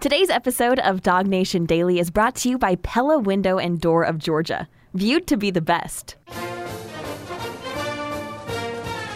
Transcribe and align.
Today's 0.00 0.30
episode 0.30 0.78
of 0.78 1.02
Dog 1.02 1.26
Nation 1.26 1.66
Daily 1.66 1.98
is 1.98 2.10
brought 2.10 2.34
to 2.36 2.48
you 2.48 2.56
by 2.56 2.76
Pella 2.76 3.18
Window 3.18 3.58
and 3.58 3.78
Door 3.78 4.04
of 4.04 4.16
Georgia, 4.16 4.66
viewed 4.94 5.26
to 5.26 5.36
be 5.36 5.50
the 5.50 5.60
best. 5.60 6.16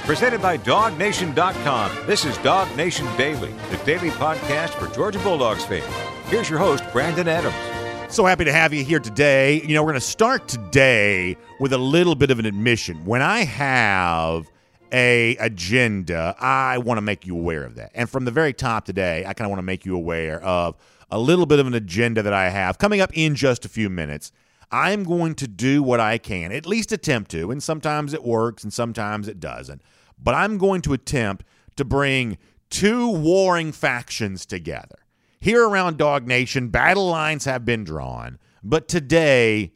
Presented 0.05 0.43
by 0.43 0.59
DogNation.com. 0.59 2.07
This 2.07 2.27
is 2.27 2.37
Dog 2.39 2.77
Nation 2.77 3.07
Daily, 3.17 3.51
the 3.71 3.79
daily 3.87 4.11
podcast 4.11 4.73
for 4.79 4.95
Georgia 4.95 5.19
Bulldogs 5.21 5.65
fans. 5.65 5.87
Here's 6.27 6.51
your 6.51 6.59
host, 6.59 6.85
Brandon 6.93 7.29
Adams. 7.29 8.14
So 8.14 8.27
happy 8.27 8.45
to 8.45 8.53
have 8.53 8.75
you 8.75 8.85
here 8.85 9.01
today. 9.01 9.62
You 9.62 9.73
know, 9.73 9.82
we're 9.82 9.93
going 9.93 10.01
to 10.03 10.07
start 10.07 10.48
today 10.48 11.39
with 11.61 11.73
a 11.73 11.79
little 11.79 12.14
bit 12.14 12.30
of 12.30 12.39
an 12.39 12.45
admission. 12.45 13.07
When 13.07 13.23
I 13.23 13.45
have 13.45 14.51
a 14.95 15.36
agenda, 15.38 16.36
I 16.38 16.79
want 16.79 16.98
to 16.98 17.02
make 17.02 17.26
you 17.26 17.36
aware 17.36 17.64
of 17.64 17.74
that. 17.74 17.90
And 17.96 18.08
from 18.08 18.24
the 18.24 18.30
very 18.30 18.52
top 18.52 18.84
today, 18.84 19.24
I 19.26 19.34
kind 19.34 19.46
of 19.46 19.50
want 19.50 19.58
to 19.58 19.64
make 19.64 19.84
you 19.84 19.96
aware 19.96 20.40
of 20.43 20.76
a 21.11 21.18
little 21.18 21.46
bit 21.46 21.58
of 21.58 21.66
an 21.66 21.74
agenda 21.74 22.22
that 22.22 22.32
I 22.32 22.48
have 22.48 22.79
coming 22.79 23.00
up 23.00 23.11
in 23.12 23.35
just 23.35 23.64
a 23.64 23.68
few 23.68 23.90
minutes. 23.90 24.30
I'm 24.71 25.02
going 25.02 25.35
to 25.36 25.49
do 25.49 25.82
what 25.82 25.99
I 25.99 26.18
can, 26.18 26.52
at 26.52 26.64
least 26.64 26.93
attempt 26.93 27.32
to, 27.32 27.50
and 27.50 27.61
sometimes 27.61 28.14
it 28.14 28.22
works 28.22 28.62
and 28.62 28.72
sometimes 28.72 29.26
it 29.26 29.40
doesn't. 29.40 29.82
But 30.16 30.36
I'm 30.36 30.58
going 30.58 30.80
to 30.82 30.93
attempt 30.93 31.44
to 31.74 31.85
bring 31.85 32.38
two 32.70 33.08
warring 33.08 33.72
factions 33.72 34.47
together. 34.47 34.98
Here 35.41 35.69
around 35.69 35.98
Dog 35.98 36.27
Nation, 36.28 36.69
battle 36.69 37.08
lines 37.08 37.44
have 37.47 37.64
been 37.64 37.83
drawn, 37.83 38.38
but 38.62 38.86
today 38.86 39.72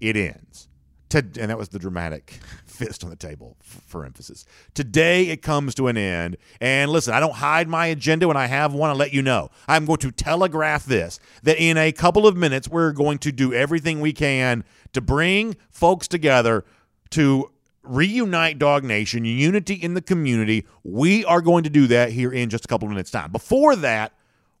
it 0.00 0.16
ends. 0.16 0.68
To, 1.10 1.18
and 1.18 1.50
that 1.50 1.58
was 1.58 1.68
the 1.68 1.78
dramatic 1.78 2.40
fist 2.74 3.04
on 3.04 3.10
the 3.10 3.16
table 3.16 3.56
for, 3.62 3.80
for 3.80 4.04
emphasis. 4.04 4.44
Today 4.74 5.28
it 5.28 5.42
comes 5.42 5.74
to 5.76 5.88
an 5.88 5.96
end. 5.96 6.36
And 6.60 6.90
listen, 6.90 7.14
I 7.14 7.20
don't 7.20 7.34
hide 7.34 7.68
my 7.68 7.86
agenda 7.86 8.28
when 8.28 8.36
I 8.36 8.46
have 8.46 8.74
one. 8.74 8.90
I 8.90 8.92
let 8.92 9.14
you 9.14 9.22
know. 9.22 9.50
I'm 9.68 9.86
going 9.86 9.98
to 9.98 10.10
telegraph 10.10 10.84
this 10.84 11.20
that 11.44 11.58
in 11.58 11.76
a 11.76 11.92
couple 11.92 12.26
of 12.26 12.36
minutes, 12.36 12.68
we're 12.68 12.92
going 12.92 13.18
to 13.18 13.32
do 13.32 13.54
everything 13.54 14.00
we 14.00 14.12
can 14.12 14.64
to 14.92 15.00
bring 15.00 15.56
folks 15.70 16.08
together 16.08 16.64
to 17.10 17.50
reunite 17.82 18.58
Dog 18.58 18.82
Nation, 18.82 19.24
unity 19.24 19.74
in 19.74 19.94
the 19.94 20.02
community. 20.02 20.66
We 20.82 21.24
are 21.24 21.40
going 21.40 21.64
to 21.64 21.70
do 21.70 21.86
that 21.88 22.10
here 22.10 22.32
in 22.32 22.50
just 22.50 22.64
a 22.64 22.68
couple 22.68 22.86
of 22.86 22.90
minutes' 22.90 23.10
time. 23.10 23.30
Before 23.30 23.76
that, 23.76 24.12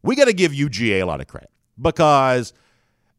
we 0.02 0.14
got 0.14 0.26
to 0.26 0.32
give 0.32 0.52
UGA 0.52 1.02
a 1.02 1.06
lot 1.06 1.20
of 1.20 1.26
credit 1.26 1.50
because 1.80 2.52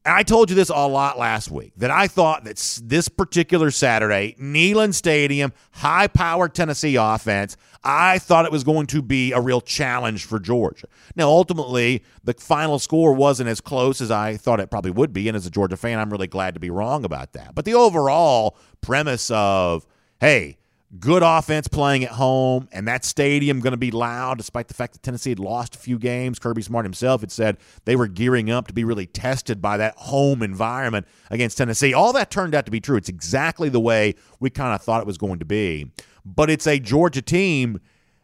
I 0.06 0.24
told 0.24 0.50
you 0.50 0.56
this 0.56 0.70
a 0.70 0.88
lot 0.88 1.18
last 1.18 1.50
week 1.50 1.74
that 1.78 1.90
I 1.90 2.08
thought 2.08 2.44
that 2.44 2.82
this 2.84 3.10
particular 3.10 3.72
Saturday, 3.72 4.36
Neyland 4.40 4.94
Stadium, 4.94 5.52
high 5.72 6.08
power 6.08 6.48
Tennessee 6.48 6.96
offense, 6.96 7.58
I 7.84 8.20
thought 8.20 8.46
it 8.46 8.52
was 8.52 8.64
going 8.64 8.88
to 8.88 9.02
be 9.02 9.32
a 9.32 9.40
real 9.40 9.62
challenge 9.62 10.26
for 10.26 10.40
Georgia. 10.40 10.88
Now, 11.16 11.28
ultimately, 11.28 12.04
the 12.24 12.34
final 12.34 12.80
score 12.80 13.14
wasn't 13.14 13.50
as 13.50 13.62
close 13.62 14.02
as 14.02 14.12
I 14.12 14.38
thought 14.38 14.60
it 14.60 14.72
probably 14.72 14.92
would 14.92 15.14
be. 15.14 15.28
And 15.28 15.36
as 15.36 15.46
a 15.46 15.52
Georgia 15.52 15.78
fan, 15.78 16.00
I'm 16.00 16.10
really 16.10 16.28
glad 16.28 16.56
to 16.56 16.60
be 16.60 16.70
wrong 16.70 17.06
about 17.06 17.34
that. 17.34 17.54
But 17.54 17.66
the 17.66 17.76
overall 17.76 18.58
premise 18.82 19.30
of, 19.32 19.86
hey, 20.20 20.58
good 21.00 21.24
offense 21.24 21.68
playing 21.68 22.04
at 22.04 22.12
home, 22.12 22.68
and 22.72 22.88
that 22.88 23.06
stadium 23.06 23.60
going 23.60 23.72
to 23.72 23.78
be 23.78 23.92
loud, 23.92 24.38
despite 24.38 24.68
the 24.68 24.74
fact 24.74 24.94
that 24.94 25.04
Tennessee 25.04 25.32
had 25.32 25.40
lost 25.40 25.76
a 25.76 25.80
few 25.80 25.98
games. 25.98 26.40
Kirby 26.40 26.62
Smart 26.62 26.86
himself 26.86 27.22
had 27.22 27.32
said 27.32 27.58
they 27.86 27.96
were 27.96 28.08
gearing 28.08 28.50
up 28.50 28.68
to 28.68 28.74
be 28.74 28.84
really 28.84 29.06
tested 29.06 29.62
by 29.62 29.78
that 29.78 29.96
home 29.98 30.42
environment 30.42 31.08
against 31.30 31.58
Tennessee. 31.58 31.94
All 31.94 32.14
that 32.14 32.32
turned 32.32 32.56
out 32.56 32.66
to 32.66 32.72
be 32.72 32.82
true. 32.82 32.98
It's 32.98 33.10
exactly 33.10 33.70
the 33.70 33.80
way 33.80 34.16
we 34.40 34.50
kind 34.50 34.74
of 34.74 34.82
thought 34.82 35.02
it 35.02 35.08
was 35.08 35.18
going 35.18 35.40
to 35.40 35.46
be. 35.46 35.92
But 36.26 36.50
it's 36.50 36.68
a 36.68 36.80
Georgia 36.80 37.22
team 37.22 37.80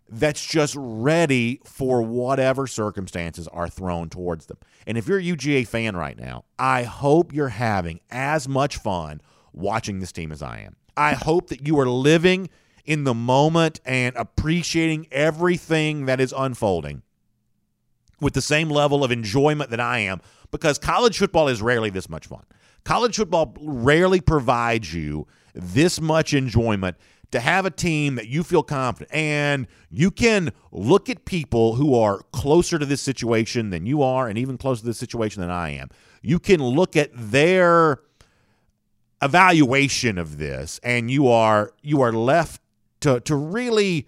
that's 0.10 0.46
just 0.46 0.76
ready 0.78 1.62
for 1.64 2.02
whatever 2.02 2.68
circumstances 2.68 3.48
are 3.48 3.70
thrown 3.70 4.10
towards 4.10 4.48
them. 4.48 4.58
And 4.86 4.98
if 4.98 5.08
you're 5.08 5.20
a 5.20 5.24
UGA 5.24 5.68
fan 5.68 5.96
right 5.96 6.20
now, 6.20 6.44
I 6.60 6.84
hope 6.84 7.34
you're 7.34 7.50
having 7.50 8.02
as 8.10 8.48
much 8.48 8.78
fun 8.78 9.22
watching 9.54 10.00
this 10.00 10.12
team 10.12 10.32
as 10.32 10.42
I 10.42 10.60
am. 10.60 10.76
I 10.98 11.14
hope 11.14 11.48
that 11.48 11.66
you 11.66 11.80
are 11.80 11.88
living 11.88 12.50
in 12.86 13.04
the 13.04 13.14
moment 13.14 13.80
and 13.86 14.16
appreciating 14.16 15.08
everything 15.12 16.06
that 16.06 16.20
is 16.20 16.34
unfolding 16.36 17.02
with 18.20 18.34
the 18.34 18.42
same 18.42 18.70
level 18.70 19.04
of 19.04 19.12
enjoyment 19.12 19.70
that 19.72 19.80
I 19.80 20.00
am 20.00 20.22
because 20.52 20.78
college 20.78 21.18
football 21.18 21.48
is 21.48 21.62
rarely 21.62 21.90
this 21.90 22.10
much 22.10 22.28
fun. 22.28 22.44
College 22.84 23.18
football 23.18 23.54
rarely 23.60 24.22
provides 24.22 24.94
you 24.94 25.28
this 25.54 26.00
much 26.00 26.34
enjoyment 26.34 26.98
to 27.32 27.40
have 27.40 27.66
a 27.66 27.72
team 27.72 28.16
that 28.16 28.28
you 28.28 28.44
feel 28.44 28.64
confident 28.64 29.14
and 29.14 29.68
you 29.90 30.12
can 30.12 30.52
look 30.72 31.10
at 31.10 31.26
people 31.26 31.76
who 31.76 31.96
are 31.96 32.22
closer 32.34 32.78
to 32.78 32.86
this 32.86 33.02
situation 33.02 33.70
than 33.70 33.86
you 33.86 34.04
are 34.04 34.28
and 34.28 34.38
even 34.38 34.58
closer 34.58 34.82
to 34.82 34.88
this 34.88 34.98
situation 34.98 35.42
than 35.42 35.50
I 35.50 35.70
am. 35.70 35.90
You 36.22 36.40
can 36.40 36.62
look 36.62 36.96
at 36.96 37.10
their 37.14 38.02
evaluation 39.22 40.18
of 40.18 40.38
this 40.38 40.80
and 40.84 41.10
you 41.10 41.28
are 41.28 41.72
you 41.82 42.02
are 42.02 42.12
left 42.12 42.61
to 43.02 43.20
to 43.22 43.36
really 43.36 44.08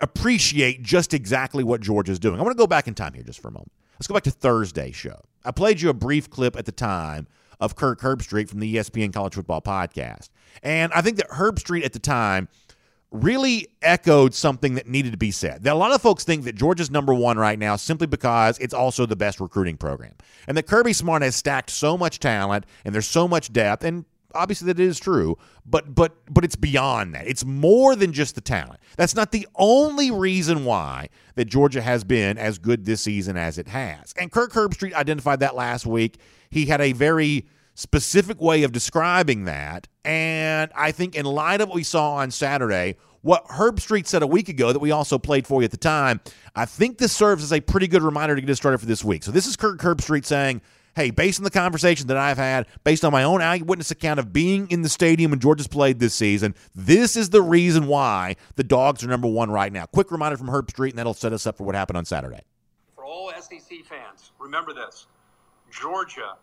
appreciate 0.00 0.82
just 0.82 1.14
exactly 1.14 1.64
what 1.64 1.80
George 1.80 2.08
is 2.08 2.18
doing. 2.18 2.38
I 2.38 2.42
want 2.42 2.56
to 2.56 2.58
go 2.58 2.66
back 2.66 2.86
in 2.86 2.94
time 2.94 3.14
here 3.14 3.22
just 3.22 3.40
for 3.40 3.48
a 3.48 3.52
moment. 3.52 3.72
Let's 3.94 4.06
go 4.06 4.14
back 4.14 4.24
to 4.24 4.30
Thursday's 4.30 4.94
show. 4.94 5.20
I 5.44 5.52
played 5.52 5.80
you 5.80 5.88
a 5.88 5.94
brief 5.94 6.28
clip 6.28 6.56
at 6.56 6.66
the 6.66 6.72
time 6.72 7.26
of 7.60 7.76
Kirk 7.76 8.00
Herbstreit 8.00 8.48
from 8.48 8.60
the 8.60 8.76
ESPN 8.76 9.12
College 9.12 9.34
Football 9.34 9.62
Podcast. 9.62 10.28
And 10.62 10.92
I 10.92 11.00
think 11.00 11.16
that 11.16 11.30
Herbstreit 11.30 11.84
at 11.84 11.94
the 11.94 11.98
time 11.98 12.48
really 13.10 13.68
echoed 13.82 14.34
something 14.34 14.74
that 14.74 14.86
needed 14.86 15.12
to 15.12 15.18
be 15.18 15.30
said. 15.30 15.62
That 15.62 15.74
a 15.74 15.78
lot 15.78 15.92
of 15.92 16.02
folks 16.02 16.24
think 16.24 16.44
that 16.44 16.56
Georgia's 16.56 16.90
number 16.90 17.14
one 17.14 17.38
right 17.38 17.58
now 17.58 17.76
simply 17.76 18.06
because 18.06 18.58
it's 18.58 18.74
also 18.74 19.06
the 19.06 19.16
best 19.16 19.40
recruiting 19.40 19.76
program. 19.76 20.14
And 20.46 20.56
that 20.56 20.66
Kirby 20.66 20.92
Smart 20.92 21.22
has 21.22 21.36
stacked 21.36 21.70
so 21.70 21.96
much 21.96 22.18
talent 22.18 22.66
and 22.84 22.94
there's 22.94 23.06
so 23.06 23.26
much 23.26 23.52
depth. 23.52 23.84
And 23.84 24.04
obviously 24.36 24.66
that 24.66 24.80
is 24.80 24.98
true, 25.00 25.36
but 25.64 25.94
but 25.94 26.16
but 26.32 26.44
it's 26.44 26.56
beyond 26.56 27.14
that. 27.14 27.26
It's 27.26 27.44
more 27.44 27.96
than 27.96 28.12
just 28.12 28.34
the 28.34 28.40
talent. 28.40 28.80
That's 28.96 29.14
not 29.14 29.32
the 29.32 29.46
only 29.56 30.10
reason 30.10 30.64
why 30.64 31.08
that 31.34 31.46
Georgia 31.46 31.82
has 31.82 32.04
been 32.04 32.38
as 32.38 32.58
good 32.58 32.84
this 32.84 33.02
season 33.02 33.36
as 33.36 33.58
it 33.58 33.68
has. 33.68 34.14
And 34.18 34.30
Kirk 34.30 34.52
Herbstreit 34.52 34.94
identified 34.94 35.40
that 35.40 35.54
last 35.54 35.86
week. 35.86 36.18
He 36.50 36.66
had 36.66 36.80
a 36.80 36.92
very 36.92 37.46
specific 37.74 38.40
way 38.40 38.62
of 38.62 38.72
describing 38.72 39.44
that, 39.44 39.88
and 40.04 40.70
I 40.74 40.92
think 40.92 41.14
in 41.14 41.26
light 41.26 41.60
of 41.60 41.68
what 41.68 41.74
we 41.74 41.82
saw 41.82 42.14
on 42.14 42.30
Saturday, 42.30 42.96
what 43.26 43.44
Herbstreit 43.48 44.06
said 44.06 44.22
a 44.22 44.26
week 44.26 44.48
ago 44.48 44.72
that 44.72 44.78
we 44.78 44.92
also 44.92 45.18
played 45.18 45.46
for 45.46 45.60
you 45.60 45.64
at 45.64 45.72
the 45.72 45.76
time, 45.76 46.20
I 46.54 46.64
think 46.64 46.98
this 46.98 47.12
serves 47.12 47.42
as 47.42 47.52
a 47.52 47.60
pretty 47.60 47.88
good 47.88 48.02
reminder 48.02 48.36
to 48.36 48.40
get 48.40 48.48
us 48.48 48.56
started 48.56 48.78
for 48.78 48.86
this 48.86 49.02
week. 49.04 49.24
So 49.24 49.32
this 49.32 49.46
is 49.48 49.56
Kirk 49.56 49.80
Herbstreit 49.80 50.24
saying 50.24 50.62
hey, 50.96 51.10
based 51.10 51.38
on 51.38 51.44
the 51.44 51.50
conversation 51.50 52.08
that 52.08 52.16
I've 52.16 52.38
had, 52.38 52.66
based 52.82 53.04
on 53.04 53.12
my 53.12 53.22
own 53.22 53.42
eyewitness 53.42 53.90
account 53.90 54.18
of 54.18 54.32
being 54.32 54.68
in 54.70 54.80
the 54.80 54.88
stadium 54.88 55.30
when 55.30 55.38
Georgia's 55.38 55.68
played 55.68 56.00
this 56.00 56.14
season, 56.14 56.54
this 56.74 57.16
is 57.16 57.30
the 57.30 57.42
reason 57.42 57.86
why 57.86 58.34
the 58.56 58.64
dogs 58.64 59.04
are 59.04 59.08
number 59.08 59.28
one 59.28 59.50
right 59.50 59.72
now. 59.72 59.84
Quick 59.84 60.10
reminder 60.10 60.38
from 60.38 60.48
Herbstreit, 60.48 60.90
and 60.90 60.98
that'll 60.98 61.14
set 61.14 61.34
us 61.34 61.46
up 61.46 61.58
for 61.58 61.64
what 61.64 61.74
happened 61.74 61.98
on 61.98 62.06
Saturday. 62.06 62.40
For 62.94 63.04
all 63.04 63.30
SEC 63.38 63.84
fans, 63.84 64.32
remember 64.40 64.72
this 64.72 65.06
Georgia 65.70 66.36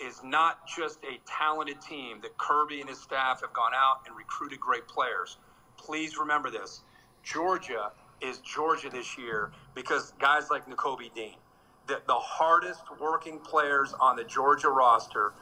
is 0.00 0.22
not 0.24 0.66
just 0.66 0.98
a 1.04 1.20
talented 1.26 1.80
team 1.82 2.20
that 2.22 2.36
Kirby 2.38 2.80
and 2.80 2.88
his 2.88 2.98
staff 2.98 3.42
have 3.42 3.52
gone 3.52 3.72
out 3.76 4.00
and 4.06 4.16
recruited 4.16 4.58
great 4.58 4.88
players. 4.88 5.36
Please 5.76 6.16
remember 6.16 6.50
this. 6.50 6.82
Georgia 7.22 7.92
is 8.22 8.38
Georgia 8.38 8.88
this 8.88 9.18
year 9.18 9.50
because 9.74 10.14
guys 10.18 10.48
like 10.50 10.66
Nakobe 10.66 11.12
Dean, 11.14 11.34
the, 11.90 12.00
the 12.06 12.14
hardest 12.14 12.82
working 13.00 13.38
players 13.40 13.92
on 14.00 14.16
the 14.16 14.24
Georgia 14.24 14.68
roster 14.68 15.32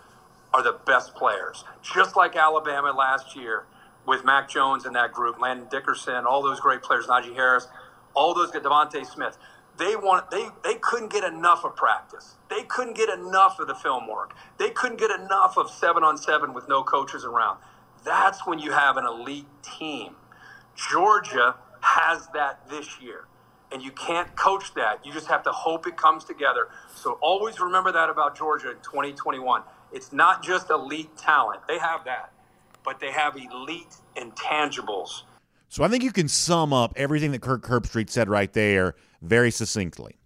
are 0.54 0.62
the 0.62 0.78
best 0.86 1.14
players. 1.14 1.64
Just 1.82 2.16
like 2.16 2.36
Alabama 2.36 2.90
last 2.92 3.36
year 3.36 3.66
with 4.06 4.24
Mac 4.24 4.48
Jones 4.48 4.86
and 4.86 4.96
that 4.96 5.12
group, 5.12 5.38
Landon 5.38 5.68
Dickerson, 5.70 6.24
all 6.26 6.42
those 6.42 6.58
great 6.58 6.82
players, 6.82 7.06
Najee 7.06 7.34
Harris, 7.34 7.68
all 8.14 8.34
those 8.34 8.50
DeVonta 8.50 9.04
Smith. 9.04 9.36
They 9.76 9.94
want 9.94 10.30
they 10.30 10.48
they 10.64 10.74
couldn't 10.76 11.12
get 11.12 11.22
enough 11.22 11.64
of 11.64 11.76
practice. 11.76 12.36
They 12.50 12.62
couldn't 12.62 12.96
get 12.96 13.10
enough 13.10 13.60
of 13.60 13.68
the 13.68 13.74
film 13.74 14.08
work. 14.08 14.34
They 14.58 14.70
couldn't 14.70 14.98
get 14.98 15.10
enough 15.10 15.56
of 15.56 15.70
seven 15.70 16.02
on 16.02 16.16
seven 16.16 16.54
with 16.54 16.68
no 16.68 16.82
coaches 16.82 17.24
around. 17.24 17.58
That's 18.04 18.46
when 18.46 18.58
you 18.58 18.72
have 18.72 18.96
an 18.96 19.04
elite 19.04 19.46
team. 19.62 20.16
Georgia 20.74 21.56
has 21.80 22.26
that 22.34 22.68
this 22.68 23.00
year 23.00 23.26
and 23.72 23.82
you 23.82 23.90
can't 23.92 24.34
coach 24.36 24.74
that. 24.74 25.04
You 25.04 25.12
just 25.12 25.26
have 25.26 25.42
to 25.44 25.52
hope 25.52 25.86
it 25.86 25.96
comes 25.96 26.24
together. 26.24 26.68
So 26.94 27.18
always 27.20 27.60
remember 27.60 27.92
that 27.92 28.10
about 28.10 28.36
Georgia 28.36 28.70
in 28.70 28.76
2021. 28.76 29.62
It's 29.92 30.12
not 30.12 30.42
just 30.42 30.70
elite 30.70 31.16
talent, 31.16 31.60
they 31.66 31.78
have 31.78 32.04
that, 32.04 32.32
but 32.84 33.00
they 33.00 33.10
have 33.10 33.36
elite 33.36 33.96
intangibles. 34.16 35.22
So 35.68 35.84
I 35.84 35.88
think 35.88 36.02
you 36.02 36.12
can 36.12 36.28
sum 36.28 36.72
up 36.72 36.92
everything 36.96 37.32
that 37.32 37.42
Kirk 37.42 37.62
Herbstreit 37.62 38.10
said 38.10 38.28
right 38.28 38.52
there 38.52 38.94
very 39.20 39.50
succinctly. 39.50 40.16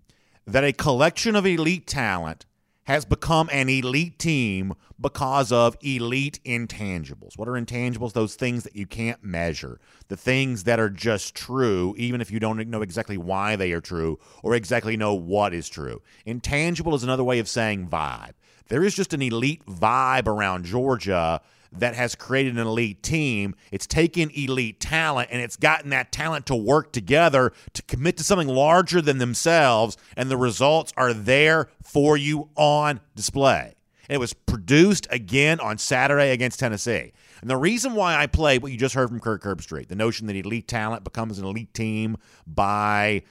That 0.46 0.64
a 0.64 0.72
collection 0.72 1.36
of 1.36 1.46
elite 1.46 1.86
talent 1.86 2.46
has 2.84 3.04
become 3.04 3.48
an 3.52 3.68
elite 3.68 4.18
team 4.18 4.74
because 5.00 5.52
of 5.52 5.76
elite 5.82 6.40
intangibles. 6.44 7.36
What 7.36 7.48
are 7.48 7.52
intangibles? 7.52 8.12
Those 8.12 8.34
things 8.34 8.64
that 8.64 8.76
you 8.76 8.86
can't 8.86 9.22
measure, 9.22 9.80
the 10.08 10.16
things 10.16 10.64
that 10.64 10.80
are 10.80 10.90
just 10.90 11.34
true, 11.34 11.94
even 11.96 12.20
if 12.20 12.30
you 12.30 12.40
don't 12.40 12.68
know 12.68 12.82
exactly 12.82 13.16
why 13.16 13.56
they 13.56 13.72
are 13.72 13.80
true 13.80 14.18
or 14.42 14.54
exactly 14.54 14.96
know 14.96 15.14
what 15.14 15.54
is 15.54 15.68
true. 15.68 16.02
Intangible 16.24 16.94
is 16.94 17.04
another 17.04 17.24
way 17.24 17.38
of 17.38 17.48
saying 17.48 17.88
vibe. 17.88 18.32
There 18.68 18.84
is 18.84 18.94
just 18.94 19.12
an 19.12 19.22
elite 19.22 19.64
vibe 19.66 20.26
around 20.26 20.64
Georgia 20.64 21.40
that 21.72 21.94
has 21.94 22.14
created 22.14 22.58
an 22.58 22.66
elite 22.66 23.02
team. 23.02 23.54
It's 23.70 23.86
taken 23.86 24.30
elite 24.30 24.80
talent 24.80 25.30
and 25.32 25.40
it's 25.40 25.56
gotten 25.56 25.90
that 25.90 26.12
talent 26.12 26.46
to 26.46 26.54
work 26.54 26.92
together 26.92 27.52
to 27.72 27.82
commit 27.82 28.16
to 28.18 28.24
something 28.24 28.48
larger 28.48 29.00
than 29.00 29.18
themselves, 29.18 29.96
and 30.16 30.30
the 30.30 30.36
results 30.36 30.92
are 30.96 31.12
there 31.12 31.68
for 31.82 32.16
you 32.16 32.48
on 32.56 33.00
display. 33.14 33.74
It 34.08 34.18
was 34.18 34.32
produced 34.32 35.06
again 35.10 35.60
on 35.60 35.78
Saturday 35.78 36.30
against 36.30 36.58
Tennessee. 36.58 37.12
And 37.40 37.48
the 37.48 37.56
reason 37.56 37.94
why 37.94 38.16
I 38.16 38.26
play 38.26 38.58
what 38.58 38.70
you 38.70 38.78
just 38.78 38.94
heard 38.94 39.08
from 39.08 39.20
Kirk 39.20 39.42
Herbstreit, 39.42 39.88
the 39.88 39.96
notion 39.96 40.26
that 40.26 40.36
elite 40.36 40.68
talent 40.68 41.02
becomes 41.02 41.38
an 41.38 41.44
elite 41.44 41.72
team 41.74 42.16
by 42.46 43.22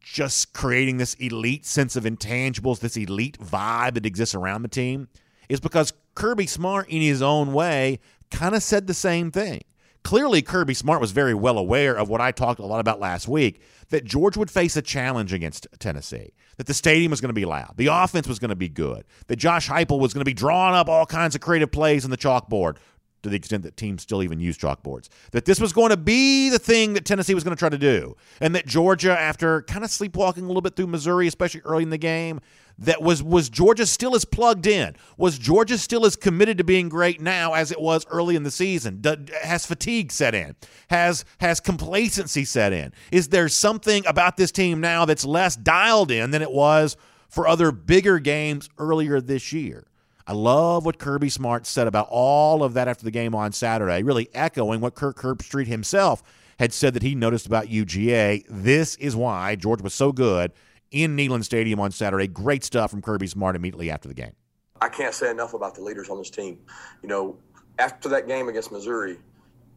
just 0.00 0.52
creating 0.52 0.98
this 0.98 1.14
elite 1.14 1.66
sense 1.66 1.96
of 1.96 2.04
intangibles, 2.04 2.80
this 2.80 2.96
elite 2.96 3.38
vibe 3.38 3.94
that 3.94 4.06
exists 4.06 4.34
around 4.34 4.62
the 4.62 4.68
team, 4.68 5.08
is 5.48 5.60
because 5.60 5.92
Kirby 6.14 6.46
Smart, 6.46 6.88
in 6.88 7.02
his 7.02 7.22
own 7.22 7.52
way, 7.52 8.00
kind 8.30 8.54
of 8.54 8.62
said 8.62 8.86
the 8.86 8.94
same 8.94 9.30
thing. 9.30 9.62
Clearly, 10.02 10.40
Kirby 10.40 10.74
Smart 10.74 11.00
was 11.00 11.10
very 11.12 11.34
well 11.34 11.58
aware 11.58 11.94
of 11.94 12.08
what 12.08 12.20
I 12.20 12.32
talked 12.32 12.58
a 12.58 12.66
lot 12.66 12.80
about 12.80 13.00
last 13.00 13.28
week 13.28 13.60
that 13.90 14.04
George 14.04 14.36
would 14.36 14.50
face 14.50 14.76
a 14.76 14.82
challenge 14.82 15.32
against 15.32 15.66
Tennessee, 15.78 16.32
that 16.56 16.66
the 16.66 16.74
stadium 16.74 17.10
was 17.10 17.20
going 17.20 17.28
to 17.28 17.34
be 17.34 17.44
loud, 17.44 17.74
the 17.76 17.88
offense 17.88 18.26
was 18.26 18.38
going 18.38 18.50
to 18.50 18.56
be 18.56 18.68
good, 18.68 19.04
that 19.26 19.36
Josh 19.36 19.68
Heupel 19.68 19.98
was 19.98 20.14
going 20.14 20.22
to 20.22 20.28
be 20.28 20.32
drawing 20.32 20.74
up 20.74 20.88
all 20.88 21.06
kinds 21.06 21.34
of 21.34 21.40
creative 21.40 21.70
plays 21.70 22.04
on 22.04 22.10
the 22.10 22.16
chalkboard 22.16 22.76
to 23.22 23.28
the 23.28 23.36
extent 23.36 23.62
that 23.62 23.76
teams 23.76 24.02
still 24.02 24.22
even 24.22 24.40
use 24.40 24.56
chalkboards. 24.56 25.08
That 25.32 25.44
this 25.44 25.60
was 25.60 25.72
going 25.72 25.90
to 25.90 25.96
be 25.96 26.48
the 26.48 26.58
thing 26.58 26.94
that 26.94 27.04
Tennessee 27.04 27.34
was 27.34 27.44
going 27.44 27.54
to 27.54 27.58
try 27.58 27.68
to 27.68 27.78
do. 27.78 28.16
And 28.40 28.54
that 28.54 28.66
Georgia, 28.66 29.18
after 29.18 29.62
kind 29.62 29.84
of 29.84 29.90
sleepwalking 29.90 30.44
a 30.44 30.46
little 30.46 30.62
bit 30.62 30.76
through 30.76 30.88
Missouri, 30.88 31.26
especially 31.26 31.60
early 31.62 31.82
in 31.82 31.90
the 31.90 31.98
game, 31.98 32.40
that 32.80 33.02
was 33.02 33.22
was 33.22 33.48
Georgia 33.50 33.84
still 33.84 34.16
as 34.16 34.24
plugged 34.24 34.66
in? 34.66 34.96
Was 35.18 35.38
Georgia 35.38 35.76
still 35.76 36.06
as 36.06 36.16
committed 36.16 36.58
to 36.58 36.64
being 36.64 36.88
great 36.88 37.20
now 37.20 37.52
as 37.52 37.70
it 37.70 37.80
was 37.80 38.06
early 38.10 38.36
in 38.36 38.42
the 38.42 38.50
season? 38.50 39.02
has 39.42 39.66
fatigue 39.66 40.10
set 40.10 40.34
in? 40.34 40.56
Has 40.88 41.24
has 41.38 41.60
complacency 41.60 42.44
set 42.44 42.72
in? 42.72 42.92
Is 43.12 43.28
there 43.28 43.48
something 43.48 44.04
about 44.06 44.38
this 44.38 44.50
team 44.50 44.80
now 44.80 45.04
that's 45.04 45.24
less 45.24 45.56
dialed 45.56 46.10
in 46.10 46.30
than 46.30 46.42
it 46.42 46.50
was 46.50 46.96
for 47.28 47.46
other 47.46 47.70
bigger 47.70 48.18
games 48.18 48.70
earlier 48.78 49.20
this 49.20 49.52
year? 49.52 49.86
I 50.30 50.32
love 50.32 50.86
what 50.86 51.00
Kirby 51.00 51.28
Smart 51.28 51.66
said 51.66 51.88
about 51.88 52.06
all 52.08 52.62
of 52.62 52.74
that 52.74 52.86
after 52.86 53.02
the 53.02 53.10
game 53.10 53.34
on 53.34 53.50
Saturday, 53.50 54.04
really 54.04 54.28
echoing 54.32 54.80
what 54.80 54.94
Kirk 54.94 55.16
Herbstreit 55.16 55.66
himself 55.66 56.22
had 56.60 56.72
said 56.72 56.94
that 56.94 57.02
he 57.02 57.16
noticed 57.16 57.46
about 57.46 57.66
UGA. 57.66 58.44
This 58.48 58.94
is 58.94 59.16
why 59.16 59.56
Georgia 59.56 59.82
was 59.82 59.92
so 59.92 60.12
good 60.12 60.52
in 60.92 61.16
Neyland 61.16 61.42
Stadium 61.42 61.80
on 61.80 61.90
Saturday. 61.90 62.28
Great 62.28 62.62
stuff 62.62 62.92
from 62.92 63.02
Kirby 63.02 63.26
Smart 63.26 63.56
immediately 63.56 63.90
after 63.90 64.06
the 64.06 64.14
game. 64.14 64.30
I 64.80 64.88
can't 64.88 65.14
say 65.14 65.32
enough 65.32 65.52
about 65.52 65.74
the 65.74 65.82
leaders 65.82 66.08
on 66.10 66.18
this 66.18 66.30
team. 66.30 66.60
You 67.02 67.08
know, 67.08 67.36
after 67.80 68.08
that 68.10 68.28
game 68.28 68.48
against 68.48 68.70
Missouri, 68.70 69.18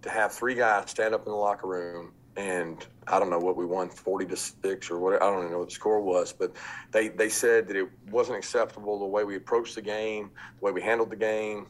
to 0.03 0.09
have 0.11 0.33
three 0.33 0.53
guys 0.53 0.91
stand 0.91 1.15
up 1.15 1.25
in 1.25 1.31
the 1.31 1.35
locker 1.35 1.65
room 1.65 2.13
and 2.35 2.85
I 3.07 3.19
don't 3.19 3.29
know 3.29 3.39
what 3.39 3.55
we 3.55 3.65
won, 3.65 3.89
forty 3.89 4.25
to 4.27 4.35
six 4.35 4.89
or 4.89 4.99
what. 4.99 5.21
I 5.21 5.25
don't 5.25 5.39
even 5.39 5.51
know 5.51 5.59
what 5.59 5.69
the 5.69 5.75
score 5.75 6.01
was, 6.01 6.33
but 6.33 6.55
they 6.91 7.09
they 7.09 7.29
said 7.29 7.67
that 7.67 7.75
it 7.75 7.89
wasn't 8.09 8.37
acceptable 8.37 8.99
the 8.99 9.05
way 9.05 9.23
we 9.23 9.35
approached 9.35 9.75
the 9.75 9.81
game, 9.81 10.31
the 10.59 10.65
way 10.65 10.71
we 10.71 10.81
handled 10.81 11.09
the 11.09 11.15
game, 11.15 11.67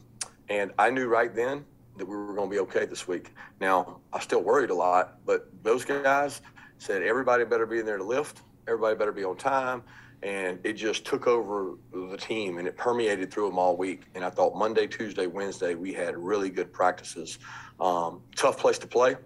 and 0.48 0.72
I 0.78 0.90
knew 0.90 1.08
right 1.08 1.34
then 1.34 1.64
that 1.96 2.06
we 2.06 2.16
were 2.16 2.34
going 2.34 2.48
to 2.48 2.54
be 2.54 2.60
okay 2.60 2.86
this 2.86 3.06
week. 3.06 3.32
Now 3.60 3.98
I 4.12 4.20
still 4.20 4.42
worried 4.42 4.70
a 4.70 4.74
lot, 4.74 5.18
but 5.24 5.48
those 5.62 5.84
guys 5.84 6.42
said 6.78 7.02
everybody 7.02 7.44
better 7.44 7.66
be 7.66 7.78
in 7.78 7.86
there 7.86 7.98
to 7.98 8.04
lift 8.04 8.42
everybody 8.66 8.96
better 8.96 9.12
be 9.12 9.24
on 9.24 9.36
time. 9.36 9.82
And 10.22 10.58
it 10.64 10.74
just 10.74 11.04
took 11.04 11.26
over 11.26 11.74
the 11.92 12.16
team 12.16 12.56
and 12.58 12.66
it 12.66 12.76
permeated 12.76 13.30
through 13.30 13.48
them 13.48 13.58
all 13.58 13.76
week. 13.76 14.04
And 14.14 14.24
I 14.24 14.30
thought 14.30 14.56
Monday, 14.56 14.86
Tuesday, 14.86 15.26
Wednesday, 15.26 15.74
we 15.74 15.92
had 15.92 16.16
really 16.16 16.48
good 16.48 16.72
practices. 16.72 17.38
Um, 17.78 18.22
tough 18.34 18.56
place 18.56 18.78
to 18.78 18.86
play. 18.86 19.16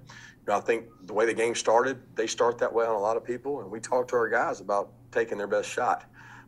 I 0.51 0.61
think 0.61 0.87
the 1.05 1.13
way 1.13 1.27
the 1.27 1.35
game 1.35 1.55
started, 1.55 1.99
they 2.15 2.27
start 2.27 2.59
that 2.59 2.73
way 2.73 2.85
on 2.87 2.95
a 2.95 2.99
lot 2.99 3.17
of 3.17 3.25
people. 3.25 3.61
And 3.61 3.71
we 3.71 3.81
talked 3.81 4.11
to 4.11 4.17
our 4.17 4.29
guys 4.29 4.61
about 4.61 4.93
taking 5.13 5.39
their 5.39 5.47
best 5.47 5.69
shot. 5.69 6.05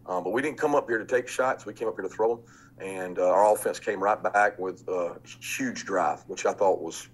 Um, 0.07 0.25
but 0.25 0.31
we 0.31 0.43
didn't 0.43 0.59
come 0.59 0.75
up 0.75 0.89
here 0.89 0.99
to 0.99 1.05
take 1.05 1.29
shots. 1.29 1.67
We 1.67 1.75
came 1.75 1.89
up 1.89 1.95
here 1.95 2.03
to 2.03 2.09
throw 2.09 2.37
them. 2.37 2.45
And 2.79 3.19
uh, 3.19 3.29
our 3.29 3.53
offense 3.53 3.79
came 3.79 4.03
right 4.03 4.21
back 4.23 4.59
with 4.59 4.87
a 4.89 5.17
huge 5.41 5.85
drive, 5.85 6.25
which 6.27 6.47
I 6.47 6.53
thought 6.53 6.81
was 6.81 7.09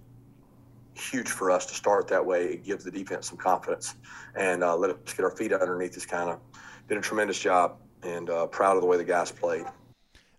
huge 0.95 1.29
for 1.29 1.51
us 1.51 1.67
to 1.67 1.75
start 1.75 2.09
that 2.09 2.25
way. 2.25 2.45
It 2.47 2.65
gives 2.65 2.85
the 2.85 2.91
defense 2.91 3.29
some 3.29 3.37
confidence 3.37 3.97
and 4.35 4.65
uh, 4.65 4.77
let 4.77 4.91
us 4.91 4.97
get 5.07 5.25
our 5.25 5.31
feet 5.31 5.53
underneath 5.53 5.97
us. 5.97 6.07
Kind 6.07 6.31
of 6.31 6.41
did 6.89 6.97
a 6.97 7.01
tremendous 7.01 7.39
job 7.39 7.79
and 8.03 8.31
uh, 8.31 8.47
proud 8.47 8.77
of 8.77 8.83
the 8.83 8.87
way 8.87 8.97
the 8.97 9.05
guys 9.05 9.31
played. 9.31 9.67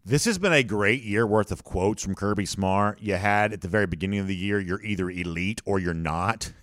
This 0.07 0.23
has 0.23 0.37
been 0.37 0.53
a 0.53 0.63
great 0.63 1.03
year 1.03 1.27
worth 1.27 1.51
of 1.51 1.65
quotes 1.65 2.01
from 2.01 2.15
Kirby 2.15 2.45
Smart. 2.45 3.01
You 3.01 3.15
had 3.15 3.51
at 3.51 3.59
the 3.59 3.67
very 3.67 3.87
beginning 3.87 4.19
of 4.19 4.27
the 4.27 4.35
year, 4.37 4.57
you're 4.57 4.81
either 4.81 5.09
elite 5.09 5.61
or 5.65 5.79
you're 5.79 5.93
not. 5.93 6.53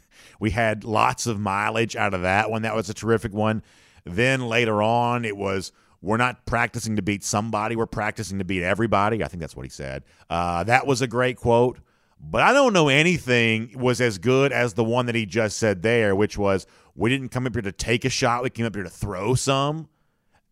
We 0.40 0.52
had 0.52 0.82
lots 0.82 1.26
of 1.26 1.38
mileage 1.38 1.94
out 1.94 2.14
of 2.14 2.22
that 2.22 2.50
one. 2.50 2.62
That 2.62 2.74
was 2.74 2.88
a 2.88 2.94
terrific 2.94 3.34
one. 3.34 3.62
Then 4.04 4.48
later 4.48 4.82
on, 4.82 5.26
it 5.26 5.36
was 5.36 5.72
we're 6.00 6.16
not 6.16 6.46
practicing 6.46 6.96
to 6.96 7.02
beat 7.02 7.22
somebody, 7.22 7.76
we're 7.76 7.84
practicing 7.84 8.38
to 8.38 8.46
beat 8.46 8.62
everybody. 8.62 9.22
I 9.22 9.28
think 9.28 9.42
that's 9.42 9.54
what 9.54 9.66
he 9.66 9.70
said. 9.70 10.04
Uh, 10.30 10.64
that 10.64 10.86
was 10.86 11.02
a 11.02 11.06
great 11.06 11.36
quote. 11.36 11.80
But 12.18 12.40
I 12.40 12.54
don't 12.54 12.72
know 12.72 12.88
anything 12.88 13.74
was 13.78 14.00
as 14.00 14.16
good 14.16 14.52
as 14.52 14.72
the 14.72 14.84
one 14.84 15.04
that 15.04 15.14
he 15.14 15.26
just 15.26 15.58
said 15.58 15.82
there, 15.82 16.16
which 16.16 16.38
was 16.38 16.66
we 16.94 17.10
didn't 17.10 17.28
come 17.28 17.46
up 17.46 17.54
here 17.54 17.60
to 17.60 17.72
take 17.72 18.06
a 18.06 18.10
shot, 18.10 18.42
we 18.42 18.48
came 18.48 18.64
up 18.64 18.74
here 18.74 18.84
to 18.84 18.88
throw 18.88 19.34
some. 19.34 19.90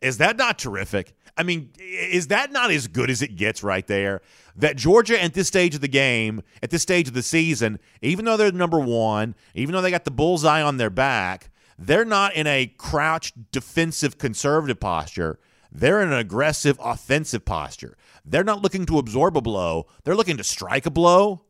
Is 0.02 0.18
that 0.18 0.36
not 0.36 0.58
terrific? 0.58 1.14
I 1.36 1.42
mean, 1.42 1.70
is 1.78 2.28
that 2.28 2.52
not 2.52 2.70
as 2.70 2.88
good 2.88 3.10
as 3.10 3.22
it 3.22 3.36
gets 3.36 3.62
right 3.62 3.86
there? 3.86 4.20
That 4.56 4.76
Georgia 4.76 5.22
at 5.22 5.34
this 5.34 5.48
stage 5.48 5.74
of 5.74 5.80
the 5.80 5.88
game, 5.88 6.42
at 6.62 6.70
this 6.70 6.82
stage 6.82 7.08
of 7.08 7.14
the 7.14 7.22
season, 7.22 7.78
even 8.02 8.24
though 8.24 8.36
they're 8.36 8.52
number 8.52 8.78
one, 8.78 9.34
even 9.54 9.72
though 9.72 9.80
they 9.80 9.90
got 9.90 10.04
the 10.04 10.10
bullseye 10.10 10.60
on 10.62 10.76
their 10.76 10.90
back, 10.90 11.50
they're 11.78 12.04
not 12.04 12.34
in 12.34 12.46
a 12.46 12.72
crouched 12.76 13.50
defensive 13.50 14.18
conservative 14.18 14.78
posture. 14.78 15.38
They're 15.70 16.02
in 16.02 16.12
an 16.12 16.18
aggressive 16.18 16.78
offensive 16.82 17.46
posture. 17.46 17.96
They're 18.26 18.44
not 18.44 18.60
looking 18.60 18.84
to 18.86 18.98
absorb 18.98 19.36
a 19.36 19.40
blow, 19.40 19.86
they're 20.04 20.14
looking 20.14 20.36
to 20.36 20.44
strike 20.44 20.86
a 20.86 20.90
blow 20.90 21.42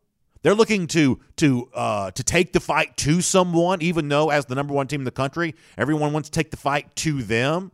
they're 0.42 0.54
looking 0.54 0.88
to 0.88 1.20
to 1.36 1.68
uh, 1.72 2.10
to 2.10 2.22
take 2.22 2.52
the 2.52 2.60
fight 2.60 2.96
to 2.98 3.20
someone, 3.20 3.80
even 3.80 4.08
though 4.08 4.30
as 4.30 4.46
the 4.46 4.54
number 4.54 4.74
one 4.74 4.88
team 4.88 5.00
in 5.00 5.04
the 5.04 5.10
country, 5.10 5.54
everyone 5.78 6.12
wants 6.12 6.28
to 6.28 6.32
take 6.32 6.50
the 6.50 6.56
fight 6.56 6.94
to 6.96 7.22
them. 7.22 7.72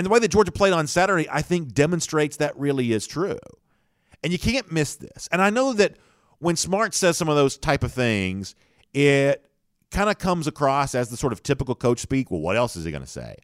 And 0.00 0.06
the 0.06 0.08
way 0.08 0.18
that 0.18 0.28
Georgia 0.28 0.50
played 0.50 0.72
on 0.72 0.86
Saturday, 0.86 1.28
I 1.30 1.42
think, 1.42 1.74
demonstrates 1.74 2.38
that 2.38 2.58
really 2.58 2.90
is 2.92 3.06
true. 3.06 3.36
And 4.24 4.32
you 4.32 4.38
can't 4.38 4.72
miss 4.72 4.94
this. 4.94 5.28
And 5.30 5.42
I 5.42 5.50
know 5.50 5.74
that 5.74 5.98
when 6.38 6.56
Smart 6.56 6.94
says 6.94 7.18
some 7.18 7.28
of 7.28 7.36
those 7.36 7.58
type 7.58 7.84
of 7.84 7.92
things, 7.92 8.54
it 8.94 9.44
kind 9.90 10.08
of 10.08 10.16
comes 10.16 10.46
across 10.46 10.94
as 10.94 11.10
the 11.10 11.18
sort 11.18 11.34
of 11.34 11.42
typical 11.42 11.74
coach 11.74 11.98
speak. 11.98 12.30
Well, 12.30 12.40
what 12.40 12.56
else 12.56 12.76
is 12.76 12.86
he 12.86 12.90
going 12.90 13.02
to 13.02 13.06
say? 13.06 13.36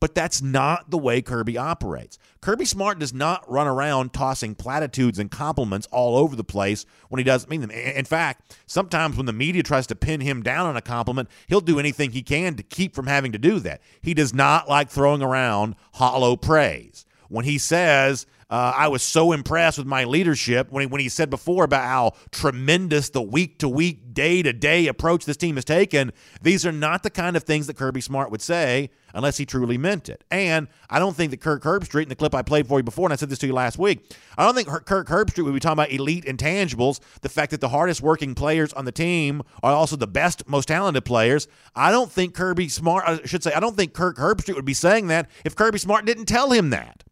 But 0.00 0.14
that's 0.14 0.40
not 0.40 0.90
the 0.90 0.96
way 0.96 1.20
Kirby 1.20 1.58
operates. 1.58 2.18
Kirby 2.40 2.64
Smart 2.64 2.98
does 2.98 3.12
not 3.12 3.48
run 3.50 3.66
around 3.66 4.14
tossing 4.14 4.54
platitudes 4.54 5.18
and 5.18 5.30
compliments 5.30 5.86
all 5.90 6.16
over 6.16 6.34
the 6.34 6.42
place 6.42 6.86
when 7.10 7.18
he 7.18 7.24
doesn't 7.24 7.50
mean 7.50 7.60
them. 7.60 7.70
In 7.70 8.06
fact, 8.06 8.56
sometimes 8.66 9.18
when 9.18 9.26
the 9.26 9.32
media 9.34 9.62
tries 9.62 9.86
to 9.88 9.94
pin 9.94 10.22
him 10.22 10.42
down 10.42 10.64
on 10.64 10.76
a 10.76 10.80
compliment, 10.80 11.28
he'll 11.48 11.60
do 11.60 11.78
anything 11.78 12.12
he 12.12 12.22
can 12.22 12.54
to 12.56 12.62
keep 12.62 12.94
from 12.94 13.08
having 13.08 13.32
to 13.32 13.38
do 13.38 13.58
that. 13.60 13.82
He 14.00 14.14
does 14.14 14.32
not 14.32 14.70
like 14.70 14.88
throwing 14.88 15.22
around 15.22 15.76
hollow 15.92 16.34
praise. 16.34 17.04
When 17.28 17.44
he 17.44 17.58
says, 17.58 18.26
uh, 18.50 18.72
I 18.76 18.88
was 18.88 19.02
so 19.02 19.32
impressed 19.32 19.78
with 19.78 19.86
my 19.86 20.04
leadership 20.04 20.70
when 20.70 20.82
he, 20.82 20.86
when 20.86 21.00
he 21.00 21.08
said 21.08 21.30
before 21.30 21.64
about 21.64 21.84
how 21.84 22.12
tremendous 22.32 23.10
the 23.10 23.22
week 23.22 23.58
to 23.60 23.68
week, 23.68 24.12
day 24.12 24.42
to 24.42 24.52
day 24.52 24.88
approach 24.88 25.24
this 25.24 25.36
team 25.36 25.54
has 25.54 25.64
taken. 25.64 26.12
These 26.42 26.66
are 26.66 26.72
not 26.72 27.02
the 27.02 27.10
kind 27.10 27.36
of 27.36 27.44
things 27.44 27.68
that 27.68 27.76
Kirby 27.76 28.00
Smart 28.00 28.30
would 28.30 28.42
say 28.42 28.90
unless 29.14 29.36
he 29.36 29.46
truly 29.46 29.78
meant 29.78 30.08
it. 30.08 30.24
And 30.30 30.68
I 30.88 30.98
don't 30.98 31.16
think 31.16 31.30
that 31.30 31.40
Kirk 31.40 31.62
Herbstreit, 31.62 32.04
in 32.04 32.08
the 32.08 32.14
clip 32.16 32.34
I 32.34 32.42
played 32.42 32.66
for 32.66 32.78
you 32.78 32.82
before, 32.82 33.06
and 33.06 33.12
I 33.12 33.16
said 33.16 33.28
this 33.28 33.38
to 33.40 33.46
you 33.46 33.52
last 33.52 33.78
week, 33.78 34.04
I 34.36 34.44
don't 34.44 34.54
think 34.54 34.68
Kirk 34.86 35.08
Herbstreit 35.08 35.44
would 35.44 35.54
be 35.54 35.60
talking 35.60 35.74
about 35.74 35.92
elite 35.92 36.24
intangibles, 36.24 37.00
the 37.20 37.28
fact 37.28 37.50
that 37.50 37.60
the 37.60 37.68
hardest 37.68 38.02
working 38.02 38.34
players 38.34 38.72
on 38.72 38.84
the 38.84 38.92
team 38.92 39.42
are 39.62 39.72
also 39.72 39.96
the 39.96 40.06
best, 40.06 40.48
most 40.48 40.68
talented 40.68 41.04
players. 41.04 41.48
I 41.74 41.90
don't 41.90 42.10
think 42.10 42.34
Kirby 42.34 42.68
Smart, 42.68 43.04
I 43.06 43.24
should 43.24 43.42
say, 43.42 43.52
I 43.52 43.60
don't 43.60 43.76
think 43.76 43.92
Kirk 43.92 44.16
Herbstreit 44.16 44.54
would 44.56 44.64
be 44.64 44.74
saying 44.74 45.08
that 45.08 45.30
if 45.44 45.54
Kirby 45.54 45.78
Smart 45.78 46.04
didn't 46.04 46.26
tell 46.26 46.50
him 46.50 46.70
that. 46.70 47.04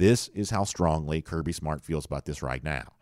This 0.00 0.28
is 0.28 0.48
how 0.48 0.64
strongly 0.64 1.20
Kirby 1.20 1.52
Smart 1.52 1.82
feels 1.84 2.06
about 2.06 2.24
this 2.24 2.42
right 2.42 2.64
now. 2.64 2.94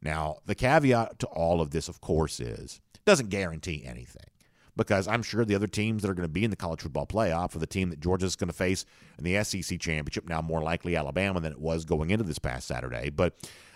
Now, 0.00 0.38
the 0.46 0.54
caveat 0.54 1.18
to 1.18 1.26
all 1.26 1.60
of 1.60 1.70
this, 1.70 1.86
of 1.86 2.00
course, 2.00 2.40
is 2.40 2.80
it 2.94 3.04
doesn't 3.04 3.28
guarantee 3.28 3.84
anything. 3.84 4.30
because 4.76 5.08
I'm 5.08 5.22
sure 5.22 5.44
the 5.44 5.54
other 5.54 5.66
teams 5.66 6.02
that 6.02 6.10
are 6.10 6.14
going 6.14 6.28
to 6.28 6.32
be 6.32 6.44
in 6.44 6.50
the 6.50 6.56
college 6.56 6.82
football 6.82 7.06
playoff 7.06 7.56
are 7.56 7.58
the 7.58 7.66
team 7.66 7.90
that 7.90 8.00
Georgia's 8.00 8.36
going 8.36 8.48
to 8.48 8.54
face 8.54 8.84
in 9.18 9.24
the 9.24 9.42
SEC 9.42 9.80
championship. 9.80 10.28
Now, 10.28 10.42
more 10.42 10.62
likely 10.62 10.94
Alabama 10.94 11.40
than 11.40 11.52
it 11.52 11.60
was 11.60 11.84
going 11.84 12.10
into 12.10 12.24
this 12.24 12.38
past 12.38 12.68
Saturday, 12.68 13.10
but 13.10 13.34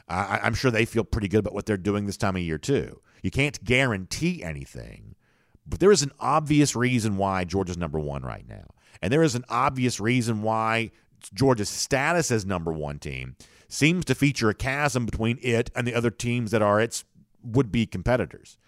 I'm 0.09 0.55
sure 0.55 0.71
they 0.71 0.85
feel 0.85 1.05
pretty 1.05 1.29
good 1.29 1.41
about 1.41 1.55
what 1.55 1.67
they're 1.67 1.77
doing 1.77 2.07
this 2.07 2.17
time 2.17 2.37
of 2.37 2.43
year 2.43 2.59
too. 2.59 3.01
You 3.23 3.31
can't 3.31 3.63
guarantee 3.65 4.43
anything, 4.43 5.15
but 5.67 5.81
there 5.81 5.93
is 5.93 6.03
an 6.03 6.13
obvious 6.19 6.77
reason 6.77 7.17
why 7.17 7.45
Georgia's 7.45 7.79
number 7.79 7.99
one 7.99 8.23
right 8.23 8.47
now, 8.49 8.67
and 9.01 9.13
there 9.13 9.23
is 9.23 9.35
an 9.35 9.45
obvious 9.49 10.01
reason 10.01 10.43
why 10.43 10.91
Georgia's 11.29 11.69
status 11.69 12.31
as 12.31 12.47
number 12.47 12.73
one 12.73 12.99
team 12.99 13.37
seems 13.69 14.05
to 14.07 14.15
feature 14.15 14.49
a 14.49 14.55
chasm 14.55 15.05
between 15.07 15.39
it 15.43 15.71
and 15.77 15.87
the 15.87 15.95
other 15.95 16.11
teams 16.11 16.51
that 16.51 16.63
are 16.63 16.81
its 16.81 17.05
would 17.43 17.71
be 17.71 17.87
competitors. 17.87 18.59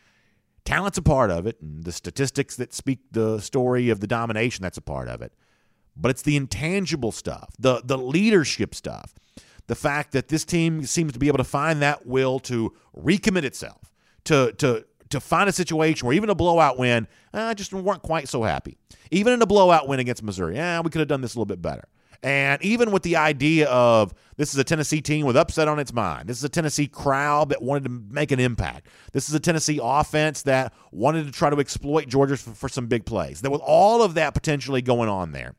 Talent's 0.64 0.98
a 0.98 1.02
part 1.02 1.30
of 1.30 1.46
it, 1.46 1.60
and 1.60 1.84
the 1.84 1.92
statistics 1.92 2.56
that 2.56 2.72
speak 2.72 3.00
the 3.10 3.40
story 3.40 3.90
of 3.90 4.00
the 4.00 4.06
domination, 4.06 4.62
that's 4.62 4.78
a 4.78 4.82
part 4.82 5.08
of 5.08 5.20
it. 5.20 5.32
But 5.96 6.10
it's 6.10 6.22
the 6.22 6.36
intangible 6.36 7.12
stuff, 7.12 7.50
the, 7.58 7.82
the 7.84 7.98
leadership 7.98 8.74
stuff, 8.74 9.14
the 9.66 9.74
fact 9.74 10.12
that 10.12 10.28
this 10.28 10.44
team 10.44 10.84
seems 10.84 11.12
to 11.12 11.18
be 11.18 11.28
able 11.28 11.38
to 11.38 11.44
find 11.44 11.82
that 11.82 12.06
will 12.06 12.38
to 12.40 12.72
recommit 12.96 13.42
itself, 13.42 13.92
to, 14.24 14.52
to, 14.58 14.84
to 15.10 15.20
find 15.20 15.48
a 15.48 15.52
situation 15.52 16.06
where 16.06 16.14
even 16.14 16.30
a 16.30 16.34
blowout 16.34 16.78
win, 16.78 17.08
I 17.34 17.50
uh, 17.50 17.54
just 17.54 17.72
weren't 17.72 18.02
quite 18.02 18.28
so 18.28 18.44
happy. 18.44 18.78
Even 19.10 19.34
in 19.34 19.42
a 19.42 19.46
blowout 19.46 19.88
win 19.88 20.00
against 20.00 20.22
Missouri, 20.22 20.56
yeah, 20.56 20.80
we 20.80 20.90
could 20.90 21.00
have 21.00 21.08
done 21.08 21.20
this 21.20 21.34
a 21.34 21.38
little 21.38 21.44
bit 21.46 21.60
better. 21.60 21.84
And 22.22 22.62
even 22.62 22.92
with 22.92 23.02
the 23.02 23.16
idea 23.16 23.68
of 23.68 24.14
this 24.36 24.52
is 24.52 24.58
a 24.58 24.64
Tennessee 24.64 25.00
team 25.00 25.26
with 25.26 25.36
upset 25.36 25.66
on 25.66 25.80
its 25.80 25.92
mind, 25.92 26.28
this 26.28 26.38
is 26.38 26.44
a 26.44 26.48
Tennessee 26.48 26.86
crowd 26.86 27.48
that 27.48 27.60
wanted 27.60 27.84
to 27.84 27.90
make 27.90 28.30
an 28.30 28.38
impact, 28.38 28.86
this 29.12 29.28
is 29.28 29.34
a 29.34 29.40
Tennessee 29.40 29.80
offense 29.82 30.42
that 30.42 30.72
wanted 30.92 31.26
to 31.26 31.32
try 31.32 31.50
to 31.50 31.58
exploit 31.58 32.06
Georgia 32.06 32.36
for, 32.36 32.50
for 32.50 32.68
some 32.68 32.86
big 32.86 33.04
plays. 33.04 33.40
That 33.40 33.50
with 33.50 33.60
all 33.64 34.02
of 34.02 34.14
that 34.14 34.34
potentially 34.34 34.82
going 34.82 35.08
on 35.08 35.32
there, 35.32 35.56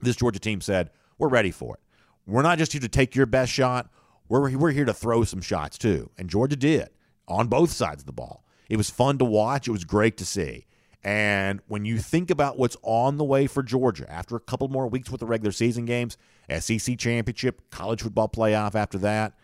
this 0.00 0.16
Georgia 0.16 0.38
team 0.38 0.60
said, 0.60 0.90
We're 1.16 1.28
ready 1.28 1.50
for 1.50 1.76
it. 1.76 1.80
We're 2.26 2.42
not 2.42 2.58
just 2.58 2.72
here 2.72 2.80
to 2.82 2.88
take 2.88 3.14
your 3.14 3.26
best 3.26 3.50
shot, 3.50 3.90
we're, 4.28 4.54
we're 4.54 4.72
here 4.72 4.84
to 4.84 4.92
throw 4.92 5.24
some 5.24 5.40
shots 5.40 5.78
too. 5.78 6.10
And 6.18 6.28
Georgia 6.28 6.56
did 6.56 6.90
on 7.26 7.48
both 7.48 7.70
sides 7.70 8.02
of 8.02 8.06
the 8.06 8.12
ball. 8.12 8.44
It 8.68 8.76
was 8.76 8.90
fun 8.90 9.16
to 9.18 9.24
watch, 9.24 9.66
it 9.66 9.72
was 9.72 9.84
great 9.84 10.18
to 10.18 10.26
see. 10.26 10.66
And 11.04 11.60
when 11.68 11.84
you 11.84 11.98
think 11.98 12.30
about 12.30 12.58
what's 12.58 12.76
on 12.82 13.16
the 13.16 13.24
way 13.24 13.46
for 13.46 13.62
Georgia 13.62 14.10
after 14.10 14.36
a 14.36 14.40
couple 14.40 14.68
more 14.68 14.88
weeks 14.88 15.10
with 15.10 15.20
the 15.20 15.26
regular 15.26 15.52
season 15.52 15.84
games, 15.84 16.16
SEC 16.58 16.98
championship, 16.98 17.70
college 17.70 18.02
football 18.02 18.28
playoff 18.28 18.74
after 18.74 18.98
that, 18.98 19.34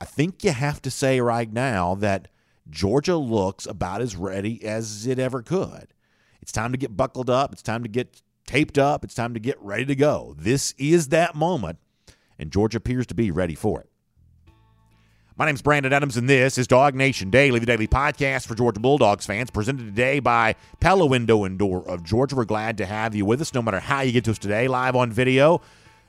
I 0.00 0.04
think 0.04 0.44
you 0.44 0.52
have 0.52 0.80
to 0.82 0.90
say 0.90 1.20
right 1.20 1.52
now 1.52 1.94
that 1.96 2.28
Georgia 2.70 3.16
looks 3.16 3.66
about 3.66 4.00
as 4.00 4.16
ready 4.16 4.64
as 4.64 5.06
it 5.06 5.18
ever 5.18 5.42
could. 5.42 5.88
It's 6.40 6.52
time 6.52 6.72
to 6.72 6.78
get 6.78 6.96
buckled 6.96 7.30
up. 7.30 7.52
It's 7.52 7.62
time 7.62 7.82
to 7.82 7.88
get 7.88 8.22
taped 8.46 8.78
up. 8.78 9.04
It's 9.04 9.14
time 9.14 9.34
to 9.34 9.40
get 9.40 9.60
ready 9.60 9.84
to 9.86 9.94
go. 9.94 10.34
This 10.38 10.74
is 10.78 11.08
that 11.08 11.34
moment, 11.34 11.78
and 12.38 12.50
Georgia 12.50 12.78
appears 12.78 13.06
to 13.08 13.14
be 13.14 13.30
ready 13.30 13.54
for 13.54 13.80
it. 13.80 13.88
My 15.36 15.46
name's 15.46 15.62
Brandon 15.62 15.92
Adams, 15.92 16.16
and 16.16 16.30
this 16.30 16.58
is 16.58 16.68
Dog 16.68 16.94
Nation 16.94 17.28
Daily, 17.28 17.58
the 17.58 17.66
daily 17.66 17.88
podcast 17.88 18.46
for 18.46 18.54
Georgia 18.54 18.78
Bulldogs 18.78 19.26
fans, 19.26 19.50
presented 19.50 19.84
today 19.84 20.20
by 20.20 20.54
Pella 20.78 21.06
Window 21.06 21.42
and 21.42 21.58
Door 21.58 21.88
of 21.88 22.04
Georgia. 22.04 22.36
We're 22.36 22.44
glad 22.44 22.78
to 22.78 22.86
have 22.86 23.16
you 23.16 23.24
with 23.24 23.40
us, 23.40 23.52
no 23.52 23.60
matter 23.60 23.80
how 23.80 24.02
you 24.02 24.12
get 24.12 24.22
to 24.26 24.30
us 24.30 24.38
today, 24.38 24.68
live 24.68 24.94
on 24.94 25.10
video. 25.10 25.60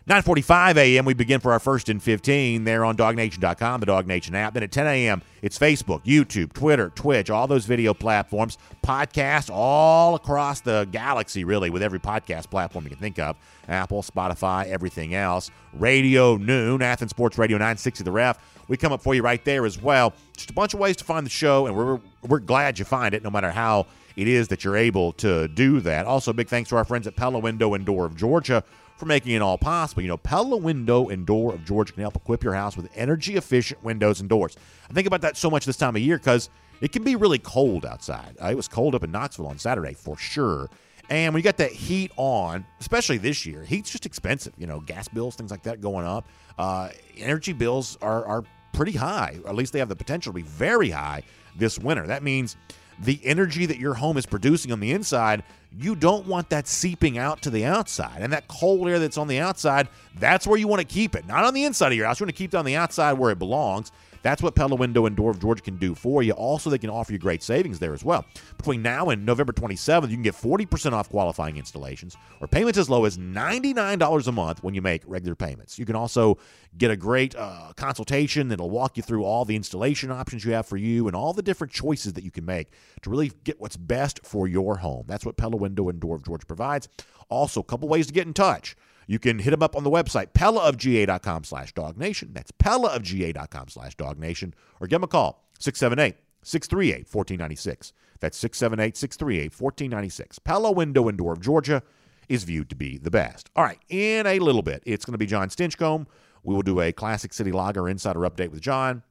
9:45 0.07 0.77
a.m. 0.77 1.03
we 1.05 1.15
begin 1.15 1.39
for 1.39 1.51
our 1.51 1.59
first 1.59 1.89
and 1.89 2.01
15 2.01 2.63
there 2.63 2.85
on 2.85 2.95
DogNation.com, 2.95 3.79
the 3.79 3.87
Dog 3.87 4.05
Nation 4.05 4.35
app. 4.35 4.53
Then 4.53 4.61
at 4.61 4.71
10 4.71 4.85
a.m. 4.85 5.23
it's 5.41 5.57
Facebook, 5.57 6.03
YouTube, 6.03 6.53
Twitter, 6.53 6.91
Twitch, 6.93 7.31
all 7.31 7.47
those 7.47 7.65
video 7.65 7.91
platforms, 7.95 8.59
podcast 8.83 9.49
all 9.51 10.13
across 10.13 10.61
the 10.61 10.87
galaxy, 10.91 11.43
really, 11.43 11.71
with 11.71 11.81
every 11.81 11.99
podcast 11.99 12.51
platform 12.51 12.85
you 12.85 12.91
can 12.91 12.99
think 12.99 13.17
of: 13.17 13.35
Apple, 13.67 14.03
Spotify, 14.03 14.67
everything 14.67 15.15
else. 15.15 15.49
Radio 15.73 16.37
noon, 16.37 16.83
Athens 16.83 17.09
Sports 17.09 17.39
Radio 17.39 17.57
960 17.57 18.03
The 18.03 18.11
Ref 18.11 18.37
we 18.67 18.77
come 18.77 18.91
up 18.91 19.01
for 19.01 19.13
you 19.13 19.21
right 19.21 19.43
there 19.45 19.65
as 19.65 19.81
well. 19.81 20.13
Just 20.35 20.49
a 20.49 20.53
bunch 20.53 20.73
of 20.73 20.79
ways 20.79 20.95
to 20.97 21.03
find 21.03 21.25
the 21.25 21.29
show, 21.29 21.67
and 21.67 21.75
we're 21.75 21.99
we're 22.27 22.39
glad 22.39 22.79
you 22.79 22.85
find 22.85 23.13
it, 23.13 23.23
no 23.23 23.29
matter 23.29 23.51
how 23.51 23.87
it 24.15 24.27
is 24.27 24.47
that 24.47 24.63
you're 24.63 24.77
able 24.77 25.13
to 25.13 25.47
do 25.49 25.81
that. 25.81 26.05
Also, 26.05 26.33
big 26.33 26.47
thanks 26.47 26.69
to 26.69 26.75
our 26.77 26.85
friends 26.85 27.05
at 27.05 27.15
Pella 27.15 27.39
Window 27.39 27.73
and 27.73 27.85
Door 27.85 28.05
of 28.05 28.15
Georgia 28.15 28.63
for 28.97 29.05
making 29.05 29.33
it 29.33 29.41
all 29.41 29.57
possible. 29.57 30.01
You 30.01 30.07
know, 30.07 30.17
Pella 30.17 30.57
Window 30.57 31.09
and 31.09 31.25
Door 31.25 31.55
of 31.55 31.65
Georgia 31.65 31.93
can 31.93 32.01
help 32.01 32.15
equip 32.15 32.43
your 32.43 32.53
house 32.53 32.77
with 32.77 32.89
energy 32.95 33.35
efficient 33.35 33.83
windows 33.83 34.19
and 34.19 34.29
doors. 34.29 34.55
I 34.89 34.93
think 34.93 35.07
about 35.07 35.21
that 35.21 35.37
so 35.37 35.49
much 35.49 35.65
this 35.65 35.77
time 35.77 35.95
of 35.95 36.01
year 36.01 36.17
because 36.17 36.49
it 36.81 36.91
can 36.91 37.03
be 37.03 37.15
really 37.15 37.39
cold 37.39 37.85
outside. 37.85 38.37
Uh, 38.41 38.47
it 38.47 38.55
was 38.55 38.67
cold 38.67 38.95
up 38.95 39.03
in 39.03 39.11
Knoxville 39.11 39.47
on 39.47 39.57
Saturday 39.57 39.93
for 39.93 40.17
sure. 40.17 40.69
And 41.09 41.33
when 41.33 41.39
you 41.39 41.43
got 41.43 41.57
that 41.57 41.71
heat 41.71 42.11
on, 42.17 42.65
especially 42.79 43.17
this 43.17 43.45
year, 43.45 43.63
heat's 43.63 43.91
just 43.91 44.05
expensive. 44.05 44.53
You 44.57 44.65
know, 44.65 44.79
gas 44.79 45.07
bills, 45.07 45.35
things 45.35 45.51
like 45.51 45.63
that 45.63 45.81
going 45.81 46.05
up. 46.05 46.27
Uh, 46.57 46.89
energy 47.17 47.53
bills 47.53 47.97
are, 48.01 48.25
are 48.25 48.43
pretty 48.73 48.93
high, 48.93 49.37
or 49.43 49.49
at 49.49 49.55
least 49.55 49.71
they 49.71 49.79
have 49.79 49.89
the 49.89 49.95
potential 49.95 50.33
to 50.33 50.35
be 50.35 50.41
very 50.41 50.89
high 50.89 51.21
this 51.55 51.77
winter. 51.77 52.07
That 52.07 52.23
means 52.23 52.57
the 52.99 53.19
energy 53.23 53.65
that 53.65 53.77
your 53.77 53.93
home 53.95 54.17
is 54.17 54.25
producing 54.25 54.71
on 54.71 54.79
the 54.79 54.91
inside, 54.91 55.43
you 55.77 55.95
don't 55.95 56.25
want 56.25 56.49
that 56.49 56.67
seeping 56.67 57.17
out 57.17 57.41
to 57.41 57.49
the 57.49 57.65
outside. 57.65 58.21
And 58.21 58.31
that 58.31 58.47
cold 58.47 58.87
air 58.87 58.99
that's 58.99 59.17
on 59.17 59.27
the 59.27 59.39
outside, 59.39 59.87
that's 60.17 60.47
where 60.47 60.57
you 60.57 60.67
want 60.67 60.81
to 60.81 60.87
keep 60.87 61.15
it. 61.15 61.27
Not 61.27 61.43
on 61.43 61.53
the 61.53 61.65
inside 61.65 61.91
of 61.91 61.97
your 61.97 62.07
house. 62.07 62.19
You 62.19 62.25
want 62.25 62.35
to 62.35 62.37
keep 62.37 62.53
it 62.53 62.57
on 62.57 62.65
the 62.65 62.75
outside 62.75 63.13
where 63.13 63.31
it 63.31 63.39
belongs. 63.39 63.91
That's 64.25 64.41
what 64.41 64.55
Pella 64.55 64.75
Window 64.75 65.05
and 65.05 65.15
Door 65.15 65.29
of 65.29 65.39
Georgia 65.39 65.61
can 65.61 65.77
do 65.77 65.93
for 65.93 66.23
you. 66.23 66.31
Also, 66.31 66.71
they 66.71 66.79
can 66.79 66.89
offer 66.89 67.13
you 67.13 67.19
great 67.19 67.43
savings 67.43 67.77
there 67.77 67.93
as 67.93 68.03
well. 68.03 68.25
Between 68.57 68.81
now 68.81 69.09
and 69.09 69.23
November 69.23 69.53
27th, 69.53 70.09
you 70.09 70.15
can 70.15 70.23
get 70.23 70.33
40% 70.33 70.93
off 70.93 71.09
qualifying 71.09 71.57
installations 71.57 72.17
or 72.41 72.47
payments 72.47 72.79
as 72.79 72.89
low 72.89 73.05
as 73.05 73.19
$99 73.19 74.27
a 74.27 74.31
month 74.31 74.63
when 74.63 74.73
you 74.73 74.81
make 74.81 75.03
regular 75.05 75.35
payments. 75.35 75.77
You 75.77 75.85
can 75.85 75.95
also 75.95 76.39
get 76.75 76.89
a 76.89 76.97
great 76.97 77.35
uh, 77.35 77.73
consultation 77.77 78.47
that'll 78.47 78.71
walk 78.71 78.97
you 78.97 79.03
through 79.03 79.23
all 79.23 79.45
the 79.45 79.55
installation 79.55 80.09
options 80.09 80.43
you 80.43 80.53
have 80.53 80.65
for 80.65 80.77
you 80.77 81.05
and 81.05 81.15
all 81.15 81.31
the 81.31 81.43
different 81.43 81.71
choices 81.71 82.13
that 82.13 82.23
you 82.23 82.31
can 82.31 82.45
make 82.45 82.71
to 83.03 83.11
really 83.11 83.31
get 83.43 83.61
what's 83.61 83.77
best 83.77 84.21
for 84.25 84.47
your 84.47 84.77
home. 84.77 85.05
That's 85.07 85.23
what 85.23 85.37
Pella 85.37 85.57
Window 85.57 85.87
and 85.87 85.99
Door 85.99 86.15
of 86.15 86.25
Georgia 86.25 86.47
provides. 86.47 86.89
Also, 87.29 87.59
a 87.59 87.63
couple 87.63 87.87
ways 87.87 88.07
to 88.07 88.13
get 88.13 88.25
in 88.25 88.33
touch. 88.33 88.75
You 89.07 89.19
can 89.19 89.39
hit 89.39 89.51
them 89.51 89.63
up 89.63 89.75
on 89.75 89.83
the 89.83 89.91
website, 89.91 90.33
pellaofga.com 90.33 91.43
slash 91.43 91.73
dognation. 91.73 92.33
That's 92.33 92.51
pellaofga.com 92.51 93.69
slash 93.69 93.95
dognation. 93.95 94.53
Or 94.79 94.87
give 94.87 94.97
them 94.97 95.03
a 95.03 95.07
call, 95.07 95.43
678 95.59 96.15
638 96.43 97.07
1496. 97.11 97.93
That's 98.19 98.37
678 98.37 98.97
638 98.97 99.61
1496. 99.61 100.39
Pella 100.39 100.71
Window 100.71 101.07
and 101.07 101.17
Door 101.17 101.33
of 101.33 101.41
Georgia 101.41 101.83
is 102.27 102.43
viewed 102.43 102.69
to 102.69 102.75
be 102.75 102.97
the 102.97 103.11
best. 103.11 103.49
All 103.55 103.63
right, 103.63 103.79
in 103.89 104.25
a 104.25 104.39
little 104.39 104.63
bit, 104.63 104.81
it's 104.85 105.05
going 105.05 105.13
to 105.13 105.17
be 105.17 105.27
John 105.27 105.49
Stinchcomb. 105.49 106.07
We 106.43 106.53
will 106.53 106.63
do 106.63 106.79
a 106.79 106.91
Classic 106.91 107.33
City 107.33 107.51
Lager 107.51 107.89
Insider 107.89 108.21
Update 108.21 108.49
with 108.49 108.61
John. 108.61 109.03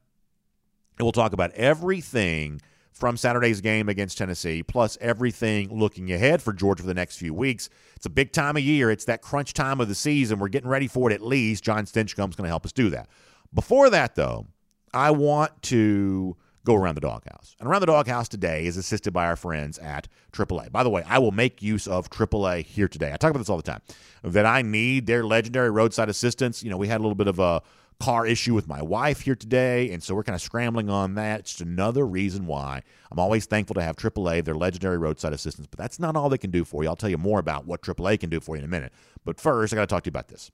And 0.97 1.05
we'll 1.05 1.11
talk 1.11 1.33
about 1.33 1.51
everything– 1.51 2.61
from 2.95 3.17
Saturday's 3.17 3.59
game 3.59 3.89
against 3.89 4.17
Tennessee, 4.17 4.63
plus 4.63 4.97
everything 5.01 5.77
looking 5.77 6.11
ahead 6.13 6.41
for 6.41 6.53
Georgia 6.53 6.81
for 6.81 6.87
the 6.87 6.93
next 6.93 7.17
few 7.17 7.33
weeks. 7.33 7.69
It's 7.97 8.05
a 8.05 8.09
big 8.09 8.31
time 8.31 8.55
of 8.55 8.63
year. 8.63 8.89
It's 8.89 9.05
that 9.05 9.21
crunch 9.21 9.53
time 9.53 9.81
of 9.81 9.89
the 9.89 9.95
season. 9.95 10.39
We're 10.39 10.47
getting 10.47 10.69
ready 10.69 10.87
for 10.87 11.11
it 11.11 11.13
at 11.13 11.21
least. 11.21 11.63
John 11.63 11.85
Stinchcomb's 11.85 12.37
going 12.37 12.45
to 12.45 12.49
help 12.49 12.65
us 12.65 12.71
do 12.71 12.89
that. 12.91 13.09
Before 13.53 13.89
that, 13.89 14.15
though, 14.15 14.47
I 14.93 15.11
want 15.11 15.61
to 15.63 16.37
go 16.63 16.73
around 16.73 16.95
the 16.95 17.01
doghouse. 17.01 17.55
And 17.59 17.69
around 17.69 17.81
the 17.81 17.87
doghouse 17.87 18.29
today 18.29 18.65
is 18.65 18.77
assisted 18.77 19.11
by 19.11 19.25
our 19.27 19.35
friends 19.35 19.77
at 19.77 20.07
AAA. 20.31 20.71
By 20.71 20.83
the 20.83 20.89
way, 20.89 21.03
I 21.05 21.19
will 21.19 21.31
make 21.31 21.61
use 21.61 21.87
of 21.87 22.09
AAA 22.09 22.65
here 22.65 22.87
today. 22.87 23.11
I 23.13 23.17
talk 23.17 23.29
about 23.29 23.39
this 23.39 23.49
all 23.49 23.57
the 23.57 23.63
time. 23.63 23.81
That 24.23 24.45
I 24.45 24.61
need 24.61 25.05
their 25.05 25.23
legendary 25.23 25.69
roadside 25.69 26.09
assistance. 26.09 26.63
You 26.63 26.69
know, 26.71 26.77
we 26.77 26.87
had 26.87 26.99
a 26.99 27.03
little 27.03 27.15
bit 27.15 27.27
of 27.27 27.39
a 27.39 27.61
car 27.99 28.25
issue 28.25 28.53
with 28.53 28.67
my 28.67 28.81
wife 28.81 29.21
here 29.21 29.35
today, 29.35 29.91
and 29.91 30.03
so 30.03 30.15
we're 30.15 30.23
kind 30.23 30.35
of 30.35 30.41
scrambling 30.41 30.89
on 30.89 31.15
that. 31.15 31.41
It's 31.41 31.51
just 31.51 31.61
another 31.61 32.05
reason 32.05 32.45
why 32.45 32.81
I'm 33.11 33.19
always 33.19 33.45
thankful 33.45 33.73
to 33.75 33.81
have 33.81 33.95
AAA, 33.95 34.43
their 34.43 34.55
legendary 34.55 34.97
roadside 34.97 35.33
assistance. 35.33 35.67
But 35.67 35.79
that's 35.79 35.99
not 35.99 36.15
all 36.15 36.29
they 36.29 36.37
can 36.37 36.51
do 36.51 36.65
for 36.65 36.83
you. 36.83 36.89
I'll 36.89 36.95
tell 36.95 37.09
you 37.09 37.17
more 37.17 37.39
about 37.39 37.65
what 37.65 37.81
AAA 37.81 38.19
can 38.19 38.29
do 38.29 38.39
for 38.39 38.55
you 38.55 38.59
in 38.59 38.65
a 38.65 38.69
minute. 38.69 38.91
But 39.23 39.39
first, 39.39 39.73
I 39.73 39.75
got 39.75 39.81
to 39.81 39.87
talk 39.87 40.03
to 40.03 40.07
you 40.07 40.11
about 40.11 40.27
this. 40.27 40.51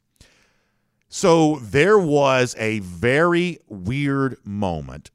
So 1.10 1.58
there 1.58 2.00
was 2.00 2.56
a 2.58 2.80
very 2.80 3.60
weird 3.68 4.38
moment 4.46 5.12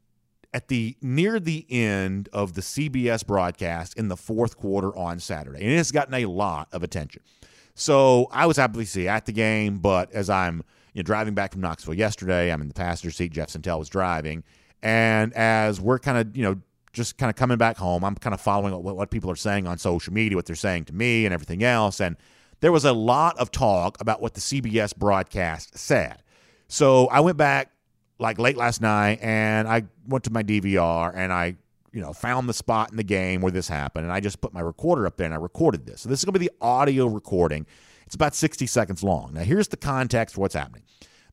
at 0.53 0.69
the 0.69 0.97
near 1.01 1.41
the 1.41 1.67
end 1.71 2.29
of 2.33 2.55
the 2.55 2.61
CBS 2.61 3.27
broadcast 3.27 3.97
in 3.97 4.09
the 4.09 4.17
fourth 4.17 4.57
quarter 4.57 4.95
on 4.97 5.21
Saturday, 5.21 5.61
and 5.61 5.71
it's 5.71 5.91
gotten 5.91 6.15
a 6.15 6.27
lot 6.27 6.69
of 6.73 6.83
attention. 6.83 7.23
So 7.75 8.29
I 8.31 8.47
was 8.47 8.59
obviously 8.59 9.07
at 9.07 9.27
the 9.27 9.33
game, 9.33 9.79
but 9.79 10.11
as 10.13 10.31
I'm 10.31 10.65
you 10.97 11.03
know, 11.03 11.05
driving 11.05 11.35
back 11.35 11.53
from 11.53 11.61
Knoxville 11.61 11.93
yesterday. 11.93 12.51
I'm 12.51 12.63
in 12.63 12.69
the 12.69 12.75
passenger 12.75 13.11
seat. 13.11 13.31
Jeff 13.31 13.51
Sentell 13.51 13.79
was 13.79 13.91
driving. 13.91 14.43
And 14.83 15.35
as 15.35 15.79
we're 15.79 15.99
kind 15.99 16.17
of, 16.17 16.35
you 16.35 16.43
know, 16.43 16.57
just 16.95 17.19
kind 17.19 17.29
of 17.29 17.37
coming 17.37 17.59
back 17.59 17.77
home, 17.77 18.03
I'm 18.03 18.15
kind 18.15 18.33
of 18.33 18.41
following 18.41 18.73
what, 18.83 18.97
what 18.97 19.11
people 19.11 19.31
are 19.31 19.37
saying 19.37 19.67
on 19.67 19.77
social 19.77 20.15
media, 20.15 20.37
what 20.37 20.47
they're 20.47 20.57
saying 20.57 20.87
to 20.87 20.95
me 20.95 21.27
and 21.27 21.35
everything 21.35 21.63
else. 21.63 22.01
And 22.01 22.17
there 22.61 22.73
was 22.73 22.87
a 22.87 22.95
lot 22.95 23.37
of 23.37 23.51
talk 23.51 24.01
about 24.01 24.23
what 24.23 24.33
the 24.33 24.41
CBS 24.41 24.97
broadcast 24.97 25.77
said. 25.77 26.23
So 26.69 27.09
I 27.09 27.21
went 27.21 27.37
back 27.37 27.73
like 28.19 28.39
late 28.39 28.57
last 28.57 28.81
night 28.81 29.19
and 29.21 29.69
I 29.69 29.83
went 30.09 30.25
to 30.25 30.33
my 30.33 30.43
DVR 30.43 31.13
and 31.15 31.31
I 31.31 31.57
you 31.93 32.01
know, 32.01 32.15
found 32.15 32.49
the 32.49 32.55
spot 32.55 32.91
in 32.91 32.97
the 32.97 33.03
game 33.03 33.41
where 33.41 33.53
this 33.53 33.69
happened, 33.69 34.05
and 34.05 34.13
I 34.13 34.21
just 34.21 34.43
put 34.43 34.53
my 34.53 34.61
recorder 34.61 35.07
up 35.07 35.17
there 35.17 35.25
and 35.25 35.33
I 35.33 35.39
recorded 35.39 35.87
this. 35.87 36.03
So 36.03 36.11
this 36.11 36.19
is 36.19 36.27
going 36.27 36.35
to 36.35 36.39
be 36.39 36.49
the 36.49 36.53
audio 36.61 37.07
recording. 37.07 37.65
It's 38.07 38.15
about 38.15 38.35
60 38.35 38.67
seconds 38.67 39.03
long. 39.03 39.35
Now, 39.35 39.43
here's 39.43 39.69
the 39.69 39.77
context 39.77 40.35
for 40.35 40.43
what's 40.43 40.55
happening. 40.55 40.83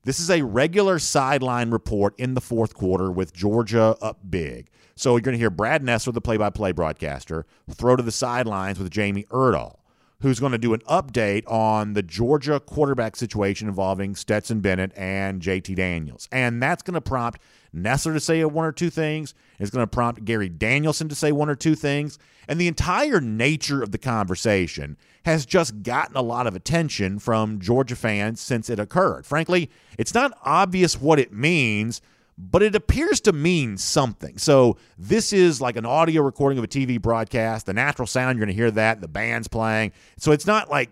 This 0.04 0.20
is 0.20 0.30
a 0.30 0.42
regular 0.42 1.00
sideline 1.00 1.72
report 1.72 2.20
in 2.20 2.34
the 2.34 2.42
fourth 2.42 2.74
quarter 2.74 3.10
with 3.10 3.34
Georgia 3.34 3.96
up 4.02 4.20
big. 4.30 4.70
So 4.96 5.12
you're 5.12 5.22
going 5.22 5.34
to 5.34 5.40
hear 5.40 5.50
Brad 5.50 5.82
Nessler, 5.82 6.14
the 6.14 6.22
play 6.22 6.38
by 6.38 6.50
play 6.50 6.72
broadcaster, 6.72 7.46
throw 7.72 7.96
to 7.96 8.04
the 8.04 8.12
sidelines 8.12 8.80
with 8.80 8.92
Jamie 8.92 9.24
Erdahl, 9.32 9.78
who's 10.22 10.40
going 10.40 10.52
to 10.54 10.58
do 10.58 10.74
an 10.74 10.80
update 10.82 11.44
on 11.52 11.94
the 11.94 12.02
Georgia 12.02 12.60
quarterback 12.60 13.16
situation 13.16 13.68
involving 13.68 14.16
Stetson 14.16 14.62
Bennett 14.62 14.92
and 14.96 15.42
JT 15.42 15.76
Daniels. 15.76 16.30
And 16.32 16.64
that's 16.64 16.82
going 16.82 16.94
to 16.94 17.02
prompt 17.02 17.40
Nessler 17.76 18.14
to 18.14 18.20
say 18.20 18.44
one 18.46 18.66
or 18.66 18.72
two 18.72 18.90
things. 18.90 19.34
It's 19.60 19.70
going 19.70 19.84
to 19.84 19.88
prompt 19.88 20.24
Gary 20.24 20.50
Danielson 20.50 21.10
to 21.10 21.16
say 21.16 21.32
one 21.32 21.50
or 21.50 21.56
two 21.56 21.76
things. 21.76 22.20
And 22.48 22.60
the 22.60 22.68
entire 22.68 23.20
nature 23.20 23.82
of 23.82 23.92
the 23.92 23.98
conversation 23.98 24.98
has 25.26 25.46
just 25.46 25.84
gotten 25.84 26.16
a 26.16 26.22
lot 26.22 26.48
of 26.48 26.56
attention 26.56 27.20
from 27.20 27.60
Georgia 27.60 27.96
fans 27.96 28.42
since 28.42 28.70
it 28.70 28.80
occurred. 28.80 29.26
Frankly, 29.26 29.70
it's 29.98 30.14
not 30.14 30.38
obvious 30.44 31.00
what 31.00 31.20
it 31.20 31.32
means, 31.32 32.02
but 32.38 32.64
it 32.64 32.76
appears 32.76 33.22
to 33.22 33.34
mean 33.34 33.78
something. 33.78 34.38
So 34.38 34.78
this 34.98 35.34
is 35.34 35.62
like 35.62 35.76
an 35.76 35.86
audio 35.86 36.22
recording 36.22 36.58
of 36.58 36.64
a 36.64 36.68
TV 36.68 37.02
broadcast. 37.02 37.66
The 37.66 37.74
natural 37.74 38.08
sound, 38.08 38.38
you're 38.38 38.46
going 38.46 38.56
to 38.56 38.62
hear 38.62 38.72
that. 38.72 39.02
The 39.02 39.08
band's 39.08 39.48
playing. 39.48 39.92
So 40.18 40.32
it's 40.32 40.48
not 40.48 40.70
like, 40.70 40.90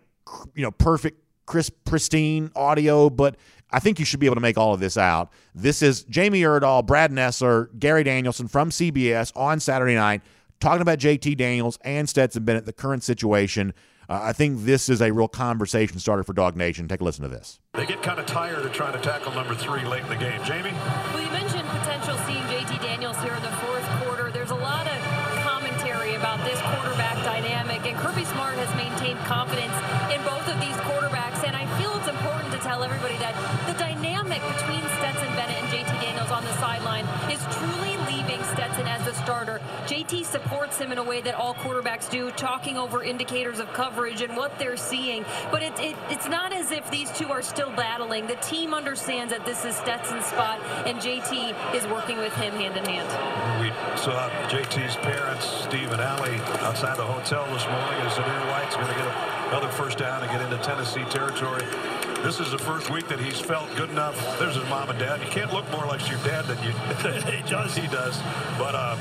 you 0.56 0.64
know, 0.64 0.72
perfect, 0.72 1.20
crisp, 1.46 1.74
pristine 1.86 2.52
audio, 2.56 3.10
but 3.10 3.38
I 3.72 3.80
think 3.80 4.00
you 4.00 4.06
should 4.06 4.20
be 4.20 4.26
able 4.26 4.36
to 4.36 4.42
make 4.42 4.58
all 4.58 4.74
of 4.74 4.80
this 4.80 4.98
out. 4.98 5.32
This 5.56 5.82
is 5.82 6.04
Jamie 6.04 6.42
Erdahl, 6.42 6.86
Brad 6.86 7.12
Nessler, 7.12 7.68
Gary 7.80 8.04
Danielson 8.04 8.48
from 8.48 8.70
CBS 8.70 9.32
on 9.36 9.60
Saturday 9.60 9.96
night 9.96 10.22
talking 10.62 10.82
about 10.82 11.00
JT 11.00 11.36
Daniels 11.36 11.78
and 11.84 12.08
Stetson 12.08 12.46
Bennett, 12.46 12.66
the 12.66 12.74
current 12.74 13.04
situation. 13.04 13.74
Uh, 14.12 14.20
I 14.22 14.34
think 14.34 14.68
this 14.68 14.90
is 14.90 15.02
a 15.02 15.14
real 15.14 15.30
conversation 15.30 15.98
starter 15.98 16.26
for 16.28 16.34
Dog 16.34 16.58
Nation. 16.58 16.86
Take 16.86 17.00
a 17.00 17.04
listen 17.06 17.24
to 17.24 17.30
this. 17.30 17.62
They 17.76 17.86
get 17.86 18.04
kind 18.04 18.20
of 18.20 18.26
tired 18.26 18.66
of 18.66 18.74
trying 18.74 18.92
to 18.92 19.00
tackle 19.00 19.32
number 19.32 19.56
three 19.56 19.86
late 19.88 20.04
in 20.04 20.10
the 20.10 20.20
game. 20.20 20.44
Jamie? 20.44 20.76
Well, 21.16 21.24
you 21.24 21.32
mentioned 21.32 21.64
potential 21.80 22.20
seeing 22.28 22.44
JT 22.52 22.84
Daniels 22.84 23.16
here 23.24 23.32
in 23.32 23.42
the 23.42 23.56
fourth 23.64 23.88
quarter. 24.04 24.30
There's 24.30 24.52
a 24.52 24.60
lot 24.60 24.84
of 24.84 25.00
commentary 25.48 26.16
about 26.16 26.44
this 26.44 26.60
quarterback 26.60 27.24
dynamic, 27.24 27.88
and 27.88 27.96
Kirby 28.04 28.26
Smart 28.26 28.60
has 28.60 28.68
maintained 28.76 29.20
confidence 29.24 29.72
in 30.12 30.20
both 30.28 30.44
of 30.44 30.60
these 30.60 30.76
quarterbacks. 30.84 31.48
And 31.48 31.56
I 31.56 31.64
feel 31.80 31.96
it's 31.96 32.12
important 32.12 32.52
to 32.52 32.60
tell 32.60 32.84
everybody 32.84 33.16
that 33.24 33.32
the 33.64 33.80
dynamic 33.80 34.44
between 34.60 34.84
Stetson 35.00 35.32
Bennett 35.40 35.56
and 35.56 35.72
JT 35.72 35.88
Daniels 36.04 36.32
on 36.36 36.44
the 36.44 36.52
sideline 36.60 36.81
starter. 39.24 39.62
JT 39.86 40.26
supports 40.26 40.78
him 40.78 40.92
in 40.92 40.98
a 40.98 41.04
way 41.04 41.22
that 41.22 41.36
all 41.36 41.54
quarterbacks 41.54 42.10
do, 42.10 42.32
talking 42.32 42.78
over 42.78 43.04
indicators 43.04 43.60
of 43.60 43.72
coverage 43.74 44.22
and 44.22 44.36
what 44.36 44.58
they're 44.60 44.78
seeing. 44.78 45.26
But 45.52 45.64
it, 45.64 45.80
it, 45.80 45.96
it's 46.10 46.28
not 46.28 46.54
as 46.54 46.72
if 46.72 46.90
these 46.92 47.12
two 47.12 47.30
are 47.30 47.42
still 47.42 47.72
battling. 47.72 48.28
The 48.28 48.36
team 48.36 48.74
understands 48.74 49.32
that 49.34 49.46
this 49.46 49.66
is 49.66 49.76
Stetson's 49.76 50.26
spot, 50.26 50.60
and 50.86 50.98
JT 50.98 51.76
is 51.76 51.86
working 51.88 52.18
with 52.18 52.34
him 52.36 52.54
hand 52.54 52.78
in 52.78 52.86
hand. 52.86 53.62
We 53.62 53.70
saw 53.98 54.30
JT's 54.48 54.96
parents, 54.98 55.46
Steve 55.46 55.92
and 55.92 56.02
Allie, 56.02 56.40
outside 56.62 56.98
the 56.98 57.06
hotel 57.06 57.46
this 57.54 57.66
morning 57.66 58.02
as 58.02 58.14
Zamir 58.14 58.52
White's 58.52 58.76
going 58.76 58.88
to 58.88 58.94
get 58.94 59.08
another 59.50 59.70
first 59.70 59.98
down 59.98 60.24
and 60.24 60.32
get 60.32 60.42
into 60.42 60.58
Tennessee 60.64 61.04
territory. 61.06 61.66
This 62.24 62.40
is 62.40 62.52
the 62.52 62.58
first 62.60 62.92
week 62.92 63.08
that 63.08 63.20
he's 63.20 63.40
felt 63.40 63.68
good 63.76 63.90
enough. 63.90 64.16
There's 64.38 64.56
his 64.56 64.64
mom 64.70 64.92
and 64.92 65.00
dad. 65.00 65.22
You 65.22 65.30
can't 65.30 65.52
look 65.52 65.70
more 65.72 65.88
like 65.88 66.08
your 66.08 66.20
dad 66.20 66.46
than 66.46 66.58
you. 66.64 66.72
he 67.32 67.42
does. 67.50 67.76
He 67.76 67.88
does. 67.88 68.16
But 68.60 68.76
uh, 68.76 68.96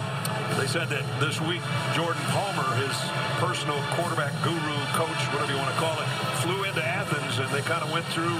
they 0.58 0.66
said 0.66 0.88
that 0.88 1.04
this 1.20 1.40
week, 1.40 1.62
Jordan 1.94 2.22
Palmer, 2.34 2.66
his 2.80 2.96
personal 3.38 3.78
quarterback 3.94 4.32
guru, 4.42 4.76
coach, 4.96 5.20
whatever 5.32 5.52
you 5.52 5.58
want 5.58 5.72
to 5.74 5.80
call 5.80 5.96
it, 6.00 6.08
flew 6.42 6.64
into 6.64 6.82
Athens, 6.84 7.38
and 7.38 7.48
they 7.50 7.62
kind 7.62 7.82
of 7.82 7.92
went 7.92 8.04
through 8.06 8.34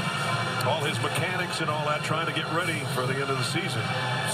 all 0.69 0.83
his 0.85 1.01
mechanics 1.03 1.61
and 1.61 1.71
all 1.71 1.87
that, 1.87 2.03
trying 2.03 2.27
to 2.27 2.33
get 2.33 2.51
ready 2.53 2.81
for 2.95 3.07
the 3.07 3.15
end 3.15 3.31
of 3.31 3.39
the 3.39 3.45
season. 3.45 3.83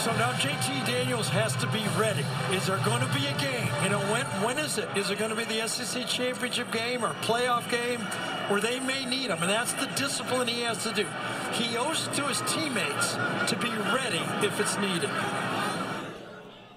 So 0.03 0.13
now 0.17 0.33
JT 0.33 0.87
Daniels 0.87 1.29
has 1.29 1.55
to 1.57 1.67
be 1.69 1.85
ready. 1.99 2.25
Is 2.53 2.67
there 2.67 2.79
going 2.85 3.01
to 3.01 3.13
be 3.15 3.27
a 3.27 3.37
game? 3.39 3.69
You 3.83 3.91
know, 3.91 4.01
when 4.13 4.25
when 4.43 4.59
is 4.59 4.79
it? 4.79 4.89
Is 4.97 5.11
it 5.11 5.19
going 5.19 5.31
to 5.31 5.37
be 5.37 5.45
the 5.45 5.67
SEC 5.67 6.07
championship 6.07 6.71
game 6.73 7.05
or 7.05 7.13
playoff 7.23 7.69
game 7.71 8.01
where 8.49 8.61
they 8.61 8.81
may 8.81 9.05
need 9.05 9.31
him? 9.31 9.43
And 9.43 9.51
that's 9.51 9.73
the 9.75 9.87
discipline 9.97 10.49
he 10.49 10.63
has 10.63 10.83
to 10.85 10.93
do. 10.93 11.07
He 11.53 11.77
owes 11.77 12.07
it 12.07 12.15
to 12.15 12.23
his 12.25 12.41
teammates 12.53 13.15
to 13.51 13.57
be 13.61 13.71
ready 13.93 14.23
if 14.47 14.59
it's 14.61 14.79
needed. 14.79 15.11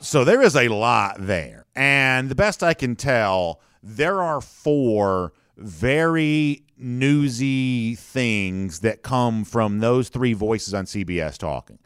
So 0.01 0.23
there 0.23 0.41
is 0.41 0.55
a 0.55 0.69
lot 0.69 1.17
there. 1.19 1.65
And 1.75 2.29
the 2.29 2.35
best 2.35 2.63
I 2.63 2.73
can 2.73 2.95
tell, 2.95 3.59
there 3.83 4.21
are 4.21 4.41
four 4.41 5.33
very 5.57 6.63
newsy 6.77 7.95
things 7.95 8.79
that 8.79 9.03
come 9.03 9.43
from 9.43 9.79
those 9.79 10.07
three 10.07 10.33
voices 10.33 10.73
on 10.73 10.85
CBS 10.85 11.37
talking. 11.37 11.79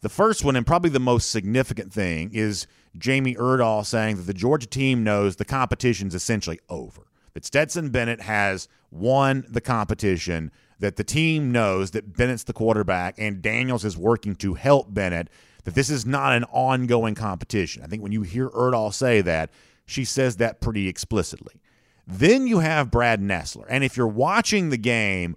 The 0.00 0.08
first 0.08 0.44
one, 0.44 0.56
and 0.56 0.66
probably 0.66 0.90
the 0.90 1.00
most 1.00 1.30
significant 1.30 1.92
thing, 1.92 2.30
is 2.32 2.66
Jamie 2.96 3.34
Erdahl 3.34 3.84
saying 3.84 4.16
that 4.16 4.22
the 4.22 4.34
Georgia 4.34 4.66
team 4.66 5.04
knows 5.04 5.36
the 5.36 5.44
competition's 5.44 6.14
essentially 6.14 6.60
over. 6.70 7.02
That 7.34 7.44
Stetson 7.44 7.90
Bennett 7.90 8.22
has 8.22 8.68
won 8.90 9.44
the 9.48 9.60
competition, 9.60 10.50
that 10.78 10.96
the 10.96 11.04
team 11.04 11.52
knows 11.52 11.90
that 11.90 12.16
Bennett's 12.16 12.44
the 12.44 12.52
quarterback 12.52 13.16
and 13.18 13.42
Daniels 13.42 13.84
is 13.84 13.96
working 13.96 14.36
to 14.36 14.54
help 14.54 14.94
Bennett, 14.94 15.28
that 15.68 15.74
this 15.74 15.90
is 15.90 16.06
not 16.06 16.32
an 16.32 16.44
ongoing 16.44 17.14
competition. 17.14 17.82
I 17.82 17.88
think 17.88 18.02
when 18.02 18.10
you 18.10 18.22
hear 18.22 18.48
Erdahl 18.48 18.92
say 18.92 19.20
that, 19.20 19.50
she 19.84 20.02
says 20.02 20.36
that 20.36 20.62
pretty 20.62 20.88
explicitly. 20.88 21.60
Then 22.06 22.46
you 22.46 22.60
have 22.60 22.90
Brad 22.90 23.20
Nessler. 23.20 23.66
And 23.68 23.84
if 23.84 23.94
you're 23.94 24.06
watching 24.06 24.70
the 24.70 24.78
game, 24.78 25.36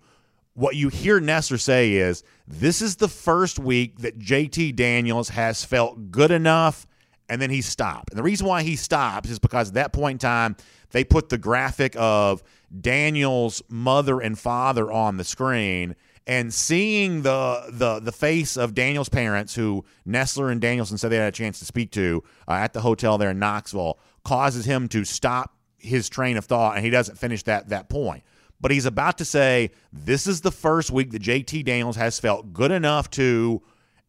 what 0.54 0.78
you 0.78 0.88
hear 0.88 1.20
Nessler 1.20 1.60
say 1.60 1.96
is 1.96 2.24
this 2.48 2.82
is 2.82 2.96
the 2.96 3.10
first 3.10 3.60
week 3.60 4.00
that 4.00 4.20
JT 4.20 4.78
Daniels 4.78 5.28
has 5.30 5.66
felt 5.66 6.12
good 6.12 6.32
enough 6.32 6.88
and 7.28 7.42
then 7.42 7.50
he 7.50 7.62
stopped. 7.62 8.12
And 8.12 8.18
the 8.18 8.24
reason 8.24 8.48
why 8.48 8.64
he 8.64 8.78
stops 8.78 9.30
is 9.30 9.38
because 9.38 9.70
at 9.70 9.74
that 9.74 9.92
point 9.92 10.16
in 10.16 10.20
time, 10.20 10.56
they 10.92 11.04
put 11.04 11.28
the 11.28 11.38
graphic 11.38 11.94
of 11.98 12.42
Daniel's 12.80 13.62
mother 13.68 14.22
and 14.22 14.40
father 14.40 14.90
on 14.90 15.18
the 15.18 15.26
screen 15.26 15.98
and 16.28 16.54
seeing 16.54 17.24
the 17.24 17.66
the 17.70 18.00
the 18.00 18.12
face 18.12 18.58
of 18.58 18.74
Daniel's 18.74 19.10
parents, 19.10 19.56
who 19.56 19.86
Nessler 20.08 20.52
and 20.52 20.62
Danielson 20.62 20.98
said 20.98 21.12
they 21.12 21.18
had 21.18 21.28
a 21.28 21.32
chance 21.32 21.60
to 21.60 21.66
speak 21.66 21.92
to 21.92 22.24
uh, 22.48 22.54
at 22.54 22.74
the 22.74 22.82
hotel 22.82 23.18
there 23.18 23.32
in 23.32 23.40
Knoxville, 23.40 24.00
causes 24.24 24.66
him 24.66 24.88
to 24.90 25.04
stop 25.04 25.56
his 25.78 26.10
train 26.10 26.38
of 26.38 26.46
thought, 26.46 26.76
and 26.76 26.86
he 26.86 26.92
doesn't 26.92 27.18
finish 27.18 27.44
that 27.44 27.70
that 27.70 27.90
point 27.90 28.24
but 28.62 28.72
he's 28.72 28.86
about 28.86 29.18
to 29.18 29.26
say 29.26 29.72
this 29.92 30.28
is 30.28 30.42
the 30.42 30.52
first 30.52 30.92
week 30.92 31.12
that 31.12 31.22
JT 31.22 31.66
Daniels 31.66 31.96
has 31.96 32.20
felt 32.20 32.54
good 32.54 32.72
enough 32.72 33.10
to, 33.12 33.62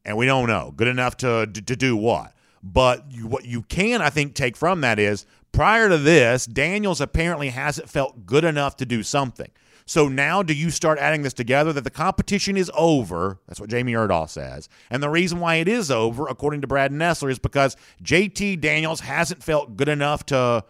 and 0.04 0.16
we 0.16 0.26
don't 0.26 0.46
know, 0.46 0.72
good 0.76 0.88
enough 0.88 1.16
to 1.18 1.46
to, 1.46 1.62
to 1.62 1.74
do 1.74 1.96
what. 1.96 2.34
But 2.62 3.10
you, 3.10 3.26
what 3.26 3.44
you 3.44 3.62
can, 3.62 4.02
I 4.02 4.10
think, 4.10 4.34
take 4.34 4.56
from 4.56 4.82
that 4.82 4.98
is 5.00 5.26
prior 5.50 5.88
to 5.88 5.98
this, 5.98 6.46
Daniels 6.46 7.00
apparently 7.00 7.48
hasn't 7.48 7.88
felt 7.88 8.24
good 8.24 8.44
enough 8.44 8.76
to 8.76 8.86
do 8.86 9.02
something. 9.02 9.50
So 9.86 10.08
now 10.08 10.42
do 10.42 10.54
you 10.54 10.70
start 10.70 10.98
adding 10.98 11.22
this 11.22 11.32
together 11.32 11.72
that 11.72 11.84
the 11.84 11.90
competition 11.90 12.56
is 12.56 12.70
over? 12.76 13.38
That's 13.46 13.60
what 13.60 13.70
Jamie 13.70 13.92
Erdahl 13.92 14.28
says. 14.28 14.68
And 14.90 15.02
the 15.02 15.10
reason 15.10 15.40
why 15.40 15.56
it 15.56 15.68
is 15.68 15.90
over, 15.90 16.28
according 16.28 16.60
to 16.62 16.66
Brad 16.66 16.92
Nessler, 16.92 17.30
is 17.30 17.38
because 17.38 17.76
JT 18.02 18.60
Daniels 18.60 19.00
hasn't 19.00 19.42
felt 19.42 19.76
good 19.76 19.88
enough 19.88 20.24
to 20.26 20.64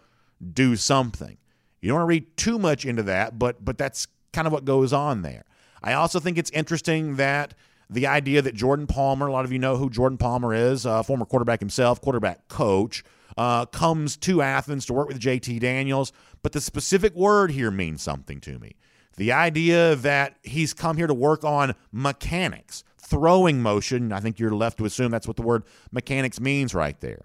do 0.53 0.75
something. 0.75 1.37
You 1.81 1.89
don't 1.89 1.97
want 1.97 2.03
to 2.03 2.09
read 2.09 2.37
too 2.37 2.59
much 2.59 2.85
into 2.85 3.03
that, 3.03 3.37
but 3.37 3.63
but 3.63 3.77
that's 3.77 4.07
kind 4.31 4.47
of 4.47 4.53
what 4.53 4.65
goes 4.65 4.93
on 4.93 5.21
there. 5.21 5.43
I 5.83 5.93
also 5.93 6.19
think 6.19 6.37
it's 6.37 6.51
interesting 6.51 7.17
that 7.17 7.53
the 7.89 8.07
idea 8.07 8.41
that 8.41 8.55
Jordan 8.55 8.87
Palmer, 8.87 9.27
a 9.27 9.31
lot 9.31 9.45
of 9.45 9.51
you 9.51 9.59
know 9.59 9.75
who 9.77 9.89
Jordan 9.89 10.17
Palmer 10.17 10.53
is, 10.53 10.85
uh, 10.85 11.03
former 11.03 11.25
quarterback 11.25 11.59
himself, 11.59 12.01
quarterback 12.01 12.47
coach, 12.47 13.03
uh, 13.37 13.65
comes 13.65 14.17
to 14.17 14.41
Athens 14.41 14.85
to 14.85 14.93
work 14.93 15.07
with 15.07 15.19
JT 15.19 15.59
Daniels. 15.59 16.11
But 16.41 16.53
the 16.53 16.61
specific 16.61 17.13
word 17.15 17.51
here 17.51 17.71
means 17.71 18.01
something 18.01 18.39
to 18.41 18.59
me. 18.59 18.75
The 19.17 19.31
idea 19.31 19.95
that 19.97 20.37
he's 20.43 20.73
come 20.73 20.97
here 20.97 21.07
to 21.07 21.13
work 21.13 21.43
on 21.43 21.75
mechanics, 21.91 22.83
throwing 22.97 23.61
motion. 23.61 24.11
I 24.11 24.19
think 24.19 24.39
you're 24.39 24.51
left 24.51 24.77
to 24.79 24.85
assume 24.85 25.11
that's 25.11 25.27
what 25.27 25.35
the 25.35 25.43
word 25.43 25.63
mechanics 25.91 26.39
means 26.39 26.73
right 26.73 26.99
there. 26.99 27.21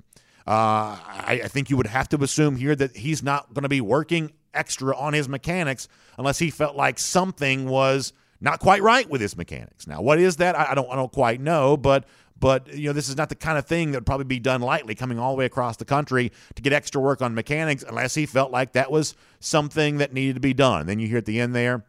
Uh, 0.46 0.96
I, 1.07 1.40
I 1.44 1.48
think 1.48 1.70
you 1.70 1.77
would 1.77 1.87
have 1.87 2.09
to 2.11 2.22
assume 2.22 2.57
here 2.57 2.74
that 2.74 2.96
he's 2.96 3.22
not 3.22 3.53
going 3.53 3.64
to 3.64 3.68
be 3.68 3.81
working 3.81 4.33
extra 4.55 4.96
on 4.96 5.12
his 5.12 5.29
mechanics 5.29 5.88
unless 6.16 6.38
he 6.38 6.51
felt 6.51 6.74
like 6.77 6.98
something 6.98 7.68
was 7.68 8.12
not 8.40 8.61
quite 8.61 8.83
right 8.83 9.09
with 9.09 9.20
his 9.20 9.37
mechanics. 9.37 9.87
Now, 9.87 10.01
what 10.01 10.18
is 10.18 10.37
that? 10.37 10.59
I, 10.59 10.68
I 10.70 10.74
don't 10.74 10.90
I 10.90 10.96
don't 10.96 11.12
quite 11.12 11.40
know, 11.40 11.77
but 11.77 12.05
but 12.40 12.72
you 12.74 12.88
know 12.88 12.92
this 12.92 13.09
is 13.09 13.16
not 13.16 13.29
the 13.29 13.35
kind 13.35 13.59
of 13.59 13.66
thing 13.66 13.90
that 13.90 13.98
would 13.98 14.07
probably 14.07 14.24
be 14.24 14.38
done 14.38 14.61
lightly 14.61 14.94
coming 14.94 15.18
all 15.18 15.33
the 15.33 15.38
way 15.38 15.44
across 15.44 15.77
the 15.77 15.85
country 15.85 16.33
to 16.55 16.62
get 16.62 16.72
extra 16.72 17.01
work 17.01 17.22
on 17.22 17.35
mechanics 17.35 17.85
unless 17.87 18.14
he 18.14 18.27
felt 18.27 18.51
like 18.51 18.72
that 18.72 18.90
was 18.90 19.14
something 19.40 19.98
that 19.98 20.12
needed 20.12 20.35
to 20.35 20.40
be 20.40 20.55
done. 20.55 20.87
Then 20.87 20.98
you 20.98 21.09
hear 21.09 21.18
at 21.18 21.27
the 21.27 21.40
end 21.40 21.55
there 21.55 21.85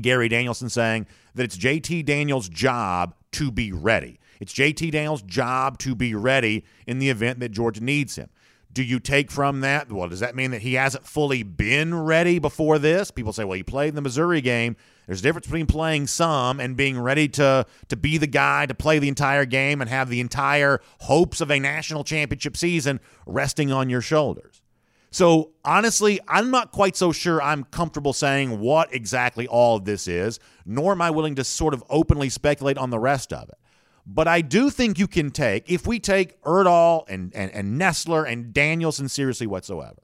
Gary 0.00 0.28
Danielson 0.28 0.68
saying 0.68 1.06
that 1.34 1.44
it's 1.44 1.56
JT 1.56 2.04
Daniels' 2.04 2.48
job 2.48 3.14
to 3.32 3.50
be 3.50 3.72
ready. 3.72 4.18
It's 4.40 4.52
JT 4.52 4.92
Daniels' 4.92 5.22
job 5.22 5.78
to 5.78 5.94
be 5.94 6.14
ready 6.14 6.64
in 6.86 6.98
the 6.98 7.10
event 7.10 7.40
that 7.40 7.50
Georgia 7.50 7.82
needs 7.82 8.16
him. 8.16 8.28
Do 8.72 8.84
you 8.84 9.00
take 9.00 9.30
from 9.30 9.60
that? 9.60 9.90
Well, 9.90 10.08
does 10.08 10.20
that 10.20 10.36
mean 10.36 10.52
that 10.52 10.62
he 10.62 10.74
hasn't 10.74 11.04
fully 11.04 11.42
been 11.42 11.94
ready 11.94 12.38
before 12.38 12.78
this? 12.78 13.10
People 13.10 13.32
say, 13.32 13.44
well, 13.44 13.56
he 13.56 13.64
played 13.64 13.88
in 13.88 13.94
the 13.96 14.00
Missouri 14.00 14.40
game. 14.40 14.76
There's 15.10 15.18
a 15.18 15.22
difference 15.24 15.48
between 15.48 15.66
playing 15.66 16.06
some 16.06 16.60
and 16.60 16.76
being 16.76 16.96
ready 16.96 17.26
to 17.30 17.66
to 17.88 17.96
be 17.96 18.16
the 18.16 18.28
guy 18.28 18.66
to 18.66 18.74
play 18.74 19.00
the 19.00 19.08
entire 19.08 19.44
game 19.44 19.80
and 19.80 19.90
have 19.90 20.08
the 20.08 20.20
entire 20.20 20.80
hopes 21.00 21.40
of 21.40 21.50
a 21.50 21.58
national 21.58 22.04
championship 22.04 22.56
season 22.56 23.00
resting 23.26 23.72
on 23.72 23.90
your 23.90 24.02
shoulders. 24.02 24.62
So 25.10 25.50
honestly, 25.64 26.20
I'm 26.28 26.52
not 26.52 26.70
quite 26.70 26.94
so 26.94 27.10
sure 27.10 27.42
I'm 27.42 27.64
comfortable 27.64 28.12
saying 28.12 28.60
what 28.60 28.94
exactly 28.94 29.48
all 29.48 29.78
of 29.78 29.84
this 29.84 30.06
is, 30.06 30.38
nor 30.64 30.92
am 30.92 31.02
I 31.02 31.10
willing 31.10 31.34
to 31.34 31.42
sort 31.42 31.74
of 31.74 31.82
openly 31.90 32.28
speculate 32.28 32.78
on 32.78 32.90
the 32.90 33.00
rest 33.00 33.32
of 33.32 33.48
it. 33.48 33.58
But 34.06 34.28
I 34.28 34.42
do 34.42 34.70
think 34.70 34.96
you 34.96 35.08
can 35.08 35.32
take, 35.32 35.68
if 35.68 35.88
we 35.88 35.98
take 35.98 36.40
Erdahl 36.42 37.02
and, 37.08 37.34
and, 37.34 37.50
and 37.50 37.80
Nessler 37.80 38.30
and 38.30 38.54
Danielson 38.54 39.08
seriously 39.08 39.48
whatsoever, 39.48 39.96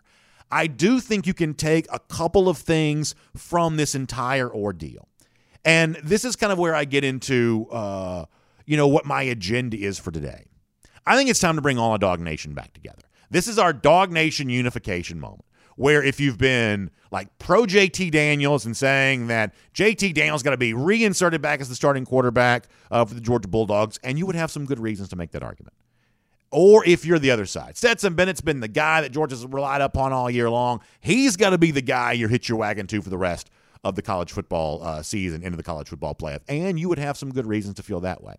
I 0.50 0.66
do 0.66 1.00
think 1.00 1.26
you 1.26 1.34
can 1.34 1.54
take 1.54 1.86
a 1.92 1.98
couple 1.98 2.48
of 2.48 2.58
things 2.58 3.14
from 3.36 3.76
this 3.76 3.94
entire 3.94 4.52
ordeal. 4.52 5.08
And 5.64 5.96
this 6.04 6.24
is 6.24 6.36
kind 6.36 6.52
of 6.52 6.58
where 6.58 6.74
I 6.74 6.84
get 6.84 7.02
into, 7.02 7.66
uh, 7.72 8.26
you 8.64 8.76
know, 8.76 8.86
what 8.86 9.04
my 9.04 9.22
agenda 9.22 9.76
is 9.76 9.98
for 9.98 10.12
today. 10.12 10.44
I 11.04 11.16
think 11.16 11.28
it's 11.30 11.40
time 11.40 11.56
to 11.56 11.62
bring 11.62 11.78
all 11.78 11.94
of 11.94 12.00
Dog 12.00 12.20
Nation 12.20 12.54
back 12.54 12.72
together. 12.72 13.02
This 13.30 13.48
is 13.48 13.58
our 13.58 13.72
Dog 13.72 14.12
Nation 14.12 14.48
unification 14.48 15.18
moment 15.18 15.46
where 15.76 16.02
if 16.02 16.18
you've 16.18 16.38
been 16.38 16.90
like 17.10 17.38
pro 17.38 17.62
JT 17.64 18.10
Daniels 18.10 18.66
and 18.66 18.76
saying 18.76 19.28
that 19.28 19.54
JT 19.74 20.14
Daniels 20.14 20.42
got 20.42 20.50
to 20.50 20.56
be 20.56 20.74
reinserted 20.74 21.40
back 21.40 21.60
as 21.60 21.68
the 21.68 21.74
starting 21.74 22.04
quarterback 22.04 22.64
uh, 22.90 23.04
for 23.04 23.14
the 23.14 23.20
Georgia 23.20 23.48
Bulldogs, 23.48 23.98
and 24.02 24.18
you 24.18 24.26
would 24.26 24.34
have 24.34 24.50
some 24.50 24.64
good 24.64 24.80
reasons 24.80 25.08
to 25.10 25.16
make 25.16 25.30
that 25.32 25.42
argument. 25.42 25.74
Or 26.58 26.82
if 26.86 27.04
you're 27.04 27.18
the 27.18 27.32
other 27.32 27.44
side, 27.44 27.76
Stetson 27.76 28.14
Bennett's 28.14 28.40
been 28.40 28.60
the 28.60 28.66
guy 28.66 29.02
that 29.02 29.12
Georgia's 29.12 29.44
relied 29.44 29.82
upon 29.82 30.14
all 30.14 30.30
year 30.30 30.48
long. 30.48 30.80
He's 31.00 31.36
got 31.36 31.50
to 31.50 31.58
be 31.58 31.70
the 31.70 31.82
guy 31.82 32.12
you 32.12 32.28
hit 32.28 32.48
your 32.48 32.56
wagon 32.56 32.86
to 32.86 33.02
for 33.02 33.10
the 33.10 33.18
rest 33.18 33.50
of 33.84 33.94
the 33.94 34.00
college 34.00 34.32
football 34.32 34.82
uh, 34.82 35.02
season 35.02 35.42
into 35.42 35.58
the 35.58 35.62
college 35.62 35.86
football 35.86 36.14
playoff. 36.14 36.40
And 36.48 36.80
you 36.80 36.88
would 36.88 36.98
have 36.98 37.18
some 37.18 37.30
good 37.30 37.44
reasons 37.44 37.74
to 37.74 37.82
feel 37.82 38.00
that 38.00 38.22
way. 38.24 38.36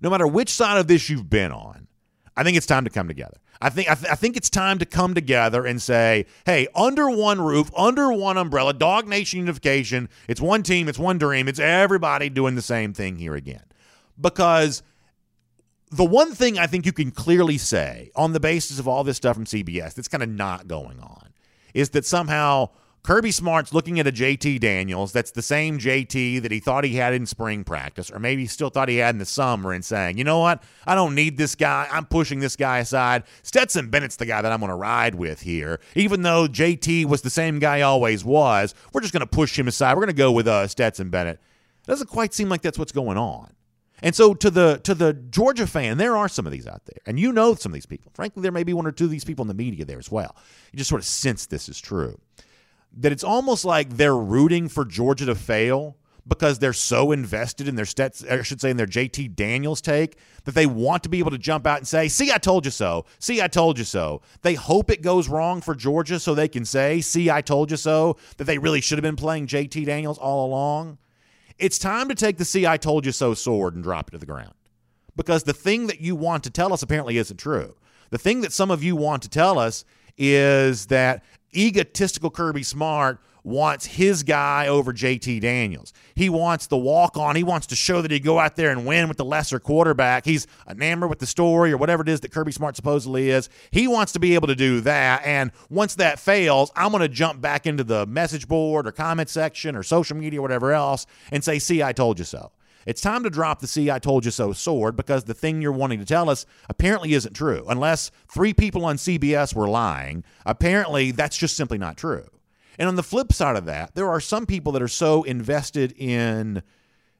No 0.00 0.10
matter 0.10 0.28
which 0.28 0.48
side 0.48 0.78
of 0.78 0.86
this 0.86 1.10
you've 1.10 1.28
been 1.28 1.50
on, 1.50 1.88
I 2.36 2.44
think 2.44 2.56
it's 2.56 2.66
time 2.66 2.84
to 2.84 2.90
come 2.90 3.08
together. 3.08 3.38
I 3.60 3.68
think 3.68 3.90
I, 3.90 3.94
th- 3.96 4.12
I, 4.12 4.14
think 4.14 4.36
it's 4.36 4.48
time 4.48 4.78
to 4.78 4.86
come 4.86 5.12
together 5.12 5.66
and 5.66 5.82
say, 5.82 6.26
hey, 6.44 6.68
under 6.72 7.10
one 7.10 7.40
roof, 7.40 7.68
under 7.76 8.12
one 8.12 8.36
umbrella, 8.36 8.72
Dog 8.72 9.08
Nation 9.08 9.40
unification. 9.40 10.08
It's 10.28 10.40
one 10.40 10.62
team, 10.62 10.88
it's 10.88 11.00
one 11.00 11.18
dream, 11.18 11.48
it's 11.48 11.58
everybody 11.58 12.28
doing 12.28 12.54
the 12.54 12.62
same 12.62 12.92
thing 12.92 13.16
here 13.16 13.34
again. 13.34 13.64
Because 14.20 14.84
the 15.90 16.04
one 16.04 16.32
thing 16.32 16.58
I 16.58 16.66
think 16.66 16.86
you 16.86 16.92
can 16.92 17.10
clearly 17.10 17.58
say 17.58 18.10
on 18.16 18.32
the 18.32 18.40
basis 18.40 18.78
of 18.78 18.88
all 18.88 19.04
this 19.04 19.16
stuff 19.16 19.36
from 19.36 19.44
CBS 19.44 19.94
that's 19.94 20.08
kind 20.08 20.22
of 20.22 20.28
not 20.28 20.66
going 20.66 21.00
on 21.00 21.28
is 21.74 21.90
that 21.90 22.04
somehow 22.04 22.70
Kirby 23.06 23.30
Smart's 23.30 23.72
looking 23.72 24.00
at 24.00 24.06
a 24.08 24.10
JT 24.10 24.58
Daniels 24.58 25.12
that's 25.12 25.30
the 25.30 25.42
same 25.42 25.78
JT 25.78 26.42
that 26.42 26.50
he 26.50 26.58
thought 26.58 26.82
he 26.82 26.96
had 26.96 27.14
in 27.14 27.24
spring 27.24 27.62
practice, 27.62 28.10
or 28.10 28.18
maybe 28.18 28.42
he 28.42 28.48
still 28.48 28.68
thought 28.68 28.88
he 28.88 28.96
had 28.96 29.14
in 29.14 29.20
the 29.20 29.24
summer, 29.24 29.72
and 29.72 29.84
saying, 29.84 30.18
you 30.18 30.24
know 30.24 30.40
what? 30.40 30.60
I 30.88 30.96
don't 30.96 31.14
need 31.14 31.36
this 31.36 31.54
guy. 31.54 31.86
I'm 31.92 32.06
pushing 32.06 32.40
this 32.40 32.56
guy 32.56 32.78
aside. 32.78 33.22
Stetson 33.44 33.90
Bennett's 33.90 34.16
the 34.16 34.26
guy 34.26 34.42
that 34.42 34.50
I'm 34.50 34.58
going 34.58 34.70
to 34.70 34.74
ride 34.74 35.14
with 35.14 35.42
here. 35.42 35.78
Even 35.94 36.22
though 36.22 36.48
JT 36.48 37.04
was 37.04 37.22
the 37.22 37.30
same 37.30 37.60
guy 37.60 37.82
always 37.82 38.24
was, 38.24 38.74
we're 38.92 39.02
just 39.02 39.12
going 39.12 39.20
to 39.20 39.26
push 39.26 39.56
him 39.56 39.68
aside. 39.68 39.94
We're 39.94 40.02
going 40.02 40.08
to 40.08 40.12
go 40.14 40.32
with 40.32 40.48
uh, 40.48 40.66
Stetson 40.66 41.08
Bennett. 41.08 41.38
It 41.84 41.86
doesn't 41.86 42.08
quite 42.08 42.34
seem 42.34 42.48
like 42.48 42.62
that's 42.62 42.76
what's 42.78 42.90
going 42.90 43.18
on. 43.18 43.52
And 44.02 44.14
so 44.14 44.34
to 44.34 44.50
the 44.50 44.80
to 44.84 44.94
the 44.94 45.12
Georgia 45.12 45.66
fan, 45.66 45.98
there 45.98 46.16
are 46.16 46.28
some 46.28 46.46
of 46.46 46.52
these 46.52 46.66
out 46.66 46.84
there. 46.84 47.00
And 47.06 47.18
you 47.18 47.32
know 47.32 47.54
some 47.54 47.70
of 47.70 47.74
these 47.74 47.86
people. 47.86 48.12
Frankly, 48.14 48.42
there 48.42 48.52
may 48.52 48.64
be 48.64 48.74
one 48.74 48.86
or 48.86 48.92
two 48.92 49.04
of 49.04 49.10
these 49.10 49.24
people 49.24 49.42
in 49.42 49.48
the 49.48 49.54
media 49.54 49.84
there 49.84 49.98
as 49.98 50.10
well. 50.10 50.36
You 50.72 50.76
just 50.78 50.90
sort 50.90 51.00
of 51.00 51.06
sense 51.06 51.46
this 51.46 51.68
is 51.68 51.80
true 51.80 52.18
that 52.96 53.12
it's 53.12 53.24
almost 53.24 53.64
like 53.64 53.90
they're 53.90 54.16
rooting 54.16 54.68
for 54.68 54.84
Georgia 54.84 55.26
to 55.26 55.34
fail 55.34 55.96
because 56.28 56.58
they're 56.58 56.72
so 56.72 57.12
invested 57.12 57.68
in 57.68 57.76
their 57.76 57.84
stats, 57.84 58.28
I 58.28 58.42
should 58.42 58.60
say, 58.60 58.70
in 58.70 58.76
their 58.76 58.86
JT 58.86 59.36
Daniels 59.36 59.80
take 59.80 60.16
that 60.44 60.54
they 60.56 60.66
want 60.66 61.04
to 61.04 61.08
be 61.08 61.20
able 61.20 61.30
to 61.30 61.38
jump 61.38 61.66
out 61.66 61.78
and 61.78 61.86
say, 61.86 62.08
See, 62.08 62.32
I 62.32 62.38
told 62.38 62.64
you 62.64 62.72
so. 62.72 63.04
See, 63.20 63.40
I 63.40 63.46
told 63.46 63.78
you 63.78 63.84
so. 63.84 64.22
They 64.42 64.54
hope 64.54 64.90
it 64.90 65.02
goes 65.02 65.28
wrong 65.28 65.60
for 65.60 65.74
Georgia 65.74 66.18
so 66.18 66.34
they 66.34 66.48
can 66.48 66.64
say, 66.64 67.00
See, 67.00 67.30
I 67.30 67.42
told 67.42 67.70
you 67.70 67.76
so, 67.76 68.16
that 68.38 68.44
they 68.44 68.58
really 68.58 68.80
should 68.80 68.98
have 68.98 69.04
been 69.04 69.16
playing 69.16 69.46
JT 69.46 69.86
Daniels 69.86 70.18
all 70.18 70.46
along. 70.46 70.98
It's 71.58 71.78
time 71.78 72.08
to 72.08 72.14
take 72.14 72.36
the 72.36 72.44
See, 72.44 72.66
I 72.66 72.76
told 72.76 73.06
you 73.06 73.12
so 73.12 73.34
sword 73.34 73.74
and 73.74 73.82
drop 73.82 74.08
it 74.08 74.12
to 74.12 74.18
the 74.18 74.26
ground. 74.26 74.54
Because 75.16 75.44
the 75.44 75.54
thing 75.54 75.86
that 75.86 76.00
you 76.00 76.14
want 76.14 76.44
to 76.44 76.50
tell 76.50 76.72
us 76.72 76.82
apparently 76.82 77.16
isn't 77.16 77.38
true. 77.38 77.74
The 78.10 78.18
thing 78.18 78.42
that 78.42 78.52
some 78.52 78.70
of 78.70 78.84
you 78.84 78.94
want 78.94 79.22
to 79.22 79.28
tell 79.28 79.58
us 79.58 79.84
is 80.18 80.86
that 80.86 81.24
egotistical 81.54 82.30
Kirby 82.30 82.62
Smart 82.62 83.18
wants 83.46 83.86
his 83.86 84.24
guy 84.24 84.66
over 84.66 84.92
JT 84.92 85.40
Daniels. 85.40 85.92
He 86.16 86.28
wants 86.28 86.66
the 86.66 86.76
walk 86.76 87.16
on. 87.16 87.36
He 87.36 87.44
wants 87.44 87.68
to 87.68 87.76
show 87.76 88.02
that 88.02 88.10
he'd 88.10 88.24
go 88.24 88.40
out 88.40 88.56
there 88.56 88.72
and 88.72 88.84
win 88.84 89.06
with 89.06 89.18
the 89.18 89.24
lesser 89.24 89.60
quarterback. 89.60 90.24
He's 90.24 90.48
enamored 90.68 91.08
with 91.08 91.20
the 91.20 91.26
story 91.26 91.70
or 91.70 91.76
whatever 91.76 92.02
it 92.02 92.08
is 92.08 92.20
that 92.20 92.32
Kirby 92.32 92.50
Smart 92.50 92.74
supposedly 92.74 93.30
is. 93.30 93.48
He 93.70 93.86
wants 93.86 94.12
to 94.12 94.18
be 94.18 94.34
able 94.34 94.48
to 94.48 94.56
do 94.56 94.80
that. 94.80 95.22
And 95.24 95.52
once 95.70 95.94
that 95.94 96.18
fails, 96.18 96.72
I'm 96.74 96.90
going 96.90 97.02
to 97.02 97.08
jump 97.08 97.40
back 97.40 97.68
into 97.68 97.84
the 97.84 98.04
message 98.06 98.48
board 98.48 98.84
or 98.84 98.90
comment 98.90 99.28
section 99.28 99.76
or 99.76 99.84
social 99.84 100.16
media 100.16 100.40
or 100.40 100.42
whatever 100.42 100.72
else 100.72 101.06
and 101.30 101.44
say, 101.44 101.60
see, 101.60 101.84
I 101.84 101.92
told 101.92 102.18
you 102.18 102.24
so. 102.24 102.50
It's 102.84 103.00
time 103.00 103.22
to 103.22 103.30
drop 103.30 103.60
the 103.60 103.68
see 103.68 103.92
I 103.92 104.00
told 104.00 104.24
you 104.24 104.32
so 104.32 104.52
sword 104.52 104.96
because 104.96 105.22
the 105.22 105.34
thing 105.34 105.62
you're 105.62 105.70
wanting 105.70 106.00
to 106.00 106.04
tell 106.04 106.28
us 106.28 106.46
apparently 106.68 107.14
isn't 107.14 107.34
true. 107.34 107.64
Unless 107.68 108.10
three 108.28 108.52
people 108.52 108.84
on 108.84 108.96
CBS 108.96 109.54
were 109.54 109.68
lying, 109.68 110.24
apparently 110.44 111.12
that's 111.12 111.36
just 111.38 111.56
simply 111.56 111.78
not 111.78 111.96
true. 111.96 112.28
And 112.78 112.88
on 112.88 112.96
the 112.96 113.02
flip 113.02 113.32
side 113.32 113.56
of 113.56 113.64
that, 113.66 113.94
there 113.94 114.08
are 114.08 114.20
some 114.20 114.46
people 114.46 114.72
that 114.72 114.82
are 114.82 114.88
so 114.88 115.22
invested 115.22 115.92
in 115.96 116.62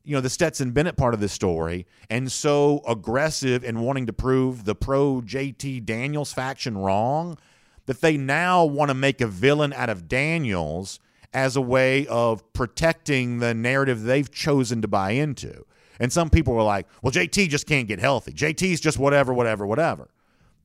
you 0.05 0.15
know 0.15 0.21
the 0.21 0.31
Stetson 0.31 0.71
Bennett 0.71 0.97
part 0.97 1.15
of 1.15 1.21
this 1.21 1.33
story 1.33 1.85
and 2.09 2.31
so 2.31 2.81
aggressive 2.87 3.65
in 3.65 3.81
wanting 3.81 4.07
to 4.07 4.13
prove 4.13 4.65
the 4.65 4.75
pro 4.75 5.21
JT 5.21 5.85
Daniels 5.85 6.33
faction 6.33 6.79
wrong 6.79 7.37
that 7.87 8.01
they 8.01 8.17
now 8.17 8.65
want 8.65 8.91
to 8.91 8.95
make 8.95 9.21
a 9.21 9.27
villain 9.27 9.73
out 9.73 9.89
of 9.89 10.09
Daniels 10.09 11.01
as 11.33 11.57
a 11.57 11.61
way 11.61 12.07
of 12.07 12.53
protecting 12.53 13.39
the 13.39 13.53
narrative 13.53 14.03
they've 14.03 14.31
chosen 14.31 14.81
to 14.83 14.89
buy 14.89 15.11
into. 15.11 15.65
And 15.99 16.13
some 16.13 16.31
people 16.31 16.55
were 16.55 16.63
like, 16.63 16.87
well, 17.03 17.13
JT 17.13 17.49
just 17.49 17.67
can't 17.67 17.89
get 17.89 17.99
healthy. 17.99 18.33
JT's 18.33 18.81
just 18.81 18.99
whatever, 18.99 19.33
whatever, 19.33 19.67
whatever. 19.67 20.09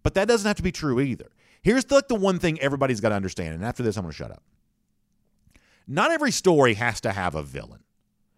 But 0.03 0.13
that 0.15 0.27
doesn't 0.27 0.47
have 0.47 0.57
to 0.57 0.63
be 0.63 0.71
true 0.71 0.99
either. 0.99 1.29
Here's 1.61 1.85
the, 1.85 1.95
like 1.95 2.07
the 2.07 2.15
one 2.15 2.39
thing 2.39 2.59
everybody's 2.59 2.99
got 2.99 3.09
to 3.09 3.15
understand. 3.15 3.53
And 3.53 3.63
after 3.63 3.83
this, 3.83 3.97
I'm 3.97 4.03
going 4.03 4.11
to 4.11 4.17
shut 4.17 4.31
up. 4.31 4.41
Not 5.87 6.11
every 6.11 6.31
story 6.31 6.75
has 6.75 7.01
to 7.01 7.11
have 7.11 7.35
a 7.35 7.43
villain. 7.43 7.83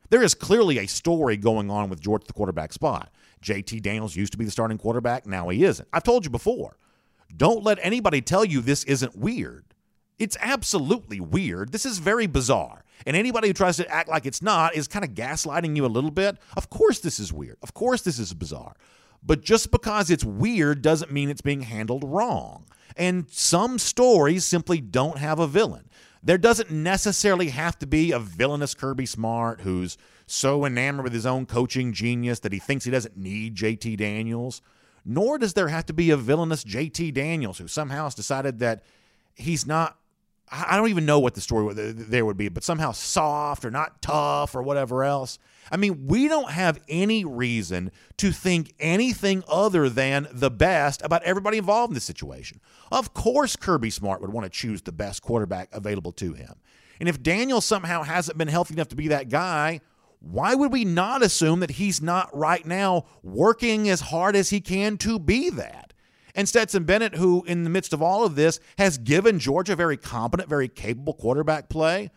There 0.09 0.23
is 0.23 0.35
clearly 0.35 0.77
a 0.77 0.87
story 0.87 1.37
going 1.37 1.71
on 1.71 1.89
with 1.89 1.99
George 1.99 2.25
the 2.25 2.33
quarterback 2.33 2.73
spot. 2.73 3.11
JT 3.43 3.81
Daniels 3.81 4.15
used 4.15 4.31
to 4.33 4.37
be 4.37 4.45
the 4.45 4.51
starting 4.51 4.77
quarterback. 4.77 5.25
Now 5.25 5.49
he 5.49 5.63
isn't. 5.63 5.87
I've 5.91 6.03
told 6.03 6.23
you 6.23 6.29
before. 6.29 6.77
Don't 7.35 7.63
let 7.63 7.79
anybody 7.81 8.21
tell 8.21 8.45
you 8.45 8.61
this 8.61 8.83
isn't 8.83 9.17
weird. 9.17 9.65
It's 10.19 10.37
absolutely 10.39 11.19
weird. 11.19 11.71
This 11.71 11.85
is 11.85 11.97
very 11.97 12.27
bizarre. 12.27 12.83
And 13.05 13.17
anybody 13.17 13.47
who 13.47 13.53
tries 13.53 13.77
to 13.77 13.89
act 13.89 14.07
like 14.07 14.25
it's 14.25 14.41
not 14.41 14.75
is 14.75 14.87
kind 14.87 15.03
of 15.03 15.11
gaslighting 15.11 15.75
you 15.75 15.85
a 15.85 15.87
little 15.87 16.11
bit. 16.11 16.37
Of 16.55 16.69
course, 16.69 16.99
this 16.99 17.19
is 17.19 17.33
weird. 17.33 17.57
Of 17.63 17.73
course, 17.73 18.01
this 18.03 18.19
is 18.19 18.33
bizarre. 18.33 18.75
But 19.23 19.41
just 19.41 19.71
because 19.71 20.11
it's 20.11 20.23
weird 20.23 20.81
doesn't 20.81 21.11
mean 21.11 21.29
it's 21.29 21.41
being 21.41 21.61
handled 21.61 22.03
wrong. 22.03 22.65
And 22.95 23.29
some 23.31 23.79
stories 23.79 24.45
simply 24.45 24.79
don't 24.79 25.17
have 25.17 25.39
a 25.39 25.47
villain. 25.47 25.89
There 26.25 26.37
doesn't 26.37 26.71
necessarily 26.71 27.49
have 27.49 27.77
to 27.79 27.85
be 27.85 28.11
a 28.13 28.19
villainous 28.19 28.73
Kirby 28.73 29.05
Smart 29.05 29.61
who's 29.61 29.97
so 30.25 30.65
enamored 30.65 31.03
with 31.03 31.13
his 31.13 31.25
own 31.25 31.45
coaching 31.45 31.91
genius 31.91 32.39
that 32.39 32.53
he 32.53 32.59
thinks 32.59 32.85
he 32.85 32.91
doesn't 32.91 33.17
need 33.17 33.55
JT 33.55 33.97
Daniels. 33.97 34.61
Nor 35.03 35.37
does 35.37 35.53
there 35.53 35.67
have 35.67 35.85
to 35.87 35.93
be 35.93 36.11
a 36.11 36.17
villainous 36.17 36.63
JT 36.63 37.13
Daniels 37.13 37.57
who 37.57 37.67
somehow 37.67 38.05
has 38.05 38.15
decided 38.15 38.59
that 38.59 38.83
he's 39.35 39.67
not 39.67 39.97
I 40.55 40.77
don't 40.77 40.89
even 40.89 41.05
know 41.07 41.19
what 41.19 41.33
the 41.33 41.41
story 41.41 41.73
there 41.73 42.25
would 42.25 42.37
be, 42.37 42.47
but 42.47 42.63
somehow 42.63 42.91
soft 42.91 43.65
or 43.65 43.71
not 43.71 44.01
tough 44.03 44.53
or 44.53 44.61
whatever 44.61 45.03
else. 45.03 45.39
I 45.71 45.77
mean, 45.77 46.05
we 46.05 46.27
don't 46.27 46.51
have 46.51 46.79
any 46.87 47.25
reason 47.25 47.91
to 48.17 48.31
think 48.31 48.73
anything 48.79 49.43
other 49.47 49.89
than 49.89 50.27
the 50.31 50.51
best 50.51 51.01
about 51.01 51.23
everybody 51.23 51.57
involved 51.57 51.91
in 51.91 51.95
this 51.95 52.03
situation. 52.03 52.59
Of 52.91 53.15
course, 53.15 53.55
Kirby 53.55 53.89
Smart 53.89 54.21
would 54.21 54.31
want 54.31 54.45
to 54.45 54.49
choose 54.49 54.83
the 54.83 54.91
best 54.91 55.23
quarterback 55.23 55.69
available 55.73 56.11
to 56.13 56.33
him. 56.33 56.53
And 56.99 57.09
if 57.09 57.23
Daniel 57.23 57.59
somehow 57.59 58.03
hasn't 58.03 58.37
been 58.37 58.47
healthy 58.47 58.75
enough 58.75 58.89
to 58.89 58.95
be 58.95 59.07
that 59.07 59.29
guy, 59.29 59.81
why 60.19 60.53
would 60.53 60.71
we 60.71 60.85
not 60.85 61.23
assume 61.23 61.61
that 61.61 61.71
he's 61.71 62.01
not 62.01 62.35
right 62.35 62.65
now 62.65 63.05
working 63.23 63.89
as 63.89 64.01
hard 64.01 64.35
as 64.35 64.51
he 64.51 64.61
can 64.61 64.97
to 64.99 65.17
be 65.17 65.49
that? 65.49 65.92
And 66.35 66.49
Stetson 66.49 66.83
Bennett, 66.83 67.15
who 67.15 67.43
in 67.43 67.63
the 67.63 67.69
midst 67.69 67.93
of 67.93 68.01
all 68.01 68.25
of 68.25 68.35
this 68.35 68.59
has 68.77 68.97
given 68.97 69.39
Georgia 69.39 69.75
very 69.75 69.97
competent, 69.97 70.49
very 70.49 70.67
capable 70.67 71.13
quarterback 71.13 71.69
play, 71.69 72.09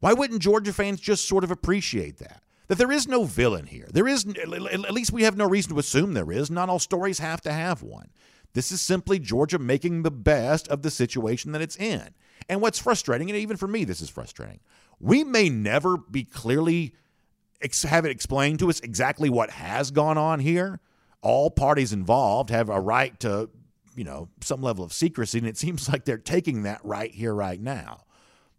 why 0.00 0.12
wouldn't 0.12 0.42
Georgia 0.42 0.72
fans 0.72 1.00
just 1.00 1.26
sort 1.26 1.44
of 1.44 1.50
appreciate 1.50 2.18
that? 2.18 2.42
That 2.68 2.78
there 2.78 2.92
is 2.92 3.08
no 3.08 3.24
villain 3.24 3.66
here. 3.66 3.88
There 3.90 4.08
is, 4.08 4.26
at 4.26 4.92
least 4.92 5.12
we 5.12 5.22
have 5.22 5.36
no 5.36 5.48
reason 5.48 5.72
to 5.72 5.78
assume 5.78 6.12
there 6.12 6.32
is. 6.32 6.50
Not 6.50 6.68
all 6.68 6.78
stories 6.78 7.18
have 7.18 7.40
to 7.42 7.52
have 7.52 7.82
one. 7.82 8.10
This 8.52 8.70
is 8.70 8.80
simply 8.80 9.18
Georgia 9.18 9.58
making 9.58 10.02
the 10.02 10.10
best 10.10 10.68
of 10.68 10.82
the 10.82 10.90
situation 10.90 11.52
that 11.52 11.62
it's 11.62 11.76
in. 11.76 12.10
And 12.48 12.60
what's 12.60 12.78
frustrating, 12.78 13.30
and 13.30 13.38
even 13.38 13.56
for 13.56 13.66
me, 13.66 13.84
this 13.84 14.00
is 14.00 14.10
frustrating, 14.10 14.60
we 15.00 15.24
may 15.24 15.48
never 15.48 15.96
be 15.96 16.24
clearly 16.24 16.94
ex- 17.60 17.82
have 17.82 18.04
it 18.04 18.10
explained 18.10 18.60
to 18.60 18.70
us 18.70 18.80
exactly 18.80 19.28
what 19.28 19.50
has 19.50 19.90
gone 19.90 20.18
on 20.18 20.40
here. 20.40 20.80
All 21.24 21.50
parties 21.50 21.92
involved 21.92 22.50
have 22.50 22.68
a 22.68 22.80
right 22.80 23.18
to, 23.20 23.50
you 23.96 24.04
know, 24.04 24.28
some 24.40 24.62
level 24.62 24.84
of 24.84 24.92
secrecy, 24.92 25.38
and 25.38 25.48
it 25.48 25.56
seems 25.56 25.88
like 25.92 26.04
they're 26.04 26.18
taking 26.18 26.62
that 26.62 26.80
right 26.84 27.10
here, 27.10 27.34
right 27.34 27.60
now. 27.60 28.04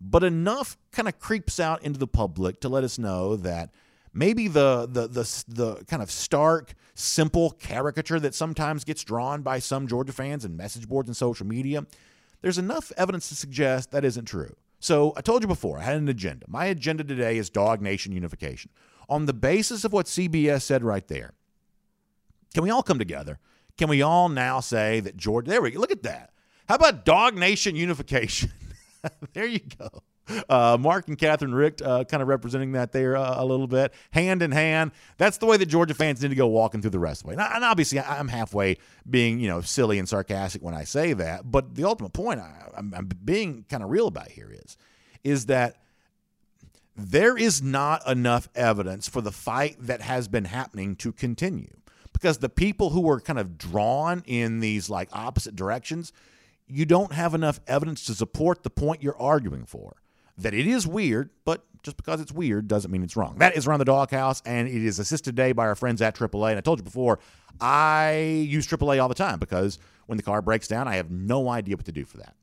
But 0.02 0.24
enough 0.24 0.78
kind 0.92 1.08
of 1.08 1.20
creeps 1.20 1.60
out 1.60 1.82
into 1.84 2.00
the 2.00 2.08
public 2.08 2.60
to 2.62 2.70
let 2.70 2.84
us 2.84 3.00
know 3.00 3.38
that 3.38 3.72
maybe 4.14 4.48
the 4.48 4.88
the 4.92 5.08
the 5.08 5.44
the 5.48 5.86
kind 5.86 6.02
of 6.02 6.10
stark, 6.10 6.74
simple 6.96 7.52
caricature 7.52 8.20
that 8.20 8.34
sometimes 8.34 8.84
gets 8.84 9.04
drawn 9.04 9.42
by 9.42 9.60
some 9.60 9.88
Georgia 9.88 10.14
fans 10.14 10.44
and 10.44 10.58
message 10.58 10.88
boards 10.88 11.08
and 11.08 11.16
social 11.16 11.46
media, 11.46 11.86
there's 12.42 12.58
enough 12.58 12.92
evidence 12.98 13.30
to 13.30 13.36
suggest 13.36 13.92
that 13.92 14.04
isn't 14.04 14.26
true. 14.26 14.56
So 14.80 15.14
I 15.16 15.22
told 15.22 15.42
you 15.42 15.48
before, 15.48 15.80
I 15.80 15.84
had 15.84 15.98
an 15.98 16.10
agenda. 16.10 16.46
My 16.48 16.66
agenda 16.66 17.04
today 17.04 17.38
is 17.38 17.50
Dog 17.50 17.82
Nation 17.82 18.12
unification. 18.12 18.72
On 19.10 19.26
the 19.26 19.34
basis 19.34 19.86
of 19.86 19.94
what 19.94 20.06
CBS 20.06 20.62
said 20.62 20.84
right 20.84 21.08
there, 21.08 21.34
can 22.56 22.64
we 22.64 22.70
all 22.70 22.82
come 22.82 22.98
together? 22.98 23.38
Can 23.78 23.90
we 23.90 24.02
all 24.02 24.30
now 24.30 24.62
say 24.62 25.02
that 25.02 25.18
Georgia, 25.18 25.52
there 25.52 25.62
we 25.62 25.72
go, 25.72 25.80
look 25.82 25.92
at 25.92 26.04
that. 26.04 26.32
How 26.70 26.76
about 26.76 27.04
Dog 27.04 27.36
Nation 27.36 27.76
unification? 27.76 28.50
there 29.34 29.46
you 29.46 29.60
go. 29.78 29.90
Uh, 30.48 30.78
Mark 30.80 31.10
and 31.10 31.18
Catherine 31.18 31.54
Richt 31.54 31.82
uh, 31.82 32.06
kind 32.06 32.24
of 32.24 32.30
representing 32.30 32.72
that 32.72 32.94
there 32.94 33.18
uh, 33.18 33.44
a 33.44 33.46
little 33.46 33.68
bit, 33.68 33.94
hand 34.12 34.42
in 34.42 34.54
hand. 34.54 34.92
That's 35.18 35.38
the 35.38 35.46
way 35.46 35.58
that 35.58 35.66
Georgia 35.66 35.94
fans 35.94 36.22
need 36.22 36.30
to 36.30 36.36
go 36.36 36.48
walking 36.48 36.82
through 36.82 36.92
the 36.92 37.00
rest 37.00 37.22
of 37.22 37.24
the 37.24 37.36
way. 37.36 37.44
And, 37.44 37.54
and 37.54 37.64
obviously, 37.66 38.00
I'm 38.00 38.30
halfway 38.30 38.78
being 39.08 39.40
you 39.40 39.50
know 39.50 39.60
silly 39.60 40.00
and 40.00 40.08
sarcastic 40.08 40.64
when 40.64 40.74
I 40.74 40.86
say 40.86 41.12
that, 41.12 41.52
but 41.52 41.76
the 41.76 41.84
ultimate 41.84 42.14
point 42.14 42.40
I, 42.40 42.72
I'm, 42.76 42.94
I'm 42.96 43.10
being 43.24 43.66
kind 43.70 43.84
of 43.84 43.90
real 43.90 44.08
about 44.08 44.30
here 44.30 44.50
is 44.50 44.78
is 45.24 45.48
that 45.48 45.76
there 46.96 47.38
is 47.38 47.62
not 47.62 48.08
enough 48.10 48.48
evidence 48.56 49.08
for 49.10 49.22
the 49.22 49.32
fight 49.32 49.76
that 49.82 50.02
has 50.02 50.28
been 50.30 50.46
happening 50.46 50.96
to 50.96 51.12
continue 51.12 51.76
because 52.16 52.40
the 52.40 52.50
people 52.50 52.90
who 52.90 53.10
are 53.10 53.20
kind 53.20 53.40
of 53.40 53.58
drawn 53.58 54.24
in 54.26 54.60
these 54.60 54.90
like 54.90 55.10
opposite 55.12 55.56
directions 55.56 56.12
you 56.68 56.86
don't 56.86 57.14
have 57.14 57.34
enough 57.34 57.60
evidence 57.68 58.06
to 58.06 58.14
support 58.14 58.64
the 58.64 58.70
point 58.70 59.04
you're 59.04 59.20
arguing 59.22 59.66
for 59.66 59.98
that 60.38 60.54
it 60.54 60.68
is 60.68 60.88
weird, 60.88 61.30
but 61.46 61.64
just 61.84 61.98
because 61.98 62.20
it's 62.20 62.32
weird 62.32 62.68
doesn't 62.68 62.92
mean 62.92 63.04
it's 63.04 63.16
wrong. 63.16 63.36
That 63.38 63.56
is 63.56 63.68
around 63.68 63.80
the 63.80 63.86
doghouse, 63.86 64.42
and 64.46 64.68
it 64.68 64.84
is 64.84 65.00
assisted 65.00 65.36
today 65.36 65.52
by 65.52 65.66
our 65.68 65.76
friends 65.76 66.02
at 66.02 66.16
AAA. 66.16 66.50
And 66.50 66.58
I 66.58 66.62
told 66.62 66.80
you 66.80 66.84
before, 66.84 67.20
I 67.62 68.46
use 68.48 68.68
AAA 68.68 69.02
all 69.02 69.08
the 69.08 69.16
time 69.16 69.40
because 69.40 69.80
when 70.08 70.18
the 70.18 70.24
car 70.24 70.42
breaks 70.42 70.68
down, 70.68 70.88
I 70.88 70.96
have 70.96 71.12
no 71.12 71.48
idea 71.50 71.76
what 71.76 71.86
to 71.86 71.92
do 71.92 72.04
for 72.04 72.18
that. 72.18 72.36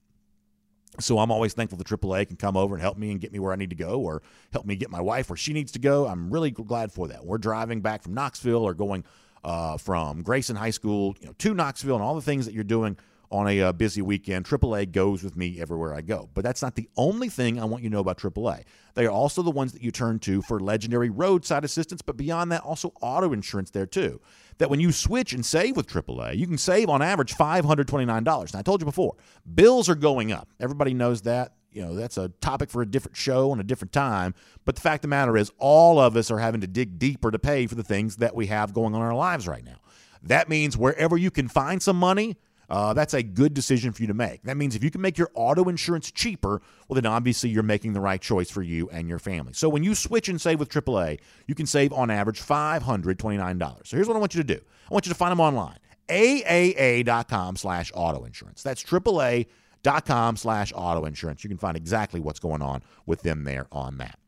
So 1.00 1.18
I'm 1.18 1.30
always 1.30 1.54
thankful 1.54 1.78
the 1.78 1.84
AAA 1.84 2.28
can 2.28 2.36
come 2.36 2.56
over 2.56 2.74
and 2.74 2.82
help 2.82 2.98
me 2.98 3.10
and 3.10 3.20
get 3.20 3.32
me 3.32 3.38
where 3.38 3.52
I 3.52 3.56
need 3.56 3.70
to 3.70 3.76
go 3.76 4.00
or 4.00 4.22
help 4.52 4.66
me 4.66 4.76
get 4.76 4.90
my 4.90 5.00
wife 5.00 5.28
where 5.30 5.36
she 5.36 5.52
needs 5.52 5.72
to 5.72 5.78
go. 5.78 6.06
I'm 6.06 6.30
really 6.30 6.50
glad 6.50 6.92
for 6.92 7.08
that. 7.08 7.24
We're 7.24 7.38
driving 7.38 7.80
back 7.80 8.02
from 8.02 8.14
Knoxville 8.14 8.62
or 8.62 8.74
going 8.74 9.04
uh, 9.44 9.76
from 9.76 10.22
Grayson 10.22 10.56
High 10.56 10.70
School 10.70 11.16
you 11.20 11.26
know, 11.26 11.34
to 11.38 11.54
Knoxville 11.54 11.96
and 11.96 12.04
all 12.04 12.14
the 12.14 12.22
things 12.22 12.46
that 12.46 12.54
you're 12.54 12.64
doing– 12.64 12.96
on 13.32 13.48
a 13.48 13.62
uh, 13.62 13.72
busy 13.72 14.02
weekend. 14.02 14.44
AAA 14.44 14.92
goes 14.92 15.24
with 15.24 15.36
me 15.36 15.58
everywhere 15.60 15.94
I 15.94 16.02
go. 16.02 16.28
But 16.34 16.44
that's 16.44 16.60
not 16.60 16.76
the 16.76 16.88
only 16.96 17.30
thing 17.30 17.58
I 17.58 17.64
want 17.64 17.82
you 17.82 17.88
to 17.88 17.94
know 17.94 18.00
about 18.00 18.18
AAA. 18.18 18.64
They 18.94 19.06
are 19.06 19.10
also 19.10 19.42
the 19.42 19.50
ones 19.50 19.72
that 19.72 19.82
you 19.82 19.90
turn 19.90 20.18
to 20.20 20.42
for 20.42 20.60
legendary 20.60 21.08
roadside 21.08 21.64
assistance, 21.64 22.02
but 22.02 22.18
beyond 22.18 22.52
that, 22.52 22.62
also 22.62 22.92
auto 23.00 23.32
insurance 23.32 23.70
there 23.70 23.86
too. 23.86 24.20
That 24.58 24.70
when 24.70 24.80
you 24.80 24.92
switch 24.92 25.32
and 25.32 25.44
save 25.44 25.76
with 25.76 25.86
AAA, 25.86 26.36
you 26.36 26.46
can 26.46 26.58
save 26.58 26.88
on 26.88 27.02
average 27.02 27.34
$529. 27.34 28.24
Now, 28.24 28.58
I 28.58 28.62
told 28.62 28.80
you 28.80 28.86
before, 28.86 29.16
bills 29.54 29.88
are 29.88 29.94
going 29.94 30.32
up. 30.32 30.48
Everybody 30.60 30.94
knows 30.94 31.22
that. 31.22 31.54
You 31.70 31.82
know, 31.82 31.94
that's 31.94 32.18
a 32.18 32.28
topic 32.28 32.70
for 32.70 32.82
a 32.82 32.86
different 32.86 33.16
show 33.16 33.50
and 33.50 33.60
a 33.60 33.64
different 33.64 33.92
time. 33.92 34.34
But 34.66 34.74
the 34.74 34.82
fact 34.82 34.98
of 34.98 35.02
the 35.02 35.08
matter 35.08 35.36
is, 35.38 35.50
all 35.58 35.98
of 35.98 36.16
us 36.16 36.30
are 36.30 36.38
having 36.38 36.60
to 36.60 36.66
dig 36.66 36.98
deeper 36.98 37.30
to 37.30 37.38
pay 37.38 37.66
for 37.66 37.74
the 37.74 37.82
things 37.82 38.16
that 38.16 38.34
we 38.34 38.48
have 38.48 38.74
going 38.74 38.94
on 38.94 39.00
in 39.00 39.06
our 39.06 39.14
lives 39.14 39.48
right 39.48 39.64
now. 39.64 39.80
That 40.22 40.48
means 40.48 40.76
wherever 40.76 41.16
you 41.16 41.30
can 41.30 41.48
find 41.48 41.82
some 41.82 41.96
money, 41.96 42.36
uh, 42.72 42.94
that's 42.94 43.12
a 43.12 43.22
good 43.22 43.52
decision 43.52 43.92
for 43.92 44.02
you 44.02 44.06
to 44.06 44.14
make. 44.14 44.42
That 44.44 44.56
means 44.56 44.74
if 44.74 44.82
you 44.82 44.90
can 44.90 45.02
make 45.02 45.18
your 45.18 45.30
auto 45.34 45.68
insurance 45.68 46.10
cheaper, 46.10 46.62
well, 46.88 46.94
then 46.94 47.04
obviously 47.04 47.50
you're 47.50 47.62
making 47.62 47.92
the 47.92 48.00
right 48.00 48.20
choice 48.20 48.50
for 48.50 48.62
you 48.62 48.88
and 48.88 49.10
your 49.10 49.18
family. 49.18 49.52
So 49.52 49.68
when 49.68 49.84
you 49.84 49.94
switch 49.94 50.30
and 50.30 50.40
save 50.40 50.58
with 50.58 50.70
AAA, 50.70 51.20
you 51.46 51.54
can 51.54 51.66
save 51.66 51.92
on 51.92 52.10
average 52.10 52.40
$529. 52.40 53.86
So 53.86 53.96
here's 53.96 54.08
what 54.08 54.16
I 54.16 54.20
want 54.20 54.34
you 54.34 54.42
to 54.42 54.54
do 54.54 54.58
I 54.90 54.94
want 54.94 55.04
you 55.04 55.12
to 55.12 55.18
find 55.18 55.32
them 55.32 55.40
online 55.40 55.76
AAA.com 56.08 57.56
slash 57.56 57.92
auto 57.94 58.24
insurance. 58.24 58.62
That's 58.62 58.82
AAA.com 58.82 60.36
slash 60.38 60.72
auto 60.74 61.04
insurance. 61.04 61.44
You 61.44 61.48
can 61.48 61.58
find 61.58 61.76
exactly 61.76 62.20
what's 62.20 62.40
going 62.40 62.62
on 62.62 62.82
with 63.04 63.20
them 63.20 63.44
there 63.44 63.66
on 63.70 63.98
that. 63.98 64.18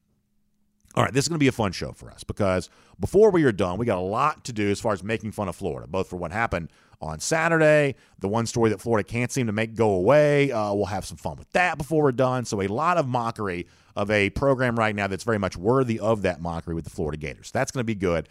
All 0.96 1.02
right, 1.02 1.12
this 1.12 1.24
is 1.24 1.28
going 1.28 1.38
to 1.38 1.42
be 1.42 1.48
a 1.48 1.52
fun 1.52 1.72
show 1.72 1.92
for 1.92 2.10
us 2.10 2.22
because 2.22 2.70
before 3.00 3.30
we 3.30 3.42
are 3.44 3.52
done, 3.52 3.78
we 3.78 3.86
got 3.86 3.98
a 3.98 4.00
lot 4.00 4.44
to 4.44 4.52
do 4.52 4.70
as 4.70 4.80
far 4.80 4.92
as 4.92 5.02
making 5.02 5.32
fun 5.32 5.48
of 5.48 5.56
Florida, 5.56 5.88
both 5.88 6.08
for 6.08 6.16
what 6.16 6.30
happened 6.30 6.68
on 7.00 7.20
Saturday, 7.20 7.94
the 8.18 8.28
one 8.28 8.46
story 8.46 8.70
that 8.70 8.80
Florida 8.80 9.06
can't 9.06 9.30
seem 9.30 9.46
to 9.46 9.52
make 9.52 9.74
go 9.74 9.90
away. 9.90 10.50
Uh, 10.52 10.72
we'll 10.74 10.86
have 10.86 11.04
some 11.04 11.16
fun 11.16 11.36
with 11.36 11.50
that 11.52 11.78
before 11.78 12.02
we're 12.02 12.12
done. 12.12 12.44
So, 12.44 12.60
a 12.60 12.68
lot 12.68 12.96
of 12.96 13.06
mockery 13.06 13.66
of 13.96 14.10
a 14.10 14.30
program 14.30 14.76
right 14.76 14.94
now 14.94 15.06
that's 15.06 15.24
very 15.24 15.38
much 15.38 15.56
worthy 15.56 16.00
of 16.00 16.22
that 16.22 16.40
mockery 16.40 16.74
with 16.74 16.84
the 16.84 16.90
Florida 16.90 17.16
Gators. 17.16 17.50
That's 17.50 17.70
going 17.70 17.80
to 17.80 17.84
be 17.84 17.94
good. 17.94 18.28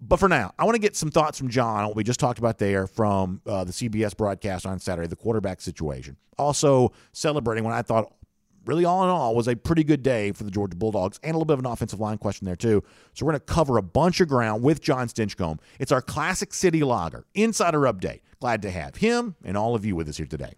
But 0.00 0.20
for 0.20 0.28
now, 0.28 0.52
I 0.58 0.64
want 0.64 0.76
to 0.76 0.80
get 0.80 0.94
some 0.94 1.10
thoughts 1.10 1.38
from 1.38 1.48
John 1.48 1.80
on 1.80 1.86
what 1.88 1.96
we 1.96 2.04
just 2.04 2.20
talked 2.20 2.38
about 2.38 2.58
there 2.58 2.86
from 2.86 3.40
uh, 3.46 3.64
the 3.64 3.72
CBS 3.72 4.16
broadcast 4.16 4.64
on 4.64 4.78
Saturday, 4.78 5.08
the 5.08 5.16
quarterback 5.16 5.60
situation. 5.60 6.16
Also, 6.38 6.92
celebrating 7.12 7.64
what 7.64 7.74
I 7.74 7.82
thought 7.82 8.12
really, 8.64 8.84
all 8.84 9.02
in 9.04 9.10
all, 9.10 9.34
was 9.34 9.48
a 9.48 9.56
pretty 9.56 9.84
good 9.84 10.02
day 10.02 10.32
for 10.32 10.44
the 10.44 10.50
Georgia 10.50 10.76
Bulldogs 10.76 11.18
and 11.22 11.34
a 11.34 11.38
little 11.38 11.46
bit 11.46 11.54
of 11.54 11.60
an 11.60 11.66
offensive 11.66 12.00
line 12.00 12.18
question 12.18 12.44
there, 12.44 12.56
too. 12.56 12.82
So 13.14 13.24
we're 13.24 13.32
going 13.32 13.40
to 13.40 13.46
cover 13.46 13.78
a 13.78 13.82
bunch 13.82 14.20
of 14.20 14.28
ground 14.28 14.62
with 14.62 14.80
John 14.80 15.08
Stinchcomb. 15.08 15.58
It's 15.78 15.92
our 15.92 16.02
Classic 16.02 16.52
City 16.52 16.82
Lager, 16.82 17.26
Insider 17.34 17.80
Update. 17.80 18.20
Glad 18.40 18.62
to 18.62 18.70
have 18.70 18.96
him 18.96 19.34
and 19.44 19.56
all 19.56 19.74
of 19.74 19.84
you 19.84 19.96
with 19.96 20.08
us 20.08 20.16
here 20.16 20.26
today. 20.26 20.54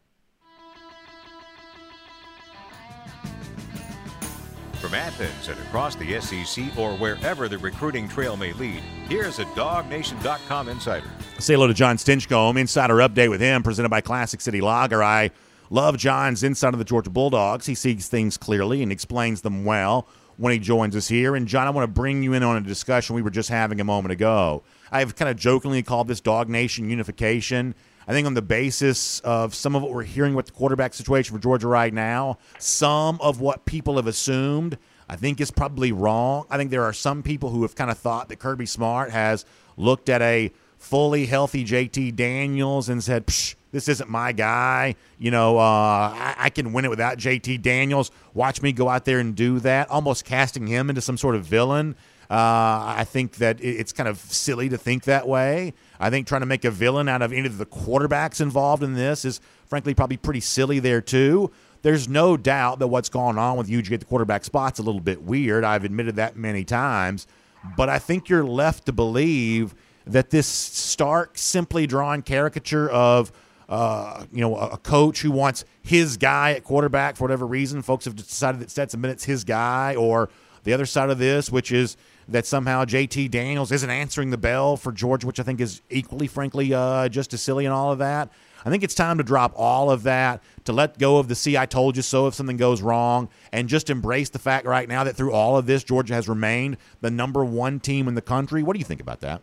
From 4.80 4.94
Athens 4.94 5.48
and 5.48 5.58
across 5.60 5.94
the 5.94 6.18
SEC 6.20 6.78
or 6.78 6.94
wherever 6.94 7.48
the 7.48 7.58
recruiting 7.58 8.08
trail 8.08 8.34
may 8.34 8.54
lead, 8.54 8.82
here's 9.08 9.38
a 9.38 9.44
DogNation.com 9.46 10.70
insider. 10.70 11.10
Say 11.38 11.52
hello 11.52 11.66
to 11.66 11.74
John 11.74 11.98
Stinchcomb. 11.98 12.58
Insider 12.58 12.94
update 12.94 13.28
with 13.28 13.42
him, 13.42 13.62
presented 13.62 13.90
by 13.90 14.00
Classic 14.00 14.40
City 14.40 14.62
Lager. 14.62 15.02
I 15.02 15.32
Love 15.72 15.96
John's 15.96 16.42
insight 16.42 16.74
of 16.74 16.78
the 16.78 16.84
Georgia 16.84 17.10
Bulldogs. 17.10 17.66
He 17.66 17.76
sees 17.76 18.08
things 18.08 18.36
clearly 18.36 18.82
and 18.82 18.90
explains 18.90 19.42
them 19.42 19.64
well 19.64 20.08
when 20.36 20.52
he 20.52 20.58
joins 20.58 20.96
us 20.96 21.06
here. 21.06 21.36
And 21.36 21.46
John, 21.46 21.68
I 21.68 21.70
want 21.70 21.84
to 21.84 21.92
bring 21.92 22.24
you 22.24 22.32
in 22.32 22.42
on 22.42 22.56
a 22.56 22.60
discussion 22.60 23.14
we 23.14 23.22
were 23.22 23.30
just 23.30 23.50
having 23.50 23.80
a 23.80 23.84
moment 23.84 24.10
ago. 24.10 24.64
I've 24.90 25.14
kind 25.14 25.28
of 25.28 25.36
jokingly 25.36 25.84
called 25.84 26.08
this 26.08 26.20
Dog 26.20 26.48
Nation 26.48 26.90
unification. 26.90 27.76
I 28.08 28.12
think 28.12 28.26
on 28.26 28.34
the 28.34 28.42
basis 28.42 29.20
of 29.20 29.54
some 29.54 29.76
of 29.76 29.82
what 29.82 29.92
we're 29.92 30.02
hearing 30.02 30.34
with 30.34 30.46
the 30.46 30.52
quarterback 30.52 30.92
situation 30.92 31.36
for 31.36 31.40
Georgia 31.40 31.68
right 31.68 31.94
now, 31.94 32.38
some 32.58 33.20
of 33.20 33.40
what 33.40 33.64
people 33.64 33.94
have 33.94 34.08
assumed, 34.08 34.76
I 35.08 35.14
think 35.14 35.40
is 35.40 35.52
probably 35.52 35.92
wrong. 35.92 36.46
I 36.50 36.56
think 36.56 36.72
there 36.72 36.82
are 36.82 36.92
some 36.92 37.22
people 37.22 37.50
who 37.50 37.62
have 37.62 37.76
kind 37.76 37.92
of 37.92 37.98
thought 37.98 38.28
that 38.30 38.40
Kirby 38.40 38.66
Smart 38.66 39.10
has 39.10 39.44
looked 39.76 40.08
at 40.08 40.20
a 40.20 40.50
fully 40.78 41.26
healthy 41.26 41.64
JT 41.64 42.16
Daniels 42.16 42.88
and 42.88 43.04
said, 43.04 43.26
Psh, 43.28 43.54
this 43.72 43.88
isn't 43.88 44.08
my 44.08 44.32
guy. 44.32 44.96
You 45.18 45.30
know, 45.30 45.58
uh, 45.58 45.60
I, 45.60 46.34
I, 46.38 46.50
can 46.50 46.72
win 46.72 46.84
it 46.84 46.88
without 46.88 47.18
JT 47.18 47.62
Daniels. 47.62 48.10
Watch 48.34 48.62
me 48.62 48.72
go 48.72 48.88
out 48.88 49.04
there 49.04 49.18
and 49.18 49.34
do 49.34 49.60
that, 49.60 49.88
almost 49.90 50.24
casting 50.24 50.66
him 50.66 50.88
into 50.88 51.00
some 51.00 51.16
sort 51.16 51.34
of 51.34 51.44
villain. 51.44 51.96
Uh, 52.30 52.94
I 52.96 53.04
think 53.08 53.36
that 53.36 53.60
it's 53.60 53.92
kind 53.92 54.08
of 54.08 54.18
silly 54.18 54.68
to 54.68 54.78
think 54.78 55.04
that 55.04 55.26
way. 55.26 55.74
I 55.98 56.10
think 56.10 56.28
trying 56.28 56.42
to 56.42 56.46
make 56.46 56.64
a 56.64 56.70
villain 56.70 57.08
out 57.08 57.22
of 57.22 57.32
any 57.32 57.46
of 57.46 57.58
the 57.58 57.66
quarterbacks 57.66 58.40
involved 58.40 58.84
in 58.84 58.94
this 58.94 59.24
is, 59.24 59.40
frankly, 59.66 59.94
probably 59.94 60.16
pretty 60.16 60.38
silly 60.38 60.78
there, 60.78 61.00
too. 61.00 61.50
There's 61.82 62.08
no 62.08 62.36
doubt 62.36 62.78
that 62.78 62.86
what's 62.86 63.08
going 63.08 63.36
on 63.36 63.56
with 63.56 63.72
UG 63.72 63.92
at 63.92 64.00
the 64.00 64.06
quarterback 64.06 64.44
spot's 64.44 64.78
a 64.78 64.82
little 64.82 65.00
bit 65.00 65.22
weird. 65.22 65.64
I've 65.64 65.82
admitted 65.82 66.16
that 66.16 66.36
many 66.36 66.62
times. 66.62 67.26
But 67.76 67.88
I 67.88 67.98
think 67.98 68.28
you're 68.28 68.44
left 68.44 68.86
to 68.86 68.92
believe 68.92 69.74
that 70.06 70.30
this 70.30 70.46
stark, 70.46 71.36
simply 71.36 71.86
drawn 71.86 72.22
caricature 72.22 72.88
of 72.90 73.32
uh, 73.70 74.24
you 74.32 74.40
know, 74.40 74.56
a, 74.56 74.76
coach 74.76 75.22
who 75.22 75.30
wants 75.30 75.64
his 75.80 76.16
guy 76.16 76.50
at 76.50 76.64
quarterback 76.64 77.16
for 77.16 77.22
whatever 77.24 77.46
reason. 77.46 77.82
Folks 77.82 78.04
have 78.04 78.16
decided 78.16 78.60
that 78.60 78.70
Stetson 78.70 79.00
Bennett's 79.00 79.24
his 79.24 79.44
guy, 79.44 79.94
or 79.94 80.28
the 80.64 80.72
other 80.72 80.86
side 80.86 81.08
of 81.08 81.18
this, 81.18 81.52
which 81.52 81.70
is 81.70 81.96
that 82.28 82.46
somehow 82.46 82.84
JT 82.84 83.30
Daniels 83.30 83.70
isn't 83.70 83.88
answering 83.88 84.30
the 84.30 84.36
bell 84.36 84.76
for 84.76 84.90
Georgia, 84.90 85.26
which 85.26 85.38
I 85.38 85.44
think 85.44 85.60
is 85.60 85.82
equally, 85.88 86.26
frankly, 86.26 86.74
uh, 86.74 87.08
just 87.08 87.32
as 87.32 87.42
silly 87.42 87.64
and 87.64 87.72
all 87.72 87.92
of 87.92 87.98
that. 88.00 88.30
I 88.64 88.70
think 88.70 88.82
it's 88.82 88.94
time 88.94 89.18
to 89.18 89.24
drop 89.24 89.52
all 89.56 89.90
of 89.90 90.02
that, 90.02 90.42
to 90.64 90.72
let 90.72 90.98
go 90.98 91.18
of 91.18 91.28
the 91.28 91.34
see, 91.36 91.56
I 91.56 91.64
told 91.64 91.96
you 91.96 92.02
so 92.02 92.26
if 92.26 92.34
something 92.34 92.56
goes 92.56 92.82
wrong, 92.82 93.28
and 93.52 93.68
just 93.68 93.88
embrace 93.88 94.30
the 94.30 94.38
fact 94.38 94.66
right 94.66 94.88
now 94.88 95.04
that 95.04 95.16
through 95.16 95.32
all 95.32 95.56
of 95.56 95.66
this, 95.66 95.84
Georgia 95.84 96.14
has 96.14 96.28
remained 96.28 96.76
the 97.00 97.10
number 97.10 97.44
one 97.44 97.78
team 97.80 98.08
in 98.08 98.14
the 98.14 98.22
country. 98.22 98.62
What 98.64 98.74
do 98.74 98.80
you 98.80 98.84
think 98.84 99.00
about 99.00 99.20
that? 99.20 99.42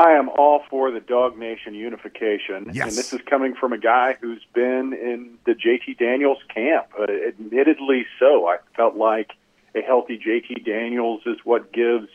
I 0.00 0.12
am 0.12 0.30
all 0.30 0.62
for 0.70 0.90
the 0.90 1.00
Dog 1.00 1.36
Nation 1.36 1.74
unification. 1.74 2.70
Yes. 2.72 2.88
And 2.88 2.96
this 2.96 3.12
is 3.12 3.20
coming 3.28 3.54
from 3.54 3.74
a 3.74 3.78
guy 3.78 4.16
who's 4.18 4.42
been 4.54 4.94
in 4.94 5.36
the 5.44 5.52
JT 5.52 5.98
Daniels 5.98 6.38
camp. 6.48 6.86
Uh, 6.98 7.02
admittedly 7.28 8.06
so. 8.18 8.48
I 8.48 8.56
felt 8.74 8.96
like 8.96 9.32
a 9.74 9.82
healthy 9.82 10.18
JT 10.18 10.64
Daniels 10.64 11.20
is 11.26 11.36
what 11.44 11.70
gives 11.70 12.08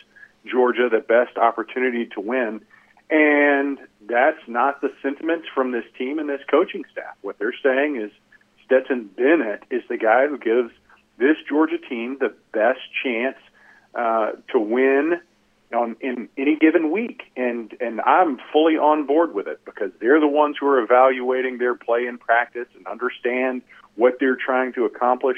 Georgia 0.47 0.89
the 0.89 0.99
best 0.99 1.37
opportunity 1.37 2.07
to 2.07 2.21
win. 2.21 2.61
And 3.11 3.77
that's 4.09 4.41
not 4.47 4.81
the 4.81 4.91
sentiments 5.03 5.45
from 5.53 5.71
this 5.71 5.85
team 5.95 6.17
and 6.17 6.27
this 6.27 6.41
coaching 6.49 6.85
staff. 6.91 7.15
What 7.21 7.37
they're 7.37 7.53
saying 7.61 7.97
is 7.97 8.09
Stetson 8.65 9.11
Bennett 9.15 9.61
is 9.69 9.83
the 9.89 9.97
guy 9.97 10.25
who 10.25 10.39
gives 10.39 10.71
this 11.19 11.37
Georgia 11.47 11.77
team 11.77 12.17
the 12.19 12.33
best 12.51 12.79
chance 13.03 13.37
uh, 13.93 14.31
to 14.53 14.59
win 14.59 15.21
on 15.73 15.95
in 16.01 16.29
any 16.37 16.55
given 16.55 16.91
week, 16.91 17.23
and 17.85 18.01
I'm 18.01 18.39
fully 18.51 18.77
on 18.77 19.05
board 19.05 19.33
with 19.33 19.47
it 19.47 19.63
because 19.63 19.91
they're 19.99 20.19
the 20.19 20.27
ones 20.27 20.57
who 20.59 20.67
are 20.67 20.79
evaluating 20.79 21.59
their 21.59 21.75
play 21.75 22.07
in 22.07 22.17
practice 22.17 22.67
and 22.75 22.87
understand 22.87 23.61
what 23.95 24.17
they're 24.19 24.37
trying 24.37 24.73
to 24.73 24.85
accomplish 24.85 25.37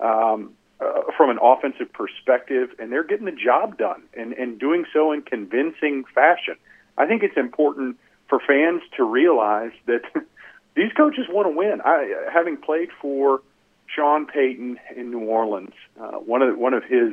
um, 0.00 0.54
uh, 0.80 1.02
from 1.16 1.30
an 1.30 1.38
offensive 1.40 1.92
perspective, 1.92 2.70
and 2.78 2.90
they're 2.90 3.04
getting 3.04 3.26
the 3.26 3.32
job 3.32 3.78
done 3.78 4.02
and 4.14 4.32
and 4.32 4.58
doing 4.58 4.84
so 4.92 5.12
in 5.12 5.22
convincing 5.22 6.04
fashion. 6.14 6.56
I 6.96 7.06
think 7.06 7.22
it's 7.22 7.36
important 7.36 7.98
for 8.28 8.40
fans 8.40 8.82
to 8.96 9.04
realize 9.04 9.72
that 9.86 10.02
these 10.74 10.92
coaches 10.96 11.26
want 11.28 11.46
to 11.46 11.56
win. 11.56 11.80
I, 11.84 12.28
having 12.32 12.56
played 12.56 12.88
for 13.00 13.42
Sean 13.86 14.26
Payton 14.26 14.78
in 14.96 15.10
New 15.10 15.20
Orleans, 15.20 15.74
uh, 16.00 16.12
one 16.12 16.42
of 16.42 16.56
one 16.58 16.74
of 16.74 16.84
his 16.84 17.12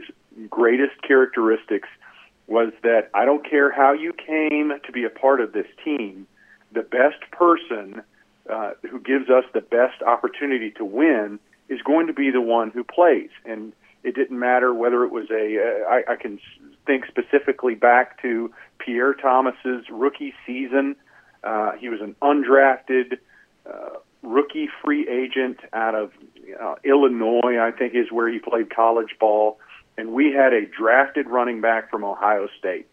greatest 0.49 1.01
characteristics 1.05 1.89
was 2.49 2.73
that 2.81 3.09
I 3.13 3.25
don't 3.25 3.47
care 3.47 3.71
how 3.71 3.93
you 3.93 4.11
came 4.13 4.71
to 4.83 4.91
be 4.91 5.03
a 5.03 5.09
part 5.09 5.39
of 5.39 5.53
this 5.53 5.67
team, 5.85 6.27
the 6.71 6.81
best 6.81 7.31
person 7.31 8.01
uh, 8.49 8.71
who 8.89 8.99
gives 8.99 9.29
us 9.29 9.43
the 9.53 9.61
best 9.61 10.01
opportunity 10.01 10.71
to 10.71 10.85
win 10.85 11.39
is 11.69 11.81
going 11.83 12.07
to 12.07 12.13
be 12.13 12.31
the 12.31 12.41
one 12.41 12.71
who 12.71 12.83
plays. 12.83 13.29
And 13.45 13.71
it 14.03 14.15
didn't 14.15 14.39
matter 14.39 14.73
whether 14.73 15.03
it 15.03 15.11
was 15.11 15.29
a. 15.29 15.59
Uh, 15.59 15.89
I, 15.89 16.13
I 16.13 16.15
can 16.15 16.39
think 16.85 17.05
specifically 17.05 17.75
back 17.75 18.21
to 18.23 18.51
Pierre 18.79 19.13
Thomas's 19.13 19.85
rookie 19.91 20.33
season. 20.47 20.95
Uh, 21.43 21.73
he 21.73 21.89
was 21.89 22.01
an 22.01 22.15
undrafted 22.21 23.19
uh, 23.65 23.99
rookie 24.23 24.69
free 24.83 25.07
agent 25.07 25.59
out 25.73 25.95
of 25.95 26.11
uh, 26.59 26.75
Illinois, 26.83 27.59
I 27.59 27.71
think, 27.71 27.93
is 27.93 28.11
where 28.11 28.27
he 28.27 28.39
played 28.39 28.73
college 28.73 29.15
ball 29.19 29.59
and 29.99 30.13
we 30.13 30.31
had 30.31 30.53
a 30.53 30.65
drafted 30.65 31.27
running 31.27 31.59
back 31.59 31.91
from 31.91 32.05
Ohio 32.05 32.47
State. 32.57 32.87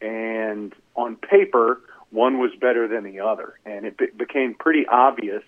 And 0.00 0.74
on 0.96 1.14
paper, 1.14 1.80
one 2.10 2.40
was 2.40 2.50
better 2.60 2.88
than 2.88 3.04
the 3.04 3.20
other. 3.20 3.54
And 3.64 3.86
it 3.86 3.96
be- 3.96 4.06
became 4.06 4.54
pretty 4.54 4.84
obvious 4.86 5.44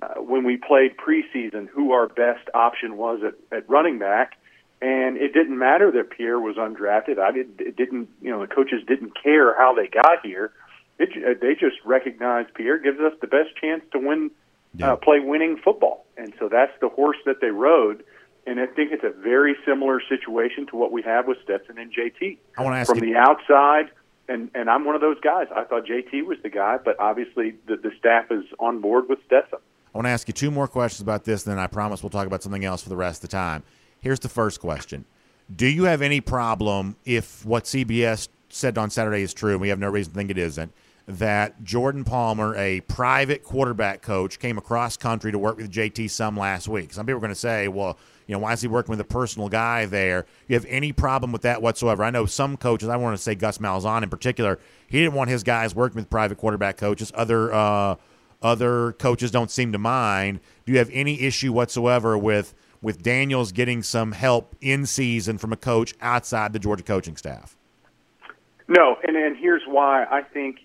uh, 0.00 0.20
when 0.20 0.44
we 0.44 0.58
played 0.58 0.98
preseason 0.98 1.68
who 1.68 1.92
our 1.92 2.06
best 2.08 2.50
option 2.52 2.98
was 2.98 3.20
at, 3.24 3.56
at 3.56 3.68
running 3.68 3.98
back. 3.98 4.36
And 4.82 5.16
it 5.16 5.32
didn't 5.32 5.58
matter 5.58 5.90
that 5.92 6.10
Pierre 6.10 6.38
was 6.38 6.56
undrafted. 6.56 7.18
I 7.18 7.32
did, 7.32 7.58
it 7.58 7.76
didn't, 7.76 8.10
you 8.20 8.30
know, 8.30 8.40
the 8.42 8.54
coaches 8.54 8.82
didn't 8.86 9.12
care 9.20 9.56
how 9.56 9.74
they 9.74 9.86
got 9.86 10.18
here. 10.22 10.52
It, 10.98 11.40
they 11.40 11.54
just 11.54 11.76
recognized 11.86 12.52
Pierre 12.52 12.78
gives 12.78 13.00
us 13.00 13.14
the 13.22 13.26
best 13.26 13.56
chance 13.58 13.82
to 13.92 13.98
win, 13.98 14.30
yeah. 14.74 14.92
uh, 14.92 14.96
play 14.96 15.18
winning 15.18 15.56
football. 15.56 16.04
And 16.18 16.34
so 16.38 16.50
that's 16.50 16.72
the 16.82 16.90
horse 16.90 17.18
that 17.24 17.40
they 17.40 17.50
rode 17.50 18.04
and 18.46 18.60
I 18.60 18.66
think 18.66 18.92
it's 18.92 19.04
a 19.04 19.10
very 19.10 19.56
similar 19.66 20.00
situation 20.08 20.66
to 20.68 20.76
what 20.76 20.92
we 20.92 21.02
have 21.02 21.26
with 21.26 21.38
Stetson 21.42 21.78
and 21.78 21.92
JT. 21.92 22.38
I 22.56 22.62
want 22.62 22.74
to 22.74 22.78
ask 22.78 22.88
from 22.88 23.02
you, 23.02 23.12
the 23.12 23.18
outside, 23.18 23.90
and 24.28 24.50
and 24.54 24.70
I'm 24.70 24.84
one 24.84 24.94
of 24.94 25.00
those 25.00 25.20
guys. 25.20 25.48
I 25.54 25.64
thought 25.64 25.84
JT 25.84 26.24
was 26.24 26.38
the 26.42 26.48
guy, 26.48 26.78
but 26.82 26.98
obviously 27.00 27.56
the, 27.66 27.76
the 27.76 27.90
staff 27.98 28.30
is 28.30 28.44
on 28.58 28.80
board 28.80 29.08
with 29.08 29.18
Stetson. 29.26 29.58
I 29.94 29.98
want 29.98 30.06
to 30.06 30.10
ask 30.10 30.28
you 30.28 30.34
two 30.34 30.50
more 30.50 30.68
questions 30.68 31.00
about 31.00 31.24
this, 31.24 31.46
and 31.46 31.52
then 31.52 31.58
I 31.58 31.66
promise 31.66 32.02
we'll 32.02 32.10
talk 32.10 32.26
about 32.26 32.42
something 32.42 32.64
else 32.64 32.82
for 32.82 32.88
the 32.88 32.96
rest 32.96 33.24
of 33.24 33.30
the 33.30 33.36
time. 33.36 33.62
Here's 34.00 34.20
the 34.20 34.28
first 34.28 34.60
question: 34.60 35.04
Do 35.54 35.66
you 35.66 35.84
have 35.84 36.00
any 36.00 36.20
problem 36.20 36.96
if 37.04 37.44
what 37.44 37.64
CBS 37.64 38.28
said 38.48 38.78
on 38.78 38.90
Saturday 38.90 39.22
is 39.22 39.34
true? 39.34 39.52
and 39.52 39.60
We 39.60 39.68
have 39.68 39.78
no 39.78 39.90
reason 39.90 40.12
to 40.12 40.18
think 40.18 40.30
it 40.30 40.38
isn't 40.38 40.72
that 41.08 41.62
Jordan 41.62 42.02
Palmer, 42.02 42.56
a 42.56 42.80
private 42.82 43.44
quarterback 43.44 44.02
coach, 44.02 44.40
came 44.40 44.58
across 44.58 44.96
country 44.96 45.30
to 45.30 45.38
work 45.38 45.56
with 45.56 45.70
JT 45.70 46.10
some 46.10 46.36
last 46.36 46.66
week. 46.66 46.92
Some 46.92 47.06
people 47.06 47.18
are 47.18 47.20
going 47.20 47.28
to 47.28 47.36
say, 47.36 47.68
well, 47.68 47.96
you 48.26 48.34
know, 48.34 48.40
why 48.40 48.52
is 48.52 48.60
he 48.60 48.68
working 48.68 48.90
with 48.90 49.00
a 49.00 49.04
personal 49.04 49.48
guy 49.48 49.86
there? 49.86 50.26
You 50.48 50.54
have 50.54 50.66
any 50.68 50.92
problem 50.92 51.32
with 51.32 51.42
that 51.42 51.62
whatsoever? 51.62 52.02
I 52.02 52.10
know 52.10 52.26
some 52.26 52.56
coaches, 52.56 52.88
I 52.88 52.96
want 52.96 53.16
to 53.16 53.22
say 53.22 53.34
Gus 53.34 53.58
Malzahn 53.58 54.02
in 54.02 54.10
particular, 54.10 54.58
he 54.88 54.98
didn't 54.98 55.14
want 55.14 55.30
his 55.30 55.42
guys 55.42 55.74
working 55.74 55.96
with 55.96 56.10
private 56.10 56.38
quarterback 56.38 56.76
coaches. 56.76 57.12
Other 57.14 57.52
uh, 57.52 57.96
other 58.42 58.92
coaches 58.92 59.30
don't 59.30 59.50
seem 59.50 59.72
to 59.72 59.78
mind. 59.78 60.40
Do 60.64 60.72
you 60.72 60.78
have 60.78 60.90
any 60.92 61.20
issue 61.22 61.52
whatsoever 61.52 62.18
with 62.18 62.54
with 62.82 63.02
Daniels 63.02 63.52
getting 63.52 63.82
some 63.82 64.12
help 64.12 64.54
in 64.60 64.86
season 64.86 65.38
from 65.38 65.52
a 65.52 65.56
coach 65.56 65.94
outside 66.00 66.52
the 66.52 66.58
Georgia 66.58 66.82
coaching 66.82 67.16
staff? 67.16 67.56
No, 68.68 68.96
and 69.06 69.16
and 69.16 69.36
here's 69.36 69.62
why 69.66 70.04
I 70.04 70.22
think 70.22 70.60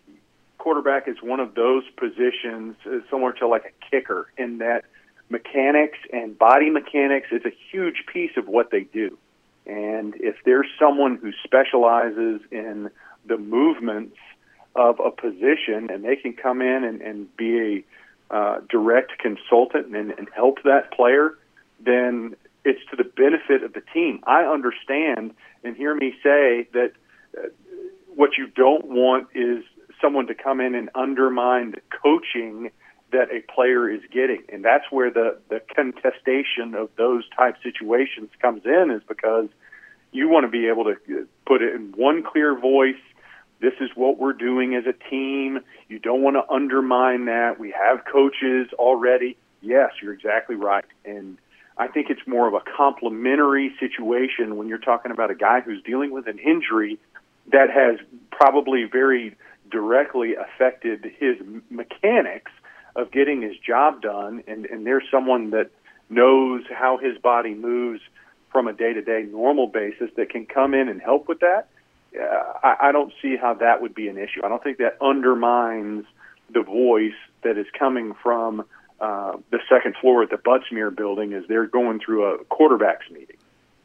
quarterback 0.58 1.08
is 1.08 1.17
one 1.21 1.39
of 1.39 1.56
those 1.56 1.84
positions 1.97 2.76
uh, 2.86 3.00
similar 3.10 3.34
to 3.34 3.47
like 3.47 3.65
a 3.65 3.89
kicker 3.89 4.28
in 4.38 4.60
that 4.60 4.86
mechanics 5.32 5.98
and 6.12 6.38
body 6.38 6.70
mechanics 6.70 7.28
is 7.32 7.41
a 7.46 7.54
huge 7.72 8.04
piece 8.12 8.36
of 8.38 8.48
what 8.48 8.70
they 8.70 8.82
do. 8.82 9.17
And 9.65 10.13
if 10.17 10.36
there's 10.44 10.67
someone 10.78 11.15
who 11.15 11.32
specializes 11.44 12.41
in 12.52 12.89
the 13.26 13.38
movements 13.38 14.17
of 14.76 15.00
a 15.00 15.10
position 15.10 15.89
and 15.89 16.04
they 16.04 16.17
can 16.17 16.34
come 16.34 16.62
in 16.62 16.84
and, 16.84 17.02
and 17.02 17.38
be 17.38 17.84
a 18.30 18.36
uh, 18.36 18.60
direct 18.70 19.17
consultant 19.20 19.96
and, 19.96 20.12
and 20.12 20.28
help 20.36 20.63
that 20.63 20.91
player, 20.91 21.38
then 21.80 22.36
it's 22.65 22.80
to 22.89 22.96
the 22.96 23.04
benefit 23.04 23.63
of 23.63 23.74
the 23.74 23.82
team. 23.94 24.20
I 24.26 24.44
understand 24.44 25.34
and 25.63 25.76
hear 25.76 25.96
me 25.96 26.13
say 26.24 26.67
that 26.74 26.91
uh, 27.38 27.48
what 28.15 28.38
you 28.38 28.48
don't 28.48 28.86
want 28.86 29.28
is 29.34 29.63
someone 30.02 30.28
to 30.28 30.34
come 30.34 30.60
in 30.60 30.76
and 30.76 30.89
undermine 30.96 31.72
the 31.72 31.82
coaching 32.02 32.72
that 33.12 33.30
a 33.32 33.41
player 33.54 33.89
is 33.89 34.02
getting. 34.12 34.43
And 34.50 34.63
that's 34.63 34.86
where 34.89 35.12
the, 35.12 35.38
the 35.50 35.62
contestation 35.76 36.76
of 36.76 36.89
those 36.97 37.24
type 37.38 37.56
situations 37.62 38.30
comes 38.41 38.63
in 38.65 38.91
is 38.91 39.02
because 39.08 39.47
you 40.12 40.30
want 40.30 40.45
to 40.45 40.50
be 40.50 40.67
able 40.67 40.86
to 40.86 40.91
uh, 40.91 41.24
put 41.45 41.62
it 41.62 41.76
in 41.76 41.93
one 41.95 42.24
clear 42.24 42.58
voice. 42.58 42.95
This 43.60 43.74
is 43.80 43.89
what 43.95 44.17
we're 44.17 44.34
doing 44.34 44.76
as 44.76 44.86
a 44.86 45.10
team. 45.10 45.60
You 45.88 46.00
don't 46.00 46.21
want 46.21 46.36
to 46.36 46.54
undermine 46.54 47.26
that. 47.26 47.60
We 47.60 47.71
have 47.71 48.06
coaches 48.06 48.67
already. 48.74 49.38
Yes, 49.62 49.91
you're 50.02 50.13
exactly 50.13 50.56
right. 50.56 50.86
And 51.06 51.38
I 51.78 51.88
think 51.88 52.10
it's 52.10 52.26
more 52.28 52.47
of 52.47 52.54
a 52.54 52.62
complementary 52.76 53.74
situation 53.80 54.58
when 54.58 54.67
you're 54.67 54.80
talking 54.80 55.12
about 55.12 55.32
a 55.32 55.36
guy 55.36 55.62
who's 55.62 55.82
dealing 55.84 56.12
with 56.12 56.28
an 56.28 56.39
injury 56.39 57.00
that 57.52 57.69
has 57.69 58.00
probably 58.32 58.86
very 58.86 59.36
directly 59.69 60.36
affected 60.36 61.12
his 61.19 61.38
mechanics 61.69 62.52
of 62.95 63.12
getting 63.12 63.41
his 63.41 63.58
job 63.58 64.01
done, 64.01 64.43
and, 64.47 64.65
and 64.65 64.86
there's 64.86 65.04
someone 65.10 65.51
that 65.51 65.69
knows 66.10 66.63
how 66.69 66.97
his 66.97 67.17
body 67.17 67.54
moves 67.54 68.01
from 68.51 68.67
a 68.67 68.73
day 68.73 68.93
to 68.93 69.01
day 69.01 69.25
normal 69.32 69.67
basis 69.67 70.10
that 70.17 70.30
can 70.30 70.45
come 70.45 70.73
in 70.73 70.89
and 70.89 71.01
help 71.01 71.27
with 71.27 71.39
that, 71.39 71.69
uh, 72.19 72.54
I, 72.63 72.89
I 72.89 72.91
don't 72.91 73.13
see 73.21 73.38
how 73.38 73.54
that 73.56 73.82
would 73.82 73.95
be 73.95 74.10
an 74.10 74.17
issue. 74.17 74.41
I 74.43 74.49
don't 74.49 74.62
think 74.62 74.77
that 74.80 74.97
undermines 75.01 76.06
the 76.54 76.62
voice 76.62 77.13
that 77.43 77.58
is 77.58 77.67
coming 77.77 78.13
from 78.21 78.65
uh, 78.99 79.38
the 79.51 79.60
second 79.69 79.95
floor 79.99 80.21
at 80.21 80.30
the 80.30 80.38
Butts-Mehre 80.38 80.95
building 80.95 81.34
as 81.34 81.43
they're 81.47 81.65
going 81.65 81.99
through 81.99 82.25
a 82.25 82.43
quarterbacks 82.45 83.10
meeting. 83.10 83.38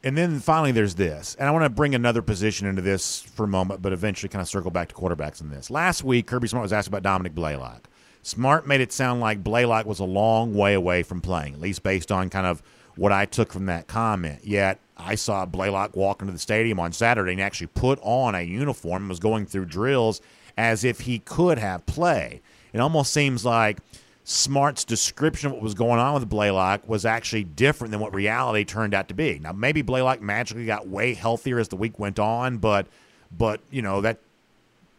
And 0.02 0.16
then 0.16 0.40
finally, 0.40 0.72
there's 0.72 0.96
this. 0.96 1.36
And 1.38 1.48
I 1.48 1.52
want 1.52 1.64
to 1.64 1.70
bring 1.70 1.94
another 1.94 2.22
position 2.22 2.66
into 2.66 2.82
this 2.82 3.22
for 3.22 3.44
a 3.44 3.48
moment, 3.48 3.82
but 3.82 3.92
eventually 3.92 4.28
kind 4.28 4.42
of 4.42 4.48
circle 4.48 4.70
back 4.70 4.88
to 4.88 4.94
quarterbacks 4.94 5.40
in 5.40 5.50
this. 5.50 5.70
Last 5.70 6.04
week, 6.04 6.26
Kirby 6.26 6.48
Smart 6.48 6.62
was 6.62 6.72
asked 6.72 6.88
about 6.88 7.02
Dominick 7.02 7.34
Blaylock. 7.34 7.88
Smart 8.26 8.66
made 8.66 8.80
it 8.80 8.90
sound 8.90 9.20
like 9.20 9.44
Blaylock 9.44 9.86
was 9.86 10.00
a 10.00 10.04
long 10.04 10.52
way 10.52 10.74
away 10.74 11.04
from 11.04 11.20
playing, 11.20 11.54
at 11.54 11.60
least 11.60 11.84
based 11.84 12.10
on 12.10 12.28
kind 12.28 12.44
of 12.44 12.60
what 12.96 13.12
I 13.12 13.24
took 13.24 13.52
from 13.52 13.66
that 13.66 13.86
comment. 13.86 14.40
Yet 14.42 14.80
I 14.96 15.14
saw 15.14 15.46
Blaylock 15.46 15.94
walk 15.94 16.22
into 16.22 16.32
the 16.32 16.38
stadium 16.40 16.80
on 16.80 16.90
Saturday 16.92 17.30
and 17.30 17.40
actually 17.40 17.68
put 17.68 18.00
on 18.02 18.34
a 18.34 18.42
uniform 18.42 19.04
and 19.04 19.08
was 19.08 19.20
going 19.20 19.46
through 19.46 19.66
drills 19.66 20.20
as 20.58 20.82
if 20.82 21.02
he 21.02 21.20
could 21.20 21.58
have 21.58 21.86
play. 21.86 22.42
It 22.72 22.80
almost 22.80 23.12
seems 23.12 23.44
like 23.44 23.78
Smart's 24.24 24.82
description 24.82 25.46
of 25.46 25.52
what 25.52 25.62
was 25.62 25.74
going 25.74 26.00
on 26.00 26.14
with 26.14 26.28
Blaylock 26.28 26.88
was 26.88 27.06
actually 27.06 27.44
different 27.44 27.92
than 27.92 28.00
what 28.00 28.12
reality 28.12 28.64
turned 28.64 28.92
out 28.92 29.06
to 29.06 29.14
be. 29.14 29.38
Now 29.38 29.52
maybe 29.52 29.82
Blaylock 29.82 30.20
magically 30.20 30.66
got 30.66 30.88
way 30.88 31.14
healthier 31.14 31.60
as 31.60 31.68
the 31.68 31.76
week 31.76 32.00
went 32.00 32.18
on, 32.18 32.58
but 32.58 32.88
but 33.30 33.60
you 33.70 33.82
know 33.82 34.00
that 34.00 34.18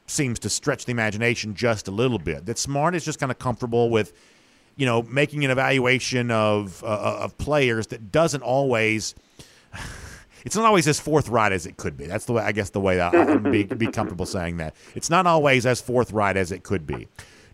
seems 0.07 0.39
to 0.39 0.49
stretch 0.49 0.85
the 0.85 0.91
imagination 0.91 1.53
just 1.53 1.87
a 1.87 1.91
little 1.91 2.19
bit. 2.19 2.45
That 2.45 2.57
Smart 2.57 2.95
is 2.95 3.05
just 3.05 3.19
kind 3.19 3.31
of 3.31 3.39
comfortable 3.39 3.89
with, 3.89 4.13
you 4.75 4.85
know, 4.85 5.03
making 5.03 5.45
an 5.45 5.51
evaluation 5.51 6.31
of 6.31 6.83
uh, 6.83 7.19
of 7.19 7.37
players 7.37 7.87
that 7.87 8.11
doesn't 8.11 8.41
always. 8.41 9.15
it's 10.45 10.55
not 10.55 10.65
always 10.65 10.87
as 10.87 10.99
forthright 10.99 11.51
as 11.51 11.65
it 11.65 11.77
could 11.77 11.97
be. 11.97 12.07
That's 12.07 12.25
the 12.25 12.33
way 12.33 12.43
I 12.43 12.51
guess 12.51 12.69
the 12.69 12.79
way 12.79 13.01
I, 13.01 13.09
I'm 13.09 13.43
be, 13.51 13.63
be 13.63 13.87
comfortable 13.87 14.25
saying 14.25 14.57
that. 14.57 14.75
It's 14.95 15.09
not 15.09 15.27
always 15.27 15.65
as 15.65 15.81
forthright 15.81 16.37
as 16.37 16.51
it 16.51 16.63
could 16.63 16.87
be. 16.87 17.07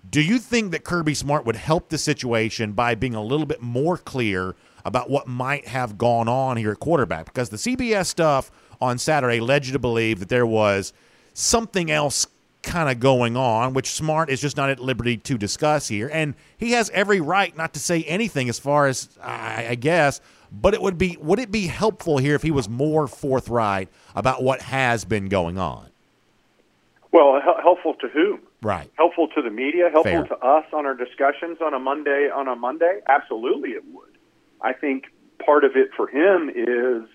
Do 0.09 0.21
you 0.21 0.37
think 0.37 0.71
that 0.71 0.83
Kirby 0.83 1.13
Smart 1.13 1.45
would 1.45 1.55
help 1.55 1.89
the 1.89 1.97
situation 1.97 2.73
by 2.73 2.93
being 2.93 3.15
a 3.15 3.23
little 3.23 3.45
bit 3.45 3.61
more 3.61 3.97
clear 3.97 4.53
about 4.85 5.09
what 5.09 5.27
might 5.27 5.65
have 5.67 5.97
gone 5.97 6.27
on 6.27 6.57
here 6.57 6.71
at 6.71 6.79
quarterback? 6.79 7.25
Because 7.25 7.49
the 7.49 7.57
CBS 7.57 8.07
stuff 8.07 8.51
on 8.81 8.97
Saturday 8.97 9.39
led 9.39 9.65
you 9.65 9.71
to 9.71 9.79
believe 9.79 10.19
that 10.19 10.27
there 10.27 10.45
was 10.45 10.91
something 11.33 11.89
else 11.89 12.27
kind 12.63 12.89
of 12.89 12.99
going 12.99 13.37
on, 13.37 13.73
which 13.73 13.91
Smart 13.91 14.29
is 14.29 14.41
just 14.41 14.57
not 14.57 14.69
at 14.69 14.79
liberty 14.79 15.17
to 15.17 15.37
discuss 15.37 15.87
here. 15.87 16.09
And 16.11 16.33
he 16.57 16.71
has 16.71 16.89
every 16.89 17.21
right 17.21 17.55
not 17.55 17.73
to 17.73 17.79
say 17.79 18.03
anything 18.03 18.49
as 18.49 18.57
far 18.57 18.87
as 18.87 19.09
I, 19.21 19.67
I 19.69 19.75
guess. 19.75 20.21
But 20.51 20.73
it 20.73 20.81
would 20.81 20.97
be 20.97 21.17
would 21.19 21.39
it 21.39 21.51
be 21.51 21.67
helpful 21.67 22.17
here 22.17 22.35
if 22.35 22.41
he 22.41 22.51
was 22.51 22.69
more 22.69 23.07
forthright 23.07 23.89
about 24.15 24.43
what 24.43 24.61
has 24.61 25.05
been 25.05 25.27
going 25.27 25.57
on? 25.57 25.89
Well, 27.11 27.39
helpful 27.61 27.93
to 28.01 28.07
whom? 28.07 28.39
Right. 28.61 28.89
Helpful 28.97 29.27
to 29.35 29.41
the 29.41 29.49
media. 29.49 29.89
Helpful 29.91 30.25
Fair. 30.25 30.37
to 30.37 30.37
us 30.37 30.65
on 30.73 30.85
our 30.85 30.95
discussions 30.95 31.59
on 31.61 31.73
a 31.73 31.79
Monday. 31.79 32.29
On 32.33 32.47
a 32.47 32.55
Monday, 32.55 33.01
absolutely, 33.07 33.71
it 33.71 33.83
would. 33.91 34.17
I 34.61 34.73
think 34.73 35.05
part 35.45 35.63
of 35.63 35.75
it 35.75 35.89
for 35.95 36.07
him 36.07 36.49
is 36.49 37.07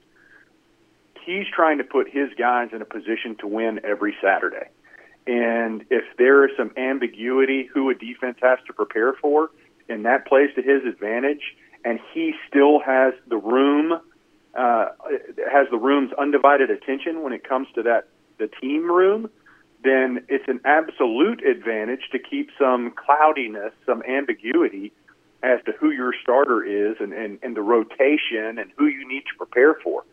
he's 1.24 1.46
trying 1.54 1.78
to 1.78 1.84
put 1.84 2.08
his 2.08 2.28
guys 2.38 2.68
in 2.72 2.82
a 2.82 2.84
position 2.84 3.36
to 3.40 3.46
win 3.46 3.80
every 3.84 4.16
Saturday. 4.22 4.68
And 5.28 5.84
if 5.90 6.04
there 6.16 6.48
is 6.48 6.56
some 6.56 6.72
ambiguity 6.78 7.68
who 7.72 7.90
a 7.90 7.94
defense 7.94 8.38
has 8.40 8.58
to 8.66 8.72
prepare 8.72 9.12
for, 9.12 9.50
and 9.86 10.06
that 10.06 10.26
plays 10.26 10.48
to 10.54 10.62
his 10.62 10.82
advantage, 10.86 11.54
and 11.84 12.00
he 12.14 12.32
still 12.48 12.80
has 12.80 13.12
the 13.28 13.36
room, 13.36 14.00
uh, 14.54 14.86
has 15.52 15.66
the 15.70 15.76
room's 15.76 16.12
undivided 16.14 16.70
attention 16.70 17.22
when 17.22 17.34
it 17.34 17.46
comes 17.46 17.68
to 17.74 17.82
that 17.82 18.08
the 18.38 18.48
team 18.60 18.90
room, 18.90 19.28
then 19.84 20.24
it's 20.28 20.48
an 20.48 20.60
absolute 20.64 21.44
advantage 21.44 22.08
to 22.12 22.18
keep 22.18 22.48
some 22.58 22.92
cloudiness, 22.92 23.74
some 23.84 24.02
ambiguity 24.04 24.92
as 25.42 25.60
to 25.66 25.72
who 25.72 25.90
your 25.90 26.14
starter 26.22 26.64
is 26.64 26.96
and, 27.00 27.12
and, 27.12 27.38
and 27.42 27.54
the 27.54 27.60
rotation 27.62 28.58
and 28.58 28.70
who 28.78 28.86
you 28.86 29.06
need 29.06 29.24
to 29.30 29.36
prepare 29.36 29.74
for. 29.74 30.04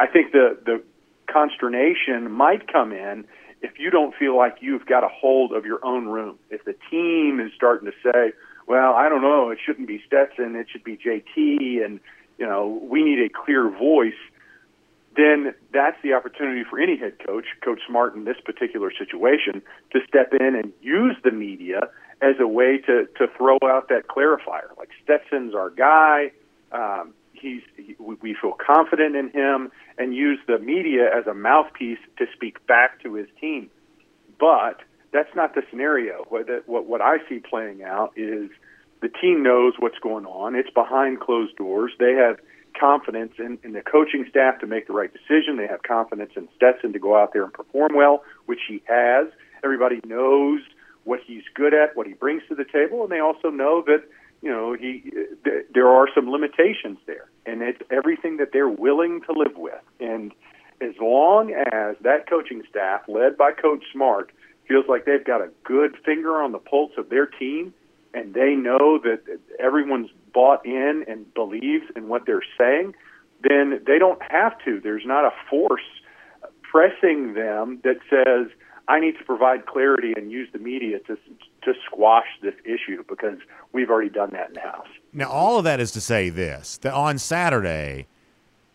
I 0.00 0.08
think 0.08 0.32
the 0.32 0.58
the 0.64 0.82
consternation 1.26 2.30
might 2.30 2.70
come 2.72 2.92
in 2.92 3.24
if 3.62 3.78
you 3.78 3.90
don't 3.90 4.14
feel 4.14 4.36
like 4.36 4.58
you've 4.60 4.86
got 4.86 5.04
a 5.04 5.08
hold 5.08 5.52
of 5.52 5.64
your 5.64 5.84
own 5.84 6.06
room. 6.06 6.38
If 6.50 6.64
the 6.64 6.74
team 6.90 7.40
is 7.40 7.52
starting 7.54 7.90
to 7.90 7.96
say, 8.02 8.32
"Well, 8.66 8.94
I 8.94 9.08
don't 9.08 9.22
know, 9.22 9.50
it 9.50 9.58
shouldn't 9.64 9.88
be 9.88 10.02
Stetson, 10.06 10.56
it 10.56 10.68
should 10.70 10.84
be 10.84 10.96
JT," 10.96 11.82
and 11.82 12.00
you 12.38 12.46
know, 12.46 12.80
we 12.82 13.02
need 13.02 13.20
a 13.20 13.28
clear 13.28 13.68
voice. 13.68 14.18
Then 15.16 15.54
that's 15.72 16.00
the 16.02 16.12
opportunity 16.12 16.62
for 16.62 16.78
any 16.78 16.96
head 16.96 17.18
coach, 17.26 17.46
Coach 17.60 17.80
Smart 17.88 18.14
in 18.14 18.24
this 18.24 18.40
particular 18.44 18.92
situation, 18.92 19.62
to 19.92 20.00
step 20.06 20.32
in 20.32 20.54
and 20.54 20.72
use 20.80 21.16
the 21.24 21.32
media 21.32 21.88
as 22.20 22.36
a 22.38 22.46
way 22.46 22.78
to 22.78 23.06
to 23.16 23.26
throw 23.36 23.58
out 23.64 23.88
that 23.88 24.06
clarifier. 24.06 24.76
Like 24.76 24.90
Stetson's 25.02 25.54
our 25.54 25.70
guy. 25.70 26.32
Um, 26.70 27.14
he's 27.40 27.62
he, 27.76 27.96
we 27.98 28.36
feel 28.40 28.52
confident 28.52 29.16
in 29.16 29.30
him 29.30 29.70
and 29.96 30.14
use 30.14 30.38
the 30.46 30.58
media 30.58 31.08
as 31.14 31.26
a 31.26 31.34
mouthpiece 31.34 31.98
to 32.18 32.26
speak 32.34 32.64
back 32.66 33.02
to 33.02 33.14
his 33.14 33.28
team. 33.40 33.70
But 34.38 34.80
that's 35.12 35.34
not 35.34 35.54
the 35.54 35.62
scenario. 35.70 36.24
What 36.28 36.48
what 36.66 36.86
what 36.86 37.00
I 37.00 37.18
see 37.28 37.38
playing 37.38 37.82
out 37.82 38.12
is 38.16 38.50
the 39.00 39.08
team 39.08 39.42
knows 39.42 39.74
what's 39.78 39.98
going 39.98 40.26
on. 40.26 40.54
It's 40.54 40.70
behind 40.70 41.20
closed 41.20 41.56
doors. 41.56 41.92
They 41.98 42.14
have 42.14 42.38
confidence 42.78 43.32
in, 43.38 43.58
in 43.64 43.72
the 43.72 43.80
coaching 43.80 44.26
staff 44.28 44.60
to 44.60 44.66
make 44.66 44.86
the 44.86 44.92
right 44.92 45.10
decision. 45.12 45.56
They 45.56 45.66
have 45.66 45.82
confidence 45.82 46.32
in 46.36 46.48
Stetson 46.56 46.92
to 46.92 46.98
go 46.98 47.16
out 47.16 47.32
there 47.32 47.44
and 47.44 47.52
perform 47.52 47.92
well, 47.94 48.22
which 48.46 48.60
he 48.68 48.82
has. 48.86 49.26
Everybody 49.64 50.00
knows 50.06 50.60
what 51.04 51.20
he's 51.26 51.42
good 51.54 51.74
at, 51.74 51.96
what 51.96 52.06
he 52.06 52.12
brings 52.12 52.42
to 52.48 52.54
the 52.54 52.64
table, 52.64 53.02
and 53.02 53.10
they 53.10 53.20
also 53.20 53.50
know 53.50 53.82
that 53.86 54.04
you 54.42 54.50
know 54.50 54.74
he 54.74 55.10
th- 55.44 55.66
there 55.74 55.88
are 55.88 56.08
some 56.14 56.30
limitations 56.30 56.98
there, 57.06 57.28
and 57.46 57.62
it's 57.62 57.80
everything 57.90 58.36
that 58.38 58.52
they're 58.52 58.68
willing 58.68 59.20
to 59.22 59.32
live 59.32 59.56
with. 59.56 59.82
And 60.00 60.32
as 60.80 60.94
long 61.00 61.52
as 61.52 61.96
that 62.02 62.28
coaching 62.28 62.62
staff, 62.70 63.02
led 63.08 63.36
by 63.36 63.52
Coach 63.52 63.84
Smart, 63.92 64.30
feels 64.66 64.84
like 64.88 65.04
they've 65.04 65.24
got 65.24 65.40
a 65.40 65.50
good 65.64 65.96
finger 66.04 66.40
on 66.42 66.52
the 66.52 66.58
pulse 66.58 66.92
of 66.96 67.08
their 67.08 67.26
team, 67.26 67.74
and 68.14 68.34
they 68.34 68.54
know 68.54 68.98
that 69.02 69.20
everyone's 69.58 70.10
bought 70.32 70.64
in 70.64 71.04
and 71.08 71.32
believes 71.34 71.86
in 71.96 72.08
what 72.08 72.26
they're 72.26 72.44
saying, 72.56 72.94
then 73.48 73.80
they 73.86 73.98
don't 73.98 74.20
have 74.30 74.52
to. 74.64 74.80
There's 74.80 75.06
not 75.06 75.24
a 75.24 75.32
force 75.48 75.82
pressing 76.62 77.34
them 77.34 77.80
that 77.82 77.96
says 78.10 78.52
I 78.88 79.00
need 79.00 79.18
to 79.18 79.24
provide 79.24 79.66
clarity 79.66 80.14
and 80.16 80.32
use 80.32 80.48
the 80.52 80.58
media 80.58 80.98
to 81.00 81.16
to 81.62 81.74
squash 81.86 82.26
this 82.42 82.54
issue 82.64 83.04
because 83.06 83.38
we've 83.72 83.90
already 83.90 84.08
done 84.08 84.30
that 84.32 84.48
in 84.48 84.54
the 84.54 84.60
house. 84.60 84.86
Now, 85.12 85.28
all 85.28 85.58
of 85.58 85.64
that 85.64 85.78
is 85.78 85.92
to 85.92 86.00
say 86.00 86.30
this: 86.30 86.78
that 86.78 86.94
on 86.94 87.18
Saturday, 87.18 88.06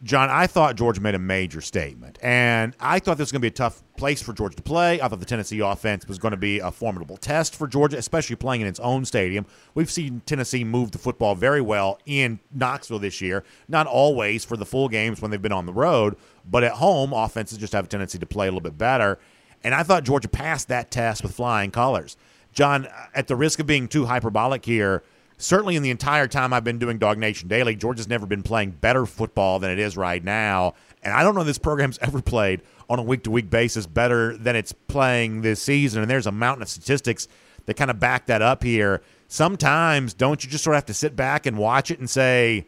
John, 0.04 0.30
I 0.30 0.46
thought 0.46 0.76
Georgia 0.76 1.02
made 1.02 1.16
a 1.16 1.20
major 1.20 1.62
statement, 1.62 2.20
and 2.22 2.76
I 2.80 3.00
thought 3.00 3.18
this 3.18 3.26
was 3.26 3.32
going 3.32 3.40
to 3.40 3.46
be 3.46 3.48
a 3.48 3.52
tough 3.52 3.82
place 3.98 4.22
for 4.22 4.34
Georgia 4.34 4.56
to 4.58 4.62
play. 4.62 5.02
I 5.02 5.08
thought 5.08 5.20
the 5.20 5.26
Tennessee 5.26 5.62
offense 5.62 6.08
was 6.08 6.20
going 6.20 6.32
to 6.32 6.38
be 6.38 6.60
a 6.60 6.70
formidable 6.70 7.18
test 7.18 7.56
for 7.56 7.68
Georgia, 7.68 7.98
especially 7.98 8.36
playing 8.36 8.62
in 8.62 8.68
its 8.68 8.80
own 8.82 9.06
stadium. 9.06 9.48
We've 9.74 9.90
seen 9.90 10.22
Tennessee 10.28 10.64
move 10.64 10.92
the 10.92 11.00
football 11.00 11.34
very 11.34 11.62
well 11.62 12.00
in 12.06 12.40
Knoxville 12.54 13.00
this 13.00 13.20
year, 13.20 13.44
not 13.68 13.88
always 13.88 14.46
for 14.46 14.58
the 14.58 14.66
full 14.66 14.90
games 14.90 15.22
when 15.22 15.32
they've 15.32 15.42
been 15.42 15.52
on 15.54 15.66
the 15.66 15.74
road, 15.74 16.18
but 16.46 16.64
at 16.64 16.74
home, 16.74 17.14
offenses 17.14 17.58
just 17.58 17.74
have 17.74 17.86
a 17.86 17.88
tendency 17.88 18.20
to 18.20 18.26
play 18.28 18.48
a 18.48 18.52
little 18.52 18.62
bit 18.62 18.78
better. 18.78 19.18
And 19.64 19.74
I 19.74 19.84
thought 19.84 20.04
Georgia 20.04 20.28
passed 20.28 20.68
that 20.68 20.92
test 20.92 21.24
with 21.24 21.34
flying 21.34 21.72
colors. 21.72 22.18
John, 22.54 22.88
at 23.16 23.28
the 23.28 23.36
risk 23.36 23.60
of 23.60 23.66
being 23.66 23.88
too 23.88 24.06
hyperbolic 24.06 24.66
here, 24.66 25.04
certainly 25.38 25.76
in 25.76 25.84
the 25.84 25.90
entire 25.90 26.28
time 26.28 26.54
I've 26.54 26.64
been 26.64 26.80
doing 26.80 26.98
Dog 26.98 27.18
Nation 27.18 27.48
Daily, 27.48 27.76
Georgia's 27.76 28.08
never 28.08 28.26
been 28.26 28.44
playing 28.44 28.72
better 28.72 29.06
football 29.06 29.60
than 29.60 29.72
it 29.72 29.80
is 29.80 29.98
right 29.98 30.24
now. 30.24 30.74
And 31.02 31.14
I 31.14 31.24
don't 31.24 31.36
know 31.36 31.44
this 31.44 31.58
program's 31.58 31.98
ever 32.02 32.22
played 32.22 32.62
on 32.90 33.00
a 33.00 33.04
week 33.04 33.24
to 33.24 33.32
week 33.32 33.50
basis 33.50 33.86
better 33.88 34.38
than 34.38 34.56
it's 34.56 34.72
playing 34.72 35.42
this 35.42 35.62
season. 35.62 36.02
And 36.02 36.12
there's 36.12 36.28
a 36.28 36.32
mountain 36.32 36.62
of 36.62 36.70
statistics 36.70 37.28
that 37.66 37.76
kind 37.76 37.90
of 37.90 38.00
back 38.00 38.28
that 38.28 38.42
up 38.42 38.64
here. 38.64 39.02
Sometimes, 39.28 40.14
don't 40.14 40.44
you 40.44 40.50
just 40.50 40.64
sort 40.64 40.76
of 40.76 40.78
have 40.78 40.86
to 40.88 40.94
sit 40.94 41.16
back 41.16 41.46
and 41.46 41.58
watch 41.58 41.90
it 41.90 42.00
and 42.00 42.10
say, 42.10 42.68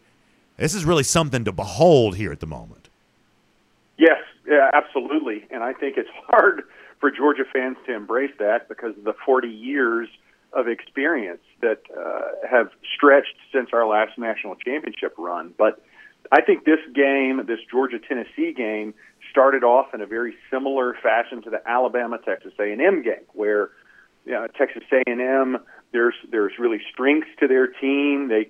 this 0.57 0.73
is 0.73 0.85
really 0.85 1.03
something 1.03 1.43
to 1.43 1.51
behold 1.51 2.15
here 2.15 2.31
at 2.31 2.39
the 2.39 2.47
moment? 2.47 2.89
Yes, 3.97 4.21
yeah, 4.47 4.71
absolutely. 4.73 5.45
And 5.51 5.63
I 5.63 5.73
think 5.73 5.97
it's 5.97 6.09
hard 6.27 6.63
for 7.05 7.11
Georgia 7.11 7.43
fans 7.53 7.77
to 7.85 7.93
embrace 7.93 8.31
that 8.39 8.67
because 8.67 8.97
of 8.97 9.03
the 9.03 9.13
40 9.27 9.47
years 9.47 10.09
of 10.53 10.67
experience 10.67 11.43
that 11.61 11.81
uh, 11.95 12.47
have 12.49 12.71
stretched 12.95 13.35
since 13.53 13.69
our 13.73 13.85
last 13.85 14.17
national 14.17 14.55
championship 14.55 15.13
run. 15.15 15.53
But 15.55 15.83
I 16.31 16.41
think 16.41 16.65
this 16.65 16.79
game, 16.95 17.45
this 17.45 17.59
Georgia 17.69 17.99
Tennessee 17.99 18.53
game, 18.57 18.95
started 19.29 19.63
off 19.63 19.93
in 19.93 20.01
a 20.01 20.07
very 20.07 20.33
similar 20.49 20.95
fashion 21.03 21.43
to 21.43 21.51
the 21.51 21.61
Alabama 21.69 22.17
Texas 22.17 22.53
A&M 22.59 23.03
game, 23.03 23.25
where 23.33 23.69
you 24.25 24.31
know, 24.31 24.47
Texas 24.57 24.81
A&M 24.91 25.59
there's 25.91 26.15
there's 26.31 26.53
really 26.57 26.81
strengths 26.91 27.29
to 27.39 27.47
their 27.47 27.67
team. 27.67 28.29
They 28.29 28.49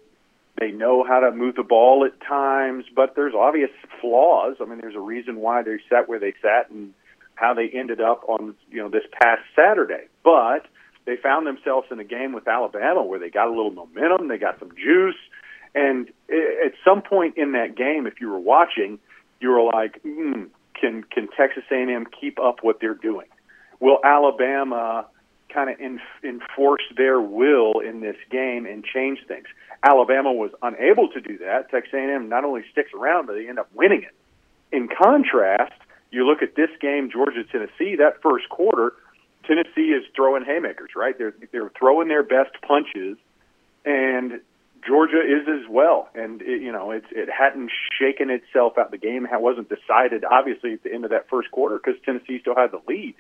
they 0.58 0.72
know 0.72 1.04
how 1.04 1.20
to 1.20 1.32
move 1.32 1.56
the 1.56 1.64
ball 1.64 2.06
at 2.06 2.26
times, 2.26 2.86
but 2.96 3.18
there's 3.18 3.34
obvious 3.34 3.72
flaws. 4.00 4.56
I 4.62 4.66
mean, 4.66 4.80
there's 4.80 4.96
a 4.96 5.02
reason 5.02 5.36
why 5.42 5.62
they 5.62 5.80
sat 5.90 6.08
where 6.08 6.20
they 6.20 6.34
sat 6.42 6.70
and 6.70 6.94
how 7.36 7.54
they 7.54 7.70
ended 7.70 8.02
up 8.02 8.24
on 8.28 8.56
you 8.72 8.82
know 8.82 8.90
this 8.90 9.04
past 9.22 9.42
Saturday. 9.56 10.06
But 10.24 10.66
they 11.06 11.16
found 11.18 11.46
themselves 11.46 11.88
in 11.92 12.00
a 12.00 12.04
game 12.04 12.34
with 12.34 12.48
Alabama 12.48 13.04
where 13.04 13.20
they 13.20 13.30
got 13.30 13.48
a 13.48 13.52
little 13.52 13.72
momentum, 13.72 14.28
they 14.28 14.38
got 14.38 14.60
some 14.60 14.72
juice, 14.76 15.16
and 15.74 16.10
at 16.30 16.74
some 16.84 17.02
point 17.02 17.38
in 17.38 17.52
that 17.52 17.76
game, 17.76 18.08
if 18.08 18.22
you 18.22 18.30
were 18.30 18.40
watching, 18.40 18.98
you 19.40 19.50
were 19.50 19.62
like, 19.62 20.02
mm, 20.04 20.48
"Can 20.74 21.04
can 21.04 21.28
Texas 21.38 21.64
A&M 21.72 22.08
keep 22.20 22.40
up 22.40 22.64
what 22.64 22.80
they're 22.80 22.94
doing? 22.94 23.28
Will 23.80 24.00
Alabama 24.04 25.06
kind 25.50 25.70
of 25.70 25.80
enforce 26.24 26.84
their 26.98 27.22
will 27.22 27.80
in 27.80 28.00
this 28.00 28.18
game 28.32 28.66
and 28.66 28.84
change 28.84 29.20
things?" 29.28 29.48
Alabama 29.84 30.34
was 30.34 30.52
unable 30.64 31.10
to 31.10 31.22
do 31.22 31.38
that. 31.40 31.70
Texas 31.70 31.94
A&M 31.94 32.28
not 32.28 32.44
only 32.44 32.64
sticks 32.72 32.92
around, 32.94 33.28
but 33.28 33.34
they 33.34 33.48
end 33.48 33.60
up 33.60 33.70
winning 33.74 34.02
it. 34.02 34.16
In 34.72 34.88
contrast, 34.88 35.74
you 36.16 36.26
look 36.26 36.42
at 36.42 36.56
this 36.56 36.70
game, 36.80 37.12
Georgia 37.12 37.44
Tennessee. 37.44 37.98
That 37.98 38.22
first 38.22 38.48
quarter, 38.50 38.94
Tennessee 39.46 39.92
is 39.92 40.04
throwing 40.16 40.46
haymakers, 40.46 40.92
right? 40.96 41.18
They're 41.18 41.36
they're 41.52 41.72
throwing 41.78 42.08
their 42.08 42.24
best 42.24 42.56
punches, 42.66 43.18
and 43.84 44.40
Georgia 44.88 45.20
is 45.20 45.48
as 45.48 45.70
well. 45.70 46.10
And 46.16 46.42
it, 46.42 46.62
you 46.62 46.72
know, 46.72 46.92
it's 46.92 47.08
it 47.12 47.30
hadn't 47.30 47.70
shaken 48.00 48.30
itself 48.30 48.78
out. 48.78 48.92
The 48.92 48.98
game 48.98 49.28
wasn't 49.30 49.70
decided, 49.70 50.24
obviously, 50.24 50.74
at 50.74 50.84
the 50.84 50.94
end 50.94 51.04
of 51.04 51.12
that 51.12 51.30
first 51.30 51.52
quarter 51.52 51.78
because 51.78 52.00
Tennessee 52.06 52.40
still 52.40 52.56
had 52.56 52.72
the 52.72 52.82
lead, 52.88 53.16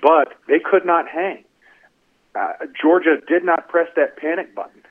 but 0.00 0.34
they 0.48 0.58
could 0.58 0.84
not 0.84 1.08
hang. 1.08 1.44
Uh, 2.34 2.66
Georgia 2.80 3.18
did 3.26 3.44
not 3.44 3.68
press 3.68 3.88
that 3.96 4.16
panic 4.16 4.54
button. 4.54 4.82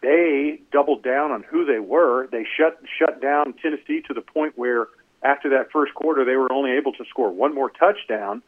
They 0.00 0.60
doubled 0.72 1.04
down 1.04 1.30
on 1.30 1.44
who 1.44 1.64
they 1.64 1.78
were. 1.78 2.26
They 2.28 2.44
shut 2.56 2.80
shut 2.98 3.20
down 3.20 3.54
Tennessee 3.62 4.02
to 4.08 4.14
the 4.14 4.22
point 4.22 4.56
where 4.56 4.88
after 5.22 5.50
that 5.50 5.70
first 5.72 5.94
quarter, 5.94 6.24
they 6.24 6.36
were 6.36 6.52
only 6.52 6.72
able 6.72 6.92
to 6.92 7.04
score 7.08 7.30
one 7.30 7.54
more 7.54 7.70
touchdown, 7.70 8.42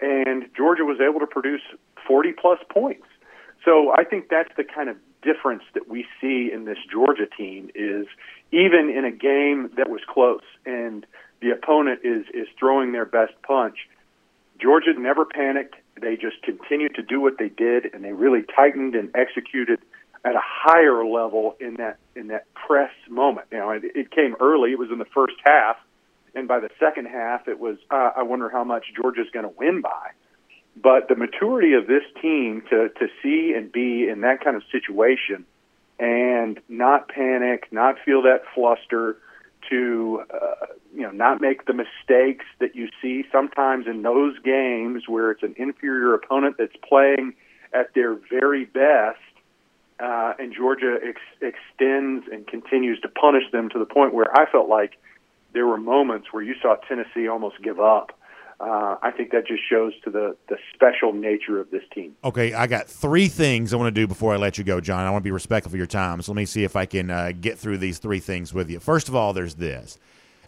and 0.00 0.46
Georgia 0.56 0.84
was 0.84 0.98
able 1.00 1.20
to 1.20 1.26
produce 1.26 1.62
40 2.06 2.32
plus 2.32 2.58
points. 2.70 3.06
So 3.64 3.92
I 3.92 4.04
think 4.04 4.28
that's 4.28 4.50
the 4.56 4.64
kind 4.64 4.88
of 4.88 4.96
difference 5.22 5.64
that 5.74 5.88
we 5.88 6.06
see 6.20 6.50
in 6.52 6.64
this 6.64 6.78
Georgia 6.90 7.26
team 7.36 7.70
is 7.74 8.06
even 8.52 8.88
in 8.88 9.04
a 9.04 9.10
game 9.10 9.70
that 9.76 9.90
was 9.90 10.00
close 10.08 10.44
and 10.64 11.04
the 11.40 11.50
opponent 11.50 12.00
is 12.04 12.26
is 12.34 12.48
throwing 12.58 12.92
their 12.92 13.04
best 13.04 13.32
punch, 13.42 13.76
Georgia 14.60 14.92
never 14.98 15.24
panicked. 15.24 15.76
They 16.00 16.16
just 16.16 16.42
continued 16.42 16.94
to 16.96 17.02
do 17.02 17.20
what 17.20 17.38
they 17.38 17.48
did, 17.48 17.92
and 17.92 18.04
they 18.04 18.12
really 18.12 18.42
tightened 18.54 18.94
and 18.94 19.10
executed 19.14 19.80
at 20.24 20.34
a 20.34 20.42
higher 20.42 21.04
level 21.04 21.56
in 21.60 21.74
that 21.74 21.98
in 22.16 22.28
that 22.28 22.52
press 22.54 22.90
moment. 23.08 23.46
Know, 23.52 23.70
it, 23.70 23.84
it 23.84 24.10
came 24.10 24.34
early. 24.40 24.72
It 24.72 24.78
was 24.78 24.90
in 24.90 24.98
the 24.98 25.04
first 25.06 25.36
half, 25.44 25.76
and 26.34 26.48
by 26.48 26.60
the 26.60 26.70
second 26.78 27.06
half, 27.06 27.48
it 27.48 27.58
was 27.58 27.76
uh, 27.90 28.10
I 28.16 28.22
wonder 28.22 28.48
how 28.48 28.64
much 28.64 28.86
Georgia's 28.94 29.28
going 29.32 29.44
to 29.44 29.54
win 29.56 29.80
by. 29.80 30.10
But 30.80 31.08
the 31.08 31.16
maturity 31.16 31.72
of 31.72 31.86
this 31.86 32.04
team 32.20 32.62
to 32.70 32.88
to 32.88 33.08
see 33.22 33.54
and 33.56 33.70
be 33.70 34.08
in 34.08 34.20
that 34.22 34.42
kind 34.42 34.56
of 34.56 34.62
situation 34.70 35.44
and 35.98 36.60
not 36.68 37.08
panic, 37.08 37.66
not 37.72 37.96
feel 38.04 38.22
that 38.22 38.42
fluster, 38.54 39.16
to 39.68 40.22
uh, 40.32 40.66
you 40.94 41.02
know 41.02 41.10
not 41.10 41.40
make 41.40 41.66
the 41.66 41.72
mistakes 41.72 42.44
that 42.60 42.74
you 42.74 42.88
see 43.02 43.24
sometimes 43.30 43.86
in 43.86 44.02
those 44.02 44.38
games 44.40 45.04
where 45.08 45.30
it's 45.30 45.42
an 45.42 45.54
inferior 45.58 46.14
opponent 46.14 46.56
that's 46.58 46.76
playing 46.88 47.34
at 47.72 47.92
their 47.94 48.14
very 48.30 48.64
best, 48.64 49.18
uh, 50.00 50.34
and 50.38 50.54
Georgia 50.54 50.98
ex- 51.02 51.20
extends 51.42 52.26
and 52.32 52.46
continues 52.46 53.00
to 53.00 53.08
punish 53.08 53.44
them 53.52 53.68
to 53.70 53.78
the 53.78 53.84
point 53.84 54.14
where 54.14 54.32
I 54.34 54.50
felt 54.50 54.68
like 54.68 54.98
there 55.52 55.66
were 55.66 55.78
moments 55.78 56.28
where 56.32 56.42
you 56.42 56.54
saw 56.60 56.76
Tennessee 56.76 57.28
almost 57.28 57.62
give 57.62 57.80
up. 57.80 58.12
Uh, 58.60 58.96
I 59.02 59.12
think 59.12 59.30
that 59.30 59.46
just 59.46 59.62
shows 59.68 59.92
to 60.02 60.10
the 60.10 60.36
the 60.48 60.56
special 60.74 61.12
nature 61.12 61.60
of 61.60 61.70
this 61.70 61.84
team. 61.94 62.16
Okay, 62.24 62.54
I 62.54 62.66
got 62.66 62.88
three 62.88 63.28
things 63.28 63.72
I 63.72 63.76
want 63.76 63.94
to 63.94 64.00
do 64.00 64.08
before 64.08 64.34
I 64.34 64.36
let 64.36 64.58
you 64.58 64.64
go, 64.64 64.80
John. 64.80 65.06
I 65.06 65.10
want 65.10 65.22
to 65.22 65.28
be 65.28 65.30
respectful 65.30 65.70
of 65.72 65.76
your 65.76 65.86
time, 65.86 66.20
so 66.22 66.32
let 66.32 66.36
me 66.36 66.44
see 66.44 66.64
if 66.64 66.74
I 66.74 66.84
can 66.84 67.08
uh, 67.08 67.32
get 67.40 67.56
through 67.56 67.78
these 67.78 67.98
three 67.98 68.18
things 68.18 68.52
with 68.52 68.68
you. 68.68 68.80
First 68.80 69.08
of 69.08 69.14
all, 69.14 69.32
there's 69.32 69.54
this. 69.54 69.98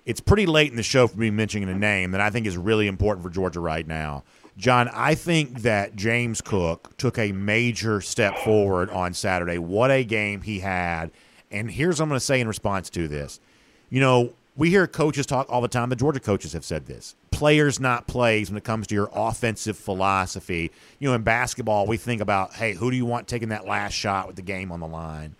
It's 0.06 0.20
pretty 0.20 0.46
late 0.46 0.70
in 0.70 0.76
the 0.76 0.82
show 0.82 1.06
for 1.06 1.18
me 1.18 1.30
mentioning 1.30 1.68
a 1.68 1.74
name 1.74 2.10
that 2.10 2.20
I 2.20 2.30
think 2.30 2.46
is 2.46 2.56
really 2.56 2.88
important 2.88 3.22
for 3.22 3.30
Georgia 3.30 3.60
right 3.60 3.86
now. 3.86 4.24
John, 4.56 4.90
I 4.92 5.14
think 5.14 5.62
that 5.62 5.94
James 5.94 6.40
Cook 6.40 6.96
took 6.96 7.16
a 7.16 7.30
major 7.30 8.00
step 8.00 8.36
forward 8.38 8.90
on 8.90 9.14
Saturday. 9.14 9.58
What 9.58 9.90
a 9.90 10.02
game 10.02 10.42
he 10.42 10.58
had. 10.58 11.12
And 11.50 11.70
here's 11.70 12.00
what 12.00 12.04
I'm 12.04 12.08
going 12.08 12.18
to 12.18 12.24
say 12.24 12.40
in 12.40 12.48
response 12.48 12.90
to 12.90 13.08
this. 13.08 13.40
You 13.88 14.00
know, 14.00 14.32
we 14.60 14.68
hear 14.68 14.86
coaches 14.86 15.24
talk 15.24 15.46
all 15.48 15.62
the 15.62 15.68
time. 15.68 15.88
The 15.88 15.96
Georgia 15.96 16.20
coaches 16.20 16.52
have 16.52 16.66
said 16.66 16.84
this 16.84 17.16
players, 17.30 17.80
not 17.80 18.06
plays, 18.06 18.50
when 18.50 18.58
it 18.58 18.64
comes 18.64 18.86
to 18.88 18.94
your 18.94 19.08
offensive 19.14 19.74
philosophy. 19.74 20.70
You 20.98 21.08
know, 21.08 21.14
in 21.14 21.22
basketball, 21.22 21.86
we 21.86 21.96
think 21.96 22.20
about, 22.20 22.52
hey, 22.52 22.74
who 22.74 22.90
do 22.90 22.96
you 22.98 23.06
want 23.06 23.26
taking 23.26 23.48
that 23.48 23.66
last 23.66 23.94
shot 23.94 24.26
with 24.26 24.36
the 24.36 24.42
game 24.42 24.70
on 24.70 24.80
the 24.80 24.86
line? 24.86 25.34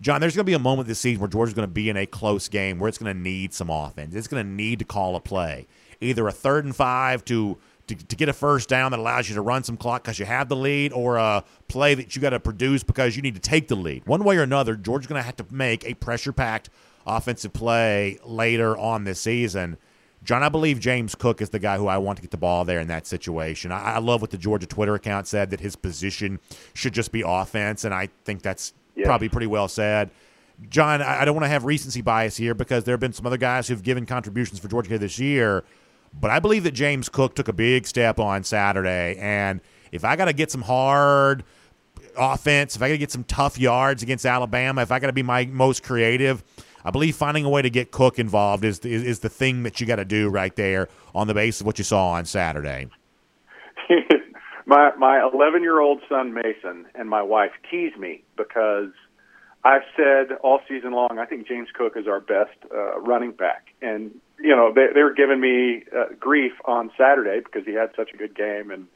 John, 0.00 0.20
there's 0.20 0.36
going 0.36 0.44
to 0.44 0.50
be 0.50 0.54
a 0.54 0.60
moment 0.60 0.86
this 0.86 1.00
season 1.00 1.20
where 1.20 1.28
Georgia's 1.28 1.52
going 1.52 1.66
to 1.66 1.72
be 1.72 1.90
in 1.90 1.96
a 1.96 2.06
close 2.06 2.48
game 2.48 2.78
where 2.78 2.88
it's 2.88 2.96
going 2.96 3.12
to 3.12 3.20
need 3.20 3.52
some 3.52 3.70
offense. 3.70 4.14
It's 4.14 4.28
going 4.28 4.46
to 4.46 4.48
need 4.48 4.78
to 4.78 4.84
call 4.84 5.16
a 5.16 5.20
play, 5.20 5.66
either 6.00 6.28
a 6.28 6.32
third 6.32 6.64
and 6.64 6.74
five 6.74 7.24
to 7.24 7.58
to, 7.88 7.96
to 7.96 8.14
get 8.14 8.28
a 8.28 8.32
first 8.32 8.68
down 8.68 8.92
that 8.92 9.00
allows 9.00 9.28
you 9.28 9.34
to 9.34 9.40
run 9.40 9.64
some 9.64 9.76
clock 9.76 10.04
because 10.04 10.20
you 10.20 10.24
have 10.24 10.48
the 10.48 10.54
lead, 10.54 10.92
or 10.92 11.16
a 11.16 11.42
play 11.66 11.96
that 11.96 12.14
you 12.14 12.22
got 12.22 12.30
to 12.30 12.38
produce 12.38 12.84
because 12.84 13.16
you 13.16 13.22
need 13.22 13.34
to 13.34 13.40
take 13.40 13.66
the 13.66 13.74
lead. 13.74 14.06
One 14.06 14.22
way 14.22 14.36
or 14.36 14.44
another, 14.44 14.76
Georgia's 14.76 15.08
going 15.08 15.20
to 15.20 15.26
have 15.26 15.34
to 15.36 15.46
make 15.50 15.84
a 15.84 15.94
pressure 15.94 16.32
packed 16.32 16.70
offensive 17.06 17.52
play 17.52 18.18
later 18.24 18.76
on 18.76 19.04
this 19.04 19.20
season. 19.20 19.76
John, 20.22 20.42
I 20.42 20.50
believe 20.50 20.78
James 20.80 21.14
Cook 21.14 21.40
is 21.40 21.50
the 21.50 21.58
guy 21.58 21.78
who 21.78 21.86
I 21.86 21.96
want 21.98 22.16
to 22.16 22.22
get 22.22 22.30
the 22.30 22.36
ball 22.36 22.64
there 22.64 22.80
in 22.80 22.88
that 22.88 23.06
situation. 23.06 23.72
I, 23.72 23.94
I, 23.94 23.98
love 23.98 24.20
what 24.20 24.30
the 24.30 24.38
Georgia 24.38 24.66
Twitter 24.66 24.94
account 24.94 25.26
said 25.26 25.50
that 25.50 25.60
his 25.60 25.76
position 25.76 26.40
should 26.74 26.92
just 26.92 27.10
be 27.10 27.22
offense, 27.26 27.84
and 27.84 27.94
I 27.94 28.08
think 28.24 28.42
that's 28.42 28.74
yeah. 28.94 29.06
probably 29.06 29.30
pretty 29.30 29.46
well 29.46 29.66
said. 29.66 30.10
John, 30.68 31.00
I, 31.00 31.22
I 31.22 31.24
don't 31.24 31.34
want 31.34 31.44
to 31.44 31.48
have 31.48 31.64
recency 31.64 32.02
bias 32.02 32.36
here 32.36 32.52
because 32.54 32.84
there 32.84 32.92
have 32.92 33.00
been 33.00 33.14
some 33.14 33.26
other 33.26 33.38
guys 33.38 33.66
who've 33.66 33.82
given 33.82 34.04
contributions 34.04 34.60
for 34.60 34.68
Georgia 34.68 34.98
this 34.98 35.18
year, 35.18 35.64
but 36.20 36.30
I 36.30 36.38
believe 36.38 36.64
that 36.64 36.72
James 36.72 37.08
Cook 37.08 37.34
took 37.34 37.48
a 37.48 37.54
big 37.54 37.86
step 37.86 38.20
on 38.20 38.44
Saturday, 38.44 39.16
and 39.18 39.62
if 39.90 40.04
I 40.04 40.16
got 40.16 40.26
to 40.26 40.34
get 40.34 40.50
some 40.50 40.62
hard 40.62 41.44
offense, 42.18 42.76
if 42.76 42.82
I 42.82 42.88
got 42.88 42.92
to 42.92 42.98
get 42.98 43.10
some 43.10 43.24
tough 43.24 43.58
yards 43.58 44.02
against 44.02 44.26
Alabama, 44.26 44.82
if 44.82 44.92
I 44.92 44.98
got 44.98 45.06
to 45.06 45.14
be 45.14 45.22
my 45.22 45.46
most 45.46 45.82
creative– 45.82 46.44
I 46.84 46.90
believe 46.90 47.16
finding 47.16 47.44
a 47.44 47.50
way 47.50 47.62
to 47.62 47.70
get 47.70 47.90
Cook 47.90 48.18
involved 48.18 48.64
is 48.64 48.78
is, 48.80 49.02
is 49.02 49.18
the 49.20 49.28
thing 49.28 49.62
that 49.64 49.80
you 49.80 49.86
got 49.86 49.96
to 49.96 50.04
do 50.04 50.28
right 50.28 50.54
there 50.56 50.88
on 51.14 51.26
the 51.26 51.34
basis 51.34 51.60
of 51.60 51.66
what 51.66 51.78
you 51.78 51.84
saw 51.84 52.10
on 52.12 52.24
Saturday. 52.24 52.88
my 54.66 54.92
my 54.96 55.20
11 55.32 55.62
year 55.62 55.80
old 55.80 56.00
son 56.08 56.32
Mason 56.32 56.86
and 56.94 57.08
my 57.08 57.22
wife 57.22 57.52
tease 57.70 57.96
me 57.96 58.22
because 58.36 58.90
I've 59.64 59.82
said 59.96 60.36
all 60.42 60.60
season 60.68 60.92
long 60.92 61.18
I 61.18 61.26
think 61.26 61.46
James 61.46 61.68
Cook 61.74 61.96
is 61.96 62.06
our 62.06 62.20
best 62.20 62.56
uh, 62.74 62.98
running 63.00 63.32
back, 63.32 63.68
and 63.82 64.12
you 64.38 64.56
know 64.56 64.72
they 64.74 64.86
they 64.94 65.02
were 65.02 65.14
giving 65.14 65.40
me 65.40 65.84
uh, 65.94 66.14
grief 66.18 66.52
on 66.64 66.90
Saturday 66.96 67.40
because 67.44 67.66
he 67.66 67.74
had 67.74 67.90
such 67.96 68.10
a 68.14 68.16
good 68.16 68.34
game, 68.34 68.70
and 68.70 68.86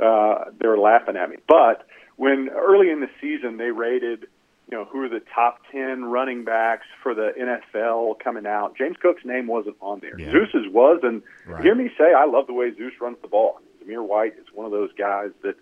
uh, 0.00 0.46
they 0.58 0.68
were 0.68 0.78
laughing 0.78 1.16
at 1.16 1.28
me. 1.28 1.36
But 1.46 1.86
when 2.16 2.48
early 2.48 2.90
in 2.90 3.00
the 3.00 3.10
season 3.20 3.58
they 3.58 3.70
rated 3.70 4.26
you 4.70 4.76
know, 4.76 4.84
who 4.84 5.02
are 5.02 5.08
the 5.08 5.22
top 5.32 5.60
10 5.70 6.06
running 6.06 6.44
backs 6.44 6.86
for 7.02 7.14
the 7.14 7.32
NFL 7.38 8.18
coming 8.18 8.46
out. 8.46 8.76
James 8.76 8.96
Cook's 9.00 9.24
name 9.24 9.46
wasn't 9.46 9.76
on 9.80 10.00
there. 10.00 10.18
Yeah. 10.18 10.32
Zeus's 10.32 10.68
was, 10.72 11.00
and 11.02 11.22
right. 11.46 11.62
hear 11.62 11.74
me 11.74 11.90
say, 11.96 12.12
I 12.12 12.26
love 12.26 12.48
the 12.48 12.52
way 12.52 12.74
Zeus 12.74 12.92
runs 13.00 13.16
the 13.22 13.28
ball. 13.28 13.60
Zamir 13.80 14.06
White 14.06 14.34
is 14.38 14.46
one 14.52 14.66
of 14.66 14.72
those 14.72 14.90
guys 14.98 15.30
that 15.42 15.54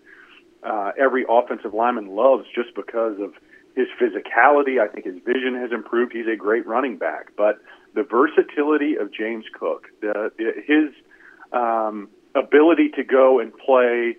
uh, 0.63 0.91
every 0.99 1.23
offensive 1.29 1.73
lineman 1.73 2.15
loves 2.15 2.45
just 2.55 2.73
because 2.75 3.19
of 3.19 3.33
his 3.75 3.87
physicality. 4.01 4.81
I 4.81 4.87
think 4.87 5.05
his 5.05 5.21
vision 5.23 5.55
has 5.55 5.71
improved. 5.71 6.13
He's 6.13 6.27
a 6.27 6.35
great 6.35 6.65
running 6.65 6.97
back. 6.97 7.27
But 7.37 7.59
the 7.93 8.01
versatility 8.01 8.95
of 8.95 9.13
James 9.13 9.45
Cook, 9.53 9.85
the, 10.01 10.31
his 10.65 10.89
um, 11.53 12.09
ability 12.33 12.89
to 12.95 13.03
go 13.03 13.39
and 13.39 13.55
play 13.55 14.17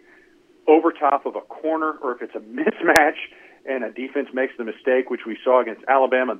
over 0.68 0.92
top 0.92 1.26
of 1.26 1.34
a 1.34 1.40
corner, 1.40 1.94
or 2.00 2.14
if 2.14 2.22
it's 2.22 2.36
a 2.36 2.38
mismatch– 2.40 3.16
and 3.68 3.84
a 3.84 3.90
defense 3.90 4.28
makes 4.32 4.54
the 4.56 4.64
mistake, 4.64 5.10
which 5.10 5.26
we 5.26 5.38
saw 5.42 5.60
against 5.60 5.82
Alabama 5.88 6.38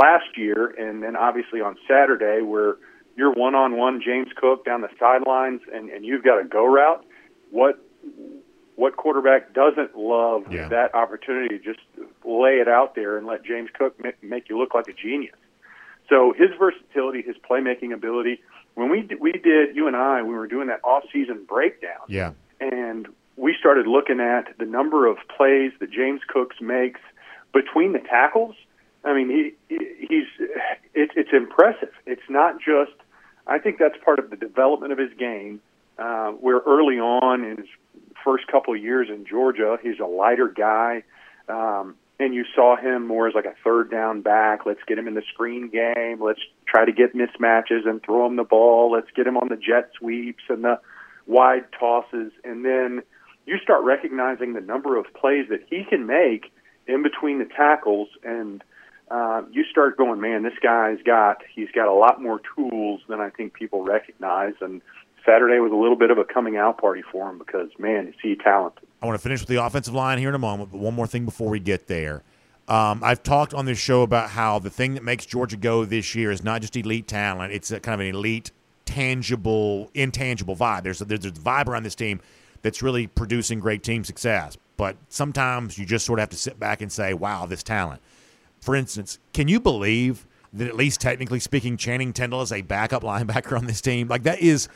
last 0.00 0.36
year, 0.36 0.66
and 0.66 1.02
then 1.02 1.16
obviously 1.16 1.60
on 1.60 1.76
Saturday, 1.86 2.42
where 2.42 2.76
you're 3.16 3.32
one 3.32 3.54
on 3.54 3.76
one 3.76 4.00
James 4.04 4.28
Cook 4.36 4.64
down 4.64 4.80
the 4.82 4.90
sidelines, 4.98 5.60
and, 5.72 5.90
and 5.90 6.04
you've 6.04 6.24
got 6.24 6.40
a 6.40 6.44
go 6.44 6.64
route. 6.64 7.04
What 7.50 7.82
what 8.76 8.96
quarterback 8.96 9.54
doesn't 9.54 9.98
love 9.98 10.52
yeah. 10.52 10.68
that 10.68 10.94
opportunity 10.94 11.58
to 11.58 11.64
just 11.64 11.80
lay 12.24 12.60
it 12.60 12.68
out 12.68 12.94
there 12.94 13.18
and 13.18 13.26
let 13.26 13.44
James 13.44 13.70
Cook 13.76 13.98
make 14.22 14.48
you 14.48 14.56
look 14.56 14.72
like 14.72 14.86
a 14.86 14.92
genius? 14.92 15.34
So 16.08 16.32
his 16.36 16.50
versatility, 16.58 17.22
his 17.22 17.34
playmaking 17.38 17.92
ability. 17.92 18.40
When 18.74 18.88
we 18.88 19.08
we 19.20 19.32
did 19.32 19.74
you 19.74 19.88
and 19.88 19.96
I, 19.96 20.22
we 20.22 20.34
were 20.34 20.46
doing 20.46 20.68
that 20.68 20.80
off 20.84 21.02
season 21.12 21.44
breakdown. 21.48 22.06
Yeah. 22.06 22.32
And 22.60 23.08
we 23.38 23.54
started 23.58 23.86
looking 23.86 24.20
at 24.20 24.58
the 24.58 24.66
number 24.66 25.06
of 25.06 25.16
plays 25.36 25.72
that 25.78 25.90
James 25.90 26.20
Cooks 26.26 26.56
makes 26.60 27.00
between 27.54 27.92
the 27.92 28.00
tackles. 28.00 28.56
I 29.04 29.14
mean, 29.14 29.30
he 29.30 29.76
he's 30.00 30.48
it's 30.92 31.12
it's 31.16 31.30
impressive. 31.32 31.92
It's 32.04 32.28
not 32.28 32.58
just. 32.58 32.92
I 33.46 33.58
think 33.58 33.78
that's 33.78 33.94
part 34.04 34.18
of 34.18 34.28
the 34.28 34.36
development 34.36 34.92
of 34.92 34.98
his 34.98 35.12
game. 35.18 35.60
Uh, 35.98 36.30
where 36.32 36.60
early 36.66 37.00
on 37.00 37.42
in 37.42 37.56
his 37.56 37.66
first 38.24 38.46
couple 38.46 38.74
of 38.74 38.80
years 38.80 39.08
in 39.08 39.24
Georgia, 39.26 39.78
he's 39.82 39.98
a 39.98 40.06
lighter 40.06 40.46
guy, 40.46 41.02
um, 41.48 41.96
and 42.20 42.34
you 42.34 42.44
saw 42.54 42.76
him 42.76 43.06
more 43.06 43.26
as 43.26 43.34
like 43.34 43.46
a 43.46 43.54
third 43.64 43.90
down 43.90 44.20
back. 44.20 44.66
Let's 44.66 44.80
get 44.86 44.98
him 44.98 45.08
in 45.08 45.14
the 45.14 45.22
screen 45.32 45.70
game. 45.70 46.22
Let's 46.22 46.40
try 46.66 46.84
to 46.84 46.92
get 46.92 47.16
mismatches 47.16 47.88
and 47.88 48.02
throw 48.02 48.26
him 48.26 48.36
the 48.36 48.44
ball. 48.44 48.92
Let's 48.92 49.10
get 49.16 49.26
him 49.26 49.36
on 49.36 49.48
the 49.48 49.56
jet 49.56 49.90
sweeps 49.98 50.44
and 50.48 50.62
the 50.62 50.78
wide 51.26 51.66
tosses, 51.78 52.32
and 52.44 52.64
then 52.64 53.02
you 53.48 53.56
start 53.62 53.82
recognizing 53.82 54.52
the 54.52 54.60
number 54.60 54.98
of 54.98 55.06
plays 55.14 55.46
that 55.48 55.60
he 55.70 55.82
can 55.88 56.06
make 56.06 56.52
in 56.86 57.02
between 57.02 57.38
the 57.38 57.46
tackles 57.46 58.08
and 58.22 58.62
uh, 59.10 59.40
you 59.50 59.64
start 59.70 59.96
going, 59.96 60.20
man, 60.20 60.42
this 60.42 60.58
guy's 60.62 60.98
got 61.02 61.38
he's 61.54 61.70
got 61.74 61.88
a 61.88 61.94
lot 61.94 62.22
more 62.22 62.42
tools 62.54 63.00
than 63.08 63.20
I 63.20 63.30
think 63.30 63.54
people 63.54 63.82
recognize. 63.82 64.52
And 64.60 64.82
Saturday 65.24 65.60
was 65.60 65.72
a 65.72 65.76
little 65.76 65.96
bit 65.96 66.10
of 66.10 66.18
a 66.18 66.24
coming 66.24 66.58
out 66.58 66.78
party 66.78 67.02
for 67.10 67.30
him 67.30 67.38
because 67.38 67.70
man, 67.78 68.08
is 68.08 68.14
he 68.22 68.36
talented. 68.36 68.86
I 69.00 69.06
want 69.06 69.18
to 69.18 69.22
finish 69.22 69.40
with 69.40 69.48
the 69.48 69.64
offensive 69.64 69.94
line 69.94 70.18
here 70.18 70.28
in 70.28 70.34
a 70.34 70.38
moment, 70.38 70.70
but 70.70 70.78
one 70.78 70.94
more 70.94 71.06
thing 71.06 71.24
before 71.24 71.48
we 71.48 71.58
get 71.58 71.86
there. 71.86 72.22
Um, 72.68 73.02
I've 73.02 73.22
talked 73.22 73.54
on 73.54 73.64
this 73.64 73.78
show 73.78 74.02
about 74.02 74.28
how 74.28 74.58
the 74.58 74.68
thing 74.68 74.92
that 74.92 75.02
makes 75.02 75.24
Georgia 75.24 75.56
go 75.56 75.86
this 75.86 76.14
year 76.14 76.30
is 76.30 76.44
not 76.44 76.60
just 76.60 76.76
elite 76.76 77.08
talent; 77.08 77.54
it's 77.54 77.70
kind 77.70 77.88
of 77.94 78.00
an 78.00 78.08
elite, 78.08 78.50
tangible, 78.84 79.90
intangible 79.94 80.54
vibe. 80.54 80.82
There's 80.82 81.00
a, 81.00 81.06
there's 81.06 81.24
a 81.24 81.30
vibe 81.30 81.66
around 81.66 81.84
this 81.84 81.94
team 81.94 82.20
that's 82.62 82.82
really 82.82 83.06
producing 83.06 83.60
great 83.60 83.82
team 83.82 84.04
success. 84.04 84.56
But 84.76 84.96
sometimes 85.08 85.78
you 85.78 85.84
just 85.84 86.06
sort 86.06 86.18
of 86.18 86.22
have 86.22 86.30
to 86.30 86.36
sit 86.36 86.58
back 86.58 86.82
and 86.82 86.90
say, 86.90 87.14
wow, 87.14 87.46
this 87.46 87.62
talent. 87.62 88.00
For 88.60 88.76
instance, 88.76 89.18
can 89.32 89.48
you 89.48 89.60
believe 89.60 90.26
that 90.52 90.68
at 90.68 90.76
least 90.76 91.00
technically 91.00 91.40
speaking, 91.40 91.76
Channing 91.76 92.12
Tindall 92.12 92.42
is 92.42 92.52
a 92.52 92.62
backup 92.62 93.02
linebacker 93.04 93.56
on 93.56 93.66
this 93.66 93.80
team. 93.80 94.08
Like 94.08 94.24
that 94.24 94.40
is 94.40 94.68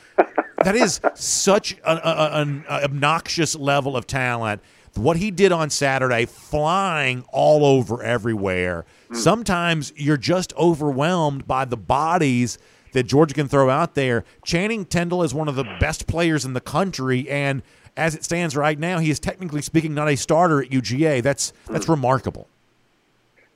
that 0.63 0.75
is 0.75 1.01
such 1.15 1.73
an, 1.85 1.99
an 2.03 2.65
obnoxious 2.69 3.55
level 3.55 3.97
of 3.97 4.07
talent. 4.07 4.61
What 4.95 5.17
he 5.17 5.31
did 5.31 5.51
on 5.51 5.71
Saturday, 5.71 6.25
flying 6.25 7.25
all 7.31 7.65
over 7.65 8.03
everywhere. 8.03 8.85
Mm. 9.09 9.15
Sometimes 9.15 9.91
you're 9.95 10.17
just 10.17 10.53
overwhelmed 10.55 11.47
by 11.47 11.65
the 11.65 11.77
bodies 11.77 12.59
that 12.93 13.03
Georgia 13.03 13.33
can 13.33 13.47
throw 13.47 13.69
out 13.69 13.95
there. 13.95 14.23
Channing 14.45 14.85
Tindall 14.85 15.23
is 15.23 15.33
one 15.33 15.47
of 15.47 15.55
the 15.55 15.65
best 15.79 16.07
players 16.07 16.45
in 16.45 16.53
the 16.53 16.61
country, 16.61 17.29
and 17.29 17.61
as 17.95 18.15
it 18.15 18.23
stands 18.23 18.55
right 18.55 18.79
now, 18.79 18.99
he 18.99 19.09
is 19.09 19.19
technically 19.19 19.61
speaking 19.61 19.93
not 19.93 20.09
a 20.09 20.15
starter 20.15 20.63
at 20.63 20.69
UGA. 20.69 21.21
That's 21.21 21.53
that's 21.67 21.87
remarkable. 21.87 22.47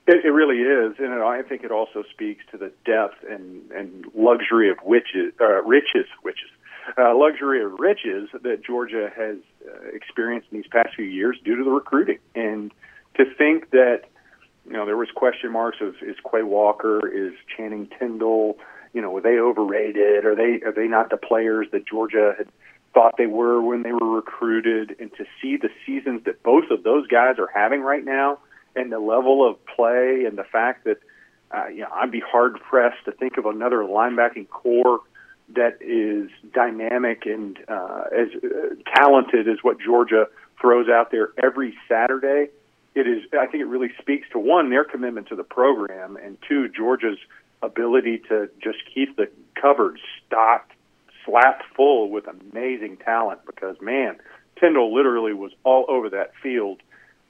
It, 0.08 0.24
it 0.24 0.30
really 0.30 0.62
is, 0.62 0.96
and 1.00 1.14
I 1.22 1.42
think 1.42 1.64
it 1.64 1.72
also 1.72 2.04
speaks 2.12 2.44
to 2.52 2.58
the 2.58 2.72
depth 2.86 3.24
and, 3.30 3.70
and 3.72 4.06
luxury 4.16 4.70
of 4.70 4.78
witches, 4.84 5.34
uh, 5.42 5.62
riches, 5.64 6.06
witches, 6.24 6.50
uh, 6.98 7.14
luxury 7.16 7.62
of 7.62 7.74
riches 7.78 8.30
that 8.42 8.64
Georgia 8.64 9.12
has 9.16 9.36
uh, 9.68 9.90
experienced 9.94 10.48
in 10.52 10.60
these 10.60 10.68
past 10.68 10.96
few 10.96 11.06
years 11.06 11.38
due 11.44 11.58
to 11.58 11.64
the 11.64 11.72
recruiting. 11.72 12.20
And 12.36 12.72
to 13.16 13.26
think 13.38 13.72
that, 13.72 14.04
you 14.66 14.74
know, 14.74 14.86
there 14.86 14.96
was 14.96 15.10
question 15.14 15.52
marks 15.52 15.80
of 15.82 15.96
is 16.02 16.16
Quay 16.32 16.44
Walker, 16.44 17.06
is 17.06 17.34
Channing 17.58 17.90
Tindall, 18.00 18.58
you 18.98 19.04
know, 19.04 19.12
were 19.12 19.22
they 19.22 19.38
overrated? 19.38 20.26
Are 20.26 20.34
they 20.34 20.60
are 20.66 20.72
they 20.72 20.88
not 20.88 21.12
the 21.12 21.18
players 21.18 21.68
that 21.72 21.86
Georgia 21.86 22.34
had 22.36 22.48
thought 22.96 23.14
they 23.16 23.28
were 23.28 23.62
when 23.62 23.84
they 23.84 23.92
were 23.92 24.10
recruited? 24.10 24.96
And 25.00 25.12
to 25.18 25.26
see 25.40 25.56
the 25.56 25.70
seasons 25.86 26.24
that 26.24 26.42
both 26.42 26.72
of 26.72 26.82
those 26.82 27.06
guys 27.06 27.36
are 27.38 27.50
having 27.54 27.82
right 27.82 28.04
now 28.04 28.40
and 28.76 28.92
the 28.92 28.98
level 28.98 29.48
of 29.48 29.64
play 29.68 30.26
and 30.26 30.36
the 30.36 30.44
fact 30.44 30.86
that 30.86 30.98
uh, 31.52 31.68
you 31.68 31.82
know, 31.82 31.90
I'd 31.94 32.10
be 32.10 32.24
hard 32.28 32.60
pressed 32.60 33.06
to 33.06 33.12
think 33.12 33.38
of 33.38 33.46
another 33.46 33.84
linebacking 33.84 34.50
core 34.50 35.02
that 35.56 35.78
is 35.80 36.32
dynamic 36.52 37.28
and 37.28 37.56
uh, 37.68 38.06
as 38.12 38.30
uh, 38.44 38.74
talented 38.96 39.48
as 39.48 39.60
what 39.62 39.78
Georgia 39.80 40.26
throws 40.60 40.90
out 40.90 41.12
there 41.12 41.30
every 41.38 41.78
Saturday. 41.88 42.50
It 42.96 43.06
is, 43.06 43.26
I 43.40 43.46
think, 43.46 43.62
it 43.62 43.68
really 43.68 43.92
speaks 44.02 44.28
to 44.32 44.40
one 44.40 44.72
their 44.72 44.84
commitment 44.84 45.28
to 45.28 45.36
the 45.36 45.44
program, 45.44 46.18
and 46.18 46.36
two 46.50 46.68
Georgia's 46.68 47.20
ability 47.62 48.20
to 48.30 48.50
just 48.62 48.80
keep 48.94 49.16
the 49.18 49.30
cupboard 49.60 50.00
stocked, 50.26 50.74
slapped 51.26 51.64
full 51.76 52.10
with 52.10 52.26
amazing 52.28 52.98
talent. 52.98 53.42
Because 53.46 53.76
man, 53.82 54.18
Tindall 54.60 54.94
literally 54.94 55.34
was 55.34 55.52
all 55.64 55.86
over 55.88 56.10
that 56.10 56.34
field 56.42 56.82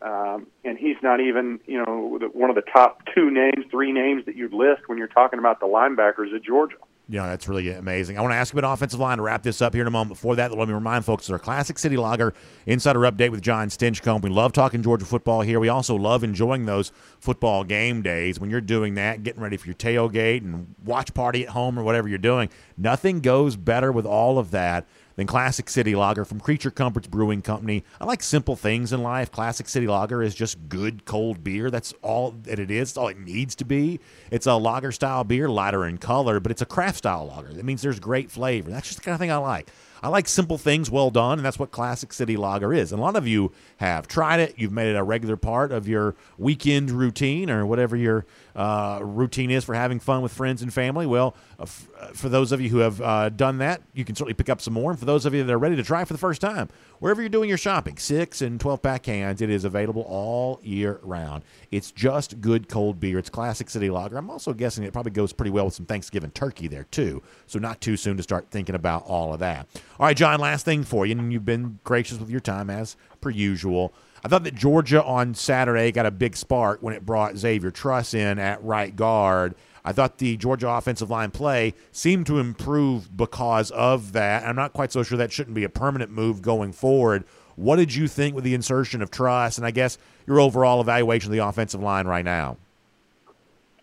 um, 0.02 0.48
and 0.64 0.78
he's 0.78 0.98
not 1.02 1.20
even, 1.20 1.60
you 1.66 1.84
know, 1.84 2.20
one 2.34 2.50
of 2.50 2.56
the 2.56 2.62
top 2.62 3.02
two 3.16 3.32
names, 3.32 3.66
three 3.72 3.92
names 3.92 4.26
that 4.26 4.36
you'd 4.36 4.54
list 4.54 4.88
when 4.88 4.98
you're 4.98 5.08
talking 5.08 5.40
about 5.40 5.60
the 5.60 5.66
linebackers 5.66 6.36
at 6.36 6.44
Georgia. 6.44 6.78
Yeah, 7.10 7.28
that's 7.28 7.47
really 7.47 7.72
amazing. 7.72 8.18
I 8.18 8.22
want 8.22 8.34
to 8.34 8.36
ask 8.36 8.53
you 8.53 8.60
about 8.60 8.74
offensive 8.74 8.99
line 8.99 9.18
to 9.18 9.24
wrap 9.24 9.41
this 9.41 9.62
up 9.62 9.74
here 9.74 9.82
in 9.82 9.88
a 9.88 9.91
moment. 9.91 10.10
Before 10.10 10.36
that, 10.36 10.51
let 10.51 10.68
me 10.68 10.74
remind 10.74 11.05
folks 11.05 11.30
our 11.30 11.39
Classic 11.39 11.80
City 11.80 11.95
Lager 11.95 12.34
Insider 12.66 12.99
Update 12.99 13.32
with 13.32 13.41
John 13.41 13.70
Stinchcomb. 13.70 14.22
We 14.22 14.30
love 14.30 14.51
talking 14.51 14.84
Georgia 14.84 15.05
football 15.05 15.39
here. 15.39 15.62
We 15.62 15.70
also 15.70 15.95
love 15.95 16.26
enjoying 16.26 16.66
those 16.66 16.91
football 17.20 17.64
game 17.64 18.01
days. 18.01 18.41
When 18.41 18.49
you're 18.49 18.60
doing 18.60 18.95
that, 18.95 19.24
getting 19.24 19.41
ready 19.41 19.55
for 19.55 19.68
your 19.68 19.76
tailgate 19.76 20.41
and 20.41 20.76
watch 20.84 21.14
party 21.14 21.43
at 21.43 21.49
home 21.49 21.80
or 21.80 21.84
whatever 21.84 22.10
you're 22.10 22.18
doing, 22.18 22.49
nothing 22.78 23.22
goes 23.22 23.55
better 23.55 23.89
with 23.89 24.05
all 24.05 24.38
of 24.38 24.51
that 24.51 24.86
than 25.18 25.28
Classic 25.28 25.70
City 25.70 25.95
Lager 25.95 26.24
from 26.24 26.39
Creature 26.39 26.72
Comforts 26.72 27.07
Brewing 27.07 27.41
Company. 27.41 27.84
I 27.99 28.05
like 28.05 28.24
simple 28.24 28.55
things 28.55 28.93
in 28.93 29.03
life. 29.03 29.32
Classic 29.32 29.68
City 29.68 29.88
Lager 29.88 30.22
is 30.24 30.34
just 30.34 30.70
good 30.70 31.03
cold 31.03 31.43
beer. 31.43 31.70
That's 31.70 31.93
all 32.01 32.32
that 32.43 32.59
it 32.59 32.72
is. 32.72 32.91
It's 32.91 32.97
all 32.97 33.09
it 33.09 33.20
needs 33.20 33.55
to 33.55 33.65
be. 33.65 33.99
It's 34.32 34.47
a 34.47 34.55
lager 34.55 34.93
style 34.93 35.26
beer, 35.26 35.49
lighter 35.49 35.86
in 35.86 35.97
color, 35.97 36.39
but 36.39 36.51
it's 36.51 36.61
a 36.61 36.65
craft 36.65 36.99
style 36.99 37.28
lager. 37.28 37.51
That 37.51 37.65
means 37.65 37.82
there's 37.82 37.99
great 37.99 38.32
flavor. 38.32 38.70
That's 38.70 38.88
just 38.88 38.99
the 38.99 39.03
kind 39.03 39.15
of 39.15 39.20
thing 39.20 39.32
I 39.32 39.38
like. 39.38 39.70
I 40.02 40.10
like 40.10 40.28
simple 40.28 40.58
things 40.58 40.91
well 40.91 41.10
done, 41.10 41.39
and 41.39 41.45
that's 41.45 41.60
what 41.60 41.72
Classic 41.72 42.14
City 42.14 42.38
Lager 42.38 42.74
is. 42.74 42.91
And 42.91 43.00
a 43.00 43.04
lot 43.04 43.16
of 43.16 43.28
you 43.28 43.52
have 43.78 44.08
tried 44.08 44.39
it. 44.39 44.54
You've 44.58 44.72
made 44.72 44.88
it 44.88 44.95
a 44.95 45.04
regular 45.04 45.38
part 45.38 45.72
of 45.72 45.88
your 45.88 46.16
weekend 46.38 46.91
routine 46.91 47.50
or 47.50 47.66
whatever 47.66 47.95
your 47.95 48.26
uh, 48.56 49.00
routine 49.02 49.52
is 49.52 49.64
for 49.64 49.76
having 49.76 50.00
fun 50.00 50.22
with 50.22 50.32
friends 50.34 50.62
and 50.62 50.74
family. 50.74 51.06
Well, 51.06 51.36
uh, 51.60 51.64
f- 51.64 51.89
uh, 52.00 52.08
for 52.08 52.30
those 52.30 52.52
of 52.52 52.62
you 52.62 52.70
who 52.70 52.80
have 52.80 53.02
uh, 53.02 53.30
done 53.30 53.60
that, 53.60 53.82
you 53.93 54.04
can 54.06 54.16
certainly 54.16 54.34
pick 54.34 54.50
up 54.50 54.62
some 54.62 54.74
more. 54.74 54.91
And 54.91 55.00
for 55.00 55.06
those 55.06 55.26
of 55.26 55.34
you 55.34 55.43
that 55.43 55.52
are 55.52 55.58
ready 55.60 55.76
to 55.76 55.84
try 55.84 56.04
for 56.06 56.14
the 56.14 56.20
first 56.20 56.41
time, 56.41 56.70
wherever 57.00 57.22
you're 57.22 57.30
doing 57.30 57.50
your 57.50 57.58
shopping, 57.58 57.98
six 57.98 58.41
and 58.41 58.60
12 58.60 58.82
pack 58.82 59.04
cans, 59.04 59.41
it 59.41 59.50
is 59.50 59.64
available 59.64 60.04
all 60.04 60.60
year 60.64 61.00
round. 61.04 61.43
It's 61.72 61.91
just 61.91 62.41
good 62.41 62.68
cold 62.68 63.00
beer. 63.00 63.20
It's 63.20 63.30
Classic 63.30 63.70
City 63.70 63.89
Lager. 63.89 64.18
I'm 64.18 64.30
also 64.30 64.54
guessing 64.54 64.84
it 64.84 64.93
probably 64.93 65.12
goes 65.12 65.34
pretty 65.34 65.52
well 65.52 65.66
with 65.66 65.76
some 65.76 65.86
Thanksgiving 65.86 66.32
turkey 66.32 66.68
there, 66.68 66.86
too. 66.86 67.22
So 67.45 67.60
not 67.60 67.82
too 67.82 67.98
soon 67.98 68.18
to 68.18 68.24
start 68.24 68.48
thinking 68.50 68.76
about 68.76 69.04
all 69.06 69.34
of 69.34 69.39
that. 69.39 69.68
All 70.00 70.06
right, 70.06 70.16
John, 70.16 70.39
last 70.39 70.64
thing 70.64 70.84
for 70.84 71.08
you, 71.08 71.18
and 71.18 71.34
you've 71.34 71.45
been 71.45 71.80
gracious 71.84 72.20
with 72.20 72.30
your 72.30 72.39
time 72.39 72.70
as 72.70 72.95
per 73.20 73.32
usual. 73.32 73.93
I 74.24 74.28
thought 74.28 74.43
that 74.43 74.54
Georgia 74.54 75.04
on 75.04 75.34
Saturday 75.34 75.91
got 75.91 76.06
a 76.06 76.12
big 76.12 76.36
spark 76.36 76.84
when 76.84 76.93
it 76.93 77.04
brought 77.04 77.38
Xavier 77.38 77.72
Truss 77.72 78.14
in 78.14 78.38
at 78.38 78.64
right 78.64 78.95
guard. 78.95 79.56
I 79.84 79.93
thought 79.93 80.20
the 80.20 80.38
Georgia 80.38 80.70
offensive 80.70 81.10
line 81.10 81.32
play 81.32 81.74
seemed 81.91 82.28
to 82.28 82.38
improve 82.38 83.16
because 83.16 83.72
of 83.72 84.14
that. 84.14 84.43
I'm 84.43 84.56
not 84.56 84.74
quite 84.74 84.91
so 84.91 85.02
sure 85.02 85.18
that 85.18 85.32
shouldn't 85.32 85.56
be 85.56 85.64
a 85.64 85.70
permanent 85.70 86.12
move 86.12 86.41
going 86.43 86.74
forward. 86.74 87.24
What 87.56 87.78
did 87.78 87.95
you 87.95 88.08
think 88.08 88.36
with 88.36 88.43
the 88.43 88.54
insertion 88.54 89.02
of 89.02 89.10
Truss, 89.10 89.58
and 89.58 89.66
I 89.66 89.72
guess 89.72 89.98
your 90.28 90.39
overall 90.39 90.80
evaluation 90.80 91.32
of 91.32 91.36
the 91.36 91.43
offensive 91.43 91.82
line 91.82 92.06
right 92.06 92.26
now? 92.26 92.58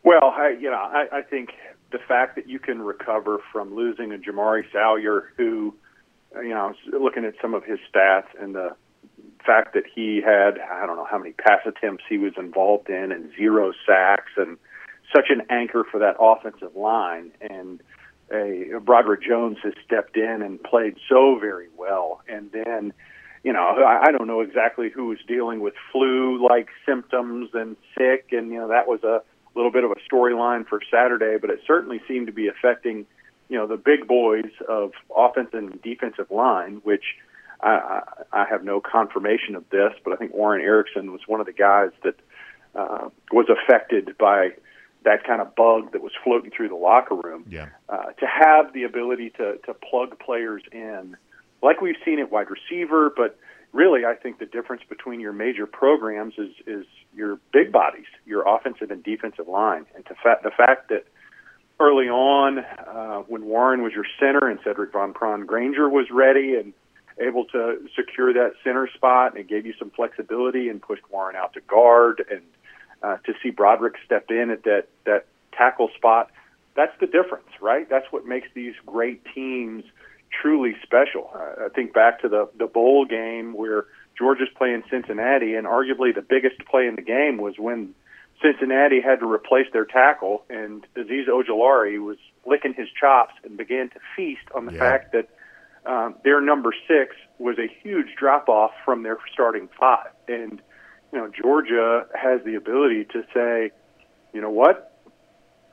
Well, 0.05 0.33
I, 0.37 0.51
you 0.61 0.71
know, 0.71 0.77
I, 0.77 1.07
I 1.11 1.23
think 1.23 1.55
the 1.91 1.99
fact 1.99 2.37
that 2.37 2.49
you 2.49 2.61
can 2.61 2.83
recover 2.83 3.39
from 3.51 3.75
losing 3.75 4.13
a 4.13 4.19
Jamaree 4.19 4.71
Salyer, 4.71 5.33
who, 5.37 5.75
you 6.43 6.51
know, 6.51 6.75
looking 6.93 7.25
at 7.25 7.35
some 7.41 7.55
of 7.55 7.65
his 7.65 7.79
stats 7.93 8.27
and 8.41 8.55
the 8.55 8.77
fact 9.45 9.75
that 9.75 9.85
he 9.95 10.23
had 10.25 10.59
I 10.59 10.87
don't 10.87 10.97
know 10.97 11.07
how 11.09 11.19
many 11.19 11.33
pass 11.33 11.61
attempts 11.67 12.05
he 12.09 12.19
was 12.19 12.33
involved 12.37 12.89
in 12.89 13.13
and 13.13 13.31
zero 13.37 13.73
sacks 13.87 14.33
and 14.37 14.57
such 15.15 15.27
an 15.29 15.43
anchor 15.51 15.85
for 15.91 16.01
that 16.01 16.17
offensive 16.19 16.75
line. 16.75 17.31
And 17.41 17.83
a 18.33 18.81
Broderick 18.81 19.23
Jones 19.23 19.59
has 19.63 19.75
stepped 19.85 20.17
in 20.17 20.43
and 20.43 20.63
played 20.63 20.97
so 21.09 21.39
very 21.39 21.69
well. 21.77 22.23
And 22.27 22.51
then 22.53 22.93
you 23.43 23.53
know 23.53 23.61
I, 23.61 24.07
I 24.09 24.13
don't 24.13 24.27
know 24.27 24.41
exactly 24.41 24.91
who 24.91 25.07
was 25.07 25.19
dealing 25.29 25.61
with 25.61 25.75
flu 25.93 26.45
like 26.47 26.69
symptoms 26.87 27.51
and 27.53 27.77
sick 27.97 28.29
and 28.33 28.51
you 28.51 28.59
know 28.59 28.69
that 28.69 28.89
was 28.89 29.05
a 29.05 29.23
little 29.55 29.71
bit 29.71 29.85
of 29.85 29.91
a 29.93 30.15
storyline 30.15 30.67
for 30.67 30.81
Saturday 30.91 31.37
but 31.41 31.51
it 31.51 31.61
certainly 31.67 32.01
seemed 32.09 32.27
to 32.27 32.33
be 32.33 32.49
affecting 32.49 33.07
you 33.49 33.59
know 33.59 33.67
the 33.67 33.77
big 33.77 34.07
boys 34.07 34.51
of 34.69 34.93
offensive 35.15 35.55
and 35.55 35.83
defensive 35.83 36.31
line 36.31 36.81
which 36.85 37.17
I, 37.65 38.03
I 38.33 38.45
have 38.45 38.63
no 38.63 38.81
confirmation 38.81 39.55
of 39.55 39.65
this, 39.71 39.93
but 40.05 40.13
I 40.13 40.17
think 40.17 40.35
Warren 40.35 40.61
Ericson 40.61 41.13
was 41.13 41.23
one 41.27 41.41
of 41.41 41.47
the 41.47 41.53
guys 41.53 41.91
that 42.03 42.17
uh, 42.75 43.09
was 43.33 43.47
affected 43.49 44.17
by 44.19 44.51
that 45.05 45.25
kind 45.25 45.41
of 45.41 45.55
bug 45.55 45.93
that 45.93 46.03
was 46.03 46.13
floating 46.23 46.51
through 46.51 46.69
the 46.69 46.77
locker 46.77 47.15
room. 47.15 47.45
Yeah. 47.49 47.69
Uh, 47.89 48.13
to 48.13 48.27
have 48.27 48.73
the 48.73 48.85
ability 48.85 49.31
to 49.39 49.59
to 49.65 49.75
plug 49.75 50.19
players 50.19 50.63
in, 50.73 51.17
like 51.63 51.81
we've 51.81 51.97
seen 52.05 52.19
at 52.19 52.31
wide 52.31 52.49
receiver, 52.51 53.13
but 53.15 53.39
really, 53.73 54.05
I 54.05 54.15
think 54.15 54.39
the 54.39 54.47
difference 54.47 54.83
between 54.89 55.21
your 55.21 55.33
major 55.33 55.67
programs 55.67 56.35
is 56.37 56.53
is 56.67 56.87
your 57.15 57.39
big 57.53 57.73
bodies, 57.73 58.07
your 58.27 58.47
offensive 58.47 58.91
and 58.91 59.03
defensive 59.03 59.49
line, 59.49 59.87
and 59.95 60.05
to 60.07 60.15
fa- 60.23 60.41
the 60.43 60.51
fact 60.51 60.89
that 60.89 61.07
early 61.81 62.09
on, 62.09 62.59
uh, 62.59 63.23
when 63.27 63.45
Warren 63.47 63.83
was 63.83 63.93
your 63.93 64.07
center 64.21 64.49
and 64.49 64.61
Sedrick 64.61 64.93
Van 64.93 65.13
Pran-Granger 65.13 65.89
was 65.89 66.11
ready 66.11 66.57
and 66.57 66.73
able 67.19 67.45
to 67.47 67.89
secure 67.95 68.33
that 68.33 68.55
center 68.63 68.89
spot, 68.95 69.33
and 69.33 69.41
it 69.41 69.49
gave 69.49 69.67
you 69.67 69.75
some 69.79 69.91
flexibility 69.91 70.69
and 70.69 70.83
pushed 70.83 71.03
Warren 71.11 71.37
out 71.37 71.53
to 71.55 71.61
guard, 71.61 72.25
and 72.31 72.43
uh, 73.03 73.17
to 73.25 73.35
see 73.43 73.51
Broderick 73.51 73.95
step 74.05 74.31
in 74.31 74.51
at 74.51 74.65
that 74.65 74.89
that 75.05 75.27
tackle 75.53 75.91
spot. 75.97 76.31
That's 76.75 76.99
the 76.99 77.07
difference, 77.07 77.49
right? 77.61 77.89
That's 77.89 78.11
what 78.11 78.27
makes 78.27 78.49
these 78.55 78.75
great 78.85 79.23
teams 79.33 79.85
truly 80.31 80.75
special. 80.83 81.31
Uh, 81.33 81.67
I 81.67 81.69
think 81.69 81.93
back 81.93 82.21
to 82.23 82.29
the 82.29 82.49
the 82.59 82.67
bowl 82.67 83.05
game 83.05 83.53
where 83.53 83.85
Georgia's 84.19 84.49
playing 84.57 84.83
Cincinnati, 84.91 85.55
and 85.55 85.67
arguably 85.67 86.15
the 86.15 86.23
biggest 86.23 86.59
play 86.67 86.87
in 86.87 86.97
the 86.97 87.03
game 87.03 87.37
was 87.37 87.55
when 87.59 87.95
Cincinnati 88.45 89.01
had 89.01 89.21
to 89.21 89.31
replace 89.31 89.67
their 89.73 89.87
tackle, 89.87 90.45
and 90.51 90.87
Azeez 90.97 91.29
Ojulari 91.29 91.99
was 91.99 92.19
licking 92.45 92.75
his 92.75 92.89
chops 93.01 93.33
and 93.43 93.57
began 93.57 93.89
to 93.91 93.99
feast 94.15 94.43
on 94.55 94.67
the 94.67 94.73
yeah. 94.73 94.79
fact 94.79 95.13
that 95.13 95.29
um, 95.87 96.17
their 96.25 96.41
number 96.41 96.75
six 96.87 97.17
was 97.39 97.57
a 97.59 97.69
huge 97.83 98.09
drop 98.19 98.49
off 98.49 98.73
from 98.85 99.03
their 99.03 99.17
starting 99.33 99.69
five. 99.81 100.11
And, 100.29 100.61
you 101.13 101.19
know, 101.19 101.31
Georgia 101.43 102.07
has 102.15 102.41
the 102.45 102.55
ability 102.55 103.07
to 103.13 103.23
say, 103.33 103.71
you 104.35 104.41
know 104.41 104.51
what? 104.51 104.91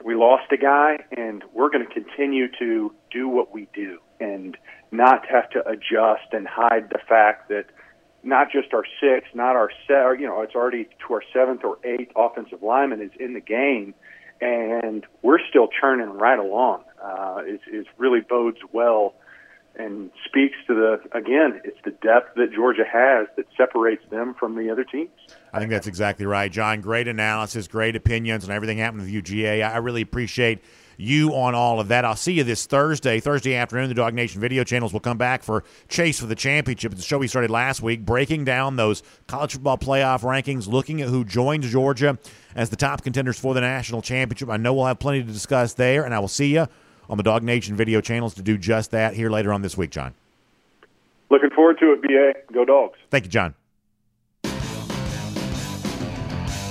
We 0.04 0.16
lost 0.16 0.52
a 0.52 0.58
guy, 0.58 1.00
and 1.16 1.44
we're 1.54 1.70
going 1.70 1.86
to 1.86 1.94
continue 1.94 2.48
to 2.60 2.94
do 3.12 3.28
what 3.28 3.54
we 3.54 3.68
do 3.74 4.00
and 4.20 4.58
not 4.92 5.26
have 5.28 5.50
to 5.52 5.68
adjust 5.68 6.32
and 6.32 6.48
hide 6.48 6.90
the 6.90 7.00
fact 7.08 7.50
that 7.50 7.66
not 8.24 8.52
just 8.52 8.74
our 8.74 8.84
sixth, 9.00 9.34
not 9.34 9.56
our 9.56 9.70
set, 9.88 10.20
you 10.20 10.28
know, 10.28 10.42
it's 10.42 10.56
already 10.56 10.88
to 11.08 11.14
our 11.14 11.24
seventh 11.34 11.64
or 11.64 11.78
eighth 11.84 12.12
offensive 12.16 12.62
lineman 12.62 13.02
is 13.02 13.12
in 13.20 13.34
the 13.34 13.40
game, 13.40 13.94
and 14.40 15.06
we're 15.22 15.40
still 15.50 15.68
churning 15.68 16.10
right 16.10 16.40
along. 16.40 16.84
Uh, 17.04 17.42
it, 17.46 17.62
it 17.68 17.88
really 17.98 18.22
bodes 18.22 18.60
well 18.72 19.16
and 19.76 20.12
speaks 20.26 20.56
to 20.68 20.74
the 20.74 21.18
again, 21.18 21.62
it's 21.64 21.78
the 21.86 21.92
depth 21.92 22.36
that 22.36 22.52
Georgia 22.54 22.84
has 22.84 23.28
that 23.38 23.46
separates 23.56 24.04
them 24.10 24.36
from 24.38 24.56
the 24.56 24.70
other 24.70 24.84
teams. 24.84 25.10
I 25.54 25.60
think 25.60 25.72
that's 25.72 25.88
exactly 25.88 26.26
right, 26.26 26.52
John. 26.52 26.82
Great 26.82 27.08
analysis, 27.08 27.68
great 27.68 27.96
opinions 27.96 28.44
and 28.44 28.52
everything 28.52 28.80
happened 28.80 29.04
with 29.04 29.12
UGA. 29.12 29.64
I 29.68 29.78
really 29.78 30.02
appreciate 30.02 30.64
you 30.98 31.34
on 31.34 31.56
all 31.56 31.80
of 31.80 31.88
that. 31.89 32.06
I'll 32.06 32.16
see 32.16 32.34
you 32.34 32.44
this 32.44 32.66
Thursday, 32.66 33.20
Thursday 33.20 33.56
afternoon. 33.56 33.89
The 33.89 33.96
Dog 33.96 34.14
Nation 34.14 34.42
video 34.42 34.64
channels 34.64 34.94
will 34.94 35.00
come 35.00 35.18
back 35.18 35.44
for 35.44 35.64
Chase 35.89 36.20
for 36.20 36.26
the 36.26 36.36
Championship. 36.36 36.92
It's 36.92 37.02
a 37.02 37.06
show 37.06 37.18
we 37.18 37.28
started 37.28 37.50
last 37.52 37.82
week, 37.82 38.06
breaking 38.06 38.46
down 38.46 38.76
those 38.76 39.04
college 39.28 39.54
football 39.54 39.78
playoff 39.78 40.22
rankings, 40.22 40.68
looking 40.68 41.02
at 41.02 41.10
who 41.10 41.24
joins 41.24 41.72
Georgia 41.72 42.18
as 42.56 42.70
the 42.70 42.76
top 42.76 43.04
contenders 43.04 43.39
for 43.39 43.54
the 43.54 43.62
national 43.62 44.02
championship. 44.02 44.50
I 44.50 44.58
know 44.58 44.74
we'll 44.74 44.86
have 44.86 45.00
plenty 45.00 45.24
to 45.24 45.32
discuss 45.32 45.74
there, 45.74 46.04
and 46.04 46.14
I 46.14 46.20
will 46.20 46.28
see 46.28 46.54
you 46.54 46.68
on 47.10 47.18
the 47.18 47.24
Dog 47.24 47.44
Nation 47.44 47.76
video 47.76 48.02
channels 48.02 48.34
to 48.36 48.42
do 48.42 48.58
just 48.58 48.92
that 48.92 49.14
here 49.14 49.30
later 49.30 49.52
on 49.52 49.62
this 49.62 49.78
week, 49.78 49.92
John. 49.92 50.14
Looking 51.30 51.50
forward 51.52 51.80
to 51.80 51.94
it, 51.94 52.02
BA. 52.02 52.54
Go 52.54 52.66
Dogs. 52.66 52.98
Thank 53.10 53.26
you, 53.26 53.30
John. 53.30 53.56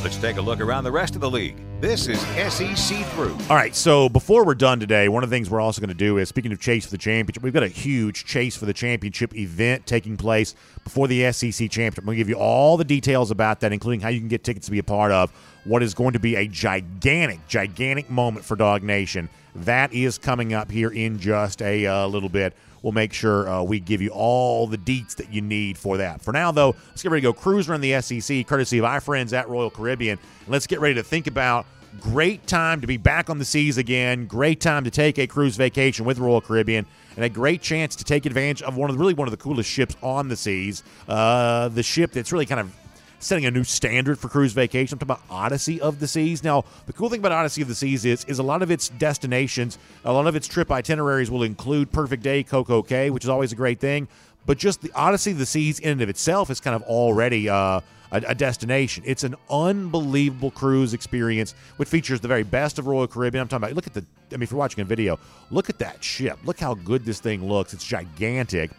Let's 0.02 0.16
take 0.16 0.38
a 0.38 0.40
look 0.40 0.60
around 0.60 0.84
the 0.84 0.92
rest 0.92 1.14
of 1.14 1.20
the 1.20 1.30
league. 1.30 1.56
This 1.78 2.08
is 2.08 2.18
SEC 2.20 3.04
Through. 3.08 3.36
All 3.50 3.56
right, 3.56 3.76
so 3.76 4.08
before 4.08 4.46
we're 4.46 4.54
done 4.54 4.80
today, 4.80 5.10
one 5.10 5.22
of 5.22 5.28
the 5.28 5.36
things 5.36 5.50
we're 5.50 5.60
also 5.60 5.78
going 5.78 5.90
to 5.90 5.94
do 5.94 6.16
is 6.16 6.26
speaking 6.26 6.52
of 6.52 6.58
Chase 6.58 6.86
for 6.86 6.90
the 6.90 6.98
Championship, 6.98 7.42
we've 7.42 7.52
got 7.52 7.64
a 7.64 7.68
huge 7.68 8.24
Chase 8.24 8.56
for 8.56 8.64
the 8.64 8.72
Championship 8.72 9.36
event 9.36 9.84
taking 9.84 10.16
place 10.16 10.54
before 10.84 11.06
the 11.06 11.30
SEC 11.32 11.70
Championship. 11.70 11.98
I'm 11.98 12.06
going 12.06 12.16
to 12.16 12.20
give 12.20 12.30
you 12.30 12.36
all 12.36 12.78
the 12.78 12.84
details 12.84 13.30
about 13.30 13.60
that, 13.60 13.74
including 13.74 14.00
how 14.00 14.08
you 14.08 14.20
can 14.20 14.28
get 14.28 14.42
tickets 14.42 14.66
to 14.66 14.72
be 14.72 14.78
a 14.78 14.82
part 14.82 15.12
of 15.12 15.30
what 15.64 15.82
is 15.82 15.92
going 15.92 16.14
to 16.14 16.18
be 16.18 16.34
a 16.34 16.48
gigantic, 16.48 17.46
gigantic 17.46 18.08
moment 18.08 18.46
for 18.46 18.56
Dog 18.56 18.82
Nation. 18.82 19.28
That 19.54 19.92
is 19.92 20.16
coming 20.16 20.54
up 20.54 20.70
here 20.70 20.90
in 20.90 21.18
just 21.18 21.60
a 21.60 21.86
uh, 21.86 22.06
little 22.06 22.30
bit. 22.30 22.54
We'll 22.82 22.92
make 22.92 23.12
sure 23.12 23.48
uh, 23.48 23.62
we 23.62 23.80
give 23.80 24.00
you 24.00 24.10
all 24.10 24.66
the 24.66 24.78
deets 24.78 25.16
that 25.16 25.32
you 25.32 25.42
need 25.42 25.76
for 25.76 25.98
that. 25.98 26.22
For 26.22 26.32
now, 26.32 26.50
though, 26.50 26.74
let's 26.88 27.02
get 27.02 27.10
ready 27.10 27.22
to 27.22 27.28
go 27.28 27.32
cruise 27.32 27.68
around 27.68 27.82
the 27.82 28.00
SEC, 28.00 28.46
courtesy 28.46 28.78
of 28.78 28.84
our 28.84 29.00
friends 29.00 29.32
at 29.32 29.48
Royal 29.48 29.70
Caribbean. 29.70 30.18
Let's 30.48 30.66
get 30.66 30.80
ready 30.80 30.94
to 30.94 31.02
think 31.02 31.26
about 31.26 31.66
great 32.00 32.46
time 32.46 32.80
to 32.80 32.86
be 32.86 32.96
back 32.96 33.28
on 33.30 33.38
the 33.38 33.44
seas 33.44 33.78
again. 33.78 34.26
Great 34.26 34.60
time 34.60 34.84
to 34.84 34.90
take 34.90 35.18
a 35.18 35.26
cruise 35.26 35.56
vacation 35.56 36.04
with 36.04 36.18
Royal 36.18 36.40
Caribbean, 36.40 36.86
and 37.16 37.24
a 37.24 37.28
great 37.28 37.60
chance 37.62 37.96
to 37.96 38.04
take 38.04 38.26
advantage 38.26 38.62
of 38.62 38.76
one 38.76 38.90
of 38.90 38.96
the, 38.96 39.00
really 39.00 39.14
one 39.14 39.26
of 39.26 39.32
the 39.32 39.38
coolest 39.38 39.68
ships 39.68 39.96
on 40.02 40.28
the 40.28 40.36
seas. 40.36 40.82
Uh, 41.08 41.68
the 41.68 41.82
ship 41.82 42.12
that's 42.12 42.32
really 42.32 42.46
kind 42.46 42.60
of 42.60 42.74
setting 43.20 43.44
a 43.46 43.50
new 43.50 43.62
standard 43.62 44.18
for 44.18 44.28
cruise 44.28 44.52
vacation. 44.52 44.96
I'm 44.96 44.98
talking 44.98 45.22
about 45.22 45.34
Odyssey 45.34 45.80
of 45.80 46.00
the 46.00 46.08
Seas. 46.08 46.42
Now, 46.42 46.64
the 46.86 46.92
cool 46.92 47.08
thing 47.08 47.20
about 47.20 47.32
Odyssey 47.32 47.62
of 47.62 47.68
the 47.68 47.74
Seas 47.74 48.04
is, 48.04 48.24
is 48.24 48.38
a 48.38 48.42
lot 48.42 48.62
of 48.62 48.70
its 48.70 48.88
destinations, 48.88 49.78
a 50.04 50.12
lot 50.12 50.26
of 50.26 50.34
its 50.34 50.48
trip 50.48 50.70
itineraries 50.72 51.30
will 51.30 51.42
include 51.42 51.92
Perfect 51.92 52.22
Day, 52.22 52.42
Coco 52.42 52.82
Cay, 52.82 53.10
which 53.10 53.24
is 53.24 53.28
always 53.28 53.52
a 53.52 53.56
great 53.56 53.78
thing. 53.78 54.08
But 54.46 54.58
just 54.58 54.80
the 54.80 54.90
Odyssey 54.94 55.32
of 55.32 55.38
the 55.38 55.46
Seas 55.46 55.78
in 55.78 55.90
and 55.90 56.02
of 56.02 56.08
itself 56.08 56.50
is 56.50 56.60
kind 56.60 56.74
of 56.74 56.82
already 56.82 57.48
uh, 57.48 57.80
a, 58.10 58.22
a, 58.28 58.34
destination. 58.34 59.04
It's 59.06 59.22
an 59.22 59.36
unbelievable 59.50 60.50
cruise 60.50 60.94
experience, 60.94 61.54
which 61.76 61.88
features 61.88 62.20
the 62.20 62.28
very 62.28 62.42
best 62.42 62.78
of 62.78 62.86
Royal 62.86 63.06
Caribbean. 63.06 63.42
I'm 63.42 63.48
talking 63.48 63.64
about, 63.64 63.76
look 63.76 63.86
at 63.86 63.94
the, 63.94 64.04
I 64.32 64.36
mean, 64.36 64.42
if 64.42 64.50
you're 64.50 64.58
watching 64.58 64.80
a 64.80 64.84
video, 64.84 65.18
look 65.50 65.68
at 65.68 65.78
that 65.80 66.02
ship. 66.02 66.38
Look 66.44 66.58
how 66.58 66.74
good 66.74 67.04
this 67.04 67.20
thing 67.20 67.46
looks. 67.46 67.74
It's 67.74 67.84
gigantic. 67.84 68.70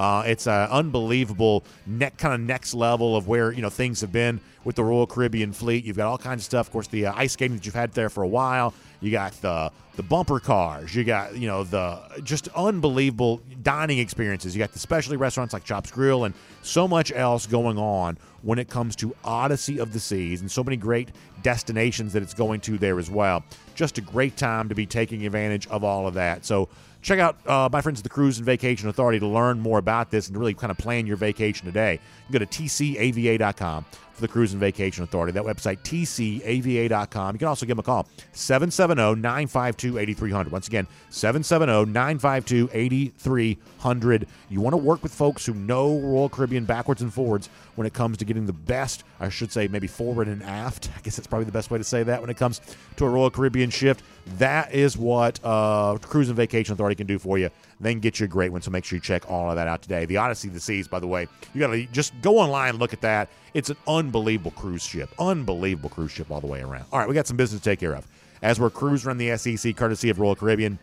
Uh, 0.00 0.22
it's 0.22 0.46
an 0.46 0.66
unbelievable 0.70 1.62
kind 2.16 2.32
of 2.32 2.40
next 2.40 2.72
level 2.72 3.16
of 3.16 3.28
where 3.28 3.52
you 3.52 3.60
know 3.60 3.68
things 3.68 4.00
have 4.00 4.10
been 4.10 4.40
with 4.64 4.74
the 4.76 4.82
Royal 4.82 5.06
Caribbean 5.06 5.52
fleet. 5.52 5.84
You've 5.84 5.98
got 5.98 6.06
all 6.06 6.16
kinds 6.16 6.40
of 6.40 6.44
stuff. 6.46 6.68
Of 6.68 6.72
course, 6.72 6.86
the 6.86 7.04
uh, 7.04 7.12
ice 7.14 7.34
skating 7.34 7.58
that 7.58 7.66
you've 7.66 7.74
had 7.74 7.92
there 7.92 8.08
for 8.08 8.22
a 8.22 8.28
while. 8.28 8.72
You 9.02 9.10
got 9.10 9.32
the 9.42 9.70
the 9.96 10.02
bumper 10.02 10.40
cars. 10.40 10.94
You 10.94 11.04
got 11.04 11.36
you 11.36 11.46
know 11.46 11.64
the 11.64 12.00
just 12.22 12.48
unbelievable 12.56 13.42
dining 13.62 13.98
experiences. 13.98 14.56
You 14.56 14.58
got 14.60 14.72
the 14.72 14.78
specialty 14.78 15.18
restaurants 15.18 15.52
like 15.52 15.64
Chops 15.64 15.90
Grill 15.90 16.24
and 16.24 16.34
so 16.62 16.88
much 16.88 17.12
else 17.12 17.44
going 17.44 17.76
on 17.76 18.16
when 18.40 18.58
it 18.58 18.70
comes 18.70 18.96
to 18.96 19.14
Odyssey 19.22 19.76
of 19.76 19.92
the 19.92 20.00
Seas 20.00 20.40
and 20.40 20.50
so 20.50 20.64
many 20.64 20.78
great 20.78 21.10
destinations 21.42 22.14
that 22.14 22.22
it's 22.22 22.32
going 22.32 22.60
to 22.60 22.78
there 22.78 22.98
as 22.98 23.10
well. 23.10 23.44
Just 23.74 23.98
a 23.98 24.00
great 24.00 24.38
time 24.38 24.70
to 24.70 24.74
be 24.74 24.86
taking 24.86 25.26
advantage 25.26 25.66
of 25.66 25.84
all 25.84 26.06
of 26.06 26.14
that. 26.14 26.46
So 26.46 26.70
check 27.02 27.18
out 27.18 27.36
uh, 27.46 27.68
my 27.72 27.80
friends 27.80 28.00
at 28.00 28.04
the 28.04 28.10
Cruise 28.10 28.38
and 28.38 28.46
Vacation 28.46 28.88
Authority 28.88 29.18
to 29.20 29.26
learn 29.26 29.60
more 29.60 29.78
about 29.78 30.10
this 30.10 30.28
and 30.28 30.36
really 30.36 30.54
kind 30.54 30.70
of 30.70 30.78
plan 30.78 31.06
your 31.06 31.16
vacation 31.16 31.66
today. 31.66 32.00
You 32.28 32.38
go 32.38 32.44
to 32.44 32.46
tcava.com 32.46 33.84
the 34.20 34.28
Cruise 34.28 34.52
and 34.52 34.60
Vacation 34.60 35.04
Authority. 35.04 35.32
That 35.32 35.44
website, 35.44 35.82
tcava.com. 35.82 37.34
You 37.34 37.38
can 37.38 37.48
also 37.48 37.66
give 37.66 37.76
them 37.76 37.80
a 37.80 37.82
call, 37.82 38.08
770 38.32 39.20
952 39.20 39.98
8300. 39.98 40.52
Once 40.52 40.68
again, 40.68 40.86
770 41.10 41.92
952 41.92 42.70
8300. 42.72 44.26
You 44.48 44.60
want 44.60 44.74
to 44.74 44.78
work 44.78 45.02
with 45.02 45.12
folks 45.12 45.44
who 45.46 45.54
know 45.54 45.98
Royal 45.98 46.28
Caribbean 46.28 46.64
backwards 46.64 47.02
and 47.02 47.12
forwards 47.12 47.48
when 47.74 47.86
it 47.86 47.94
comes 47.94 48.18
to 48.18 48.24
getting 48.24 48.46
the 48.46 48.52
best, 48.52 49.04
I 49.18 49.28
should 49.28 49.52
say, 49.52 49.68
maybe 49.68 49.86
forward 49.86 50.28
and 50.28 50.42
aft. 50.42 50.90
I 50.96 51.00
guess 51.00 51.16
that's 51.16 51.26
probably 51.26 51.46
the 51.46 51.52
best 51.52 51.70
way 51.70 51.78
to 51.78 51.84
say 51.84 52.02
that 52.02 52.20
when 52.20 52.30
it 52.30 52.36
comes 52.36 52.60
to 52.96 53.04
a 53.04 53.08
Royal 53.08 53.30
Caribbean 53.30 53.70
shift. 53.70 54.02
That 54.38 54.72
is 54.72 54.96
what 54.96 55.40
uh, 55.42 55.98
Cruise 55.98 56.28
and 56.28 56.36
Vacation 56.36 56.72
Authority 56.74 56.94
can 56.94 57.06
do 57.06 57.18
for 57.18 57.38
you. 57.38 57.50
Then 57.80 57.98
get 57.98 58.20
you 58.20 58.24
a 58.24 58.28
great 58.28 58.52
one. 58.52 58.60
So 58.60 58.70
make 58.70 58.84
sure 58.84 58.96
you 58.96 59.00
check 59.00 59.30
all 59.30 59.48
of 59.48 59.56
that 59.56 59.66
out 59.66 59.80
today. 59.80 60.04
The 60.04 60.18
Odyssey 60.18 60.48
of 60.48 60.54
the 60.54 60.60
Seas, 60.60 60.86
by 60.86 61.00
the 61.00 61.06
way, 61.06 61.26
you 61.54 61.60
got 61.60 61.68
to 61.68 61.86
just 61.86 62.12
go 62.20 62.38
online 62.38 62.70
and 62.70 62.78
look 62.78 62.92
at 62.92 63.00
that. 63.00 63.30
It's 63.54 63.70
an 63.70 63.76
unbelievable 63.88 64.50
cruise 64.50 64.82
ship. 64.84 65.10
Unbelievable 65.18 65.88
cruise 65.88 66.10
ship 66.10 66.30
all 66.30 66.40
the 66.40 66.46
way 66.46 66.60
around. 66.60 66.84
All 66.92 66.98
right, 66.98 67.08
we 67.08 67.14
got 67.14 67.26
some 67.26 67.38
business 67.38 67.62
to 67.62 67.64
take 67.64 67.80
care 67.80 67.94
of. 67.94 68.06
As 68.42 68.60
we're 68.60 68.70
cruising 68.70 69.08
around 69.08 69.18
the 69.18 69.36
SEC, 69.36 69.74
courtesy 69.76 70.10
of 70.10 70.20
Royal 70.20 70.36
Caribbean. 70.36 70.78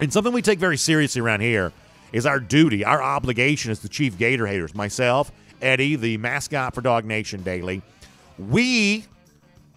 And 0.00 0.12
something 0.12 0.32
we 0.32 0.42
take 0.42 0.58
very 0.58 0.76
seriously 0.76 1.20
around 1.20 1.40
here 1.40 1.72
is 2.12 2.24
our 2.24 2.40
duty, 2.40 2.84
our 2.84 3.02
obligation 3.02 3.70
as 3.70 3.80
the 3.80 3.88
chief 3.88 4.16
gator 4.16 4.46
haters. 4.46 4.74
Myself, 4.74 5.30
Eddie, 5.60 5.96
the 5.96 6.16
mascot 6.18 6.74
for 6.74 6.80
Dog 6.80 7.04
Nation 7.04 7.42
Daily. 7.42 7.82
We 8.38 9.04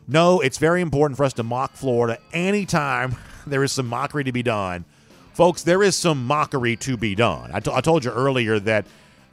know 0.07 0.39
it's 0.39 0.57
very 0.57 0.81
important 0.81 1.17
for 1.17 1.23
us 1.23 1.33
to 1.33 1.43
mock 1.43 1.73
Florida 1.73 2.19
anytime 2.33 3.15
there 3.47 3.63
is 3.63 3.71
some 3.71 3.87
mockery 3.87 4.23
to 4.23 4.31
be 4.31 4.43
done. 4.43 4.85
Folks, 5.39 5.63
there 5.63 5.81
is 5.81 5.95
some 5.95 6.27
mockery 6.27 6.75
to 6.75 6.97
be 6.97 7.15
done. 7.15 7.49
I, 7.53 7.61
t- 7.61 7.71
I 7.73 7.79
told 7.79 8.03
you 8.03 8.11
earlier 8.11 8.59
that 8.59 8.83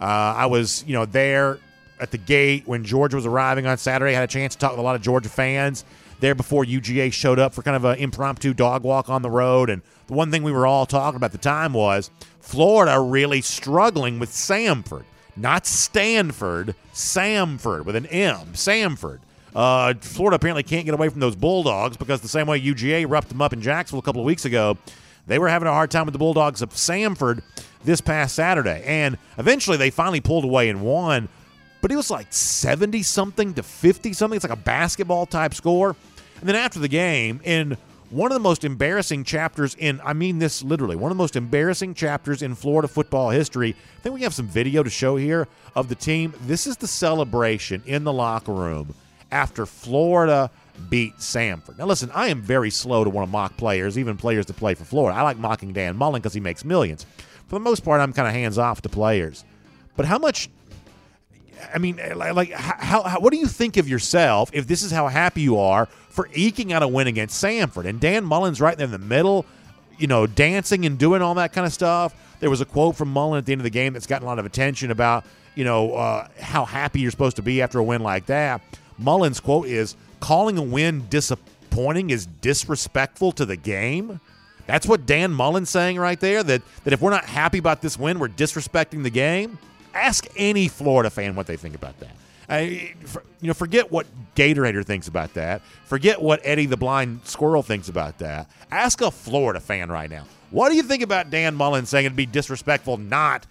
uh, 0.01 0.05
I 0.05 0.47
was, 0.47 0.85
you 0.87 0.93
know, 0.93 1.05
there 1.05 1.59
at 1.99 2.13
the 2.13 2.17
gate 2.17 2.63
when 2.65 2.85
Georgia 2.85 3.17
was 3.17 3.27
arriving 3.27 3.67
on 3.67 3.77
Saturday. 3.77 4.13
I 4.13 4.15
had 4.15 4.23
a 4.23 4.33
chance 4.33 4.55
to 4.55 4.61
talk 4.61 4.71
with 4.71 4.79
a 4.79 4.83
lot 4.83 4.95
of 4.95 5.03
Georgia 5.03 5.29
fans 5.29 5.85
there 6.21 6.37
before 6.37 6.63
UGA 6.63 7.13
showed 7.13 7.41
up 7.41 7.55
for 7.55 7.63
kind 7.63 7.75
of 7.75 7.85
an 7.85 7.99
impromptu 7.99 8.55
dog 8.55 8.85
walk 8.85 9.09
on 9.09 9.23
the 9.23 9.31
road. 9.31 9.69
And 9.69 9.83
the 10.07 10.13
one 10.13 10.31
thing 10.31 10.45
we 10.45 10.53
were 10.53 10.65
all 10.65 10.87
talking 10.87 11.17
about 11.17 11.33
the 11.33 11.39
time 11.39 11.73
was 11.73 12.13
Florida 12.39 13.01
really 13.01 13.41
struggling 13.41 14.21
with 14.21 14.31
Samford, 14.31 15.07
not 15.37 15.67
Stanford, 15.67 16.77
Samford 16.95 17.85
with 17.85 17.97
an 17.97 18.07
M, 18.07 18.53
Samford. 18.53 19.19
Uh, 19.57 19.93
Florida 20.01 20.37
apparently 20.37 20.63
can't 20.63 20.85
get 20.85 20.95
away 20.95 21.09
from 21.09 21.19
those 21.19 21.35
Bulldogs 21.35 21.97
because 21.97 22.21
the 22.21 22.29
same 22.29 22.47
way 22.47 22.61
UGA 22.61 23.11
roughed 23.11 23.31
them 23.31 23.43
up 23.43 23.53
in 23.53 23.61
Jacksonville 23.61 23.99
a 23.99 24.05
couple 24.05 24.21
of 24.21 24.27
weeks 24.27 24.45
ago, 24.45 24.79
they 25.27 25.39
were 25.39 25.49
having 25.49 25.69
a 25.69 25.73
hard 25.73 25.91
time 25.91 26.07
with 26.07 26.13
the 26.13 26.19
Bulldogs 26.19 26.63
of 26.63 26.71
Samford 26.71 27.43
this 27.85 28.01
past 28.01 28.35
Saturday. 28.35 28.83
And 28.85 29.19
eventually 29.39 29.77
they 29.77 29.91
finally 29.91 30.21
pulled 30.21 30.45
away 30.45 30.69
and 30.69 30.83
won, 30.83 31.29
but 31.81 31.93
it 31.93 31.97
was 31.97 32.11
like 32.11 32.33
70 32.33 33.03
something 33.03 33.55
to 33.55 33.63
50 33.63 34.13
something. 34.13 34.37
It's 34.37 34.45
like 34.45 34.59
a 34.59 34.63
basketball 34.63 35.27
type 35.27 35.55
score. 35.55 35.97
And 36.41 36.49
then 36.49 36.57
after 36.57 36.79
the 36.79 36.89
game, 36.89 37.41
in 37.45 37.77
one 38.11 38.31
of 38.31 38.35
the 38.35 38.41
most 38.41 38.65
embarrassing 38.65 39.25
chapters 39.25 39.75
in, 39.79 40.01
I 40.05 40.13
mean 40.13 40.39
this 40.39 40.63
literally, 40.63 40.97
one 40.97 41.11
of 41.11 41.17
the 41.17 41.23
most 41.23 41.37
embarrassing 41.37 41.95
chapters 41.95 42.43
in 42.43 42.55
Florida 42.55 42.89
football 42.89 43.31
history. 43.31 43.75
I 43.99 44.01
think 44.03 44.15
we 44.15 44.23
have 44.23 44.35
some 44.35 44.47
video 44.47 44.83
to 44.83 44.91
show 44.91 45.17
here 45.17 45.49
of 45.75 45.89
the 45.89 45.95
team. 45.95 46.33
This 46.43 46.67
is 46.67 46.77
the 46.77 46.87
celebration 46.87 47.83
in 47.87 48.05
the 48.05 48.13
locker 48.13 48.53
room 48.53 48.95
after 49.33 49.67
Florida 49.67 50.51
beat 50.91 51.17
Samford. 51.19 51.79
Now, 51.79 51.87
listen, 51.87 52.11
I 52.15 52.29
am 52.29 52.41
very 52.43 52.71
slow 52.71 53.05
to 53.05 53.11
want 53.11 53.29
to 53.29 53.33
mock 53.33 53.57
players, 53.57 53.99
even 53.99 54.17
players 54.17 54.47
to 54.47 54.53
play 54.53 54.75
for 54.75 54.85
Florida. 54.85 55.19
I 55.19 55.23
like 55.23 55.39
mocking 55.39 55.73
Dan 55.73 55.97
Mullen 55.97 56.21
because 56.21 56.35
he 56.35 56.41
makes 56.41 56.65
millions. 56.65 57.07
For 57.49 57.57
the 57.57 57.61
most 57.61 57.85
part, 57.85 58.01
I'm 58.01 58.13
kind 58.13 58.29
of 58.29 58.35
hands 58.35 58.59
off 58.59 58.83
to 58.83 58.89
players. 58.89 59.45
But 59.97 60.07
how 60.07 60.19
much? 60.19 60.49
I 61.75 61.79
mean, 61.79 62.01
like, 62.15 62.51
how, 62.53 63.03
how, 63.03 63.21
what 63.21 63.33
do 63.33 63.39
you 63.39 63.47
think 63.47 63.77
of 63.77 63.89
yourself 63.89 64.51
if 64.53 64.67
this 64.67 64.83
is 64.83 64.91
how 64.91 65.09
happy 65.09 65.41
you 65.41 65.59
are 65.59 65.87
for 65.87 66.29
eking 66.35 66.73
out 66.73 66.83
a 66.83 66.89
win 66.89 67.07
against 67.07 67.43
Samford? 67.43 67.87
And 67.87 67.99
Dan 67.99 68.25
Mullen's 68.25 68.61
right 68.61 68.77
there 68.77 68.85
in 68.85 68.91
the 68.91 68.99
middle, 68.99 69.47
you 69.99 70.07
know, 70.07 70.27
dancing 70.27 70.85
and 70.85 70.99
doing 70.99 71.23
all 71.23 71.35
that 71.35 71.53
kind 71.53 71.67
of 71.67 71.73
stuff. 71.73 72.15
There 72.41 72.51
was 72.51 72.61
a 72.61 72.67
quote 72.67 72.97
from 72.97 73.11
Mullen 73.11 73.39
at 73.39 73.47
the 73.47 73.53
end 73.53 73.61
of 73.61 73.65
the 73.65 73.71
game 73.71 73.95
that's 73.95 74.07
gotten 74.07 74.27
a 74.27 74.29
lot 74.29 74.39
of 74.39 74.45
attention 74.45 74.91
about, 74.91 75.25
you 75.55 75.65
know, 75.65 75.95
uh, 75.95 76.29
how 76.39 76.67
happy 76.67 77.01
you're 77.01 77.11
supposed 77.11 77.37
to 77.37 77.43
be 77.43 77.63
after 77.63 77.79
a 77.79 77.83
win 77.83 78.03
like 78.03 78.27
that. 78.27 78.61
Mullen's 78.99 79.41
quote 79.41 79.67
is 79.67 79.97
calling 80.21 80.59
a 80.59 80.63
win 80.63 81.07
disappointing 81.09 82.11
is 82.11 82.27
disrespectful 82.27 83.33
to 83.33 83.45
the 83.45 83.57
game. 83.57 84.21
That's 84.67 84.87
what 84.87 85.07
Dan 85.07 85.33
Mullen's 85.33 85.71
saying 85.71 85.99
right 85.99 86.19
there. 86.19 86.43
That 86.43 86.63
that 86.85 86.93
if 86.93 87.01
we're 87.01 87.11
not 87.11 87.25
happy 87.25 87.59
about 87.59 87.83
this 87.83 87.99
win, 87.99 88.19
we're 88.19 88.29
disrespecting 88.29 89.03
the 89.03 89.11
game. 89.11 89.59
Ask 89.95 90.27
any 90.37 90.69
Florida 90.69 91.11
fan 91.11 91.37
what 91.37 91.47
they 91.47 91.57
think 91.57 91.75
about 91.75 91.99
that. 92.01 92.11
I, 92.49 92.95
for, 93.05 93.23
you 93.41 93.49
know, 93.49 93.55
forget 93.55 93.91
what 93.91 94.07
Gatorade 94.35 94.85
thinks 94.85 95.09
about 95.09 95.35
that. 95.35 95.63
Forget 95.85 96.21
what 96.21 96.41
Eddie 96.45 96.67
the 96.67 96.77
Blind 96.77 97.21
Squirrel 97.25 97.63
thinks 97.63 97.89
about 97.89 98.19
that. 98.19 98.49
Ask 98.71 99.01
a 99.01 99.11
Florida 99.11 99.61
fan 99.61 99.91
right 99.91 100.11
now. 100.11 100.25
What 100.51 100.69
do 100.69 100.77
you 100.77 100.83
think 100.83 101.03
about 101.03 101.31
Dan 101.31 101.55
Mullen 101.57 101.87
saying 101.87 102.07
it'd 102.07 102.17
be 102.17 102.27
disrespectful 102.27 102.99
not 102.99 103.47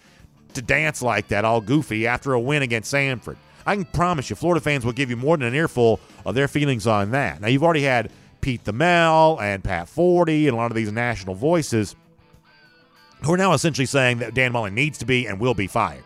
to 0.54 0.62
dance 0.62 1.02
like 1.02 1.28
that, 1.30 1.44
all 1.44 1.60
goofy, 1.60 2.08
after 2.08 2.34
a 2.34 2.40
win 2.40 2.62
against 2.62 2.94
Samford? 2.94 3.36
I 3.66 3.76
can 3.76 3.86
promise 3.86 4.30
you, 4.30 4.36
Florida 4.36 4.62
fans 4.62 4.86
will 4.86 4.94
give 4.94 5.10
you 5.10 5.18
more 5.18 5.36
than 5.36 5.48
an 5.48 5.56
earful 5.56 6.00
of 6.26 6.36
their 6.36 6.48
feelings 6.48 6.88
on 6.88 7.12
that. 7.12 7.42
Now, 7.42 7.48
you've 7.48 7.64
already 7.64 7.84
had 7.84 8.12
Pete 8.42 8.64
Thamel 8.64 9.42
and 9.42 9.64
Pat 9.64 9.88
Forde 9.88 10.46
and 10.46 10.54
a 10.54 10.56
lot 10.56 10.72
of 10.72 10.76
these 10.76 10.92
national 10.92 11.36
voices 11.36 11.96
who 13.24 13.34
are 13.34 13.38
now 13.38 13.54
essentially 13.54 13.86
saying 13.86 14.20
that 14.20 14.34
Dan 14.34 14.52
Mullen 14.52 14.76
needs 14.76 14.98
to 15.00 15.06
be 15.06 15.26
and 15.26 15.40
will 15.40 15.54
be 15.54 15.68
fired. 15.68 16.04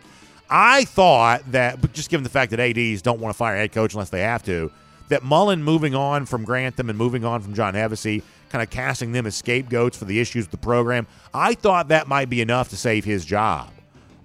I 0.48 0.84
thought 0.84 1.52
that, 1.52 1.80
but 1.80 1.92
just 1.92 2.10
given 2.10 2.24
the 2.24 2.30
fact 2.30 2.50
that 2.50 2.60
ADs 2.60 3.02
don't 3.02 3.20
want 3.20 3.34
to 3.34 3.36
fire 3.36 3.56
head 3.56 3.72
coach 3.72 3.94
unless 3.94 4.10
they 4.10 4.22
have 4.22 4.42
to, 4.44 4.72
that 5.08 5.22
Mullen 5.22 5.62
moving 5.62 5.94
on 5.94 6.26
from 6.26 6.44
Grantham 6.44 6.88
and 6.88 6.98
moving 6.98 7.24
on 7.24 7.40
from 7.40 7.54
John 7.54 7.74
Hevesy, 7.74 8.22
kind 8.48 8.62
of 8.62 8.70
casting 8.70 9.12
them 9.12 9.26
as 9.26 9.36
scapegoats 9.36 9.96
for 9.96 10.06
the 10.06 10.18
issues 10.18 10.44
with 10.44 10.50
the 10.50 10.56
program, 10.56 11.06
I 11.32 11.54
thought 11.54 11.88
that 11.88 12.08
might 12.08 12.30
be 12.30 12.40
enough 12.40 12.68
to 12.70 12.76
save 12.76 13.04
his 13.04 13.24
job. 13.24 13.70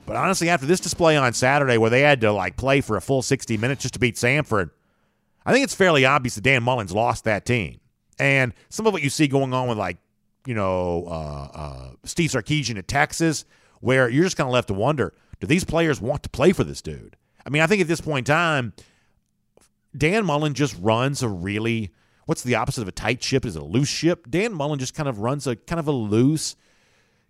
But 0.06 0.16
honestly, 0.16 0.50
after 0.50 0.66
this 0.66 0.80
display 0.80 1.18
on 1.18 1.34
Saturday 1.34 1.78
where 1.78 1.89
they 1.89 2.02
had 2.02 2.22
to 2.22 2.32
like 2.32 2.58
play 2.58 2.82
for 2.82 2.96
a 2.98 3.02
full 3.02 3.22
60 3.22 3.58
minutes 3.58 3.84
just 3.84 3.96
to 3.96 4.00
beat 4.00 4.16
Samford, 4.16 4.70
I 5.46 5.54
think 5.54 5.64
it's 5.64 5.76
fairly 5.76 6.06
obvious 6.06 6.36
that 6.36 6.41
Dan 6.41 6.64
Mullen's 6.64 6.91
lost 6.91 7.24
that 7.26 7.46
team. 7.46 7.80
And 8.18 8.54
some 8.70 8.88
of 8.88 8.93
what 8.93 9.04
you 9.04 9.10
see 9.10 9.28
going 9.28 9.54
on 9.54 9.68
with 9.68 9.78
like, 9.78 9.98
you 10.46 10.56
know, 10.56 11.06
uh, 11.08 11.50
uh, 11.54 11.89
Steve 12.04 12.32
Sarkisian 12.32 12.78
at 12.78 12.88
Texas, 12.88 13.46
where 13.82 14.10
you're 14.10 14.24
just 14.24 14.38
kind 14.38 14.48
of 14.48 14.54
left 14.54 14.70
to 14.70 14.74
wonder, 14.74 15.14
do 15.39 15.48
these 15.48 15.64
players 15.64 16.00
want 16.00 16.24
to 16.24 16.30
play 16.30 16.52
for 16.54 16.64
this 16.64 16.82
dude? 16.82 17.18
I 17.46 17.50
mean, 17.50 17.62
I 17.62 17.68
think 17.68 17.82
at 17.82 17.88
this 17.88 18.02
point 18.02 18.28
in 18.28 18.34
time, 18.34 18.74
Dan 19.96 20.26
Mullen 20.26 20.54
just 20.54 20.76
runs 20.80 21.22
a 21.22 21.30
really 21.30 21.91
what's 22.26 22.43
the 22.43 22.56
opposite 22.56 22.82
of 22.82 22.88
a 22.88 22.91
tight 22.91 23.24
ship? 23.24 23.46
Is 23.46 23.56
it 23.56 23.62
a 23.62 23.66
loose 23.66 23.88
ship? 23.88 24.28
Dan 24.30 24.54
Mullen 24.54 24.80
just 24.80 24.96
kind 24.96 25.08
of 25.08 25.20
runs 25.20 25.48
a 25.48 25.56
kind 25.56 25.80
of 25.80 25.88
a 25.88 25.91
loose, 25.91 26.56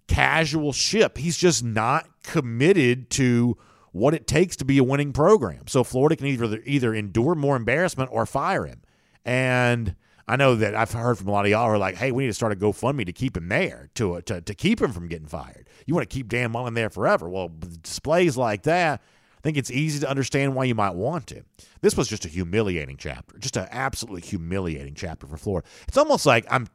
casual 0.08 0.74
ship. 0.74 1.18
He's 1.18 1.38
just 1.38 1.64
not 1.64 2.08
committed 2.24 3.10
to 3.12 3.58
what 3.96 4.14
it 4.14 4.28
takes 4.28 4.58
to 4.58 4.66
be 4.66 4.78
a 4.78 4.84
winning 4.84 5.14
program. 5.14 5.68
So 5.68 5.82
Florida 5.86 6.18
can 6.18 6.28
either 6.28 6.62
either 6.66 6.94
endure 6.94 7.34
more 7.34 7.56
embarrassment 7.56 8.10
or 8.12 8.26
fire 8.26 8.66
him. 8.66 8.82
And 9.24 9.96
I 10.28 10.36
know 10.36 10.56
that 10.56 10.76
I've 10.76 10.92
heard 10.92 11.18
from 11.18 11.30
a 11.30 11.32
lot 11.32 11.46
of 11.46 11.52
y'all 11.52 11.68
who 11.68 11.76
are 11.76 11.78
like, 11.78 11.96
"Hey, 11.96 12.12
we 12.12 12.24
need 12.24 12.30
to 12.30 12.34
start 12.34 12.52
a 12.52 12.58
GoFundMe 12.58 13.06
to 13.06 13.14
keep 13.14 13.38
him 13.38 13.48
there, 13.48 13.90
to 13.96 14.20
to 14.24 14.42
to 14.42 14.54
keep 14.54 14.82
him 14.82 14.92
from 14.92 15.08
getting 15.08 15.28
fired. 15.28 15.70
You 15.86 15.96
want 15.96 16.10
to 16.10 16.14
keep 16.14 16.28
Dan 16.28 16.52
Mullen 16.52 16.74
there 16.74 16.90
forever." 16.90 17.30
Well, 17.30 17.50
displays 17.82 18.36
like 18.36 18.64
that, 18.64 19.02
I 19.02 19.42
think 19.44 19.56
it's 19.56 19.72
easy 19.72 20.02
to 20.02 20.10
understand 20.10 20.56
why 20.56 20.66
you 20.66 20.76
might 20.76 20.96
want 20.96 21.28
to. 21.28 21.44
This 21.80 21.96
was 21.96 22.10
just 22.10 22.26
a 22.26 22.30
humiliating 22.30 22.98
chapter, 22.98 23.38
just 23.38 23.56
an 23.56 23.70
absolutely 23.72 24.24
humiliating 24.24 24.96
chapter 24.96 25.26
for 25.26 25.38
Florida. 25.38 25.66
It's 25.88 25.96
almost 25.96 26.26
like 26.26 26.46
I'm 26.52 26.68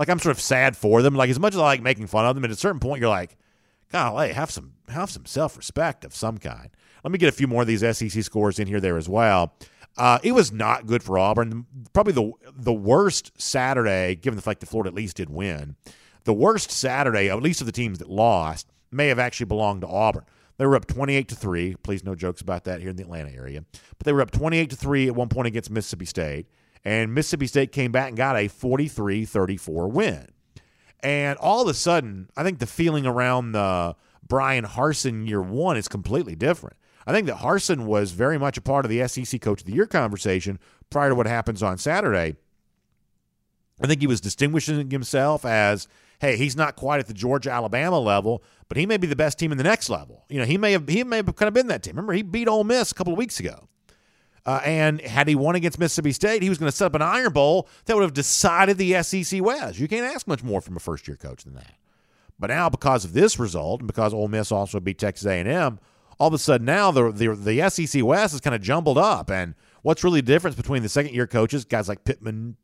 like 0.00 0.08
I'm 0.08 0.18
sort 0.18 0.34
of 0.34 0.42
sad 0.42 0.76
for 0.76 1.00
them. 1.00 1.14
Like 1.14 1.30
as 1.30 1.38
much 1.38 1.54
as 1.54 1.60
I 1.60 1.62
like 1.62 1.80
making 1.80 2.08
fun 2.08 2.26
of 2.26 2.34
them, 2.34 2.44
at 2.44 2.50
a 2.50 2.56
certain 2.56 2.80
point, 2.80 3.00
you're 3.00 3.08
like, 3.08 3.36
golly, 3.90 4.32
have 4.32 4.50
some 4.50 4.72
have 4.88 5.10
some 5.10 5.26
self 5.26 5.56
respect 5.56 6.04
of 6.04 6.14
some 6.14 6.38
kind. 6.38 6.70
Let 7.04 7.12
me 7.12 7.18
get 7.18 7.28
a 7.28 7.32
few 7.32 7.46
more 7.46 7.62
of 7.62 7.68
these 7.68 7.80
SEC 7.96 8.22
scores 8.22 8.58
in 8.58 8.68
here 8.68 8.80
there 8.80 8.96
as 8.96 9.08
well. 9.08 9.54
Uh, 9.96 10.18
it 10.22 10.32
was 10.32 10.52
not 10.52 10.86
good 10.86 11.02
for 11.02 11.18
Auburn. 11.18 11.66
Probably 11.92 12.12
the 12.12 12.32
the 12.54 12.72
worst 12.72 13.32
Saturday, 13.40 14.14
given 14.14 14.36
the 14.36 14.42
fact 14.42 14.60
that 14.60 14.66
Florida 14.66 14.88
at 14.88 14.94
least 14.94 15.16
did 15.16 15.30
win. 15.30 15.76
The 16.24 16.34
worst 16.34 16.70
Saturday, 16.70 17.30
at 17.30 17.42
least 17.42 17.60
of 17.60 17.66
the 17.66 17.72
teams 17.72 17.98
that 17.98 18.10
lost, 18.10 18.70
may 18.90 19.08
have 19.08 19.18
actually 19.18 19.46
belonged 19.46 19.80
to 19.82 19.88
Auburn. 19.88 20.24
They 20.58 20.66
were 20.66 20.76
up 20.76 20.86
28 20.86 21.28
to 21.28 21.34
3. 21.34 21.76
Please 21.82 22.04
no 22.04 22.14
jokes 22.14 22.42
about 22.42 22.64
that 22.64 22.80
here 22.80 22.90
in 22.90 22.96
the 22.96 23.02
Atlanta 23.02 23.30
area. 23.30 23.64
But 23.96 24.04
they 24.04 24.12
were 24.12 24.20
up 24.20 24.30
28 24.30 24.68
to 24.70 24.76
3 24.76 25.08
at 25.08 25.14
one 25.14 25.30
point 25.30 25.46
against 25.46 25.70
Mississippi 25.70 26.04
State, 26.04 26.46
and 26.84 27.14
Mississippi 27.14 27.46
State 27.46 27.72
came 27.72 27.92
back 27.92 28.08
and 28.08 28.16
got 28.16 28.36
a 28.36 28.48
43-34 28.48 29.90
win. 29.90 30.28
And 31.02 31.38
all 31.38 31.62
of 31.62 31.68
a 31.68 31.74
sudden, 31.74 32.28
I 32.36 32.42
think 32.42 32.58
the 32.58 32.66
feeling 32.66 33.06
around 33.06 33.52
the 33.52 33.96
Bryan 34.26 34.64
Harsin 34.64 35.28
year 35.28 35.42
1 35.42 35.76
is 35.76 35.88
completely 35.88 36.34
different. 36.34 36.76
I 37.06 37.12
think 37.12 37.26
that 37.26 37.38
Harsin 37.38 37.86
was 37.86 38.12
very 38.12 38.38
much 38.38 38.56
a 38.56 38.60
part 38.60 38.84
of 38.84 38.90
the 38.90 39.06
SEC 39.08 39.40
Coach 39.40 39.60
of 39.60 39.66
the 39.66 39.72
Year 39.72 39.86
conversation 39.86 40.58
prior 40.90 41.08
to 41.08 41.14
what 41.14 41.26
happens 41.26 41.62
on 41.62 41.78
Saturday. 41.78 42.36
I 43.82 43.86
think 43.86 44.00
he 44.00 44.06
was 44.06 44.20
distinguishing 44.20 44.90
himself 44.90 45.44
as, 45.44 45.88
hey, 46.20 46.36
he's 46.36 46.54
not 46.54 46.76
quite 46.76 47.00
at 47.00 47.06
the 47.06 47.14
Georgia 47.14 47.50
Alabama 47.50 47.98
level, 47.98 48.42
but 48.68 48.76
he 48.76 48.84
may 48.84 48.98
be 48.98 49.06
the 49.06 49.16
best 49.16 49.38
team 49.38 49.52
in 49.52 49.58
the 49.58 49.64
next 49.64 49.88
level. 49.88 50.24
You 50.28 50.38
know, 50.38 50.44
he 50.44 50.58
may 50.58 50.72
have 50.72 50.86
he 50.86 51.02
may 51.02 51.16
have 51.16 51.34
kind 51.34 51.48
of 51.48 51.54
been 51.54 51.68
that 51.68 51.82
team. 51.82 51.92
Remember, 51.92 52.12
he 52.12 52.22
beat 52.22 52.46
Ole 52.46 52.64
Miss 52.64 52.92
a 52.92 52.94
couple 52.94 53.14
of 53.14 53.18
weeks 53.18 53.40
ago. 53.40 53.68
Uh, 54.46 54.60
and 54.64 55.00
had 55.02 55.28
he 55.28 55.34
won 55.34 55.54
against 55.54 55.78
Mississippi 55.78 56.12
State, 56.12 56.42
he 56.42 56.48
was 56.48 56.58
going 56.58 56.70
to 56.70 56.76
set 56.76 56.86
up 56.86 56.94
an 56.94 57.02
Iron 57.02 57.32
Bowl 57.32 57.68
that 57.84 57.94
would 57.94 58.02
have 58.02 58.14
decided 58.14 58.78
the 58.78 59.02
SEC 59.02 59.42
West. 59.42 59.78
You 59.78 59.86
can't 59.86 60.14
ask 60.14 60.26
much 60.26 60.42
more 60.42 60.60
from 60.60 60.76
a 60.76 60.80
first 60.80 61.06
year 61.06 61.16
coach 61.16 61.44
than 61.44 61.54
that. 61.54 61.74
But 62.38 62.48
now, 62.48 62.70
because 62.70 63.04
of 63.04 63.12
this 63.12 63.38
result, 63.38 63.80
and 63.80 63.86
because 63.86 64.14
Ole 64.14 64.28
Miss 64.28 64.50
also 64.50 64.80
beat 64.80 64.98
Texas 64.98 65.26
A&M, 65.26 65.78
all 66.18 66.28
of 66.28 66.34
a 66.34 66.38
sudden 66.38 66.64
now 66.64 66.90
the, 66.90 67.12
the, 67.12 67.34
the 67.34 67.70
SEC 67.70 68.02
West 68.02 68.34
is 68.34 68.40
kind 68.40 68.54
of 68.54 68.62
jumbled 68.62 68.96
up. 68.96 69.30
And 69.30 69.54
what's 69.82 70.02
really 70.02 70.20
the 70.20 70.32
difference 70.32 70.56
between 70.56 70.82
the 70.82 70.88
second 70.88 71.14
year 71.14 71.26
coaches, 71.26 71.66
guys 71.66 71.88
like 71.88 72.04
Pittman, 72.04 72.56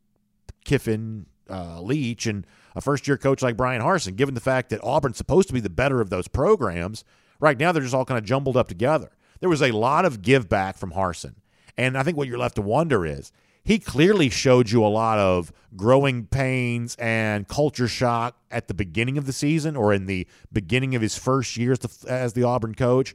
Kiffin, 0.65 1.27
uh, 1.49 1.79
Leach, 1.81 2.25
and 2.25 2.45
a 2.75 2.81
first 2.81 3.07
year 3.07 3.17
coach 3.17 3.41
like 3.41 3.55
Bryan 3.55 3.81
Harsin, 3.81 4.15
given 4.15 4.33
the 4.35 4.41
fact 4.41 4.69
that 4.69 4.83
Auburn's 4.83 5.17
supposed 5.17 5.47
to 5.47 5.53
be 5.53 5.59
the 5.59 5.69
better 5.69 6.01
of 6.01 6.09
those 6.09 6.27
programs, 6.27 7.03
right 7.39 7.57
now 7.57 7.71
they're 7.71 7.83
just 7.83 7.95
all 7.95 8.05
kind 8.05 8.17
of 8.17 8.25
jumbled 8.25 8.57
up 8.57 8.67
together. 8.67 9.11
There 9.39 9.49
was 9.49 9.61
a 9.61 9.71
lot 9.71 10.05
of 10.05 10.21
give 10.21 10.49
back 10.49 10.77
from 10.77 10.91
Harsin. 10.91 11.35
And 11.77 11.97
I 11.97 12.03
think 12.03 12.17
what 12.17 12.27
you're 12.27 12.37
left 12.37 12.55
to 12.55 12.61
wonder 12.61 13.05
is 13.05 13.31
he 13.63 13.79
clearly 13.79 14.29
showed 14.29 14.71
you 14.71 14.83
a 14.83 14.87
lot 14.87 15.19
of 15.19 15.51
growing 15.75 16.25
pains 16.25 16.95
and 16.99 17.47
culture 17.47 17.87
shock 17.87 18.37
at 18.49 18.67
the 18.67 18.73
beginning 18.73 19.17
of 19.17 19.25
the 19.25 19.33
season 19.33 19.75
or 19.75 19.93
in 19.93 20.05
the 20.05 20.25
beginning 20.51 20.95
of 20.95 21.01
his 21.01 21.17
first 21.17 21.57
year 21.57 21.73
as 21.73 21.79
the, 21.79 22.09
as 22.09 22.33
the 22.33 22.43
Auburn 22.43 22.75
coach 22.75 23.13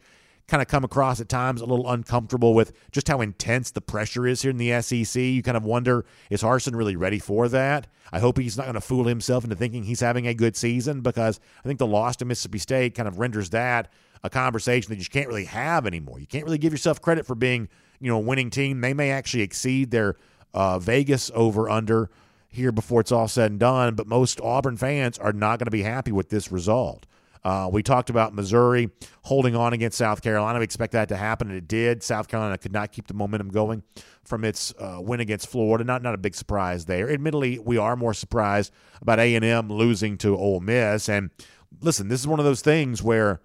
kind 0.49 0.61
of 0.61 0.69
come 0.69 0.85
across 0.85 1.21
at 1.21 1.29
times 1.29 1.61
a 1.61 1.65
little 1.65 1.91
uncomfortable 1.91 2.53
with 2.53 2.73
just 2.91 3.09
how 3.09 3.21
intense 3.21 3.71
the 3.71 3.81
pressure 3.81 4.27
is 4.27 4.43
here 4.43 4.51
in 4.51 4.59
the 4.59 4.83
SEC. 4.83 5.21
You 5.23 5.43
kind 5.43 5.57
of 5.57 5.65
wonder, 5.65 6.05
is 6.29 6.43
Harsin 6.43 6.77
really 6.77 6.97
ready 6.97 7.19
for 7.19 7.49
that? 7.49 7.87
I 8.13 8.19
hope 8.19 8.37
he's 8.37 8.59
not 8.59 8.65
going 8.65 8.75
to 8.75 8.81
fool 8.83 9.05
himself 9.05 9.45
into 9.45 9.57
thinking 9.57 9.85
he's 9.85 10.01
having 10.01 10.27
a 10.27 10.35
good 10.35 10.55
season 10.57 11.01
because 11.01 11.41
I 11.65 11.67
think 11.67 11.79
the 11.79 11.87
loss 11.87 12.17
to 12.17 12.27
Mississippi 12.27 12.59
State 12.59 12.95
kind 12.95 13.09
of 13.09 13.19
renders 13.19 13.51
that 13.51 13.91
a 14.23 14.31
conversation 14.31 14.91
that 14.91 14.99
you 14.99 15.07
can't 15.07 15.29
really 15.29 15.47
have 15.47 15.87
anymore. 15.87 16.21
You 16.21 16.27
can't 16.27 16.45
really 16.45 16.59
give 16.59 16.73
yourself 16.73 17.01
credit 17.01 17.27
for 17.27 17.35
being, 17.35 17.69
you 18.03 18.09
know, 18.09 18.19
winning 18.19 18.51
team. 18.51 18.81
They 18.81 18.93
may 18.93 19.11
actually 19.11 19.43
exceed 19.43 19.91
their 19.91 20.17
uh, 20.53 20.79
Vegas 20.79 21.31
over 21.35 21.71
under 21.71 22.11
here 22.49 22.73
before 22.73 23.01
it's 23.01 23.13
all 23.13 23.29
said 23.29 23.53
and 23.53 23.61
done, 23.61 23.95
but 23.95 24.07
most 24.07 24.41
Auburn 24.41 24.77
fans 24.77 25.19
are 25.19 25.33
not 25.33 25.59
going 25.59 25.67
to 25.67 25.71
be 25.71 25.83
happy 25.83 26.13
with 26.13 26.29
this 26.29 26.53
result. 26.53 27.07
Uh, 27.45 27.69
we 27.73 27.83
talked 27.83 28.11
about 28.11 28.35
Missouri 28.35 28.91
holding 29.23 29.57
on 29.57 29.73
against 29.73 29.99
South 29.99 30.23
Carolina. 30.23 30.59
We 30.59 30.65
expect 30.65 30.93
that 30.93 31.09
to 31.09 31.17
happen, 31.17 31.49
and 31.49 31.57
it 31.57 31.67
did. 31.67 32.03
South 32.03 32.29
Carolina 32.29 32.57
could 32.59 32.73
not 32.73 32.93
keep 32.93 33.09
the 33.09 33.15
momentum 33.15 33.49
going 33.49 33.83
from 34.23 34.45
its 34.45 34.73
uh, 34.79 34.99
win 35.01 35.19
against 35.21 35.49
Florida. 35.49 35.83
Not 35.83 36.03
not 36.03 36.15
a 36.15 36.19
big 36.19 36.35
surprise 36.35 36.85
there. 36.85 37.11
Admittedly, 37.11 37.59
we 37.59 37.79
are 37.79 37.97
more 37.97 38.15
surprised 38.15 38.73
about 39.01 39.19
A 39.19 39.35
and 39.35 39.45
M 39.45 39.73
losing 39.73 40.19
to 40.19 40.37
Ole 40.37 40.61
Miss. 40.61 41.09
And 41.09 41.31
listen, 41.81 42.09
this 42.09 42.21
is 42.21 42.29
one 42.29 42.39
of 42.39 42.45
those 42.45 42.61
things 42.61 43.03
where 43.03 43.41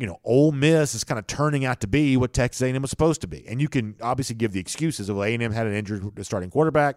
you 0.00 0.06
know 0.06 0.18
Ole 0.24 0.50
Miss 0.50 0.94
is 0.94 1.04
kind 1.04 1.18
of 1.18 1.26
turning 1.26 1.64
out 1.64 1.80
to 1.82 1.86
be 1.86 2.16
what 2.16 2.32
Texas 2.32 2.62
A&M 2.62 2.80
was 2.80 2.90
supposed 2.90 3.20
to 3.20 3.26
be. 3.26 3.46
And 3.46 3.60
you 3.60 3.68
can 3.68 3.94
obviously 4.00 4.34
give 4.34 4.52
the 4.52 4.60
excuses 4.60 5.08
of 5.10 5.16
well, 5.16 5.26
A&M 5.26 5.52
had 5.52 5.66
an 5.66 5.74
injured 5.74 6.24
starting 6.24 6.50
quarterback. 6.50 6.96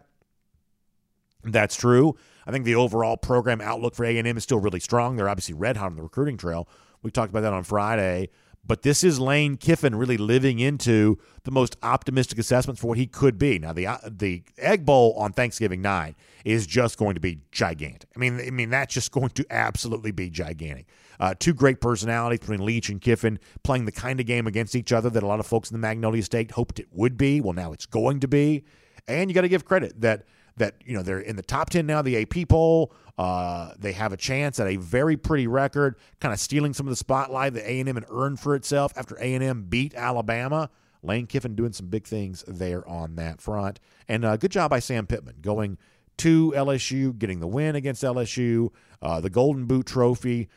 That's 1.44 1.76
true. 1.76 2.16
I 2.48 2.52
think 2.52 2.64
the 2.64 2.76
overall 2.76 3.18
program 3.18 3.60
outlook 3.60 3.96
for 3.96 4.06
A&M 4.06 4.38
is 4.38 4.44
still 4.44 4.60
really 4.60 4.80
strong. 4.80 5.18
They're 5.18 5.28
obviously 5.28 5.54
red 5.54 5.76
hot 5.76 5.88
on 5.88 5.96
the 5.98 6.02
recruiting 6.02 6.38
trail. 6.38 6.70
We 7.02 7.12
talked 7.12 7.30
about 7.30 7.42
that 7.42 7.52
on 7.52 7.64
Friday. 7.64 8.30
But 8.66 8.84
this 8.84 9.04
is 9.04 9.20
Lane 9.20 9.58
Kiffin 9.58 9.96
really 9.96 10.16
living 10.16 10.60
into 10.60 11.20
the 11.44 11.52
most 11.52 11.76
optimistic 11.84 12.40
assessments 12.40 12.80
for 12.80 12.88
what 12.88 12.98
he 12.98 13.06
could 13.06 13.38
be. 13.38 13.60
Now, 13.60 13.74
the 13.74 13.88
uh, 13.88 13.98
the 14.08 14.44
Egg 14.58 14.86
Bowl 14.86 15.14
on 15.18 15.34
Thanksgiving 15.34 15.82
night 15.82 16.16
is 16.46 16.66
just 16.66 16.98
going 16.98 17.16
to 17.16 17.20
be 17.20 17.42
gigantic. 17.52 18.10
I 18.16 18.20
mean, 18.20 18.40
I 18.40 18.52
mean 18.52 18.70
that's 18.70 18.94
just 18.94 19.12
going 19.12 19.32
to 19.32 19.46
absolutely 19.50 20.12
be 20.12 20.30
gigantic. 20.30 20.88
Uh, 21.20 21.34
two 21.38 21.54
great 21.54 21.82
personalities 21.82 22.40
between 22.40 22.66
Leach 22.66 22.90
and 22.90 23.02
Kiffin 23.02 23.40
playing 23.64 23.86
the 23.86 23.92
kind 23.92 24.20
of 24.20 24.26
game 24.26 24.48
against 24.48 24.76
each 24.76 24.92
other 24.92 25.10
that 25.10 25.24
a 25.24 25.28
lot 25.28 25.40
of 25.40 25.46
folks 25.46 25.70
in 25.70 25.76
the 25.76 25.80
Magnolia 25.80 26.24
State 26.24 26.52
hoped 26.52 26.80
it 26.80 26.88
would 26.92 27.18
be. 27.18 27.42
Well, 27.42 27.54
now 27.54 27.72
it's 27.74 27.86
going 27.86 28.20
to 28.22 28.28
be, 28.28 28.64
and 29.08 29.30
you 29.30 29.34
got 29.34 29.42
to 29.42 29.50
give 29.50 29.66
credit 29.66 30.02
that 30.02 30.26
that 30.58 30.76
you 30.86 30.94
know 30.94 31.04
they're 31.04 31.20
in 31.20 31.36
the 31.36 31.42
top 31.42 31.70
10 31.70 31.86
now 31.86 32.02
the 32.02 32.22
ap 32.22 32.48
poll. 32.48 32.94
Uh, 33.18 33.74
they 33.78 33.92
have 33.92 34.12
a 34.12 34.18
chance 34.18 34.60
at 34.60 34.68
a 34.68 34.76
very 34.78 35.16
pretty 35.16 35.46
record 35.46 35.96
kind 36.20 36.34
of 36.34 36.40
stealing 36.40 36.74
some 36.74 36.88
of 36.88 36.92
the 36.92 36.96
spotlight 36.96 37.54
that 37.54 37.64
a&m 37.64 37.96
had 37.96 38.06
earned 38.10 38.40
for 38.40 38.56
itself 38.56 38.92
after 38.96 39.16
a&m 39.16 39.64
beat 39.64 39.94
alabama. 39.94 40.70
Lane 41.04 41.28
kiffin 41.28 41.54
doing 41.54 41.74
some 41.74 41.88
big 41.88 42.08
things 42.08 42.44
there 42.48 42.88
on 42.88 43.16
that 43.16 43.42
front. 43.42 43.80
And 44.08 44.26
uh, 44.26 44.38
good 44.38 44.52
job 44.52 44.72
by 44.72 44.80
sam 44.80 45.06
pittman 45.06 45.36
going 45.42 45.78
to 46.18 46.52
lsu 46.52 47.18
getting 47.18 47.40
the 47.40 47.48
win 47.48 47.76
against 47.76 48.04
lsu 48.04 48.70
uh, 49.02 49.20
the 49.20 49.30
golden 49.30 49.66
boot 49.66 49.86
trophy 49.86 50.50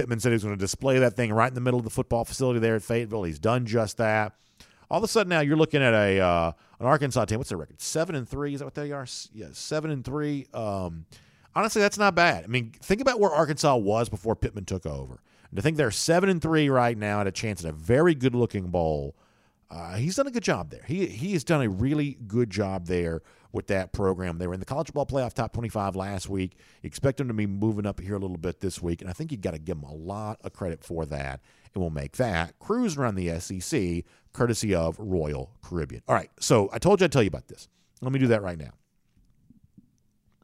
pittman 0.00 0.18
said 0.20 0.30
he 0.30 0.34
was 0.34 0.42
going 0.44 0.56
to 0.56 0.60
display 0.60 0.98
that 0.98 1.14
thing 1.14 1.32
right 1.32 1.48
in 1.48 1.54
the 1.54 1.60
middle 1.60 1.78
of 1.78 1.84
the 1.84 1.90
football 1.90 2.24
facility 2.24 2.58
there 2.58 2.76
at 2.76 2.82
fayetteville 2.82 3.24
he's 3.24 3.38
done 3.38 3.66
just 3.66 3.96
that 3.98 4.32
All 4.90 4.98
of 4.98 5.04
a 5.04 5.08
sudden 5.08 5.28
now 5.28 5.40
you're 5.40 5.56
looking 5.56 5.82
at 5.82 5.94
a 5.94 6.20
uh, 6.20 6.52
an 6.80 6.86
Arkansas 6.86 7.26
team. 7.26 7.38
What's 7.38 7.50
their 7.50 7.58
record? 7.58 7.80
Seven 7.80 8.14
and 8.16 8.28
three. 8.28 8.54
Is 8.54 8.60
that 8.60 8.64
what 8.64 8.74
they 8.74 8.90
are? 8.90 9.06
Yeah, 9.32 9.48
seven 9.52 9.90
and 9.90 10.04
three. 10.04 10.46
Um, 10.52 11.04
honestly, 11.54 11.80
that's 11.80 11.98
not 11.98 12.14
bad. 12.14 12.42
I 12.42 12.46
mean, 12.48 12.72
think 12.82 13.00
about 13.00 13.20
where 13.20 13.30
Arkansas 13.30 13.76
was 13.76 14.08
before 14.08 14.34
Pittman 14.34 14.64
took 14.64 14.86
over. 14.86 15.20
And 15.50 15.56
to 15.56 15.62
think 15.62 15.76
they're 15.76 15.90
seven 15.90 16.28
and 16.28 16.40
three 16.40 16.68
right 16.70 16.96
now 16.96 17.20
at 17.20 17.26
a 17.26 17.32
chance 17.32 17.64
at 17.64 17.70
a 17.70 17.72
very 17.72 18.14
good 18.14 18.34
looking 18.34 18.68
bowl. 18.70 19.14
Uh, 19.70 19.94
he's 19.94 20.16
done 20.16 20.26
a 20.26 20.30
good 20.32 20.42
job 20.42 20.70
there. 20.70 20.82
He 20.86 21.06
he 21.06 21.34
has 21.34 21.44
done 21.44 21.62
a 21.62 21.68
really 21.68 22.18
good 22.26 22.50
job 22.50 22.86
there 22.86 23.22
with 23.52 23.66
that 23.68 23.92
program. 23.92 24.38
They 24.38 24.46
were 24.46 24.54
in 24.54 24.60
the 24.60 24.66
college 24.66 24.92
ball 24.92 25.06
playoff 25.06 25.34
top 25.34 25.52
25 25.52 25.96
last 25.96 26.28
week. 26.28 26.56
You 26.82 26.86
expect 26.86 27.18
them 27.18 27.28
to 27.28 27.34
be 27.34 27.46
moving 27.46 27.86
up 27.86 28.00
here 28.00 28.14
a 28.14 28.18
little 28.18 28.36
bit 28.36 28.60
this 28.60 28.80
week, 28.80 29.00
and 29.00 29.10
I 29.10 29.12
think 29.12 29.32
you 29.32 29.38
got 29.38 29.52
to 29.52 29.58
give 29.58 29.80
them 29.80 29.88
a 29.88 29.94
lot 29.94 30.38
of 30.42 30.52
credit 30.52 30.84
for 30.84 31.06
that. 31.06 31.40
And 31.74 31.80
we'll 31.80 31.90
make 31.90 32.16
that 32.16 32.58
cruise 32.58 32.96
around 32.96 33.14
the 33.14 33.38
SEC 33.40 34.04
courtesy 34.32 34.74
of 34.74 34.98
Royal 34.98 35.52
Caribbean. 35.62 36.02
All 36.08 36.14
right, 36.14 36.30
so 36.40 36.68
I 36.72 36.78
told 36.78 37.00
you 37.00 37.04
I'd 37.04 37.12
tell 37.12 37.22
you 37.22 37.28
about 37.28 37.48
this. 37.48 37.68
Let 38.00 38.12
me 38.12 38.18
do 38.18 38.28
that 38.28 38.42
right 38.42 38.58
now. 38.58 38.72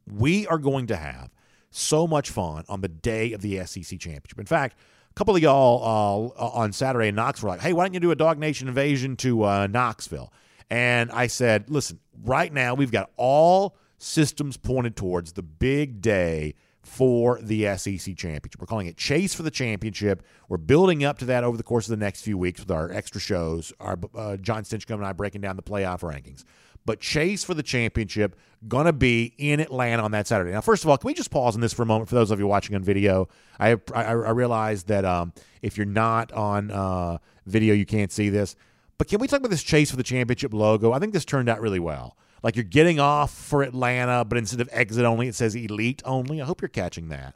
We 0.07 0.46
are 0.46 0.59
going 0.59 0.86
to 0.88 0.96
have 0.96 1.30
so 1.70 2.07
much 2.07 2.30
fun 2.30 2.64
on 2.68 2.80
the 2.80 2.88
day 2.88 3.32
of 3.32 3.42
the 3.42 3.64
SEC 3.66 3.98
championship. 3.98 4.38
In 4.38 4.46
fact, 4.46 4.76
a 5.11 5.14
couple 5.14 5.34
of 5.34 5.42
y'all 5.42 6.32
uh, 6.38 6.44
on 6.48 6.72
Saturday 6.72 7.09
in 7.09 7.14
Knoxville 7.14 7.48
were 7.48 7.54
like, 7.54 7.62
hey, 7.62 7.72
why 7.72 7.84
don't 7.84 7.94
you 7.94 8.00
do 8.00 8.11
a 8.11 8.16
Dog 8.16 8.38
Nation 8.38 8.68
invasion 8.68 9.16
to 9.16 9.44
uh, 9.44 9.66
Knoxville? 9.66 10.32
And 10.70 11.10
I 11.12 11.26
said, 11.28 11.70
listen, 11.70 12.00
right 12.24 12.52
now 12.52 12.74
we've 12.74 12.90
got 12.90 13.10
all 13.16 13.76
systems 13.98 14.56
pointed 14.56 14.96
towards 14.96 15.32
the 15.32 15.42
big 15.42 16.00
day 16.00 16.54
for 16.82 17.40
the 17.42 17.76
SEC 17.76 18.16
championship. 18.16 18.60
We're 18.60 18.66
calling 18.66 18.86
it 18.86 18.96
Chase 18.96 19.34
for 19.34 19.42
the 19.42 19.50
Championship. 19.50 20.22
We're 20.48 20.56
building 20.56 21.04
up 21.04 21.18
to 21.18 21.24
that 21.26 21.42
over 21.42 21.56
the 21.56 21.64
course 21.64 21.86
of 21.86 21.90
the 21.90 22.04
next 22.04 22.22
few 22.22 22.38
weeks 22.38 22.60
with 22.60 22.70
our 22.70 22.90
extra 22.92 23.20
shows. 23.20 23.72
Our 23.80 23.98
uh, 24.14 24.36
Jon 24.36 24.62
Stinchcomb 24.62 24.94
and 24.94 25.06
I 25.06 25.12
breaking 25.12 25.40
down 25.40 25.56
the 25.56 25.62
playoff 25.62 26.00
rankings. 26.00 26.44
But 26.84 27.00
Chase 27.00 27.42
for 27.42 27.54
the 27.54 27.64
championship 27.64 28.36
gonna 28.68 28.92
be 28.92 29.34
in 29.36 29.58
Atlanta 29.58 30.04
on 30.04 30.12
that 30.12 30.28
Saturday. 30.28 30.52
Now, 30.52 30.60
first 30.60 30.84
of 30.84 30.90
all, 30.90 30.96
can 30.96 31.08
we 31.08 31.14
just 31.14 31.32
pause 31.32 31.56
on 31.56 31.60
this 31.60 31.72
for 31.72 31.82
a 31.82 31.86
moment 31.86 32.08
for 32.08 32.14
those 32.14 32.30
of 32.30 32.38
you 32.38 32.46
watching 32.46 32.76
on 32.76 32.84
video? 32.84 33.28
I 33.58 33.72
I, 33.92 34.04
I 34.04 34.30
realize 34.30 34.84
that 34.84 35.04
um, 35.04 35.32
if 35.62 35.76
you're 35.76 35.86
not 35.86 36.30
on 36.30 36.70
uh, 36.70 37.18
video, 37.44 37.74
you 37.74 37.84
can't 37.84 38.12
see 38.12 38.28
this. 38.28 38.54
But 38.99 39.09
can 39.09 39.20
we 39.20 39.28
talk 39.28 39.40
about 39.40 39.51
this 39.51 39.62
Chase 39.62 39.90
for 39.90 39.97
the 39.97 40.03
championship 40.03 40.55
logo? 40.55 40.92
I 40.92 40.99
think 40.99 41.12
this 41.12 41.24
turned 41.24 41.49
out 41.49 41.61
really 41.61 41.80
well. 41.80 42.16
Like 42.42 42.57
you're 42.57 42.64
getting 42.64 43.01
off 43.01 43.32
for 43.32 43.62
Atlanta, 43.62 44.24
but 44.24 44.38
instead 44.38 44.61
of 44.61 44.68
exit 44.72 45.05
only, 45.05 45.28
it 45.28 45.34
says 45.34 45.55
elite 45.55 46.03
only. 46.05 46.40
I 46.40 46.44
hope 46.44 46.62
you're 46.62 46.68
catching 46.68 47.09
that. 47.09 47.34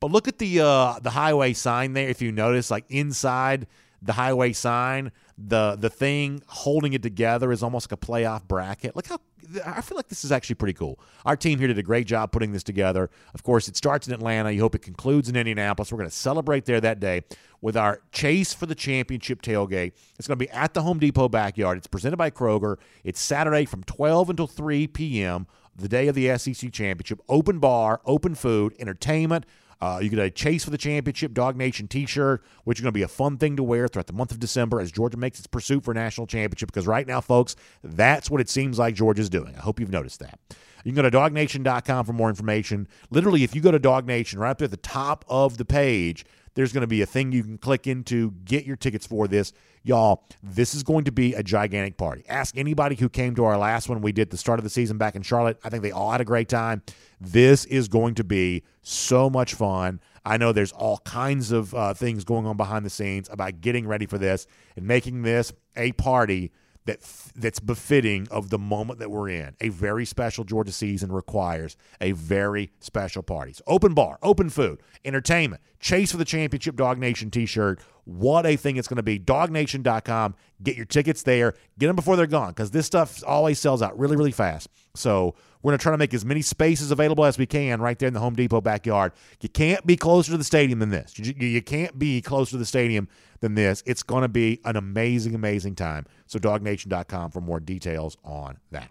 But 0.00 0.10
look 0.10 0.28
at 0.28 0.38
the 0.38 0.60
uh, 0.60 0.98
the 1.00 1.10
highway 1.10 1.52
sign 1.52 1.92
there. 1.92 2.08
If 2.08 2.22
you 2.22 2.32
notice, 2.32 2.70
like 2.70 2.84
inside 2.88 3.66
the 4.02 4.12
highway 4.12 4.52
sign, 4.52 5.12
the 5.38 5.76
the 5.78 5.88
thing 5.88 6.42
holding 6.48 6.92
it 6.94 7.02
together 7.02 7.52
is 7.52 7.62
almost 7.62 7.90
like 7.90 8.02
a 8.02 8.06
playoff 8.06 8.46
bracket. 8.48 8.96
Look 8.96 9.06
how 9.06 9.18
I 9.64 9.80
feel 9.80 9.96
like 9.96 10.08
this 10.08 10.24
is 10.24 10.32
actually 10.32 10.56
pretty 10.56 10.74
cool. 10.74 10.98
Our 11.24 11.36
team 11.36 11.58
here 11.60 11.68
did 11.68 11.78
a 11.78 11.82
great 11.82 12.06
job 12.06 12.32
putting 12.32 12.52
this 12.52 12.64
together. 12.64 13.08
Of 13.34 13.44
course, 13.44 13.68
it 13.68 13.76
starts 13.76 14.08
in 14.08 14.12
Atlanta. 14.12 14.50
You 14.50 14.60
hope 14.60 14.74
it 14.74 14.82
concludes 14.82 15.28
in 15.28 15.36
Indianapolis. 15.36 15.92
We're 15.92 15.98
going 15.98 16.10
to 16.10 16.16
celebrate 16.16 16.64
there 16.64 16.80
that 16.80 16.98
day 16.98 17.22
with 17.60 17.76
our 17.76 18.02
chase 18.10 18.52
for 18.52 18.66
the 18.66 18.74
championship 18.74 19.40
tailgate. 19.40 19.92
It's 20.18 20.26
going 20.26 20.38
to 20.38 20.44
be 20.44 20.50
at 20.50 20.74
the 20.74 20.82
Home 20.82 20.98
Depot 20.98 21.28
backyard. 21.28 21.78
It's 21.78 21.86
presented 21.86 22.16
by 22.16 22.30
Kroger. 22.30 22.76
It's 23.04 23.20
Saturday 23.20 23.64
from 23.64 23.84
12 23.84 24.30
until 24.30 24.48
3 24.48 24.88
p.m. 24.88 25.46
The 25.76 25.88
day 25.88 26.08
of 26.08 26.16
the 26.16 26.36
SEC 26.36 26.72
championship. 26.72 27.20
Open 27.28 27.60
bar, 27.60 28.00
open 28.04 28.34
food, 28.34 28.74
entertainment. 28.80 29.46
Uh, 29.80 30.00
you 30.02 30.08
get 30.08 30.18
a 30.18 30.30
Chase 30.30 30.64
for 30.64 30.70
the 30.70 30.78
Championship 30.78 31.32
Dog 31.32 31.56
Nation 31.56 31.86
t 31.86 32.06
shirt, 32.06 32.42
which 32.64 32.78
is 32.78 32.82
going 32.82 32.92
to 32.92 32.98
be 32.98 33.02
a 33.02 33.08
fun 33.08 33.38
thing 33.38 33.56
to 33.56 33.62
wear 33.62 33.86
throughout 33.88 34.06
the 34.06 34.12
month 34.12 34.32
of 34.32 34.40
December 34.40 34.80
as 34.80 34.90
Georgia 34.90 35.16
makes 35.16 35.38
its 35.38 35.46
pursuit 35.46 35.84
for 35.84 35.94
national 35.94 36.26
championship. 36.26 36.68
Because 36.68 36.86
right 36.86 37.06
now, 37.06 37.20
folks, 37.20 37.54
that's 37.82 38.30
what 38.30 38.40
it 38.40 38.48
seems 38.48 38.78
like 38.78 38.94
Georgia's 38.94 39.28
doing. 39.30 39.54
I 39.56 39.60
hope 39.60 39.78
you've 39.78 39.90
noticed 39.90 40.20
that. 40.20 40.38
You 40.84 40.92
can 40.92 41.02
go 41.02 41.10
to 41.10 41.16
dognation.com 41.16 42.04
for 42.06 42.12
more 42.12 42.28
information. 42.28 42.88
Literally, 43.10 43.42
if 43.42 43.54
you 43.54 43.60
go 43.60 43.70
to 43.70 43.78
Dog 43.78 44.06
Nation, 44.06 44.38
right 44.38 44.50
up 44.50 44.58
there 44.58 44.66
at 44.66 44.70
the 44.70 44.76
top 44.76 45.24
of 45.28 45.58
the 45.58 45.64
page, 45.64 46.24
there's 46.58 46.72
going 46.72 46.80
to 46.80 46.88
be 46.88 47.02
a 47.02 47.06
thing 47.06 47.30
you 47.30 47.44
can 47.44 47.56
click 47.56 47.86
into, 47.86 48.32
get 48.44 48.66
your 48.66 48.74
tickets 48.74 49.06
for 49.06 49.28
this. 49.28 49.52
Y'all, 49.84 50.24
this 50.42 50.74
is 50.74 50.82
going 50.82 51.04
to 51.04 51.12
be 51.12 51.32
a 51.34 51.40
gigantic 51.40 51.96
party. 51.96 52.24
Ask 52.28 52.56
anybody 52.56 52.96
who 52.96 53.08
came 53.08 53.36
to 53.36 53.44
our 53.44 53.56
last 53.56 53.88
one 53.88 54.00
we 54.00 54.10
did 54.10 54.30
the 54.30 54.36
start 54.36 54.58
of 54.58 54.64
the 54.64 54.70
season 54.70 54.98
back 54.98 55.14
in 55.14 55.22
Charlotte. 55.22 55.60
I 55.62 55.68
think 55.68 55.84
they 55.84 55.92
all 55.92 56.10
had 56.10 56.20
a 56.20 56.24
great 56.24 56.48
time. 56.48 56.82
This 57.20 57.64
is 57.66 57.86
going 57.86 58.16
to 58.16 58.24
be 58.24 58.64
so 58.82 59.30
much 59.30 59.54
fun. 59.54 60.00
I 60.24 60.36
know 60.36 60.50
there's 60.50 60.72
all 60.72 60.98
kinds 61.04 61.52
of 61.52 61.72
uh, 61.76 61.94
things 61.94 62.24
going 62.24 62.44
on 62.44 62.56
behind 62.56 62.84
the 62.84 62.90
scenes 62.90 63.28
about 63.30 63.60
getting 63.60 63.86
ready 63.86 64.06
for 64.06 64.18
this 64.18 64.48
and 64.74 64.84
making 64.84 65.22
this 65.22 65.52
a 65.76 65.92
party 65.92 66.50
that 66.88 67.00
that's 67.36 67.60
befitting 67.60 68.26
of 68.30 68.48
the 68.48 68.58
moment 68.58 68.98
that 68.98 69.10
we're 69.10 69.28
in. 69.28 69.54
A 69.60 69.68
very 69.68 70.06
special 70.06 70.42
Georgia 70.42 70.72
season 70.72 71.12
requires 71.12 71.76
a 72.00 72.12
very 72.12 72.70
special 72.80 73.22
party. 73.22 73.52
So 73.52 73.62
open 73.66 73.92
bar, 73.92 74.18
open 74.22 74.48
food, 74.48 74.82
entertainment, 75.04 75.60
chase 75.80 76.10
for 76.10 76.16
the 76.16 76.24
championship 76.24 76.76
Dog 76.76 76.98
Nation 76.98 77.30
t-shirt. 77.30 77.80
What 78.04 78.46
a 78.46 78.56
thing 78.56 78.76
it's 78.78 78.88
going 78.88 78.96
to 78.96 79.02
be. 79.02 79.18
Dognation.com. 79.18 80.34
Get 80.62 80.76
your 80.76 80.86
tickets 80.86 81.22
there. 81.22 81.54
Get 81.78 81.88
them 81.88 81.96
before 81.96 82.16
they're 82.16 82.26
gone 82.26 82.50
because 82.50 82.70
this 82.70 82.86
stuff 82.86 83.22
always 83.26 83.58
sells 83.58 83.82
out 83.82 83.96
really, 83.98 84.16
really 84.16 84.32
fast. 84.32 84.70
So 84.94 85.34
we're 85.62 85.72
going 85.72 85.78
to 85.78 85.82
try 85.82 85.92
to 85.92 85.98
make 85.98 86.14
as 86.14 86.24
many 86.24 86.42
spaces 86.42 86.90
available 86.90 87.24
as 87.24 87.36
we 87.36 87.46
can 87.46 87.80
right 87.80 87.98
there 87.98 88.06
in 88.06 88.14
the 88.14 88.20
Home 88.20 88.34
Depot 88.34 88.60
backyard. 88.60 89.12
You 89.40 89.48
can't 89.48 89.84
be 89.86 89.96
closer 89.96 90.32
to 90.32 90.38
the 90.38 90.44
stadium 90.44 90.78
than 90.78 90.90
this. 90.90 91.18
You, 91.18 91.34
you 91.36 91.62
can't 91.62 91.98
be 91.98 92.22
closer 92.22 92.52
to 92.52 92.58
the 92.58 92.66
stadium 92.66 93.08
than 93.40 93.54
this. 93.54 93.82
It's 93.86 94.02
going 94.02 94.22
to 94.22 94.28
be 94.28 94.60
an 94.64 94.76
amazing, 94.76 95.34
amazing 95.34 95.74
time. 95.74 96.06
So, 96.26 96.38
dognation.com 96.38 97.30
for 97.30 97.40
more 97.40 97.58
details 97.58 98.16
on 98.24 98.58
that. 98.70 98.90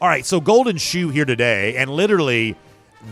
All 0.00 0.08
right, 0.08 0.24
so 0.24 0.40
Golden 0.40 0.76
Shoe 0.76 1.08
here 1.08 1.24
today, 1.24 1.76
and 1.76 1.90
literally, 1.90 2.54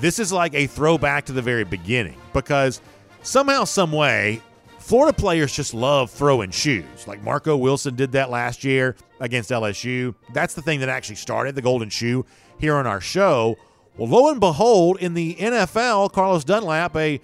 this 0.01 0.21
is 0.21 0.33
like 0.33 0.55
a 0.55 0.69
throwback 0.69 1.27
to 1.27 1.33
the 1.33 1.43
very 1.43 1.65
beginning 1.65 2.17
because 2.33 2.81
somehow, 3.23 3.65
some 3.65 3.91
way, 3.91 4.41
Florida 4.87 5.13
players 5.13 5.53
just 5.53 5.75
love 5.75 6.13
throwing 6.13 6.53
shoes. 6.53 7.09
Like 7.09 7.21
Marco 7.21 7.57
Wilson 7.57 7.97
did 7.97 8.13
that 8.13 8.31
last 8.31 8.63
year 8.63 8.95
against 9.19 9.51
LSU. 9.51 10.15
That's 10.33 10.55
the 10.55 10.63
thing 10.63 10.79
that 10.79 10.89
actually 10.89 11.17
started 11.17 11.57
the 11.57 11.61
Golden 11.61 11.89
Shoe 11.89 12.25
here 12.61 12.77
on 12.77 12.87
our 12.87 13.01
show. 13.01 13.57
Well, 13.97 14.09
lo 14.09 14.31
and 14.31 14.39
behold, 14.39 14.99
in 15.01 15.15
the 15.15 15.35
NFL, 15.35 16.13
Carlos 16.13 16.45
Dunlap, 16.45 16.95
a 16.95 17.21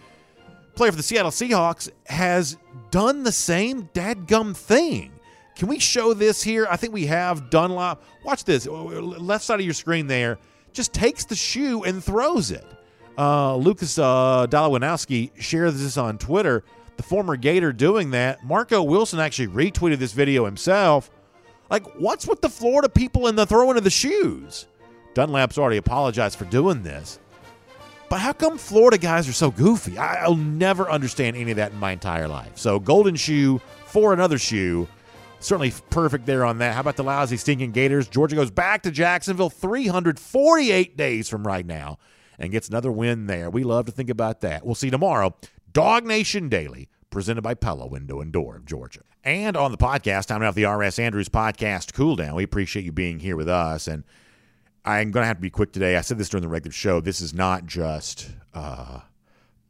player 0.74 0.90
for 0.90 0.96
the 0.96 1.04
Seattle 1.04 1.30
Seahawks, 1.30 1.88
has 2.06 2.56
done 2.90 3.22
the 3.22 3.30
same 3.30 3.88
dadgum 3.94 4.56
thing. 4.56 5.12
Can 5.54 5.68
we 5.68 5.78
show 5.78 6.14
this 6.14 6.42
here? 6.42 6.66
I 6.68 6.74
think 6.74 6.92
we 6.92 7.06
have 7.06 7.48
Dunlap. 7.48 8.02
Watch 8.24 8.42
this. 8.42 8.66
Left 8.66 9.44
side 9.44 9.60
of 9.60 9.64
your 9.64 9.72
screen 9.72 10.08
there. 10.08 10.40
Just 10.72 10.92
takes 10.92 11.24
the 11.24 11.36
shoe 11.36 11.84
and 11.84 12.02
throws 12.02 12.50
it. 12.50 12.66
Uh, 13.16 13.54
Lucas 13.54 14.00
uh, 14.00 14.48
shares 15.38 15.80
this 15.80 15.96
on 15.96 16.18
Twitter 16.18 16.64
the 16.96 17.02
former 17.02 17.36
Gator 17.36 17.72
doing 17.72 18.10
that. 18.10 18.44
Marco 18.44 18.82
Wilson 18.82 19.20
actually 19.20 19.48
retweeted 19.48 19.98
this 19.98 20.12
video 20.12 20.44
himself. 20.44 21.10
Like, 21.70 21.86
what's 21.98 22.26
with 22.26 22.40
the 22.40 22.48
Florida 22.48 22.88
people 22.88 23.26
and 23.26 23.38
the 23.38 23.46
throwing 23.46 23.76
of 23.76 23.84
the 23.84 23.90
shoes? 23.90 24.66
Dunlap's 25.14 25.58
already 25.58 25.78
apologized 25.78 26.38
for 26.38 26.44
doing 26.46 26.82
this. 26.82 27.18
But 28.08 28.20
how 28.20 28.34
come 28.34 28.58
Florida 28.58 28.98
guys 28.98 29.26
are 29.26 29.32
so 29.32 29.50
goofy? 29.50 29.96
I'll 29.96 30.36
never 30.36 30.90
understand 30.90 31.34
any 31.34 31.50
of 31.50 31.56
that 31.56 31.72
in 31.72 31.78
my 31.78 31.92
entire 31.92 32.28
life. 32.28 32.58
So, 32.58 32.78
golden 32.78 33.16
shoe 33.16 33.58
for 33.86 34.12
another 34.12 34.38
shoe. 34.38 34.86
Certainly 35.40 35.72
perfect 35.90 36.26
there 36.26 36.44
on 36.44 36.58
that. 36.58 36.74
How 36.74 36.80
about 36.82 36.96
the 36.96 37.04
lousy, 37.04 37.36
stinking 37.36 37.72
Gators? 37.72 38.06
Georgia 38.06 38.36
goes 38.36 38.50
back 38.50 38.82
to 38.82 38.90
Jacksonville 38.90 39.50
348 39.50 40.96
days 40.96 41.28
from 41.28 41.46
right 41.46 41.64
now 41.64 41.98
and 42.38 42.52
gets 42.52 42.68
another 42.68 42.92
win 42.92 43.26
there. 43.26 43.48
We 43.50 43.64
love 43.64 43.86
to 43.86 43.92
think 43.92 44.10
about 44.10 44.42
that. 44.42 44.64
We'll 44.64 44.74
see 44.74 44.90
tomorrow. 44.90 45.34
Dog 45.72 46.04
Nation 46.04 46.50
Daily, 46.50 46.88
presented 47.08 47.40
by 47.40 47.54
Pella 47.54 47.86
Window 47.86 48.20
and 48.20 48.30
Door 48.30 48.56
of 48.56 48.66
Georgia. 48.66 49.00
And 49.24 49.56
on 49.56 49.70
the 49.70 49.78
podcast, 49.78 50.26
time 50.26 50.42
out 50.42 50.54
the 50.54 50.66
R.S. 50.66 50.98
Andrews 50.98 51.30
podcast 51.30 51.94
cool 51.94 52.16
down. 52.16 52.34
We 52.34 52.42
appreciate 52.42 52.84
you 52.84 52.92
being 52.92 53.20
here 53.20 53.36
with 53.36 53.48
us. 53.48 53.86
And 53.86 54.04
I'm 54.84 55.12
going 55.12 55.22
to 55.22 55.28
have 55.28 55.38
to 55.38 55.42
be 55.42 55.48
quick 55.48 55.72
today. 55.72 55.96
I 55.96 56.02
said 56.02 56.18
this 56.18 56.28
during 56.28 56.42
the 56.42 56.48
regular 56.48 56.72
show. 56.72 57.00
This 57.00 57.22
is 57.22 57.32
not 57.32 57.64
just 57.64 58.30
uh, 58.52 59.00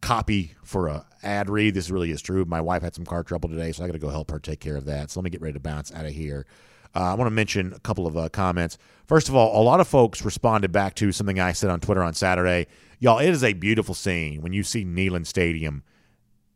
copy 0.00 0.54
for 0.64 0.88
a 0.88 1.06
ad 1.22 1.48
read. 1.48 1.74
This 1.74 1.90
really 1.90 2.10
is 2.10 2.20
true. 2.20 2.44
My 2.46 2.60
wife 2.60 2.82
had 2.82 2.94
some 2.96 3.04
car 3.04 3.22
trouble 3.22 3.48
today, 3.48 3.70
so 3.70 3.84
I 3.84 3.86
got 3.86 3.92
to 3.92 3.98
go 4.00 4.08
help 4.08 4.30
her 4.32 4.40
take 4.40 4.58
care 4.58 4.76
of 4.76 4.86
that. 4.86 5.10
So 5.10 5.20
let 5.20 5.24
me 5.24 5.30
get 5.30 5.40
ready 5.40 5.52
to 5.54 5.60
bounce 5.60 5.92
out 5.92 6.06
of 6.06 6.12
here. 6.12 6.46
Uh, 6.94 7.12
I 7.12 7.14
want 7.14 7.26
to 7.26 7.34
mention 7.34 7.72
a 7.72 7.80
couple 7.80 8.06
of 8.06 8.16
uh, 8.16 8.28
comments. 8.28 8.76
First 9.06 9.28
of 9.28 9.36
all, 9.36 9.60
a 9.60 9.62
lot 9.62 9.80
of 9.80 9.86
folks 9.86 10.24
responded 10.24 10.72
back 10.72 10.94
to 10.96 11.12
something 11.12 11.38
I 11.38 11.52
said 11.52 11.70
on 11.70 11.80
Twitter 11.80 12.02
on 12.02 12.14
Saturday. 12.14 12.66
Y'all, 12.98 13.18
it 13.18 13.28
is 13.28 13.44
a 13.44 13.52
beautiful 13.52 13.94
scene 13.94 14.42
when 14.42 14.52
you 14.52 14.62
see 14.62 14.84
Neyland 14.84 15.26
Stadium 15.26 15.82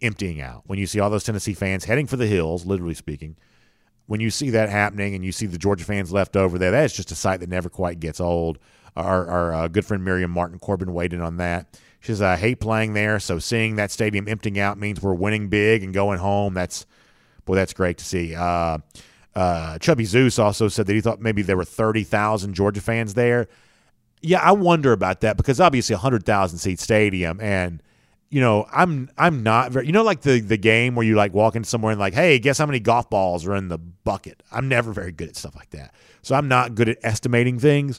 emptying 0.02 0.40
out. 0.40 0.62
When 0.66 0.78
you 0.78 0.86
see 0.86 1.00
all 1.00 1.10
those 1.10 1.24
Tennessee 1.24 1.54
fans 1.54 1.84
heading 1.84 2.06
for 2.06 2.16
the 2.16 2.26
hills, 2.26 2.66
literally 2.66 2.94
speaking, 2.94 3.36
when 4.06 4.20
you 4.20 4.30
see 4.30 4.50
that 4.50 4.68
happening 4.68 5.14
and 5.14 5.24
you 5.24 5.32
see 5.32 5.46
the 5.46 5.58
Georgia 5.58 5.84
fans 5.84 6.12
left 6.12 6.36
over 6.36 6.58
there, 6.58 6.70
that 6.70 6.84
is 6.84 6.92
just 6.92 7.10
a 7.10 7.16
sight 7.16 7.40
that 7.40 7.48
never 7.48 7.68
quite 7.68 8.00
gets 8.00 8.20
old. 8.20 8.58
Our, 8.96 9.26
our 9.26 9.54
uh, 9.54 9.68
good 9.68 9.84
friend 9.84 10.04
Miriam 10.04 10.30
Martin 10.30 10.58
Corbin 10.58 10.94
weighed 10.94 11.12
in 11.12 11.20
on 11.20 11.36
that. 11.38 11.78
She 12.00 12.12
says, 12.12 12.22
I 12.22 12.36
hate 12.36 12.60
playing 12.60 12.94
there, 12.94 13.18
so 13.18 13.38
seeing 13.38 13.76
that 13.76 13.90
stadium 13.90 14.28
emptying 14.28 14.58
out 14.58 14.78
means 14.78 15.02
we're 15.02 15.14
winning 15.14 15.48
big 15.48 15.82
and 15.82 15.92
going 15.92 16.18
home. 16.18 16.54
That's 16.54 16.86
boy, 17.44 17.56
that's 17.56 17.72
great 17.72 17.98
to 17.98 18.04
see. 18.04 18.34
Uh, 18.34 18.78
uh, 19.34 19.78
Chubby 19.78 20.04
Zeus 20.04 20.38
also 20.38 20.68
said 20.68 20.86
that 20.86 20.94
he 20.94 21.00
thought 21.00 21.20
maybe 21.20 21.42
there 21.42 21.56
were 21.56 21.64
30,000 21.64 22.54
Georgia 22.54 22.80
fans 22.80 23.14
there. 23.14 23.48
Yeah, 24.22 24.40
I 24.40 24.52
wonder 24.52 24.92
about 24.92 25.20
that 25.20 25.36
because 25.36 25.60
obviously 25.60 25.94
a 25.94 25.98
100,000 25.98 26.58
seat 26.58 26.80
stadium 26.80 27.40
and 27.40 27.82
you 28.36 28.42
know, 28.42 28.66
I'm 28.70 29.08
I'm 29.16 29.42
not 29.42 29.72
very 29.72 29.86
you 29.86 29.92
know 29.92 30.02
like 30.02 30.20
the 30.20 30.40
the 30.40 30.58
game 30.58 30.94
where 30.94 31.06
you 31.06 31.16
like 31.16 31.32
walk 31.32 31.56
into 31.56 31.66
somewhere 31.66 31.92
and 31.92 31.98
like, 31.98 32.12
"Hey, 32.12 32.38
guess 32.38 32.58
how 32.58 32.66
many 32.66 32.78
golf 32.80 33.08
balls 33.08 33.46
are 33.46 33.56
in 33.56 33.68
the 33.68 33.78
bucket?" 33.78 34.42
I'm 34.52 34.68
never 34.68 34.92
very 34.92 35.10
good 35.10 35.30
at 35.30 35.36
stuff 35.36 35.56
like 35.56 35.70
that. 35.70 35.94
So 36.20 36.34
I'm 36.34 36.46
not 36.46 36.74
good 36.74 36.90
at 36.90 36.98
estimating 37.02 37.58
things. 37.58 37.98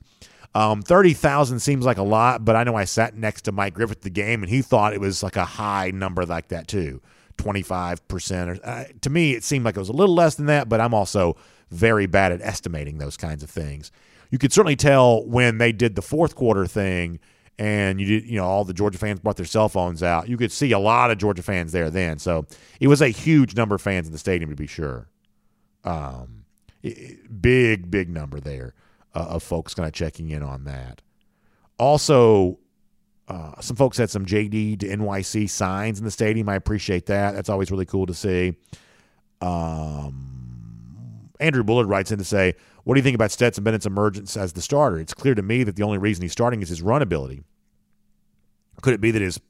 Um, 0.53 0.83
30,000 0.83 1.59
seems 1.59 1.85
like 1.85 1.97
a 1.97 2.03
lot, 2.03 2.45
but 2.45 2.55
I 2.55 2.63
know 2.63 2.75
I 2.75 2.85
sat 2.85 3.17
next 3.17 3.45
to 3.45 3.51
Mike 3.51 3.73
Griffith 3.73 4.01
the 4.01 4.11
game 4.11 4.43
and 4.43 4.49
he 4.51 4.61
thought 4.61 4.93
it 4.93 5.01
was 5.01 5.23
like 5.23 5.37
a 5.37 5.43
high 5.43 5.89
number 5.89 6.23
like 6.23 6.49
that 6.49 6.67
too. 6.67 7.01
25% 7.37 8.47
or 8.47 8.63
uh, 8.63 8.83
to 9.01 9.09
me 9.09 9.33
it 9.33 9.43
seemed 9.43 9.65
like 9.65 9.75
it 9.75 9.79
was 9.79 9.89
a 9.89 9.93
little 9.93 10.13
less 10.13 10.35
than 10.35 10.45
that, 10.45 10.69
but 10.69 10.79
I'm 10.79 10.93
also 10.93 11.35
very 11.71 12.05
bad 12.05 12.31
at 12.31 12.43
estimating 12.43 12.99
those 12.99 13.17
kinds 13.17 13.41
of 13.41 13.49
things. 13.49 13.91
You 14.29 14.37
could 14.37 14.53
certainly 14.53 14.75
tell 14.75 15.25
when 15.25 15.57
they 15.57 15.71
did 15.71 15.95
the 15.95 16.03
fourth 16.03 16.35
quarter 16.35 16.67
thing 16.67 17.19
and 17.59 17.99
you 17.99 18.05
did, 18.05 18.25
you 18.25 18.37
know, 18.37 18.45
all 18.45 18.63
the 18.63 18.73
Georgia 18.73 18.97
fans 18.97 19.19
brought 19.19 19.37
their 19.37 19.45
cell 19.45 19.69
phones 19.69 20.03
out. 20.03 20.29
You 20.29 20.37
could 20.37 20.51
see 20.51 20.71
a 20.71 20.79
lot 20.79 21.09
of 21.11 21.17
Georgia 21.17 21.41
fans 21.41 21.71
there 21.71 21.89
then. 21.89 22.19
So 22.19 22.45
it 22.79 22.87
was 22.87 23.01
a 23.01 23.09
huge 23.09 23.55
number 23.55 23.75
of 23.75 23.81
fans 23.81 24.07
in 24.07 24.13
the 24.13 24.19
stadium 24.19 24.49
to 24.49 24.55
be 24.55 24.67
sure. 24.67 25.09
Um, 25.83 26.45
big, 26.81 27.89
big 27.89 28.09
number 28.09 28.39
there 28.39 28.73
uh, 29.15 29.25
of 29.29 29.43
folks 29.43 29.73
kind 29.73 29.87
of 29.87 29.93
checking 29.93 30.29
in 30.29 30.43
on 30.43 30.65
that. 30.65 31.01
Also, 31.79 32.59
uh, 33.27 33.59
some 33.59 33.75
folks 33.75 33.97
had 33.97 34.09
some 34.09 34.25
JD 34.25 34.79
to 34.79 34.87
NYC 34.87 35.49
signs 35.49 35.99
in 35.99 36.05
the 36.05 36.11
stadium. 36.11 36.47
I 36.49 36.55
appreciate 36.55 37.07
that. 37.07 37.33
That's 37.33 37.49
always 37.49 37.71
really 37.71 37.85
cool 37.85 38.05
to 38.05 38.13
see. 38.13 38.55
Um, 39.41 41.29
Andrew 41.39 41.63
Bullard 41.63 41.87
writes 41.87 42.11
in 42.11 42.19
to 42.19 42.23
say, 42.25 42.55
what 42.87 42.95
do 42.95 42.99
you 42.99 43.03
think 43.03 43.15
about 43.15 43.31
Stetson 43.31 43.65
Bennett's 43.65 43.85
emergence 43.85 44.37
as 44.37 44.53
the 44.53 44.61
starter? 44.61 44.97
It's 44.97 45.13
clear 45.13 45.35
to 45.35 45.41
me 45.41 45.65
that 45.65 45.75
the 45.75 45.83
only 45.83 45.97
reason 45.97 46.21
he's 46.21 46.31
starting 46.31 46.61
is 46.61 46.69
his 46.69 46.81
run 46.81 47.01
ability. 47.01 47.43
Could 48.81 48.93
it 48.93 49.01
be 49.01 49.11
that 49.11 49.21
his 49.21 49.41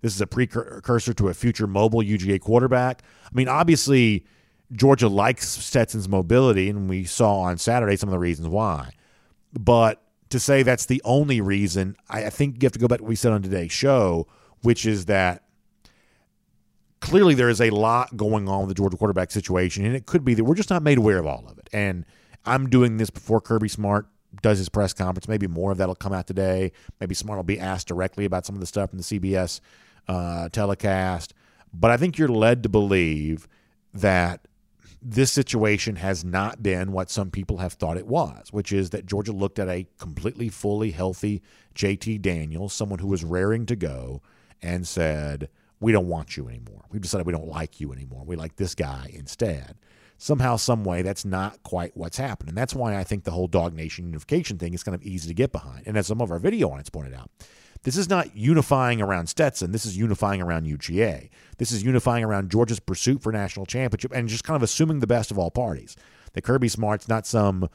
this 0.00 0.12
is 0.12 0.20
a 0.20 0.26
precursor 0.26 1.14
to 1.14 1.28
a 1.28 1.34
future 1.34 1.68
mobile 1.68 2.00
UGA 2.00 2.40
quarterback? 2.40 3.02
I 3.24 3.28
mean, 3.32 3.46
obviously, 3.46 4.26
Georgia 4.72 5.06
likes 5.06 5.46
Stetson's 5.46 6.08
mobility, 6.08 6.68
and 6.68 6.88
we 6.88 7.04
saw 7.04 7.42
on 7.42 7.58
Saturday 7.58 7.94
some 7.94 8.08
of 8.08 8.12
the 8.12 8.18
reasons 8.18 8.48
why. 8.48 8.90
But 9.52 10.02
to 10.30 10.40
say 10.40 10.64
that's 10.64 10.86
the 10.86 11.00
only 11.04 11.40
reason, 11.40 11.94
I, 12.08 12.24
I 12.24 12.30
think 12.30 12.60
you 12.60 12.66
have 12.66 12.72
to 12.72 12.80
go 12.80 12.88
back 12.88 12.98
to 12.98 13.04
what 13.04 13.10
we 13.10 13.14
said 13.14 13.30
on 13.30 13.40
today's 13.40 13.70
show, 13.70 14.26
which 14.62 14.84
is 14.84 15.04
that 15.04 15.44
clearly 16.98 17.34
there 17.36 17.50
is 17.50 17.60
a 17.60 17.70
lot 17.70 18.16
going 18.16 18.48
on 18.48 18.62
with 18.62 18.68
the 18.70 18.74
Georgia 18.74 18.96
quarterback 18.96 19.30
situation, 19.30 19.86
and 19.86 19.94
it 19.94 20.06
could 20.06 20.24
be 20.24 20.34
that 20.34 20.42
we're 20.42 20.56
just 20.56 20.70
not 20.70 20.82
made 20.82 20.98
aware 20.98 21.18
of 21.18 21.26
all 21.28 21.44
of 21.48 21.56
it. 21.56 21.70
And– 21.72 22.04
I'm 22.44 22.68
doing 22.68 22.96
this 22.96 23.10
before 23.10 23.40
Kirby 23.40 23.68
Smart 23.68 24.06
does 24.42 24.58
his 24.58 24.68
press 24.68 24.92
conference. 24.92 25.28
Maybe 25.28 25.46
more 25.46 25.72
of 25.72 25.78
that'll 25.78 25.94
come 25.94 26.12
out 26.12 26.26
today. 26.26 26.72
Maybe 27.00 27.14
Smart 27.14 27.38
will 27.38 27.44
be 27.44 27.58
asked 27.58 27.88
directly 27.88 28.24
about 28.24 28.46
some 28.46 28.54
of 28.54 28.60
the 28.60 28.66
stuff 28.66 28.92
in 28.92 28.98
the 28.98 29.04
CBS 29.04 29.60
uh, 30.08 30.48
telecast. 30.50 31.34
But 31.72 31.90
I 31.90 31.96
think 31.96 32.18
you're 32.18 32.28
led 32.28 32.62
to 32.62 32.68
believe 32.68 33.46
that 33.92 34.46
this 35.02 35.32
situation 35.32 35.96
has 35.96 36.24
not 36.24 36.62
been 36.62 36.92
what 36.92 37.10
some 37.10 37.30
people 37.30 37.58
have 37.58 37.72
thought 37.72 37.96
it 37.96 38.06
was, 38.06 38.52
which 38.52 38.70
is 38.72 38.90
that 38.90 39.06
Georgia 39.06 39.32
looked 39.32 39.58
at 39.58 39.68
a 39.68 39.86
completely 39.98 40.48
fully 40.48 40.90
healthy 40.90 41.42
JT 41.74 42.20
Daniels, 42.20 42.72
someone 42.72 42.98
who 42.98 43.08
was 43.08 43.24
raring 43.24 43.66
to 43.66 43.76
go, 43.76 44.20
and 44.60 44.86
said, 44.86 45.48
We 45.80 45.92
don't 45.92 46.08
want 46.08 46.36
you 46.36 46.48
anymore. 46.48 46.84
We've 46.90 47.00
decided 47.00 47.26
we 47.26 47.32
don't 47.32 47.48
like 47.48 47.80
you 47.80 47.92
anymore. 47.92 48.24
We 48.26 48.36
like 48.36 48.56
this 48.56 48.74
guy 48.74 49.10
instead 49.14 49.76
somehow, 50.20 50.54
some 50.56 50.84
way, 50.84 51.00
that's 51.00 51.24
not 51.24 51.62
quite 51.62 51.96
what's 51.96 52.18
happened. 52.18 52.50
And 52.50 52.58
that's 52.58 52.74
why 52.74 52.94
I 52.94 53.04
think 53.04 53.24
the 53.24 53.30
whole 53.30 53.46
Dog 53.46 53.74
Nation 53.74 54.04
unification 54.04 54.58
thing 54.58 54.74
is 54.74 54.82
kind 54.82 54.94
of 54.94 55.02
easy 55.02 55.26
to 55.28 55.34
get 55.34 55.50
behind. 55.50 55.86
And 55.86 55.96
as 55.96 56.06
some 56.06 56.20
of 56.20 56.30
our 56.30 56.38
video 56.38 56.68
on 56.68 56.78
it's 56.78 56.90
pointed 56.90 57.14
out, 57.14 57.30
this 57.84 57.96
is 57.96 58.10
not 58.10 58.36
unifying 58.36 59.00
around 59.00 59.28
Stetson. 59.28 59.72
This 59.72 59.86
is 59.86 59.96
unifying 59.96 60.42
around 60.42 60.66
UGA. 60.66 61.30
This 61.56 61.72
is 61.72 61.82
unifying 61.82 62.22
around 62.22 62.50
Georgia's 62.50 62.80
pursuit 62.80 63.22
for 63.22 63.32
national 63.32 63.64
championship 63.64 64.12
and 64.14 64.28
just 64.28 64.44
kind 64.44 64.56
of 64.56 64.62
assuming 64.62 65.00
the 65.00 65.06
best 65.06 65.30
of 65.30 65.38
all 65.38 65.50
parties. 65.50 65.96
That 66.34 66.42
Kirby 66.42 66.68
Smart's 66.68 67.08
not 67.08 67.26
some 67.26 67.70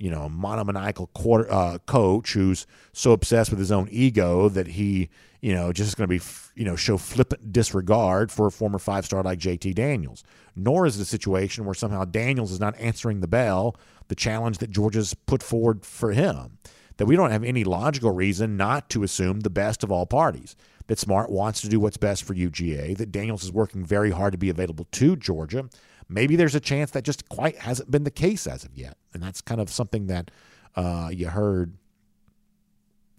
you 0.00 0.10
know, 0.10 0.22
a 0.22 0.28
monomaniacal 0.30 1.08
quarter, 1.08 1.52
uh, 1.52 1.78
coach 1.86 2.32
who's 2.32 2.66
so 2.92 3.12
obsessed 3.12 3.50
with 3.50 3.58
his 3.58 3.70
own 3.70 3.86
ego 3.90 4.48
that 4.48 4.68
he, 4.68 5.10
you 5.42 5.52
know, 5.52 5.72
just 5.72 5.96
going 5.98 6.08
to 6.08 6.18
be, 6.18 6.24
you 6.54 6.64
know, 6.64 6.74
show 6.74 6.96
flippant 6.96 7.52
disregard 7.52 8.32
for 8.32 8.46
a 8.46 8.50
former 8.50 8.78
five 8.78 9.04
star 9.04 9.22
like 9.22 9.38
JT 9.38 9.74
Daniels. 9.74 10.24
Nor 10.56 10.86
is 10.86 10.98
it 10.98 11.02
a 11.02 11.06
situation 11.06 11.66
where 11.66 11.74
somehow 11.74 12.06
Daniels 12.06 12.50
is 12.50 12.58
not 12.58 12.78
answering 12.78 13.20
the 13.20 13.28
bell, 13.28 13.76
the 14.08 14.14
challenge 14.14 14.58
that 14.58 14.70
Georgia's 14.70 15.12
put 15.12 15.42
forward 15.42 15.84
for 15.84 16.12
him. 16.12 16.58
That 16.96 17.06
we 17.06 17.16
don't 17.16 17.30
have 17.30 17.44
any 17.44 17.64
logical 17.64 18.10
reason 18.10 18.56
not 18.56 18.88
to 18.90 19.02
assume 19.02 19.40
the 19.40 19.50
best 19.50 19.84
of 19.84 19.92
all 19.92 20.06
parties. 20.06 20.56
That 20.86 20.98
Smart 20.98 21.30
wants 21.30 21.60
to 21.60 21.68
do 21.68 21.78
what's 21.78 21.96
best 21.98 22.24
for 22.24 22.34
UGA, 22.34 22.96
that 22.96 23.12
Daniels 23.12 23.44
is 23.44 23.52
working 23.52 23.84
very 23.84 24.10
hard 24.10 24.32
to 24.32 24.38
be 24.38 24.50
available 24.50 24.86
to 24.92 25.14
Georgia, 25.14 25.68
maybe 26.10 26.36
there's 26.36 26.54
a 26.54 26.60
chance 26.60 26.90
that 26.90 27.04
just 27.04 27.28
quite 27.28 27.58
hasn't 27.58 27.90
been 27.90 28.04
the 28.04 28.10
case 28.10 28.46
as 28.46 28.64
of 28.64 28.76
yet. 28.76 28.96
And 29.14 29.22
that's 29.22 29.40
kind 29.40 29.60
of 29.60 29.70
something 29.70 30.08
that 30.08 30.30
uh, 30.76 31.10
you 31.12 31.28
heard, 31.28 31.74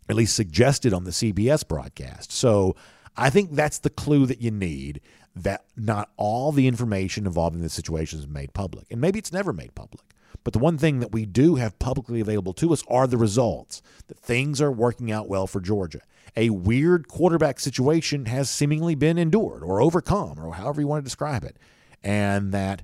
at 0.10 0.16
least 0.16 0.36
suggested 0.36 0.94
on 0.94 1.06
the 1.06 1.12
CBS 1.12 1.68
broadcast. 1.68 2.32
So 2.32 2.76
I 3.16 3.30
think 3.30 3.54
that's 3.54 3.80
the 3.80 3.90
clue 3.90 4.26
that 4.26 4.42
you 4.42 4.52
need 4.52 5.02
that 5.36 5.64
not 5.78 6.10
all 6.18 6.52
the 6.52 6.68
information 6.68 7.26
involved 7.26 7.56
in 7.56 7.62
this 7.62 7.74
situation 7.74 8.20
is 8.20 8.28
made 8.28 8.54
public. 8.54 8.86
And 8.92 9.00
maybe 9.00 9.18
it's 9.18 9.32
never 9.32 9.54
made 9.54 9.74
public. 9.74 10.04
But 10.44 10.54
the 10.54 10.60
one 10.60 10.78
thing 10.78 11.00
that 11.00 11.12
we 11.12 11.26
do 11.26 11.56
have 11.56 11.78
publicly 11.80 12.20
available 12.20 12.54
to 12.54 12.74
us 12.74 12.84
are 12.88 13.08
the 13.08 13.18
results 13.18 13.82
that 14.08 14.20
things 14.20 14.60
are 14.60 14.72
working 14.72 15.12
out 15.12 15.30
well 15.30 15.48
for 15.48 15.62
Georgia. 15.62 16.02
A 16.36 16.50
weird 16.50 17.08
quarterback 17.08 17.60
situation 17.60 18.26
has 18.26 18.50
seemingly 18.50 18.96
been 18.96 19.18
endured 19.18 19.64
or 19.64 19.82
overcome, 19.82 20.40
or 20.40 20.56
however 20.56 20.82
you 20.82 20.88
want 20.88 21.04
to 21.04 21.08
describe 21.08 21.44
it 21.44 21.58
and 22.04 22.52
that 22.52 22.84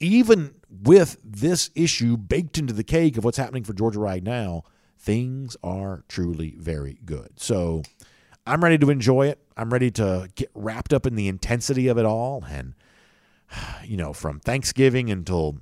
even 0.00 0.54
with 0.70 1.16
this 1.24 1.70
issue 1.74 2.16
baked 2.16 2.58
into 2.58 2.72
the 2.72 2.84
cake 2.84 3.16
of 3.16 3.24
what's 3.24 3.38
happening 3.38 3.64
for 3.64 3.72
Georgia 3.72 3.98
right 3.98 4.22
now, 4.22 4.62
things 4.98 5.56
are 5.62 6.04
truly 6.08 6.54
very 6.58 6.98
good. 7.04 7.30
So 7.36 7.82
I'm 8.46 8.62
ready 8.62 8.78
to 8.78 8.90
enjoy 8.90 9.28
it. 9.28 9.40
I'm 9.56 9.72
ready 9.72 9.90
to 9.92 10.28
get 10.34 10.50
wrapped 10.54 10.92
up 10.92 11.06
in 11.06 11.16
the 11.16 11.28
intensity 11.28 11.88
of 11.88 11.98
it 11.98 12.04
all. 12.04 12.44
And, 12.48 12.74
you 13.84 13.96
know, 13.96 14.12
from 14.12 14.40
Thanksgiving 14.40 15.10
until 15.10 15.58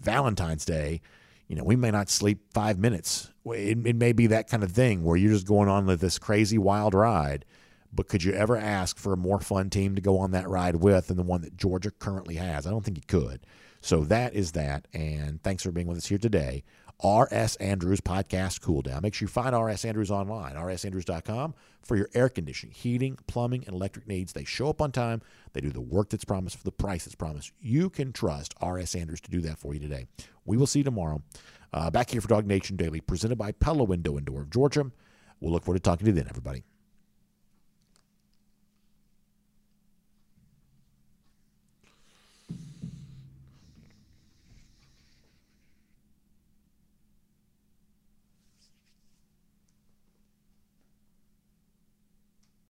Valentine's 0.00 0.64
Day, 0.64 1.00
you 1.48 1.56
know, 1.56 1.64
we 1.64 1.76
may 1.76 1.90
not 1.90 2.08
sleep 2.08 2.40
five 2.52 2.78
minutes. 2.78 3.30
It, 3.44 3.84
it 3.86 3.96
may 3.96 4.12
be 4.12 4.28
that 4.28 4.48
kind 4.48 4.62
of 4.62 4.70
thing 4.70 5.02
where 5.02 5.16
you're 5.16 5.32
just 5.32 5.46
going 5.46 5.68
on 5.68 5.86
with 5.86 6.00
this 6.00 6.18
crazy 6.18 6.58
wild 6.58 6.94
ride. 6.94 7.44
But 7.92 8.08
could 8.08 8.22
you 8.22 8.32
ever 8.32 8.56
ask 8.56 8.98
for 8.98 9.12
a 9.12 9.16
more 9.16 9.40
fun 9.40 9.70
team 9.70 9.94
to 9.96 10.00
go 10.00 10.18
on 10.18 10.30
that 10.30 10.48
ride 10.48 10.76
with 10.76 11.08
than 11.08 11.16
the 11.16 11.22
one 11.22 11.42
that 11.42 11.56
Georgia 11.56 11.90
currently 11.90 12.36
has? 12.36 12.66
I 12.66 12.70
don't 12.70 12.84
think 12.84 12.96
you 12.96 13.02
could. 13.06 13.40
So 13.80 14.04
that 14.04 14.34
is 14.34 14.52
that. 14.52 14.86
And 14.92 15.42
thanks 15.42 15.62
for 15.62 15.72
being 15.72 15.86
with 15.86 15.98
us 15.98 16.06
here 16.06 16.18
today. 16.18 16.64
R.S. 17.02 17.56
Andrews 17.56 18.00
Podcast 18.02 18.60
Cool 18.60 18.82
Down. 18.82 19.00
Make 19.02 19.14
sure 19.14 19.24
you 19.24 19.30
find 19.30 19.54
R.S. 19.54 19.86
Andrews 19.86 20.10
online, 20.10 20.54
rsandrews.com, 20.54 21.54
for 21.82 21.96
your 21.96 22.10
air 22.14 22.28
conditioning, 22.28 22.74
heating, 22.74 23.18
plumbing, 23.26 23.64
and 23.66 23.74
electric 23.74 24.06
needs. 24.06 24.34
They 24.34 24.44
show 24.44 24.68
up 24.68 24.82
on 24.82 24.92
time. 24.92 25.22
They 25.54 25.62
do 25.62 25.70
the 25.70 25.80
work 25.80 26.10
that's 26.10 26.26
promised 26.26 26.58
for 26.58 26.64
the 26.64 26.72
price 26.72 27.06
that's 27.06 27.14
promised. 27.14 27.52
You 27.58 27.88
can 27.88 28.12
trust 28.12 28.54
R.S. 28.60 28.94
Andrews 28.94 29.22
to 29.22 29.30
do 29.30 29.40
that 29.40 29.58
for 29.58 29.72
you 29.72 29.80
today. 29.80 30.06
We 30.44 30.58
will 30.58 30.66
see 30.66 30.80
you 30.80 30.84
tomorrow. 30.84 31.22
Uh, 31.72 31.90
back 31.90 32.10
here 32.10 32.20
for 32.20 32.28
Dog 32.28 32.46
Nation 32.46 32.76
Daily, 32.76 33.00
presented 33.00 33.38
by 33.38 33.52
Pella 33.52 33.84
Window 33.84 34.16
and 34.16 34.26
Door 34.26 34.42
of 34.42 34.50
Georgia. 34.50 34.90
We'll 35.40 35.52
look 35.52 35.64
forward 35.64 35.78
to 35.78 35.82
talking 35.82 36.04
to 36.04 36.10
you 36.10 36.16
then, 36.16 36.28
everybody. 36.28 36.64